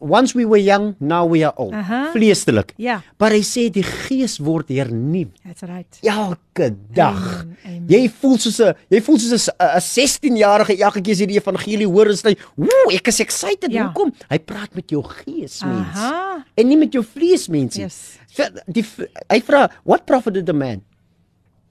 Once 0.00 0.32
we 0.34 0.46
were 0.46 0.56
young, 0.62 0.94
now 0.98 1.26
we 1.28 1.44
are 1.44 1.52
old. 1.56 1.74
Aha. 1.74 2.10
Vleestelik. 2.14 2.72
Ja. 2.80 3.02
Maar 3.20 3.30
hy 3.36 3.42
sê 3.44 3.66
die 3.70 3.82
gees 3.84 4.38
word 4.40 4.68
hernuw 4.72 5.28
That's 5.44 5.62
right. 5.68 5.98
elke 6.02 6.70
dag. 6.96 7.18
Amen, 7.44 7.56
amen. 7.66 7.84
Jy 7.88 8.08
voel 8.20 8.38
soos 8.38 8.60
'n 8.64 8.72
jy 8.88 9.00
voel 9.02 9.18
soos 9.18 9.48
'n 9.48 9.52
'n 9.60 9.80
16-jarige 9.80 10.78
elke 10.80 11.00
keer 11.02 11.12
as 11.12 11.20
jy 11.20 11.26
die 11.26 11.36
evangelie 11.40 11.86
hoor 11.86 12.06
en 12.08 12.16
sê, 12.16 12.34
"Woe, 12.56 12.94
ek 12.94 13.08
is 13.08 13.20
excited." 13.20 13.70
Ja. 13.70 13.92
Hoekom? 13.92 14.12
Hy 14.30 14.38
praat 14.38 14.74
met 14.74 14.88
jou 14.90 15.02
gees, 15.02 15.60
mens. 15.64 15.96
Aha. 15.96 16.44
En 16.56 16.66
nie 16.68 16.76
met 16.78 16.92
jou 16.92 17.04
vlees, 17.04 17.48
mens. 17.48 17.76
nie. 17.76 17.84
Yes. 17.84 18.16
Vir- 18.32 18.62
Die 18.66 18.84
hy 19.28 19.40
vra, 19.42 19.68
"What 19.84 20.06
profited 20.06 20.46
the 20.46 20.52
man 20.54 20.80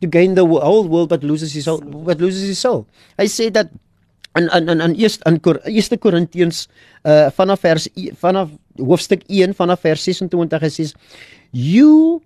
to 0.02 0.08
gain 0.12 0.36
the 0.36 0.46
whole 0.46 0.88
world 0.88 1.10
but 1.10 1.24
loses 1.24 1.52
his 1.54 1.64
soul?" 1.64 1.82
But 1.82 2.20
loses 2.22 2.48
his 2.48 2.60
soul. 2.60 2.86
Hy 3.18 3.26
sê 3.26 3.52
dat 3.52 3.70
in 4.36 4.50
in 4.54 4.70
in 4.70 4.82
in 4.82 4.96
eerste 4.96 5.24
in 5.26 5.40
eerste 5.64 5.98
Korintiëns 5.98 6.68
uh 7.04 7.30
vanaf 7.34 7.60
vers 7.60 7.88
vanaf 8.22 8.50
hoofstuk 8.78 9.24
1 9.28 9.56
vanaf 9.58 9.82
vers 9.82 10.04
26 10.04 10.62
hy 10.62 10.70
sê 10.70 10.86
you 11.52 12.22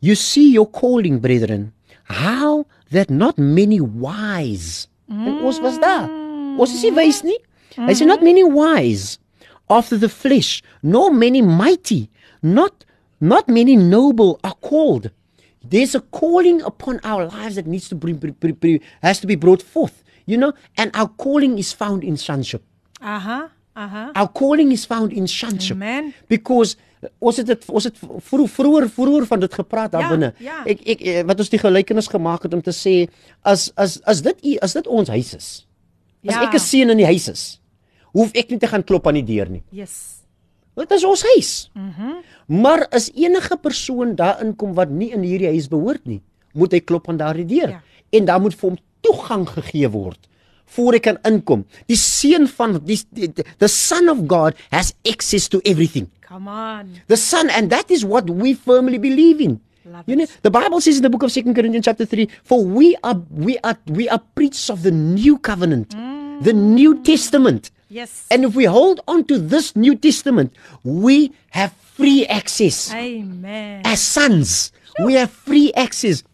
you 0.00 0.14
see 0.14 0.52
your 0.52 0.70
calling 0.70 1.20
brethren. 1.20 1.72
How 2.04 2.66
that 2.90 3.10
not 3.10 3.38
many 3.38 3.80
wise 3.80 4.88
en 5.08 5.40
ons 5.44 5.60
was 5.60 5.78
daar. 5.80 6.08
Ons 6.58 6.74
is 6.74 6.82
nie 6.82 6.94
wys 6.96 7.22
nie. 7.24 7.40
Hy 7.76 7.92
sê 7.92 8.06
not 8.06 8.22
many 8.22 8.44
wise 8.44 9.18
after 9.68 9.98
the 9.98 10.08
flesh 10.08 10.62
nor 10.82 11.12
many 11.12 11.42
mighty 11.42 12.08
not 12.42 12.84
not 13.20 13.48
many 13.48 13.76
noble 13.76 14.38
are 14.44 14.56
called. 14.60 15.10
There's 15.64 15.94
a 15.94 16.00
calling 16.00 16.60
upon 16.60 17.00
our 17.04 17.24
lives 17.24 17.56
that 17.56 17.66
needs 17.66 17.88
to 17.88 17.94
be, 17.94 18.12
be, 18.12 18.52
be 18.52 18.82
has 19.00 19.18
to 19.20 19.26
be 19.26 19.34
brought 19.34 19.62
forth 19.62 20.03
you 20.26 20.38
know 20.38 20.52
and 20.76 20.94
our 20.96 21.10
calling 21.16 21.58
is 21.58 21.72
found 21.72 22.02
in 22.04 22.16
sonship 22.16 22.62
Aha. 23.00 23.50
Aha. 23.74 24.10
our 24.14 24.28
calling 24.32 24.72
is 24.72 24.84
found 24.86 25.12
in 25.12 25.26
sonship 25.28 25.76
Amen. 25.76 26.12
because 26.28 26.76
ons 27.20 27.36
het 27.36 27.46
dit 27.46 27.64
ons 27.68 27.84
het 27.84 27.98
vroeër 28.00 28.48
vroeër 28.48 28.86
vroeër 28.88 29.26
van 29.26 29.40
dit 29.40 29.54
gepraat 29.54 29.92
daar 29.92 30.00
Ja, 30.06 30.08
binne. 30.08 30.32
ja. 30.40 30.62
Ek 30.64 30.80
ek 30.88 31.00
eh, 31.02 31.22
wat 31.28 31.38
ons 31.38 31.50
die 31.52 31.58
gelykenis 31.60 32.06
gemaak 32.08 32.42
het 32.46 32.54
om 32.54 32.62
te 32.62 32.72
sê 32.72 33.08
as 33.42 33.72
as 33.76 33.98
as 34.08 34.22
dit 34.22 34.38
u- 34.44 34.58
as 34.62 34.72
dit 34.72 34.86
ons 34.86 35.08
huis 35.08 35.34
is. 35.34 35.66
As 36.26 36.34
Ja. 36.34 36.42
ek 36.48 36.54
'n 36.54 36.58
seun 36.58 36.90
in 36.90 36.96
die 36.96 37.04
huis 37.06 37.28
is, 37.28 37.60
hoef 38.14 38.30
ek 38.34 38.48
nie 38.50 38.58
te 38.58 38.66
gaan 38.66 38.82
klop 38.84 39.06
aan 39.06 39.14
die 39.20 39.22
deur 39.36 39.50
nie. 39.50 39.62
Yes. 39.70 40.22
Dit 40.76 40.90
is 40.92 41.04
ons 41.04 41.22
huis. 41.34 41.70
Mhm. 41.74 42.12
Maar 42.46 42.86
as 42.90 43.10
enige 43.14 43.56
persoon 43.56 44.14
daarin 44.16 44.56
kom 44.56 44.72
wat 44.74 44.88
nie 44.88 45.12
in 45.12 45.22
hierdie 45.22 45.48
huis 45.52 45.68
behoort 45.68 46.06
nie, 46.06 46.22
moet 46.54 46.72
hy 46.72 46.80
klop 46.80 47.08
aan 47.08 47.16
daardie 47.18 47.44
deur. 47.46 47.68
Ja. 47.68 47.82
En 48.12 48.24
daar 48.24 48.40
moet 48.40 48.54
vir 48.54 48.70
hom 48.70 48.78
toegang 49.04 49.44
gegee 49.56 49.90
word 49.92 50.30
voor 50.74 50.96
hy 50.96 51.00
kan 51.04 51.18
inkom. 51.28 51.64
Die 51.90 51.98
seun 51.98 52.48
van 52.50 52.78
die, 52.86 52.98
die 53.14 53.28
the 53.62 53.68
son 53.70 54.10
of 54.10 54.24
God 54.30 54.58
has 54.72 54.94
access 55.06 55.46
to 55.52 55.60
everything. 55.68 56.08
Come 56.24 56.50
on. 56.50 56.96
The 57.06 57.18
son 57.20 57.52
and 57.52 57.70
that 57.70 57.92
is 57.94 58.04
what 58.04 58.30
we 58.30 58.54
firmly 58.54 58.98
believe 58.98 59.44
in. 59.44 59.60
Love 59.84 60.08
You 60.08 60.16
know, 60.16 60.24
it. 60.24 60.38
the 60.42 60.50
Bible 60.50 60.80
says 60.80 60.96
in 60.96 61.02
the 61.02 61.10
book 61.12 61.22
of 61.22 61.30
2 61.30 61.52
Corinthians 61.52 61.84
chapter 61.84 62.06
3, 62.06 62.26
for 62.42 62.64
we 62.64 62.96
are 63.04 63.20
we 63.30 63.58
are 63.60 63.76
we 63.86 64.08
are 64.08 64.20
priests 64.34 64.70
of 64.70 64.82
the 64.82 64.90
new 64.90 65.36
covenant, 65.38 65.90
the 66.40 66.56
new 66.56 66.96
mm. 66.96 67.04
testament. 67.04 67.70
Yes. 67.94 68.26
And 68.30 68.44
if 68.44 68.56
we 68.56 68.64
hold 68.64 69.00
on 69.06 69.24
to 69.30 69.38
this 69.38 69.76
New 69.76 69.94
Testament, 69.94 70.52
we 70.82 71.32
have 71.50 71.72
free 71.94 72.26
access. 72.26 72.92
Amen. 72.92 73.82
As 73.84 74.00
sons, 74.00 74.72
we 75.04 75.14
have 75.14 75.30
free 75.30 75.70
access. 75.76 76.24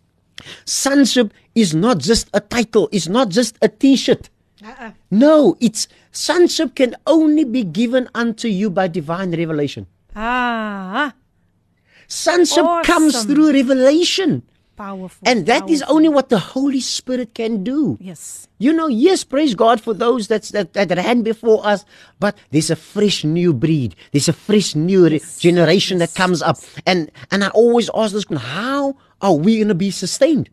Sonship 0.64 1.34
is 1.54 1.74
not 1.74 1.98
just 1.98 2.28
a 2.32 2.40
title, 2.40 2.88
it's 2.92 3.08
not 3.08 3.28
just 3.28 3.56
a 3.62 3.68
t 3.68 3.96
shirt. 3.96 4.30
Uh-uh. 4.64 4.92
No, 5.10 5.56
it's 5.60 5.88
sonship 6.12 6.74
can 6.74 6.94
only 7.06 7.44
be 7.44 7.64
given 7.64 8.08
unto 8.14 8.46
you 8.48 8.68
by 8.70 8.88
divine 8.88 9.30
revelation. 9.36 9.86
Ah, 10.14 11.14
Sonship 12.08 12.66
comes 12.84 13.24
through 13.24 13.52
revelation. 13.52 14.42
powerful. 14.76 15.28
And 15.28 15.46
that 15.46 15.68
is 15.68 15.80
powerful. 15.80 15.96
only 15.96 16.08
what 16.08 16.28
the 16.28 16.38
Holy 16.38 16.80
Spirit 16.80 17.34
can 17.34 17.62
do. 17.62 17.96
Yes. 18.00 18.48
You 18.58 18.72
know, 18.72 18.88
yes, 18.88 19.24
praise 19.24 19.54
God 19.54 19.80
for 19.80 19.92
those 19.94 20.26
that's, 20.26 20.50
that, 20.50 20.72
that 20.72 20.90
ran 20.90 21.22
before 21.22 21.64
us, 21.66 21.84
but 22.18 22.36
there's 22.50 22.70
a 22.70 22.76
fresh 22.76 23.22
new 23.22 23.52
breed. 23.52 23.94
There's 24.12 24.28
a 24.28 24.32
fresh 24.32 24.74
new 24.74 25.06
re- 25.08 25.20
generation 25.38 25.98
yes, 26.00 26.12
that 26.12 26.16
comes 26.16 26.40
up. 26.42 26.56
And 26.86 27.10
and 27.30 27.44
I 27.44 27.48
always 27.48 27.90
ask 27.94 28.12
this 28.12 28.24
question, 28.24 28.44
how 28.44 28.96
are 29.20 29.34
we 29.34 29.56
going 29.56 29.68
to 29.68 29.74
be 29.74 29.90
sustained? 29.90 30.48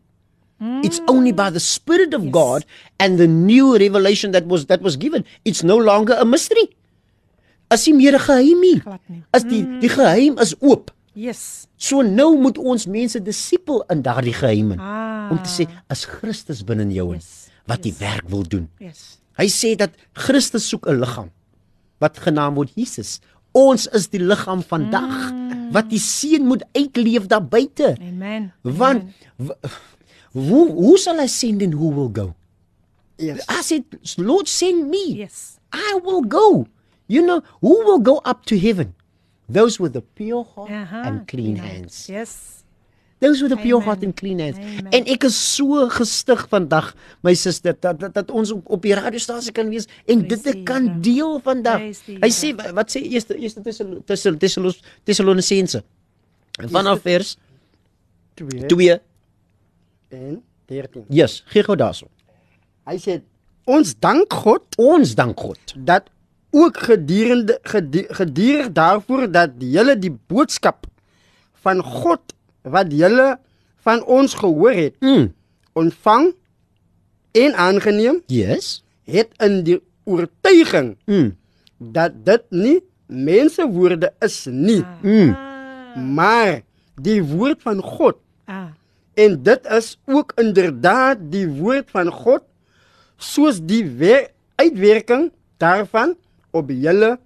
It's 0.60 1.00
only 1.08 1.32
by 1.32 1.52
the 1.52 1.60
Spirit 1.60 2.14
of 2.14 2.24
Yes. 2.24 2.32
God 2.34 2.66
and 3.00 3.18
the 3.20 3.28
new 3.28 3.78
revelation 3.78 4.32
that 4.32 4.46
was 4.48 4.66
that 4.66 4.82
was 4.82 4.98
given. 4.98 5.24
It's 5.46 5.62
no 5.64 5.78
longer 5.78 6.16
a 6.18 6.26
mystery. 6.26 6.70
As 7.70 7.86
nie 7.86 7.94
meer 7.94 8.14
'n 8.16 8.20
geheim 8.26 8.60
nie. 8.62 8.82
As 9.34 9.44
die 9.44 9.62
die 9.80 9.90
geheim 9.90 10.38
is 10.40 10.56
oop. 10.62 10.92
Yes. 11.14 11.68
So 11.78 12.02
nou 12.02 12.38
moet 12.42 12.58
ons 12.58 12.86
mense 12.88 13.20
disipel 13.22 13.84
in 13.90 14.02
daardie 14.02 14.34
geheim 14.34 14.72
in. 14.72 14.80
Ah. 14.80 15.30
Om 15.32 15.38
te 15.44 15.50
sê 15.50 15.68
as 15.90 16.06
Christus 16.06 16.64
binne 16.64 16.82
in 16.84 16.92
jou 16.92 17.08
in 17.14 17.20
Yes, 17.20 17.50
wat 17.68 17.84
die 17.84 17.92
yes. 17.92 18.00
werk 18.00 18.30
wil 18.30 18.44
doen. 18.44 18.70
Yes. 18.80 19.18
Hy 19.38 19.46
sê 19.46 19.76
dat 19.76 19.92
Christus 20.14 20.68
soek 20.70 20.88
'n 20.88 21.00
liggaam 21.00 21.30
wat 22.00 22.18
genaam 22.18 22.56
word 22.56 22.72
Jesus. 22.76 23.20
Ons 23.54 23.88
is 23.88 24.08
die 24.08 24.20
liggaam 24.22 24.62
vandag 24.64 25.32
Mm. 25.32 25.72
wat 25.72 25.90
die 25.90 26.00
seun 26.00 26.46
moet 26.48 26.64
uitleef 26.74 27.28
daar 27.28 27.46
buite. 27.46 27.98
Amen. 28.02 28.54
Want 28.64 29.04
w- 29.38 29.52
hoe 30.38 30.72
hoe 30.72 30.98
sal 31.02 31.18
hy 31.20 31.28
send 31.28 31.62
and 31.66 31.74
who 31.74 31.90
will 31.90 32.10
go? 32.10 32.34
Yes. 33.18 33.42
I 33.50 33.62
said, 33.66 33.84
Lord, 34.18 34.48
send 34.48 34.90
me. 34.94 35.18
Yes. 35.26 35.58
I 35.74 35.98
will 36.04 36.22
go. 36.22 36.68
You 37.08 37.26
know, 37.26 37.42
who 37.62 37.74
will 37.86 38.00
go 38.00 38.18
up 38.24 38.46
to 38.46 38.60
heaven? 38.60 38.94
Those 39.50 39.80
with 39.80 39.96
a 39.96 40.02
pure 40.02 40.44
heart 40.44 40.70
Uh-huh. 40.70 41.02
and 41.08 41.28
clean 41.28 41.56
hands. 41.56 42.06
Yes. 42.10 42.64
Those 43.20 43.42
with 43.42 43.52
a 43.54 43.58
pure 43.58 43.82
heart 43.82 44.04
and 44.04 44.14
clean 44.16 44.38
hands. 44.38 44.60
Amen. 44.62 44.92
En 44.94 45.08
ek 45.10 45.24
is 45.26 45.34
so 45.56 45.88
gestig 45.90 46.44
vandag, 46.52 46.92
my 47.26 47.34
suster, 47.34 47.74
dat 47.80 47.98
dat, 48.00 48.14
dat 48.14 48.30
ons 48.30 48.52
op, 48.54 48.62
op 48.70 48.82
die 48.86 48.94
radiostasie 48.94 49.52
kan 49.56 49.72
wees 49.74 49.88
en 50.06 50.22
Praise 50.28 50.44
dit 50.44 50.54
die 50.54 50.64
kan 50.68 50.86
Here. 50.92 51.00
deel 51.02 51.40
vandag. 51.42 51.88
Hy 52.06 52.30
sê 52.30 52.52
wat 52.78 52.94
sê 52.94 53.02
eerste 53.08 53.34
eerste 53.40 53.64
Tessalonisense 53.66 54.78
Tessalonisense 55.08 55.82
vanaf 56.70 57.02
vers 57.02 57.34
2 58.38 58.68
2. 58.70 59.00
En 60.10 60.42
13. 60.66 61.06
Yes, 61.10 61.44
gee 61.48 61.64
gou 61.64 61.76
daarso. 61.80 62.08
Hy 62.88 62.98
sê 62.98 63.22
ons 63.68 63.94
dank 64.00 64.34
God 64.34 64.64
Ons 64.80 65.16
dank 65.16 65.40
God. 65.40 65.74
dat 65.76 66.08
ook 66.52 66.78
gedurende 66.78 67.60
gedurig 68.12 68.72
daarvoor 68.72 69.32
dat 69.32 69.52
julle 69.60 69.98
die 70.00 70.12
boodskap 70.28 70.86
van 71.62 71.82
God 71.84 72.22
wat 72.64 72.92
julle 72.92 73.38
van 73.84 74.04
ons 74.06 74.34
gehoor 74.34 74.72
het 74.74 74.96
Mm. 75.02 75.34
ontvang 75.74 76.34
en 77.32 77.54
aangeneem 77.56 78.22
Yes. 78.28 78.84
het 79.04 79.30
in 79.40 79.64
die 79.64 79.82
oortuiging 80.06 80.96
Mm. 81.06 81.36
dat 81.78 82.26
dit 82.26 82.44
nie 82.50 82.80
mensewoorde 83.08 84.14
is 84.20 84.46
nie 84.50 84.84
Mm. 85.04 85.36
maar 86.16 86.62
die 87.02 87.22
woord 87.24 87.62
van 87.62 87.82
God 87.82 88.16
Ah. 88.48 88.72
En 89.18 89.36
dit 89.44 89.66
is 89.78 89.96
ook 90.06 90.34
inderdaad 90.42 91.24
die 91.34 91.48
woord 91.60 91.90
van 91.94 92.12
God 92.14 92.44
soos 93.18 93.60
die 93.66 93.84
wer- 93.98 94.30
uitwerking 94.58 95.32
daarvan 95.62 96.16
op 96.54 96.70
julle 96.74 97.18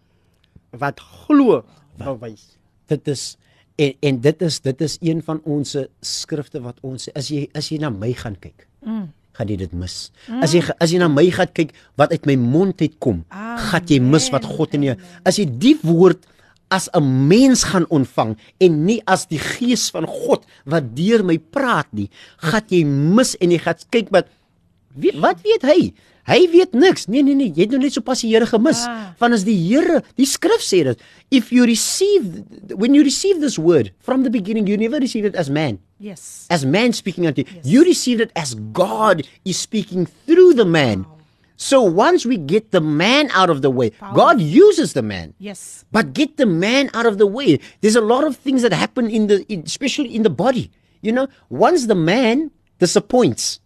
wat 0.76 1.00
glo 1.00 1.62
bewys. 2.00 2.58
Dit 2.92 3.08
is 3.12 3.38
en 3.80 3.94
en 4.00 4.20
dit 4.24 4.42
is 4.42 4.60
dit 4.64 4.82
is 4.82 4.98
een 5.02 5.22
van 5.24 5.40
ons 5.48 5.76
skrifte 6.04 6.62
wat 6.64 6.78
ons 6.84 7.08
as 7.16 7.30
jy 7.32 7.46
as 7.56 7.70
jy 7.72 7.80
na 7.84 7.90
my 7.92 8.14
gaan 8.14 8.36
kyk. 8.40 8.68
Mm. 8.84 9.10
gaan 9.32 9.48
jy 9.48 9.56
dit 9.62 9.72
mis. 9.80 10.12
Mm. 10.28 10.42
As 10.44 10.52
jy 10.52 10.60
as 10.84 10.92
jy 10.92 10.98
na 11.00 11.08
my 11.08 11.24
gaan 11.32 11.48
kyk 11.56 11.72
wat 11.96 12.12
uit 12.12 12.26
my 12.28 12.36
mond 12.36 12.82
uitkom, 12.84 13.22
gaan 13.32 13.86
jy 13.88 14.00
mis 14.04 14.28
wat 14.34 14.44
God 14.46 14.74
in 14.76 14.84
jou. 14.90 14.96
As 15.24 15.40
jy 15.40 15.46
die 15.48 15.78
woord 15.88 16.28
as 16.72 16.88
'n 16.96 17.28
mens 17.28 17.64
gaan 17.68 17.86
ontvang 17.90 18.38
en 18.60 18.86
nie 18.86 19.02
as 19.06 19.28
die 19.28 19.40
gees 19.40 19.90
van 19.92 20.08
God 20.08 20.46
wat 20.66 20.96
deur 20.96 21.24
my 21.24 21.38
praat 21.38 21.88
nie, 21.92 22.10
gaan 22.40 22.64
jy 22.70 22.84
mis 22.86 23.36
en 23.42 23.52
jy 23.52 23.60
gaan 23.60 23.76
kyk 23.92 24.10
wat 24.10 24.28
wie, 24.96 25.12
wat 25.20 25.40
weet 25.44 25.62
hy? 25.64 25.94
Hy 26.28 26.48
weet 26.52 26.74
niks. 26.78 27.08
Nee 27.08 27.24
nee 27.24 27.34
nee, 27.36 27.50
jy 27.50 27.66
het 27.66 27.72
nou 27.74 27.80
net 27.82 27.96
sopas 27.96 28.22
die 28.22 28.30
Here 28.30 28.46
gemis. 28.46 28.84
Ah. 28.86 29.12
Van 29.18 29.34
as 29.34 29.44
die 29.44 29.56
Here, 29.58 30.04
die 30.20 30.28
skrif 30.30 30.62
sê 30.62 30.84
dit, 30.84 31.00
if 31.32 31.52
you 31.52 31.66
receive 31.66 32.44
when 32.76 32.94
you 32.94 33.04
receive 33.04 33.40
this 33.42 33.58
word 33.58 33.92
from 34.00 34.24
the 34.24 34.30
beginning, 34.30 34.68
you 34.68 34.78
never 34.78 35.00
receive 35.00 35.26
it 35.26 35.36
as 35.36 35.50
man 35.50 35.80
Yes. 36.00 36.46
as 36.50 36.66
man 36.66 36.94
speaking 36.94 37.26
unto 37.28 37.42
you. 37.42 37.62
You 37.64 37.84
received 37.84 38.22
it 38.22 38.32
as 38.36 38.56
God 38.74 39.26
is 39.46 39.58
speaking 39.58 40.08
through 40.26 40.54
the 40.56 40.66
man. 40.66 41.06
So 41.62 41.84
once 41.84 42.26
we 42.26 42.38
get 42.42 42.72
the 42.72 42.82
man 42.82 43.30
out 43.38 43.52
of 43.52 43.62
the 43.62 43.70
way, 43.70 43.94
God 44.18 44.42
uses 44.42 44.94
the 44.94 45.06
man. 45.06 45.36
Yes. 45.38 45.86
But 45.92 46.12
get 46.18 46.38
the 46.38 46.48
man 46.48 46.90
out 46.96 47.06
of 47.06 47.20
the 47.20 47.28
way. 47.28 47.60
There's 47.82 47.96
a 47.96 48.02
lot 48.02 48.26
of 48.26 48.36
things 48.36 48.64
that 48.64 48.74
happen 48.74 49.12
in 49.12 49.28
the 49.28 49.46
in, 49.46 49.62
especially 49.62 50.10
in 50.10 50.24
the 50.26 50.34
body. 50.34 50.72
You 51.06 51.14
know, 51.14 51.28
once 51.54 51.86
the 51.86 51.94
man 51.94 52.50
disappoints, 52.82 53.62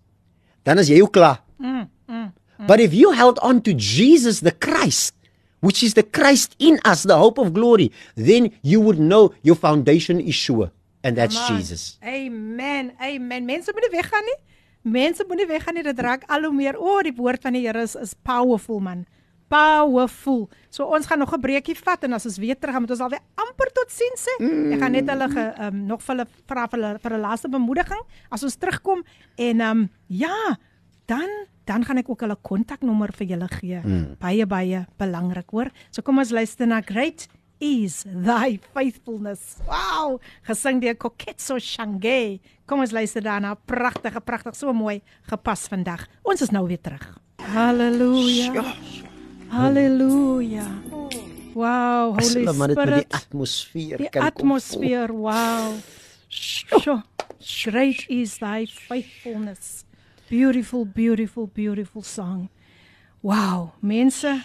dan 0.67 0.75
is 0.75 0.91
jy 0.91 0.99
ook 0.99 1.15
klaar. 1.15 1.39
Mm, 1.55 1.87
mm, 2.11 2.33
mm. 2.35 2.67
But 2.67 2.83
if 2.83 2.91
you 2.91 3.15
held 3.15 3.39
on 3.39 3.63
to 3.63 3.71
Jesus 3.71 4.43
the 4.43 4.51
Christ, 4.51 5.15
which 5.63 5.79
is 5.79 5.95
the 5.95 6.03
Christ 6.03 6.51
in 6.59 6.83
us, 6.83 7.07
the 7.07 7.15
hope 7.15 7.39
of 7.39 7.55
glory, 7.55 7.95
then 8.19 8.51
you 8.59 8.83
would 8.83 8.99
know 8.99 9.31
your 9.39 9.55
foundation 9.55 10.19
is 10.19 10.35
sure, 10.35 10.67
and 10.99 11.15
that's. 11.15 11.39
Jesus. 11.47 11.95
Amen. 12.03 12.91
Amen. 12.99 13.47
Mense 13.47 13.71
moenie 13.71 13.95
weggaan 13.95 14.27
nie. 14.27 14.39
Mense 14.85 15.25
moenie 15.27 15.47
weggaan 15.49 15.79
nie. 15.79 15.83
Dit 15.83 15.99
raak 15.99 16.25
al 16.29 16.45
hoe 16.45 16.53
meer. 16.53 16.77
O, 16.77 16.97
oh, 16.97 17.03
die 17.05 17.15
woord 17.17 17.41
van 17.41 17.57
die 17.57 17.65
Here 17.65 17.81
is 17.81 17.95
is 17.97 18.13
powerful 18.13 18.79
man. 18.79 19.05
Powerful. 19.49 20.45
So 20.73 20.85
ons 20.85 21.05
gaan 21.09 21.19
nog 21.19 21.33
'n 21.33 21.41
breekie 21.41 21.75
vat 21.77 22.03
en 22.03 22.13
as 22.13 22.25
ons 22.25 22.37
weer 22.37 22.55
terug 22.55 22.73
gaan 22.73 22.81
moet 22.81 22.91
ons 22.91 22.99
alweer 22.99 23.21
amper 23.35 23.71
tot 23.73 23.91
sien 23.91 24.15
sê. 24.17 24.33
Mm. 24.39 24.71
Ek 24.73 24.79
gaan 24.79 24.91
net 24.91 25.09
hulle 25.09 25.29
ge, 25.29 25.53
um, 25.59 25.85
nog 25.85 26.01
vir 26.01 26.15
hulle 26.15 26.27
vra 26.47 26.67
vir 26.67 26.79
hulle 26.79 26.99
vir 26.99 27.13
'n 27.13 27.21
laaste 27.21 27.49
bemoediging 27.49 28.03
as 28.31 28.43
ons 28.43 28.55
terugkom 28.55 29.03
en 29.37 29.61
um 29.61 29.89
ja, 30.07 30.57
dan 31.07 31.29
dan 31.65 31.83
gaan 31.83 31.97
ek 31.97 32.09
ook 32.09 32.21
hulle 32.21 32.37
kontaknommer 32.41 33.11
vir 33.13 33.27
julle 33.27 33.47
gee. 33.47 33.81
Mm. 33.83 34.17
Baie 34.19 34.45
baie 34.45 34.85
belangrik, 34.97 35.49
hoor. 35.49 35.71
So 35.91 36.01
kom 36.01 36.19
ons 36.19 36.31
luister 36.31 36.67
na 36.67 36.81
Great 36.81 37.27
is 37.59 38.03
thy 38.05 38.59
faithfulness. 38.73 39.57
Wow, 39.67 40.19
gesing 40.47 40.81
deur 40.83 40.95
Koketso 40.95 41.59
Shange. 41.59 42.39
Kom 42.65 42.81
ons 42.83 42.91
luister 42.91 43.23
daarna. 43.23 43.55
Pragtige, 43.55 44.21
pragtig, 44.21 44.55
so 44.55 44.73
mooi 44.73 45.01
gepas 45.29 45.67
vandag. 45.71 46.07
Ons 46.23 46.41
is 46.41 46.53
nou 46.55 46.65
weer 46.67 46.81
terug. 46.81 47.05
Halleluja. 47.53 48.63
Halleluja. 49.53 50.65
Wow, 51.55 52.17
Holy 52.17 52.41
hulle 52.41 52.53
maar 52.53 52.67
net 52.67 52.77
met 52.77 52.85
die 52.85 52.95
Spirit. 52.99 53.13
atmosfeer 53.13 53.97
Die 53.97 54.09
kan 54.09 54.21
kom 54.21 54.51
atmosfeer, 54.51 55.13
wow. 55.13 55.77
Sure. 56.27 57.03
Great 57.39 58.03
is 58.09 58.37
thy 58.41 58.65
faithfulness. 58.65 59.85
Beautiful, 60.27 60.85
beautiful, 60.85 61.47
beautiful 61.47 62.03
song. 62.03 62.49
Wow, 63.21 63.71
mense. 63.79 64.41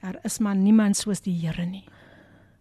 Daar 0.00 0.18
is 0.22 0.38
maar 0.38 0.56
niemand 0.56 0.96
soos 0.96 1.20
die 1.20 1.34
Here 1.34 1.66
nie. 1.66 1.84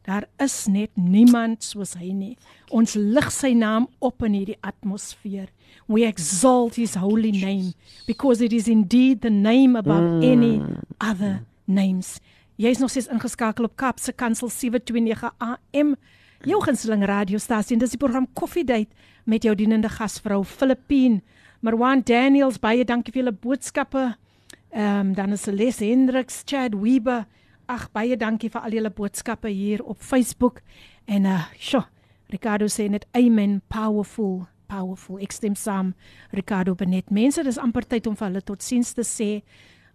Daar 0.03 0.27
is 0.37 0.65
net 0.67 0.91
niemand 0.99 1.63
soos 1.63 1.93
hy 1.95 2.11
nie. 2.11 2.33
Ons 2.75 2.97
lig 2.99 3.29
sy 3.31 3.53
naam 3.55 3.87
op 4.03 4.23
in 4.27 4.35
hierdie 4.35 4.59
atmosfeer. 4.59 5.47
We 5.87 6.03
exalt 6.07 6.75
his 6.75 6.97
holy 6.99 7.31
name 7.31 7.71
because 8.07 8.43
it 8.43 8.53
is 8.53 8.67
indeed 8.67 9.21
the 9.21 9.31
name 9.31 9.79
above 9.79 10.03
mm. 10.03 10.23
any 10.23 10.61
other 10.99 11.43
names. 11.65 12.17
Jy 12.59 12.75
is 12.75 12.81
nog 12.83 12.91
steeds 12.91 13.07
ingeskakel 13.07 13.65
op 13.65 13.77
Kapse 13.79 14.13
Kansel 14.13 14.51
729 14.51 15.31
AM. 15.39 15.95
Jou 16.43 16.59
gunsteling 16.61 17.05
radiostasie. 17.07 17.77
Dis 17.79 17.95
die 17.95 18.01
program 18.01 18.27
Coffee 18.35 18.67
Date 18.67 18.91
met 19.23 19.47
jou 19.47 19.55
dienende 19.55 19.89
gasvrou 19.89 20.43
Filippine 20.43 21.21
Marwan 21.63 22.03
Daniels. 22.03 22.59
Baie 22.59 22.83
dankie 22.85 23.15
vir 23.15 23.23
julle 23.23 23.37
boodskappe. 23.39 24.11
Ehm 24.73 24.99
um, 24.99 25.13
dan 25.15 25.31
is 25.31 25.47
Celeste 25.47 25.85
Hendriks, 25.85 26.41
Chad 26.45 26.75
Weber. 26.75 27.23
Ag 27.73 27.89
baie 27.95 28.17
dankie 28.19 28.51
vir 28.53 28.61
al 28.61 28.75
julle 28.77 28.93
boodskappe 28.93 29.49
hier 29.49 29.81
op 29.83 30.01
Facebook. 30.01 30.61
En 31.09 31.25
uh, 31.25 31.41
sjo, 31.57 31.81
Ricardo 32.29 32.69
sê 32.69 32.85
net 32.89 33.07
amen 33.17 33.61
powerful 33.73 34.43
powerful. 34.73 35.19
Ek 35.21 35.33
stem 35.35 35.55
saam 35.59 35.93
Ricardo 36.33 36.75
Benet. 36.77 37.11
Mense, 37.13 37.43
dis 37.45 37.59
amper 37.61 37.85
tyd 37.87 38.07
om 38.09 38.17
vir 38.17 38.29
hulle 38.29 38.43
totsiens 38.45 38.93
te 38.97 39.05
sê. 39.07 39.29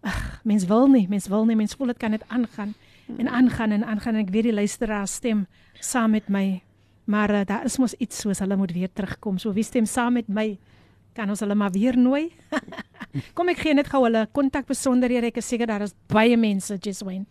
Ag, 0.06 0.18
mens 0.46 0.68
wil 0.70 0.86
nie, 0.92 1.06
mens 1.10 1.26
wil 1.30 1.46
nie, 1.48 1.56
mens 1.58 1.74
voel 1.74 1.92
dit 1.92 2.00
kan 2.02 2.14
net 2.14 2.26
aangaan 2.30 2.76
en 3.18 3.30
aangaan 3.32 3.72
en 3.72 3.86
aangaan 3.88 4.18
en 4.18 4.26
ek 4.26 4.32
weet 4.34 4.50
die 4.50 4.54
luisteraar 4.54 5.08
stem 5.08 5.46
saam 5.80 6.12
met 6.14 6.28
my. 6.30 6.60
Maar 7.08 7.32
uh, 7.40 7.44
daar 7.48 7.64
is 7.66 7.78
mos 7.80 7.96
iets 7.98 8.20
soos 8.22 8.42
hulle 8.44 8.58
moet 8.60 8.74
weer 8.76 8.90
terugkom. 8.92 9.38
So 9.40 9.54
wie 9.56 9.64
stem 9.66 9.88
saam 9.88 10.18
met 10.20 10.28
my? 10.28 10.50
Kan 11.16 11.30
ons 11.30 11.40
hulle 11.40 11.54
maar 11.58 11.72
weer 11.74 11.96
nooi? 11.98 12.28
Kom 13.36 13.48
ek 13.52 13.62
gee 13.64 13.74
net 13.74 13.88
gou 13.90 14.04
hulle 14.04 14.26
kontak 14.36 14.66
besonderhede. 14.68 15.26
Ek 15.32 15.40
is 15.42 15.48
seker 15.48 15.66
daar 15.70 15.84
is 15.86 15.94
baie 16.12 16.36
mense, 16.36 16.78
Jeswyn, 16.84 17.26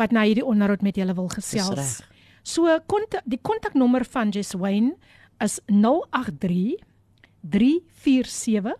wat 0.00 0.12
na 0.12 0.22
hierdie 0.28 0.46
onderhoud 0.46 0.82
met 0.84 0.96
julle 1.00 1.14
wil 1.16 1.30
gesels. 1.32 2.02
So 2.42 2.66
kontak 2.90 3.22
die 3.24 3.40
kontaknommer 3.42 4.04
van 4.12 4.30
Jeswyn 4.34 4.92
is 5.42 5.60
083 5.70 6.78
347 7.42 8.76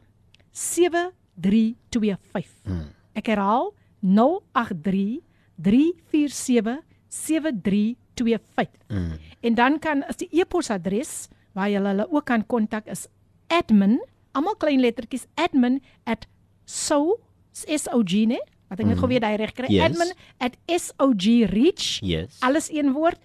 7325. 0.53 2.51
Hmm. 2.67 2.89
Ek 3.19 3.27
herhaal 3.33 3.73
083 4.03 5.23
347 5.63 6.83
7325. 7.09 8.69
Mm. 8.89 9.19
En 9.41 9.55
dan 9.55 9.79
kan 9.79 10.03
as 10.09 10.17
die 10.17 10.29
e-posadres 10.33 11.29
waar 11.53 11.69
jy 11.69 11.81
hulle 11.85 12.07
ook 12.09 12.25
kan 12.25 12.45
kontak 12.49 12.89
is 12.89 13.07
admin, 13.53 13.99
almal 14.33 14.57
klein 14.57 14.81
lettertjies 14.81 15.27
admin@so 15.35 17.19
sog 17.53 18.13
ne? 18.27 18.41
Wat 18.69 18.81
ek 18.81 18.87
net 18.89 18.99
gou 18.99 19.09
weer 19.09 19.21
daai 19.21 19.37
reg 19.37 19.53
kry. 19.53 19.67
Yes. 19.69 19.83
admin@sogreach. 19.91 21.99
Yes. 22.01 22.37
Alles 22.41 22.71
een 22.73 22.93
woord 22.93 23.19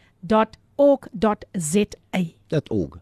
.org.za. 0.75 2.23
Dat 2.47 2.69
ook. 2.69 2.99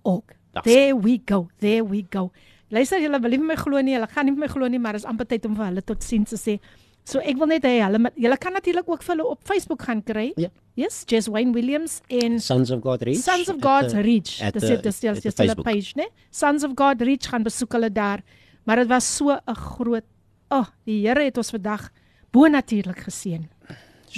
.org. 0.03 0.25
There 0.63 0.97
we 1.01 1.21
go. 1.25 1.49
There 1.59 1.85
we 1.89 2.05
go. 2.11 2.31
Luister 2.69 3.01
julle 3.03 3.21
wil 3.21 3.31
nie 3.31 3.39
my 3.39 3.55
glo 3.59 3.81
nie. 3.83 3.95
Hulle 3.95 4.07
gaan 4.11 4.25
nie 4.27 4.35
my 4.37 4.47
glo 4.47 4.67
nie, 4.69 4.79
maar 4.79 4.95
is 4.95 5.05
amper 5.05 5.27
tyd 5.27 5.45
om 5.47 5.57
vir 5.57 5.65
hulle 5.65 5.83
tot 5.83 6.03
sien 6.07 6.25
te 6.25 6.37
sê. 6.39 6.59
So 7.05 7.19
ek 7.19 7.37
wil 7.39 7.47
net 7.47 7.63
hê 7.65 7.81
hulle 7.83 8.11
julle 8.17 8.37
kan 8.39 8.53
natuurlik 8.53 8.89
ook 8.89 9.03
vir 9.03 9.17
hulle 9.17 9.27
op 9.29 9.41
Facebook 9.45 9.83
gaan 9.83 10.03
kry. 10.03 10.33
Ja. 10.37 10.49
Yes, 10.77 11.03
Jess 11.07 11.27
Wayne 11.29 11.53
Williams 11.53 12.01
en 12.09 12.39
Sons 12.41 12.71
of 12.71 12.81
God 12.83 13.03
Reach. 13.03 13.19
Sons 13.19 13.49
of 13.49 13.57
at 13.57 13.63
God's 13.63 13.93
the- 13.93 14.01
Reach. 14.03 14.39
Dis 14.53 14.63
dit 14.63 14.83
dis 14.83 15.01
dis 15.01 15.21
dis 15.23 15.35
hulle 15.37 15.55
page, 15.63 15.95
né? 15.97 16.07
Sons 16.31 16.63
of 16.65 16.73
God 16.77 17.03
Reach 17.03 17.29
gaan 17.29 17.43
besoek 17.43 17.73
hulle 17.73 17.91
daar. 17.93 18.23
Maar 18.65 18.77
dit 18.77 18.89
was 18.89 19.17
so 19.17 19.31
'n 19.31 19.55
groot 19.55 20.05
Oh, 20.53 20.67
die 20.85 21.07
Here 21.07 21.23
het 21.25 21.37
ons 21.39 21.51
vandag 21.51 21.91
bo 22.33 22.47
natuurlik 22.49 22.99
geseën. 23.07 23.49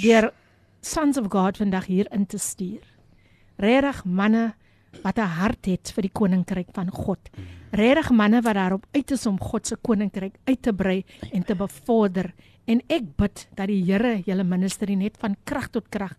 Deur 0.01 0.31
Sons 0.81 1.17
of 1.17 1.27
God 1.29 1.57
vandag 1.57 1.85
hier 1.85 2.07
in 2.11 2.25
te 2.25 2.37
stuur. 2.37 2.81
Regtig 3.57 4.03
manne 4.05 4.53
wat 5.03 5.17
'n 5.17 5.21
hart 5.39 5.65
het 5.65 5.91
vir 5.95 6.01
die 6.01 6.11
koninkryk 6.11 6.67
van 6.73 6.89
God. 6.91 7.19
Regtig 7.71 8.09
manne 8.11 8.41
wat 8.41 8.53
daarop 8.55 8.85
uit 8.93 9.11
is 9.11 9.25
om 9.25 9.39
God 9.39 9.67
se 9.67 9.75
koninkryk 9.75 10.35
uit 10.45 10.61
te 10.61 10.73
brei 10.73 11.03
en 11.31 11.43
te 11.43 11.55
bevorder. 11.55 12.33
En 12.65 12.81
ek 12.87 13.03
bid 13.19 13.47
dat 13.55 13.67
die 13.67 13.81
Here 13.83 14.21
julle 14.25 14.43
ministerie 14.43 14.95
net 14.95 15.17
van 15.19 15.35
krag 15.43 15.69
tot 15.69 15.89
krag 15.89 16.13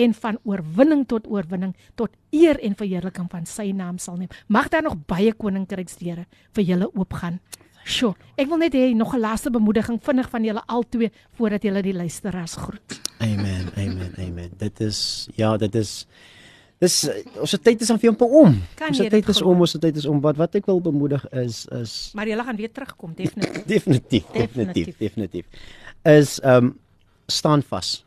en 0.00 0.14
van 0.14 0.38
oorwinning 0.48 1.06
tot 1.08 1.26
oorwinning 1.28 1.74
tot 1.98 2.10
eer 2.32 2.56
en 2.64 2.74
verheerliking 2.78 3.28
van 3.30 3.44
sy 3.46 3.70
naam 3.76 3.98
sal 3.98 4.16
neem. 4.16 4.30
Mag 4.48 4.68
daar 4.72 4.82
nog 4.86 4.96
baie 5.06 5.32
koninkryksdeure 5.32 6.24
vir 6.56 6.64
julle 6.64 6.88
oopgaan. 6.94 7.40
Sjoe, 7.84 8.14
ek 8.36 8.48
wil 8.48 8.60
net 8.60 8.74
hê 8.76 8.94
nog 8.94 9.14
'n 9.14 9.20
laaste 9.20 9.50
bemoediging 9.50 9.98
vinnig 10.02 10.28
van 10.30 10.44
julle 10.44 10.62
albei 10.66 11.10
voordat 11.36 11.62
julle 11.62 11.82
die 11.82 11.94
luisteraars 11.94 12.54
groet. 12.56 13.00
Amen, 13.18 13.68
amen, 13.76 14.14
amen. 14.18 14.50
Dit 14.56 14.80
is 14.80 15.28
ja, 15.34 15.56
dit 15.56 15.74
is 15.74 16.06
dis 16.78 17.08
eh, 17.08 17.24
ons 17.40 17.56
tyd 17.62 17.80
is 17.80 17.90
aan 17.90 17.98
vir 17.98 18.14
om. 18.20 18.62
Kan 18.74 18.88
Ons 18.88 18.98
jy 18.98 19.04
se 19.04 19.10
dit 19.10 19.20
tyd 19.20 19.28
is 19.28 19.42
om, 19.42 19.60
ons 19.60 19.72
tyd 19.72 19.96
is 19.96 20.06
om. 20.06 20.20
Wat 20.20 20.36
wat 20.36 20.54
ek 20.54 20.66
wil 20.66 20.80
bemoedig 20.80 21.26
is 21.32 21.66
is 21.66 22.12
Maar 22.14 22.28
julle 22.28 22.44
gaan 22.44 22.56
weer 22.56 22.72
terugkom 22.72 23.14
definitief. 23.14 23.64
definitief, 23.74 24.24
Definitief. 24.32 24.86
definitief, 24.86 24.96
definitief. 24.98 25.46
Is 26.04 26.40
ehm 26.40 26.64
um, 26.64 26.78
staan 27.26 27.62
vas. 27.62 28.04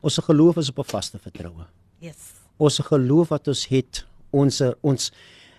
Ons 0.00 0.18
geloof 0.18 0.56
is 0.56 0.68
op 0.68 0.78
'n 0.78 0.90
vaste 0.90 1.18
vertroue. 1.18 1.66
Yes. 1.98 2.32
Ons 2.56 2.78
geloof 2.78 3.28
wat 3.28 3.48
ons 3.48 3.66
het, 3.66 4.06
ons 4.30 4.62
ons 4.80 5.12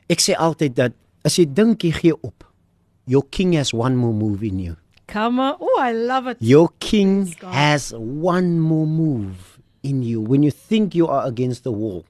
ek 0.08 0.20
sê 0.22 0.34
altyd 0.36 0.76
dat 0.76 0.94
as 1.24 1.36
jy 1.36 1.46
dink 1.54 1.84
jy 1.84 1.92
gee 1.92 2.16
op, 2.22 2.44
your 3.06 3.26
king 3.30 3.56
has 3.56 3.74
one 3.74 3.96
more 3.96 4.14
move 4.14 4.46
in 4.46 4.60
you. 4.60 4.76
Come 5.08 5.40
on. 5.40 5.56
Oh, 5.60 5.80
I 5.80 5.94
love 5.94 6.28
it. 6.28 6.38
Your 6.40 6.70
king 6.80 7.34
has 7.42 7.94
one 7.96 8.60
more 8.60 8.86
move 8.86 9.60
in 9.82 10.04
you. 10.04 10.20
When 10.22 10.44
you 10.44 10.52
think 10.52 10.94
you 10.94 11.08
are 11.08 11.26
against 11.26 11.64
the 11.64 11.72
wall, 11.72 12.04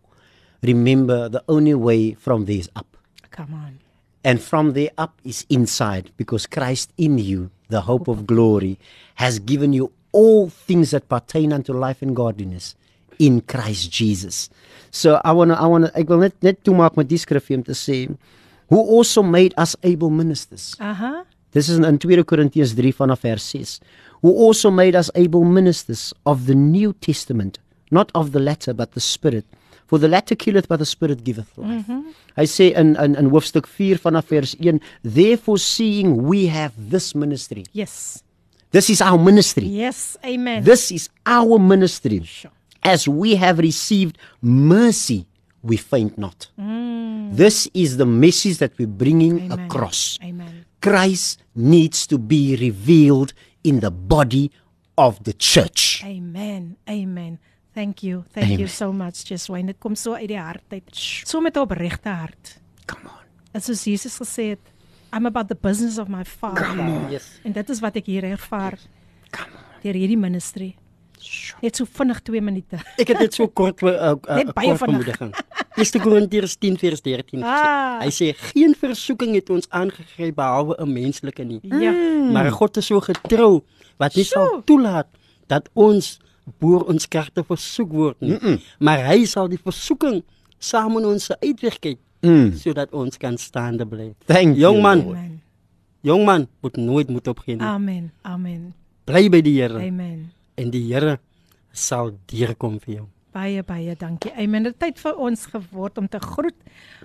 remember 0.63 1.29
the 1.29 1.43
only 1.47 1.75
way 1.75 2.13
from 2.15 2.45
there 2.45 2.57
is 2.57 2.69
up. 2.75 2.97
Come 3.29 3.53
on. 3.53 3.79
And 4.23 4.41
from 4.41 4.73
there 4.73 4.89
up 4.97 5.21
is 5.23 5.45
inside 5.47 6.11
because 6.17 6.47
Christ 6.47 6.91
in 6.97 7.19
you, 7.19 7.51
the 7.69 7.81
hope 7.81 8.07
of 8.07 8.25
glory, 8.25 8.77
has 9.15 9.39
given 9.39 9.73
you 9.73 9.91
all 10.11 10.49
things 10.49 10.91
that 10.91 11.09
pertain 11.09 11.51
unto 11.53 11.73
life 11.73 12.01
and 12.01 12.15
godliness 12.15 12.75
in 13.19 13.41
Christ 13.41 13.91
Jesus. 13.91 14.49
So 14.91 15.21
I 15.23 15.31
want 15.31 15.51
to 15.51 15.59
I 15.59 15.65
want 15.65 15.85
to 15.85 15.91
ek 15.99 16.09
wil 16.09 16.23
net 16.25 16.35
net 16.41 16.63
toemaak 16.63 16.97
met 16.97 17.09
die 17.09 17.19
skrifgie 17.19 17.57
om 17.57 17.63
te 17.65 17.75
sê 17.75 18.07
who 18.69 18.79
also 18.79 19.23
made 19.23 19.53
us 19.57 19.75
able 19.83 20.09
ministers. 20.09 20.75
Aha. 20.79 21.23
This 21.51 21.69
is 21.69 21.79
in 21.79 21.97
2 21.97 22.23
Corinthians 22.23 22.73
3 22.75 22.91
vanaf 22.91 23.23
vers 23.23 23.43
6. 23.43 23.79
Who 24.21 24.33
also 24.33 24.69
made 24.71 24.95
us 24.95 25.09
able 25.15 25.45
ministers 25.45 26.13
of 26.25 26.45
the 26.47 26.55
New 26.55 26.93
Testament, 26.93 27.59
not 27.91 28.11
of 28.13 28.31
the 28.31 28.39
latter 28.39 28.73
but 28.73 28.91
the 28.91 28.99
Spirit. 28.99 29.45
For 29.87 29.97
the 29.99 30.07
latter 30.07 30.35
killeth 30.35 30.67
but 30.67 30.79
the 30.79 30.85
Spirit 30.85 31.23
giveth 31.23 31.57
life. 31.57 31.67
Mm 31.67 31.83
-hmm. 31.87 32.01
Hy 32.35 32.45
sê 32.45 32.65
in 32.75 32.95
in 32.95 33.15
in 33.15 33.29
hoofstuk 33.29 33.67
4 33.67 33.97
vanaf 34.03 34.25
vers 34.29 34.55
1, 34.59 34.79
therefore 35.13 35.57
seeing 35.59 36.27
we 36.29 36.47
have 36.47 36.73
this 36.89 37.13
ministry. 37.13 37.63
Yes. 37.73 38.23
This 38.71 38.89
is 38.89 39.01
our 39.01 39.19
ministry. 39.19 39.65
Yes. 39.67 40.17
Amen. 40.23 40.63
This 40.63 40.91
is 40.91 41.09
our 41.25 41.59
ministry. 41.59 42.21
Sure. 42.23 42.51
As 42.81 43.07
we 43.07 43.35
have 43.37 43.61
received 43.61 44.17
mercy, 44.41 45.25
we 45.61 45.77
faint 45.77 46.17
not. 46.17 46.51
This 47.35 47.67
is 47.73 47.97
the 47.97 48.05
message 48.05 48.57
that 48.57 48.71
we're 48.77 48.87
bringing 48.97 49.39
Mm. 49.39 49.51
Amen. 49.51 49.65
across. 49.65 50.17
Amen. 50.23 50.65
Christ 50.79 51.39
needs 51.55 52.05
to 52.07 52.17
be 52.17 52.55
revealed 52.55 53.33
in 53.63 53.79
the 53.79 53.91
body 53.91 54.51
of 54.95 55.19
the 55.23 55.33
church. 55.33 56.01
Amen. 56.05 56.75
Amen. 56.89 57.39
Thank 57.77 58.01
you. 58.01 58.23
Thank 58.33 58.57
you 58.57 58.65
Amen. 58.65 58.69
so 58.69 58.91
much, 58.91 59.49
Wayne. 59.49 59.67
Dit 59.69 59.77
kom 59.77 59.95
so 59.95 60.15
uit 60.17 60.31
die 60.31 60.39
hart 60.39 60.63
uit. 60.73 60.87
So 61.29 61.41
met 61.41 61.55
'n 61.55 61.59
opregte 61.59 62.09
hart. 62.09 62.59
Come 62.85 63.05
on. 63.05 63.25
En 63.51 63.61
soos 63.61 63.83
Jesus 63.83 64.17
gesê 64.17 64.49
het, 64.49 64.73
I'm 65.13 65.25
about 65.25 65.47
the 65.47 65.57
business 65.61 65.97
of 65.97 66.07
my 66.07 66.25
Father. 66.25 66.65
Yes. 67.09 67.39
En 67.43 67.51
dit 67.51 67.69
is 67.69 67.79
wat 67.79 67.95
ek 67.95 68.05
hier 68.05 68.23
ervaar. 68.23 68.79
Deur 69.81 69.93
hierdie 69.93 70.17
ministry. 70.17 70.75
Net 71.61 71.75
so 71.75 71.85
vinnig 71.85 72.21
2 72.21 72.41
minute. 72.41 72.77
Ek 72.97 73.07
het 73.07 73.19
dit 73.19 73.33
so 73.33 73.47
kort 73.47 73.81
uh, 73.81 73.89
uh, 73.89 74.35
Net 74.35 74.47
uh, 74.47 74.53
baie 74.53 74.73
bemoediging. 74.77 75.35
1 75.75 76.01
Korintiërs 76.01 76.57
10 76.57 76.77
vers 76.77 77.01
13. 77.01 77.43
Ah. 77.43 78.01
Hy 78.01 78.09
sê 78.09 78.33
geen 78.53 78.73
versoeking 78.73 79.35
het 79.35 79.49
ons 79.49 79.69
aangegryp 79.69 80.35
behalwe 80.35 80.75
'n 80.81 80.93
menslike 80.93 81.43
nie. 81.43 81.59
Ja. 81.61 81.93
Maar 82.31 82.51
God 82.51 82.77
is 82.77 82.85
so 82.85 82.99
getrou 82.99 83.61
wat 83.97 84.15
nie 84.15 84.25
sal 84.25 84.61
toelaat 84.65 85.07
dat 85.47 85.69
ons 85.73 86.17
boor 86.59 86.87
ons 86.87 87.07
kragte 87.07 87.43
versoek 87.43 87.91
word 87.91 88.21
nie. 88.21 88.31
Mm 88.31 88.39
-mm. 88.41 88.59
Maar 88.79 89.05
hy 89.05 89.25
sal 89.25 89.47
die 89.47 89.59
versoeking 89.63 90.23
saam 90.59 90.93
met 90.93 91.05
ons 91.05 91.31
uitweg 91.39 91.79
kyk 91.79 91.99
Mm. 92.21 92.51
sodat 92.57 92.93
ons 92.93 93.17
kan 93.17 93.37
staande 93.37 93.85
bly. 93.85 94.15
Thank 94.25 94.57
you. 94.57 94.59
Jong 94.59 94.81
man, 94.81 94.97
Lord. 95.03 95.17
Amen. 95.17 95.41
jong 96.01 96.25
man 96.25 96.47
moet 96.61 96.75
nooit 96.75 97.09
moet 97.09 97.27
opgee 97.27 97.55
nie. 97.55 97.65
Amen. 97.65 98.11
Amen. 98.21 98.73
Bly 99.03 99.29
by 99.29 99.41
die 99.41 99.61
Here 99.61 99.79
Amen. 99.79 100.31
en 100.55 100.69
die 100.71 100.93
Here 100.93 101.19
sal 101.71 102.11
deurkom 102.25 102.79
vir 102.79 102.93
jou. 102.95 103.05
Baie 103.31 103.63
baie 103.63 103.95
dankie. 103.95 104.31
Amen. 104.33 104.63
Dit 104.63 104.79
tyd 104.79 104.99
vir 104.99 105.15
ons 105.15 105.45
geword 105.45 105.97
om 105.97 106.07
te 106.09 106.19
groet. 106.19 106.55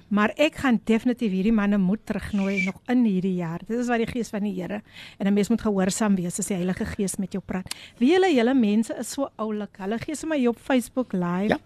Maar 0.09 0.33
ek 0.37 0.57
gaan 0.65 0.81
definitief 0.85 1.33
hierdie 1.33 1.55
manne 1.55 1.79
moet 1.79 2.03
terugnooi 2.07 2.65
nog 2.65 2.81
in 2.93 3.05
hierdie 3.05 3.35
jaar. 3.39 3.61
Dit 3.67 3.79
is 3.79 3.89
wat 3.89 4.03
die 4.03 4.11
gees 4.11 4.33
van 4.33 4.47
die 4.47 4.55
Here 4.55 4.83
en 5.19 5.27
'n 5.27 5.35
mens 5.35 5.49
moet 5.49 5.63
gehoorsaam 5.63 6.17
wees 6.17 6.39
as 6.39 6.47
die 6.47 6.57
Heilige 6.57 6.87
Gees 6.87 7.17
met 7.17 7.33
jou 7.33 7.43
praat. 7.45 7.75
Wie 7.99 8.13
julle 8.13 8.35
julle 8.35 8.55
mense 8.55 8.95
is 8.99 9.11
so 9.11 9.29
oulik. 9.37 9.77
Hulle 9.79 9.99
gee 9.99 10.15
sommer 10.15 10.39
jou 10.39 10.49
op 10.49 10.59
Facebook 10.59 11.13
live. 11.13 11.49
Ja. 11.49 11.59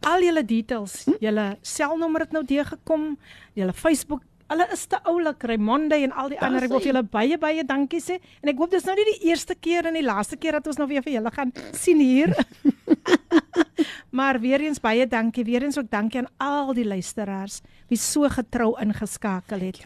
Al 0.00 0.22
julle 0.22 0.44
details, 0.44 1.04
hm? 1.04 1.12
julle 1.20 1.58
selnommer 1.60 2.20
het 2.20 2.32
nou 2.32 2.44
deurgekom, 2.44 3.18
julle 3.54 3.72
Facebook 3.72 4.22
Hulle 4.50 4.66
is 4.74 4.86
te 4.90 4.98
oulik, 5.06 5.44
Raimonde 5.46 5.94
en 5.94 6.10
al 6.18 6.32
die 6.32 6.38
ander. 6.42 6.64
Ek 6.66 6.72
wil 6.72 6.80
vir 6.82 6.90
julle 6.90 7.04
baie 7.06 7.36
baie 7.38 7.62
dankie 7.66 8.00
sê 8.02 8.16
en 8.42 8.50
ek 8.50 8.58
hoop 8.58 8.72
dis 8.74 8.86
nou 8.88 8.96
nie 8.98 9.06
die 9.12 9.28
eerste 9.30 9.54
keer 9.54 9.86
en 9.86 9.94
die 9.94 10.02
laaste 10.02 10.38
keer 10.42 10.58
dat 10.58 10.66
ons 10.72 10.80
nou 10.80 10.88
weer 10.90 11.04
vir 11.06 11.20
julle 11.20 11.30
gaan 11.36 11.52
sien 11.70 12.02
hier. 12.02 12.34
maar 14.18 14.40
weer 14.40 14.60
eens 14.60 14.80
baie 14.80 15.06
dankie. 15.06 15.44
Weer 15.44 15.62
eens 15.62 15.78
ook 15.78 15.90
dankie 15.90 16.20
aan 16.20 16.30
al 16.36 16.74
die 16.74 16.86
luisteraars 16.86 17.60
wie 17.88 17.98
so 17.98 18.28
getrou 18.28 18.74
ingeskakel 18.80 19.60
het. 19.60 19.80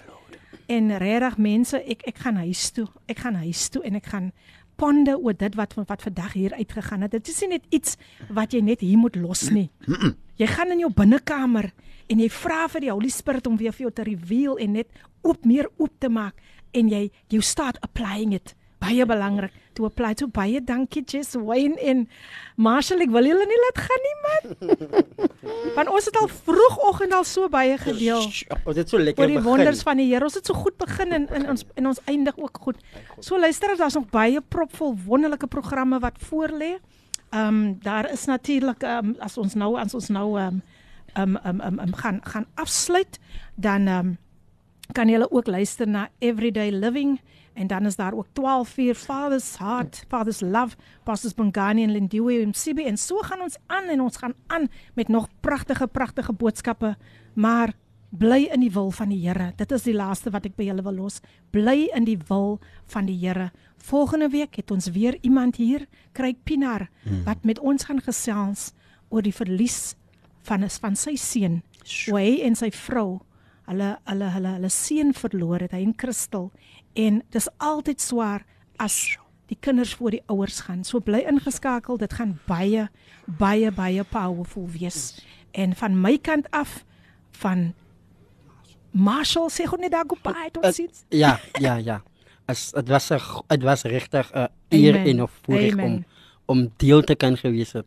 En 0.66 0.96
regtig 0.96 1.36
mense, 1.38 1.80
ek 1.82 2.06
ek 2.08 2.18
gaan 2.24 2.36
huis 2.40 2.70
toe. 2.70 2.86
Ek 3.06 3.18
gaan 3.24 3.34
huis 3.44 3.68
toe 3.68 3.82
en 3.84 3.94
ek 4.00 4.06
gaan 4.12 4.32
ponde 4.80 5.14
oor 5.18 5.36
dit 5.38 5.54
wat 5.54 5.74
wat 5.74 6.02
vandag 6.02 6.32
hier 6.32 6.54
uitgegaan 6.54 7.06
het. 7.06 7.14
Dit 7.14 7.28
is 7.28 7.40
nie 7.44 7.48
net 7.56 7.66
iets 7.70 7.96
wat 8.28 8.52
jy 8.52 8.62
net 8.64 8.80
hier 8.80 8.98
moet 8.98 9.16
los 9.16 9.48
nie. 9.50 9.70
Jy 10.40 10.48
gaan 10.50 10.72
in 10.74 10.82
jou 10.82 10.90
binnekamer 10.90 11.70
en 12.10 12.20
jy 12.20 12.28
vra 12.32 12.64
vir 12.68 12.80
die 12.80 12.90
Holy 12.90 13.10
Spirit 13.12 13.46
om 13.46 13.56
weer 13.56 13.72
vir 13.72 13.86
jou 13.86 13.92
te 13.94 14.06
reveal 14.08 14.58
en 14.58 14.72
net 14.80 14.88
oop 15.22 15.44
meer 15.46 15.68
oop 15.78 15.94
te 16.02 16.10
maak 16.10 16.34
en 16.74 16.90
jy 16.90 17.10
jy 17.30 17.40
start 17.40 17.78
applying 17.86 18.34
it 18.34 18.54
baie 18.84 19.06
belangrik. 19.08 19.52
To 19.74 19.88
apply 19.88 20.14
to 20.20 20.28
baie 20.30 20.60
dankie 20.62 21.02
Jess 21.02 21.34
Wayne 21.34 21.74
en 21.82 22.04
Marshall 22.56 23.02
ek 23.02 23.10
wil 23.10 23.26
julle 23.26 23.46
nie 23.50 23.60
laat 23.64 23.80
gaan 23.82 24.04
nie 24.06 24.14
man. 24.24 24.44
Want 25.76 25.90
ons 25.90 26.08
het 26.08 26.18
al 26.20 26.28
vroegoggend 26.30 27.16
al 27.16 27.26
so 27.26 27.48
baie 27.50 27.74
gedeel. 27.80 28.22
Ons 28.62 28.78
het 28.78 28.92
so 28.92 29.00
lekker 29.00 29.18
begin 29.18 29.24
oor 29.24 29.34
die 29.34 29.44
wonders 29.48 29.82
van 29.86 29.98
die 29.98 30.06
Here. 30.12 30.28
Ons 30.28 30.38
het 30.38 30.46
so 30.46 30.54
goed 30.54 30.76
begin 30.78 31.16
en 31.16 31.26
in 31.34 31.48
ons 31.54 31.66
en 31.74 31.90
ons 31.90 32.02
eindig 32.10 32.38
ook 32.38 32.62
goed. 32.66 32.80
So 33.18 33.40
luister 33.40 33.74
daar's 33.74 33.98
nog 33.98 34.10
baie 34.14 34.40
propvol 34.40 34.94
wonderlike 35.06 35.50
programme 35.50 35.98
wat 36.04 36.20
voor 36.28 36.54
lê. 36.54 36.74
Ehm 37.34 37.48
um, 37.48 37.78
daar 37.82 38.10
is 38.12 38.28
natuurlik 38.30 38.82
um, 38.86 39.16
as 39.18 39.38
ons 39.38 39.54
nou 39.58 39.74
as 39.80 39.94
ons 39.94 40.08
nou 40.14 40.38
ehm 40.38 40.60
um, 41.18 41.38
um, 41.44 41.60
um, 41.60 41.80
um, 41.82 41.94
gaan 41.94 42.20
gaan 42.22 42.46
afsluit 42.54 43.18
dan 43.54 43.86
ehm 43.86 44.06
um, 44.06 44.18
kan 44.92 45.08
jy 45.08 45.26
ook 45.30 45.46
luister 45.46 45.88
na 45.88 46.08
Everyday 46.18 46.70
Living 46.70 47.20
En 47.54 47.66
dan 47.66 47.86
is 47.86 47.96
daar 47.96 48.12
ook 48.12 48.26
12 48.32 48.76
uur 48.76 48.94
Father's 48.94 49.58
Heart, 49.58 50.04
Father's 50.08 50.40
Love, 50.40 50.76
Pastors 51.02 51.34
Bongani 51.34 51.82
en 51.82 51.90
Lindiwe 51.90 52.40
en 52.40 52.54
Sibi 52.54 52.84
en 52.84 52.96
so 52.96 53.18
gaan 53.22 53.40
ons 53.40 53.56
aan 53.66 53.84
en 53.84 54.00
ons 54.00 54.16
gaan 54.16 54.34
aan 54.46 54.68
met 54.94 55.08
nog 55.08 55.28
pragtige 55.40 55.86
pragtige 55.86 56.32
boodskappe, 56.32 56.96
maar 57.34 57.72
bly 58.10 58.48
in 58.54 58.62
die 58.62 58.70
wil 58.72 58.90
van 58.90 59.10
die 59.10 59.20
Here. 59.28 59.52
Dit 59.56 59.72
is 59.72 59.86
die 59.86 59.94
laaste 59.94 60.30
wat 60.34 60.46
ek 60.46 60.56
by 60.58 60.68
julle 60.68 60.84
wil 60.86 60.94
los. 61.02 61.20
Bly 61.54 61.90
in 61.94 62.06
die 62.06 62.18
wil 62.28 62.58
van 62.92 63.06
die 63.10 63.16
Here. 63.18 63.50
Volgende 63.78 64.28
week 64.30 64.56
het 64.58 64.70
ons 64.70 64.90
weer 64.94 65.18
iemand 65.22 65.56
hier, 65.56 65.86
Kryk 66.12 66.44
Pinar, 66.44 66.88
hmm. 67.02 67.24
wat 67.26 67.44
met 67.44 67.58
ons 67.58 67.84
gaan 67.84 68.02
gesels 68.02 68.72
oor 69.10 69.22
die 69.22 69.34
verlies 69.34 69.94
van 70.44 70.66
van 70.68 70.96
sy 70.96 71.14
seun, 71.16 71.62
hoe 72.06 72.18
hy 72.18 72.40
en 72.44 72.56
sy 72.58 72.70
vrou 72.74 73.22
hulle 73.68 73.94
hulle 74.04 74.30
hulle 74.34 74.54
hulle 74.58 74.70
seun 74.72 75.14
verloor 75.16 75.64
het, 75.64 75.72
hy 75.72 75.82
en 75.86 75.94
Christel 75.96 76.50
en 76.94 77.22
dis 77.34 77.48
altyd 77.58 78.00
swaar 78.00 78.44
as 78.76 79.18
die 79.50 79.58
kinders 79.60 79.94
voor 79.94 80.14
die 80.14 80.22
ouers 80.26 80.60
gaan. 80.64 80.84
So 80.84 81.00
bly 81.04 81.24
ingeskakel, 81.28 81.98
dit 82.00 82.12
gaan 82.12 82.38
baie 82.48 82.88
baie 83.38 83.70
baie 83.72 84.04
powerful 84.04 84.68
wees. 84.72 85.18
En 85.52 85.74
van 85.76 86.00
my 86.00 86.16
kant 86.18 86.50
af 86.50 86.82
van 87.40 87.72
Marshall 88.90 89.50
sê 89.50 89.66
gou 89.66 89.80
net 89.80 89.92
daar 89.92 90.06
go 90.08 90.18
by 90.22 90.48
tot 90.54 90.66
sits. 90.74 91.04
Ja, 91.08 91.38
ja, 91.60 91.76
ja. 91.76 92.02
As 92.46 92.70
dit 92.72 92.88
was 92.88 93.10
'n 93.10 93.20
dit 93.48 93.62
was 93.62 93.82
regtig 93.82 94.30
'n 94.32 94.48
eer 94.68 94.96
en 94.96 95.22
'n 95.22 95.28
voorreg 95.42 95.76
om 95.76 96.04
om 96.46 96.72
deel 96.76 97.02
te 97.02 97.14
kan 97.14 97.36
gewees 97.36 97.72
het 97.72 97.86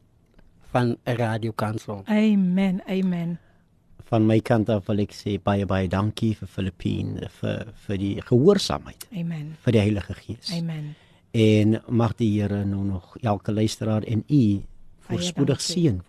van 0.71 0.97
'n 1.05 1.15
radiokansel. 1.15 2.01
Amen. 2.05 2.81
Amen 2.87 3.39
van 4.07 4.25
my 4.27 4.39
kant 4.39 4.69
af 4.71 4.87
wil 4.87 5.01
ek 5.03 5.13
sê 5.15 5.35
baie 5.43 5.65
baie 5.67 5.89
dankie 5.91 6.33
vir 6.39 6.49
Filippine 6.51 7.27
vir 7.39 7.73
vir 7.87 7.99
die 8.01 8.13
gehoorsaamheid. 8.29 9.07
Amen. 9.11 9.55
vir 9.63 9.75
die 9.75 9.83
Heilige 9.83 10.15
Gees. 10.21 10.51
Amen. 10.55 10.95
En 11.35 11.81
mag 11.89 12.15
die 12.17 12.29
Here 12.37 12.63
nou 12.65 12.83
nog 12.87 13.17
elke 13.21 13.51
luisteraar 13.51 14.07
en 14.07 14.23
u 14.27 14.61
voorspoedig 15.09 15.61
seën. 15.61 16.01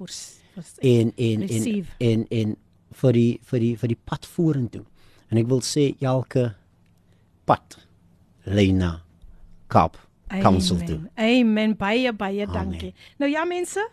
En 0.79 1.13
en 1.17 1.43
en 1.43 1.67
en, 1.67 1.87
en 1.99 2.27
en 2.31 2.57
vir 3.03 3.13
die 3.13 3.41
vir 3.51 3.61
die 3.61 3.75
vir 3.77 3.95
die 3.95 4.01
pad 4.05 4.27
vorentoe. 4.27 4.85
En 5.31 5.39
ek 5.39 5.51
wil 5.51 5.61
sê 5.63 5.91
elke 6.01 6.53
pad 7.45 7.79
Lena 8.45 9.03
Kap 9.69 9.99
Council 10.29 10.81
toe. 10.85 11.01
Amen. 11.17 11.75
Baie 11.77 12.13
baie 12.13 12.47
dankie. 12.47 12.93
Amen. 12.93 13.17
Nou 13.19 13.31
ja 13.31 13.45
mense, 13.49 13.85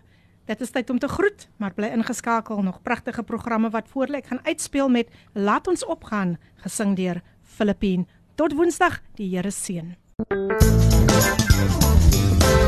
Dit 0.46 0.62
is 0.62 0.70
tyd 0.70 0.90
om 0.94 1.00
te 1.02 1.08
groet, 1.10 1.48
maar 1.58 1.74
bly 1.74 1.88
ingeskakel 1.90 2.62
nog 2.62 2.82
pragtige 2.86 3.24
programme 3.24 3.70
wat 3.74 3.90
voorlê. 3.90 4.22
Ek 4.22 4.30
gaan 4.30 4.46
uitspeel 4.46 4.90
met 4.94 5.10
Laat 5.34 5.68
ons 5.68 5.86
opgaan, 5.86 6.38
gesing 6.62 6.94
deur 6.96 7.22
Filippine. 7.42 8.06
Tot 8.36 8.54
Woensdag, 8.54 9.02
die 9.18 9.30
Here 9.34 9.52
seën. 9.52 9.96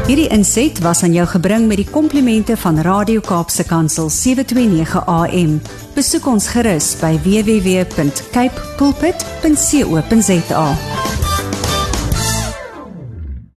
Hierdie 0.07 0.29
inset 0.31 0.79
was 0.79 1.03
aan 1.03 1.13
jou 1.13 1.27
gebring 1.27 1.67
met 1.67 1.77
die 1.83 1.89
komplimente 1.91 2.57
van 2.57 2.79
Radio 2.81 3.19
Kaapse 3.21 3.65
Kansel 3.67 4.09
729 4.09 5.05
AM. 5.05 5.61
Besoek 5.93 6.25
ons 6.31 6.47
gerus 6.55 6.95
by 7.03 7.13
www.cape 7.27 8.67
pulpit.co.za. 8.79 10.67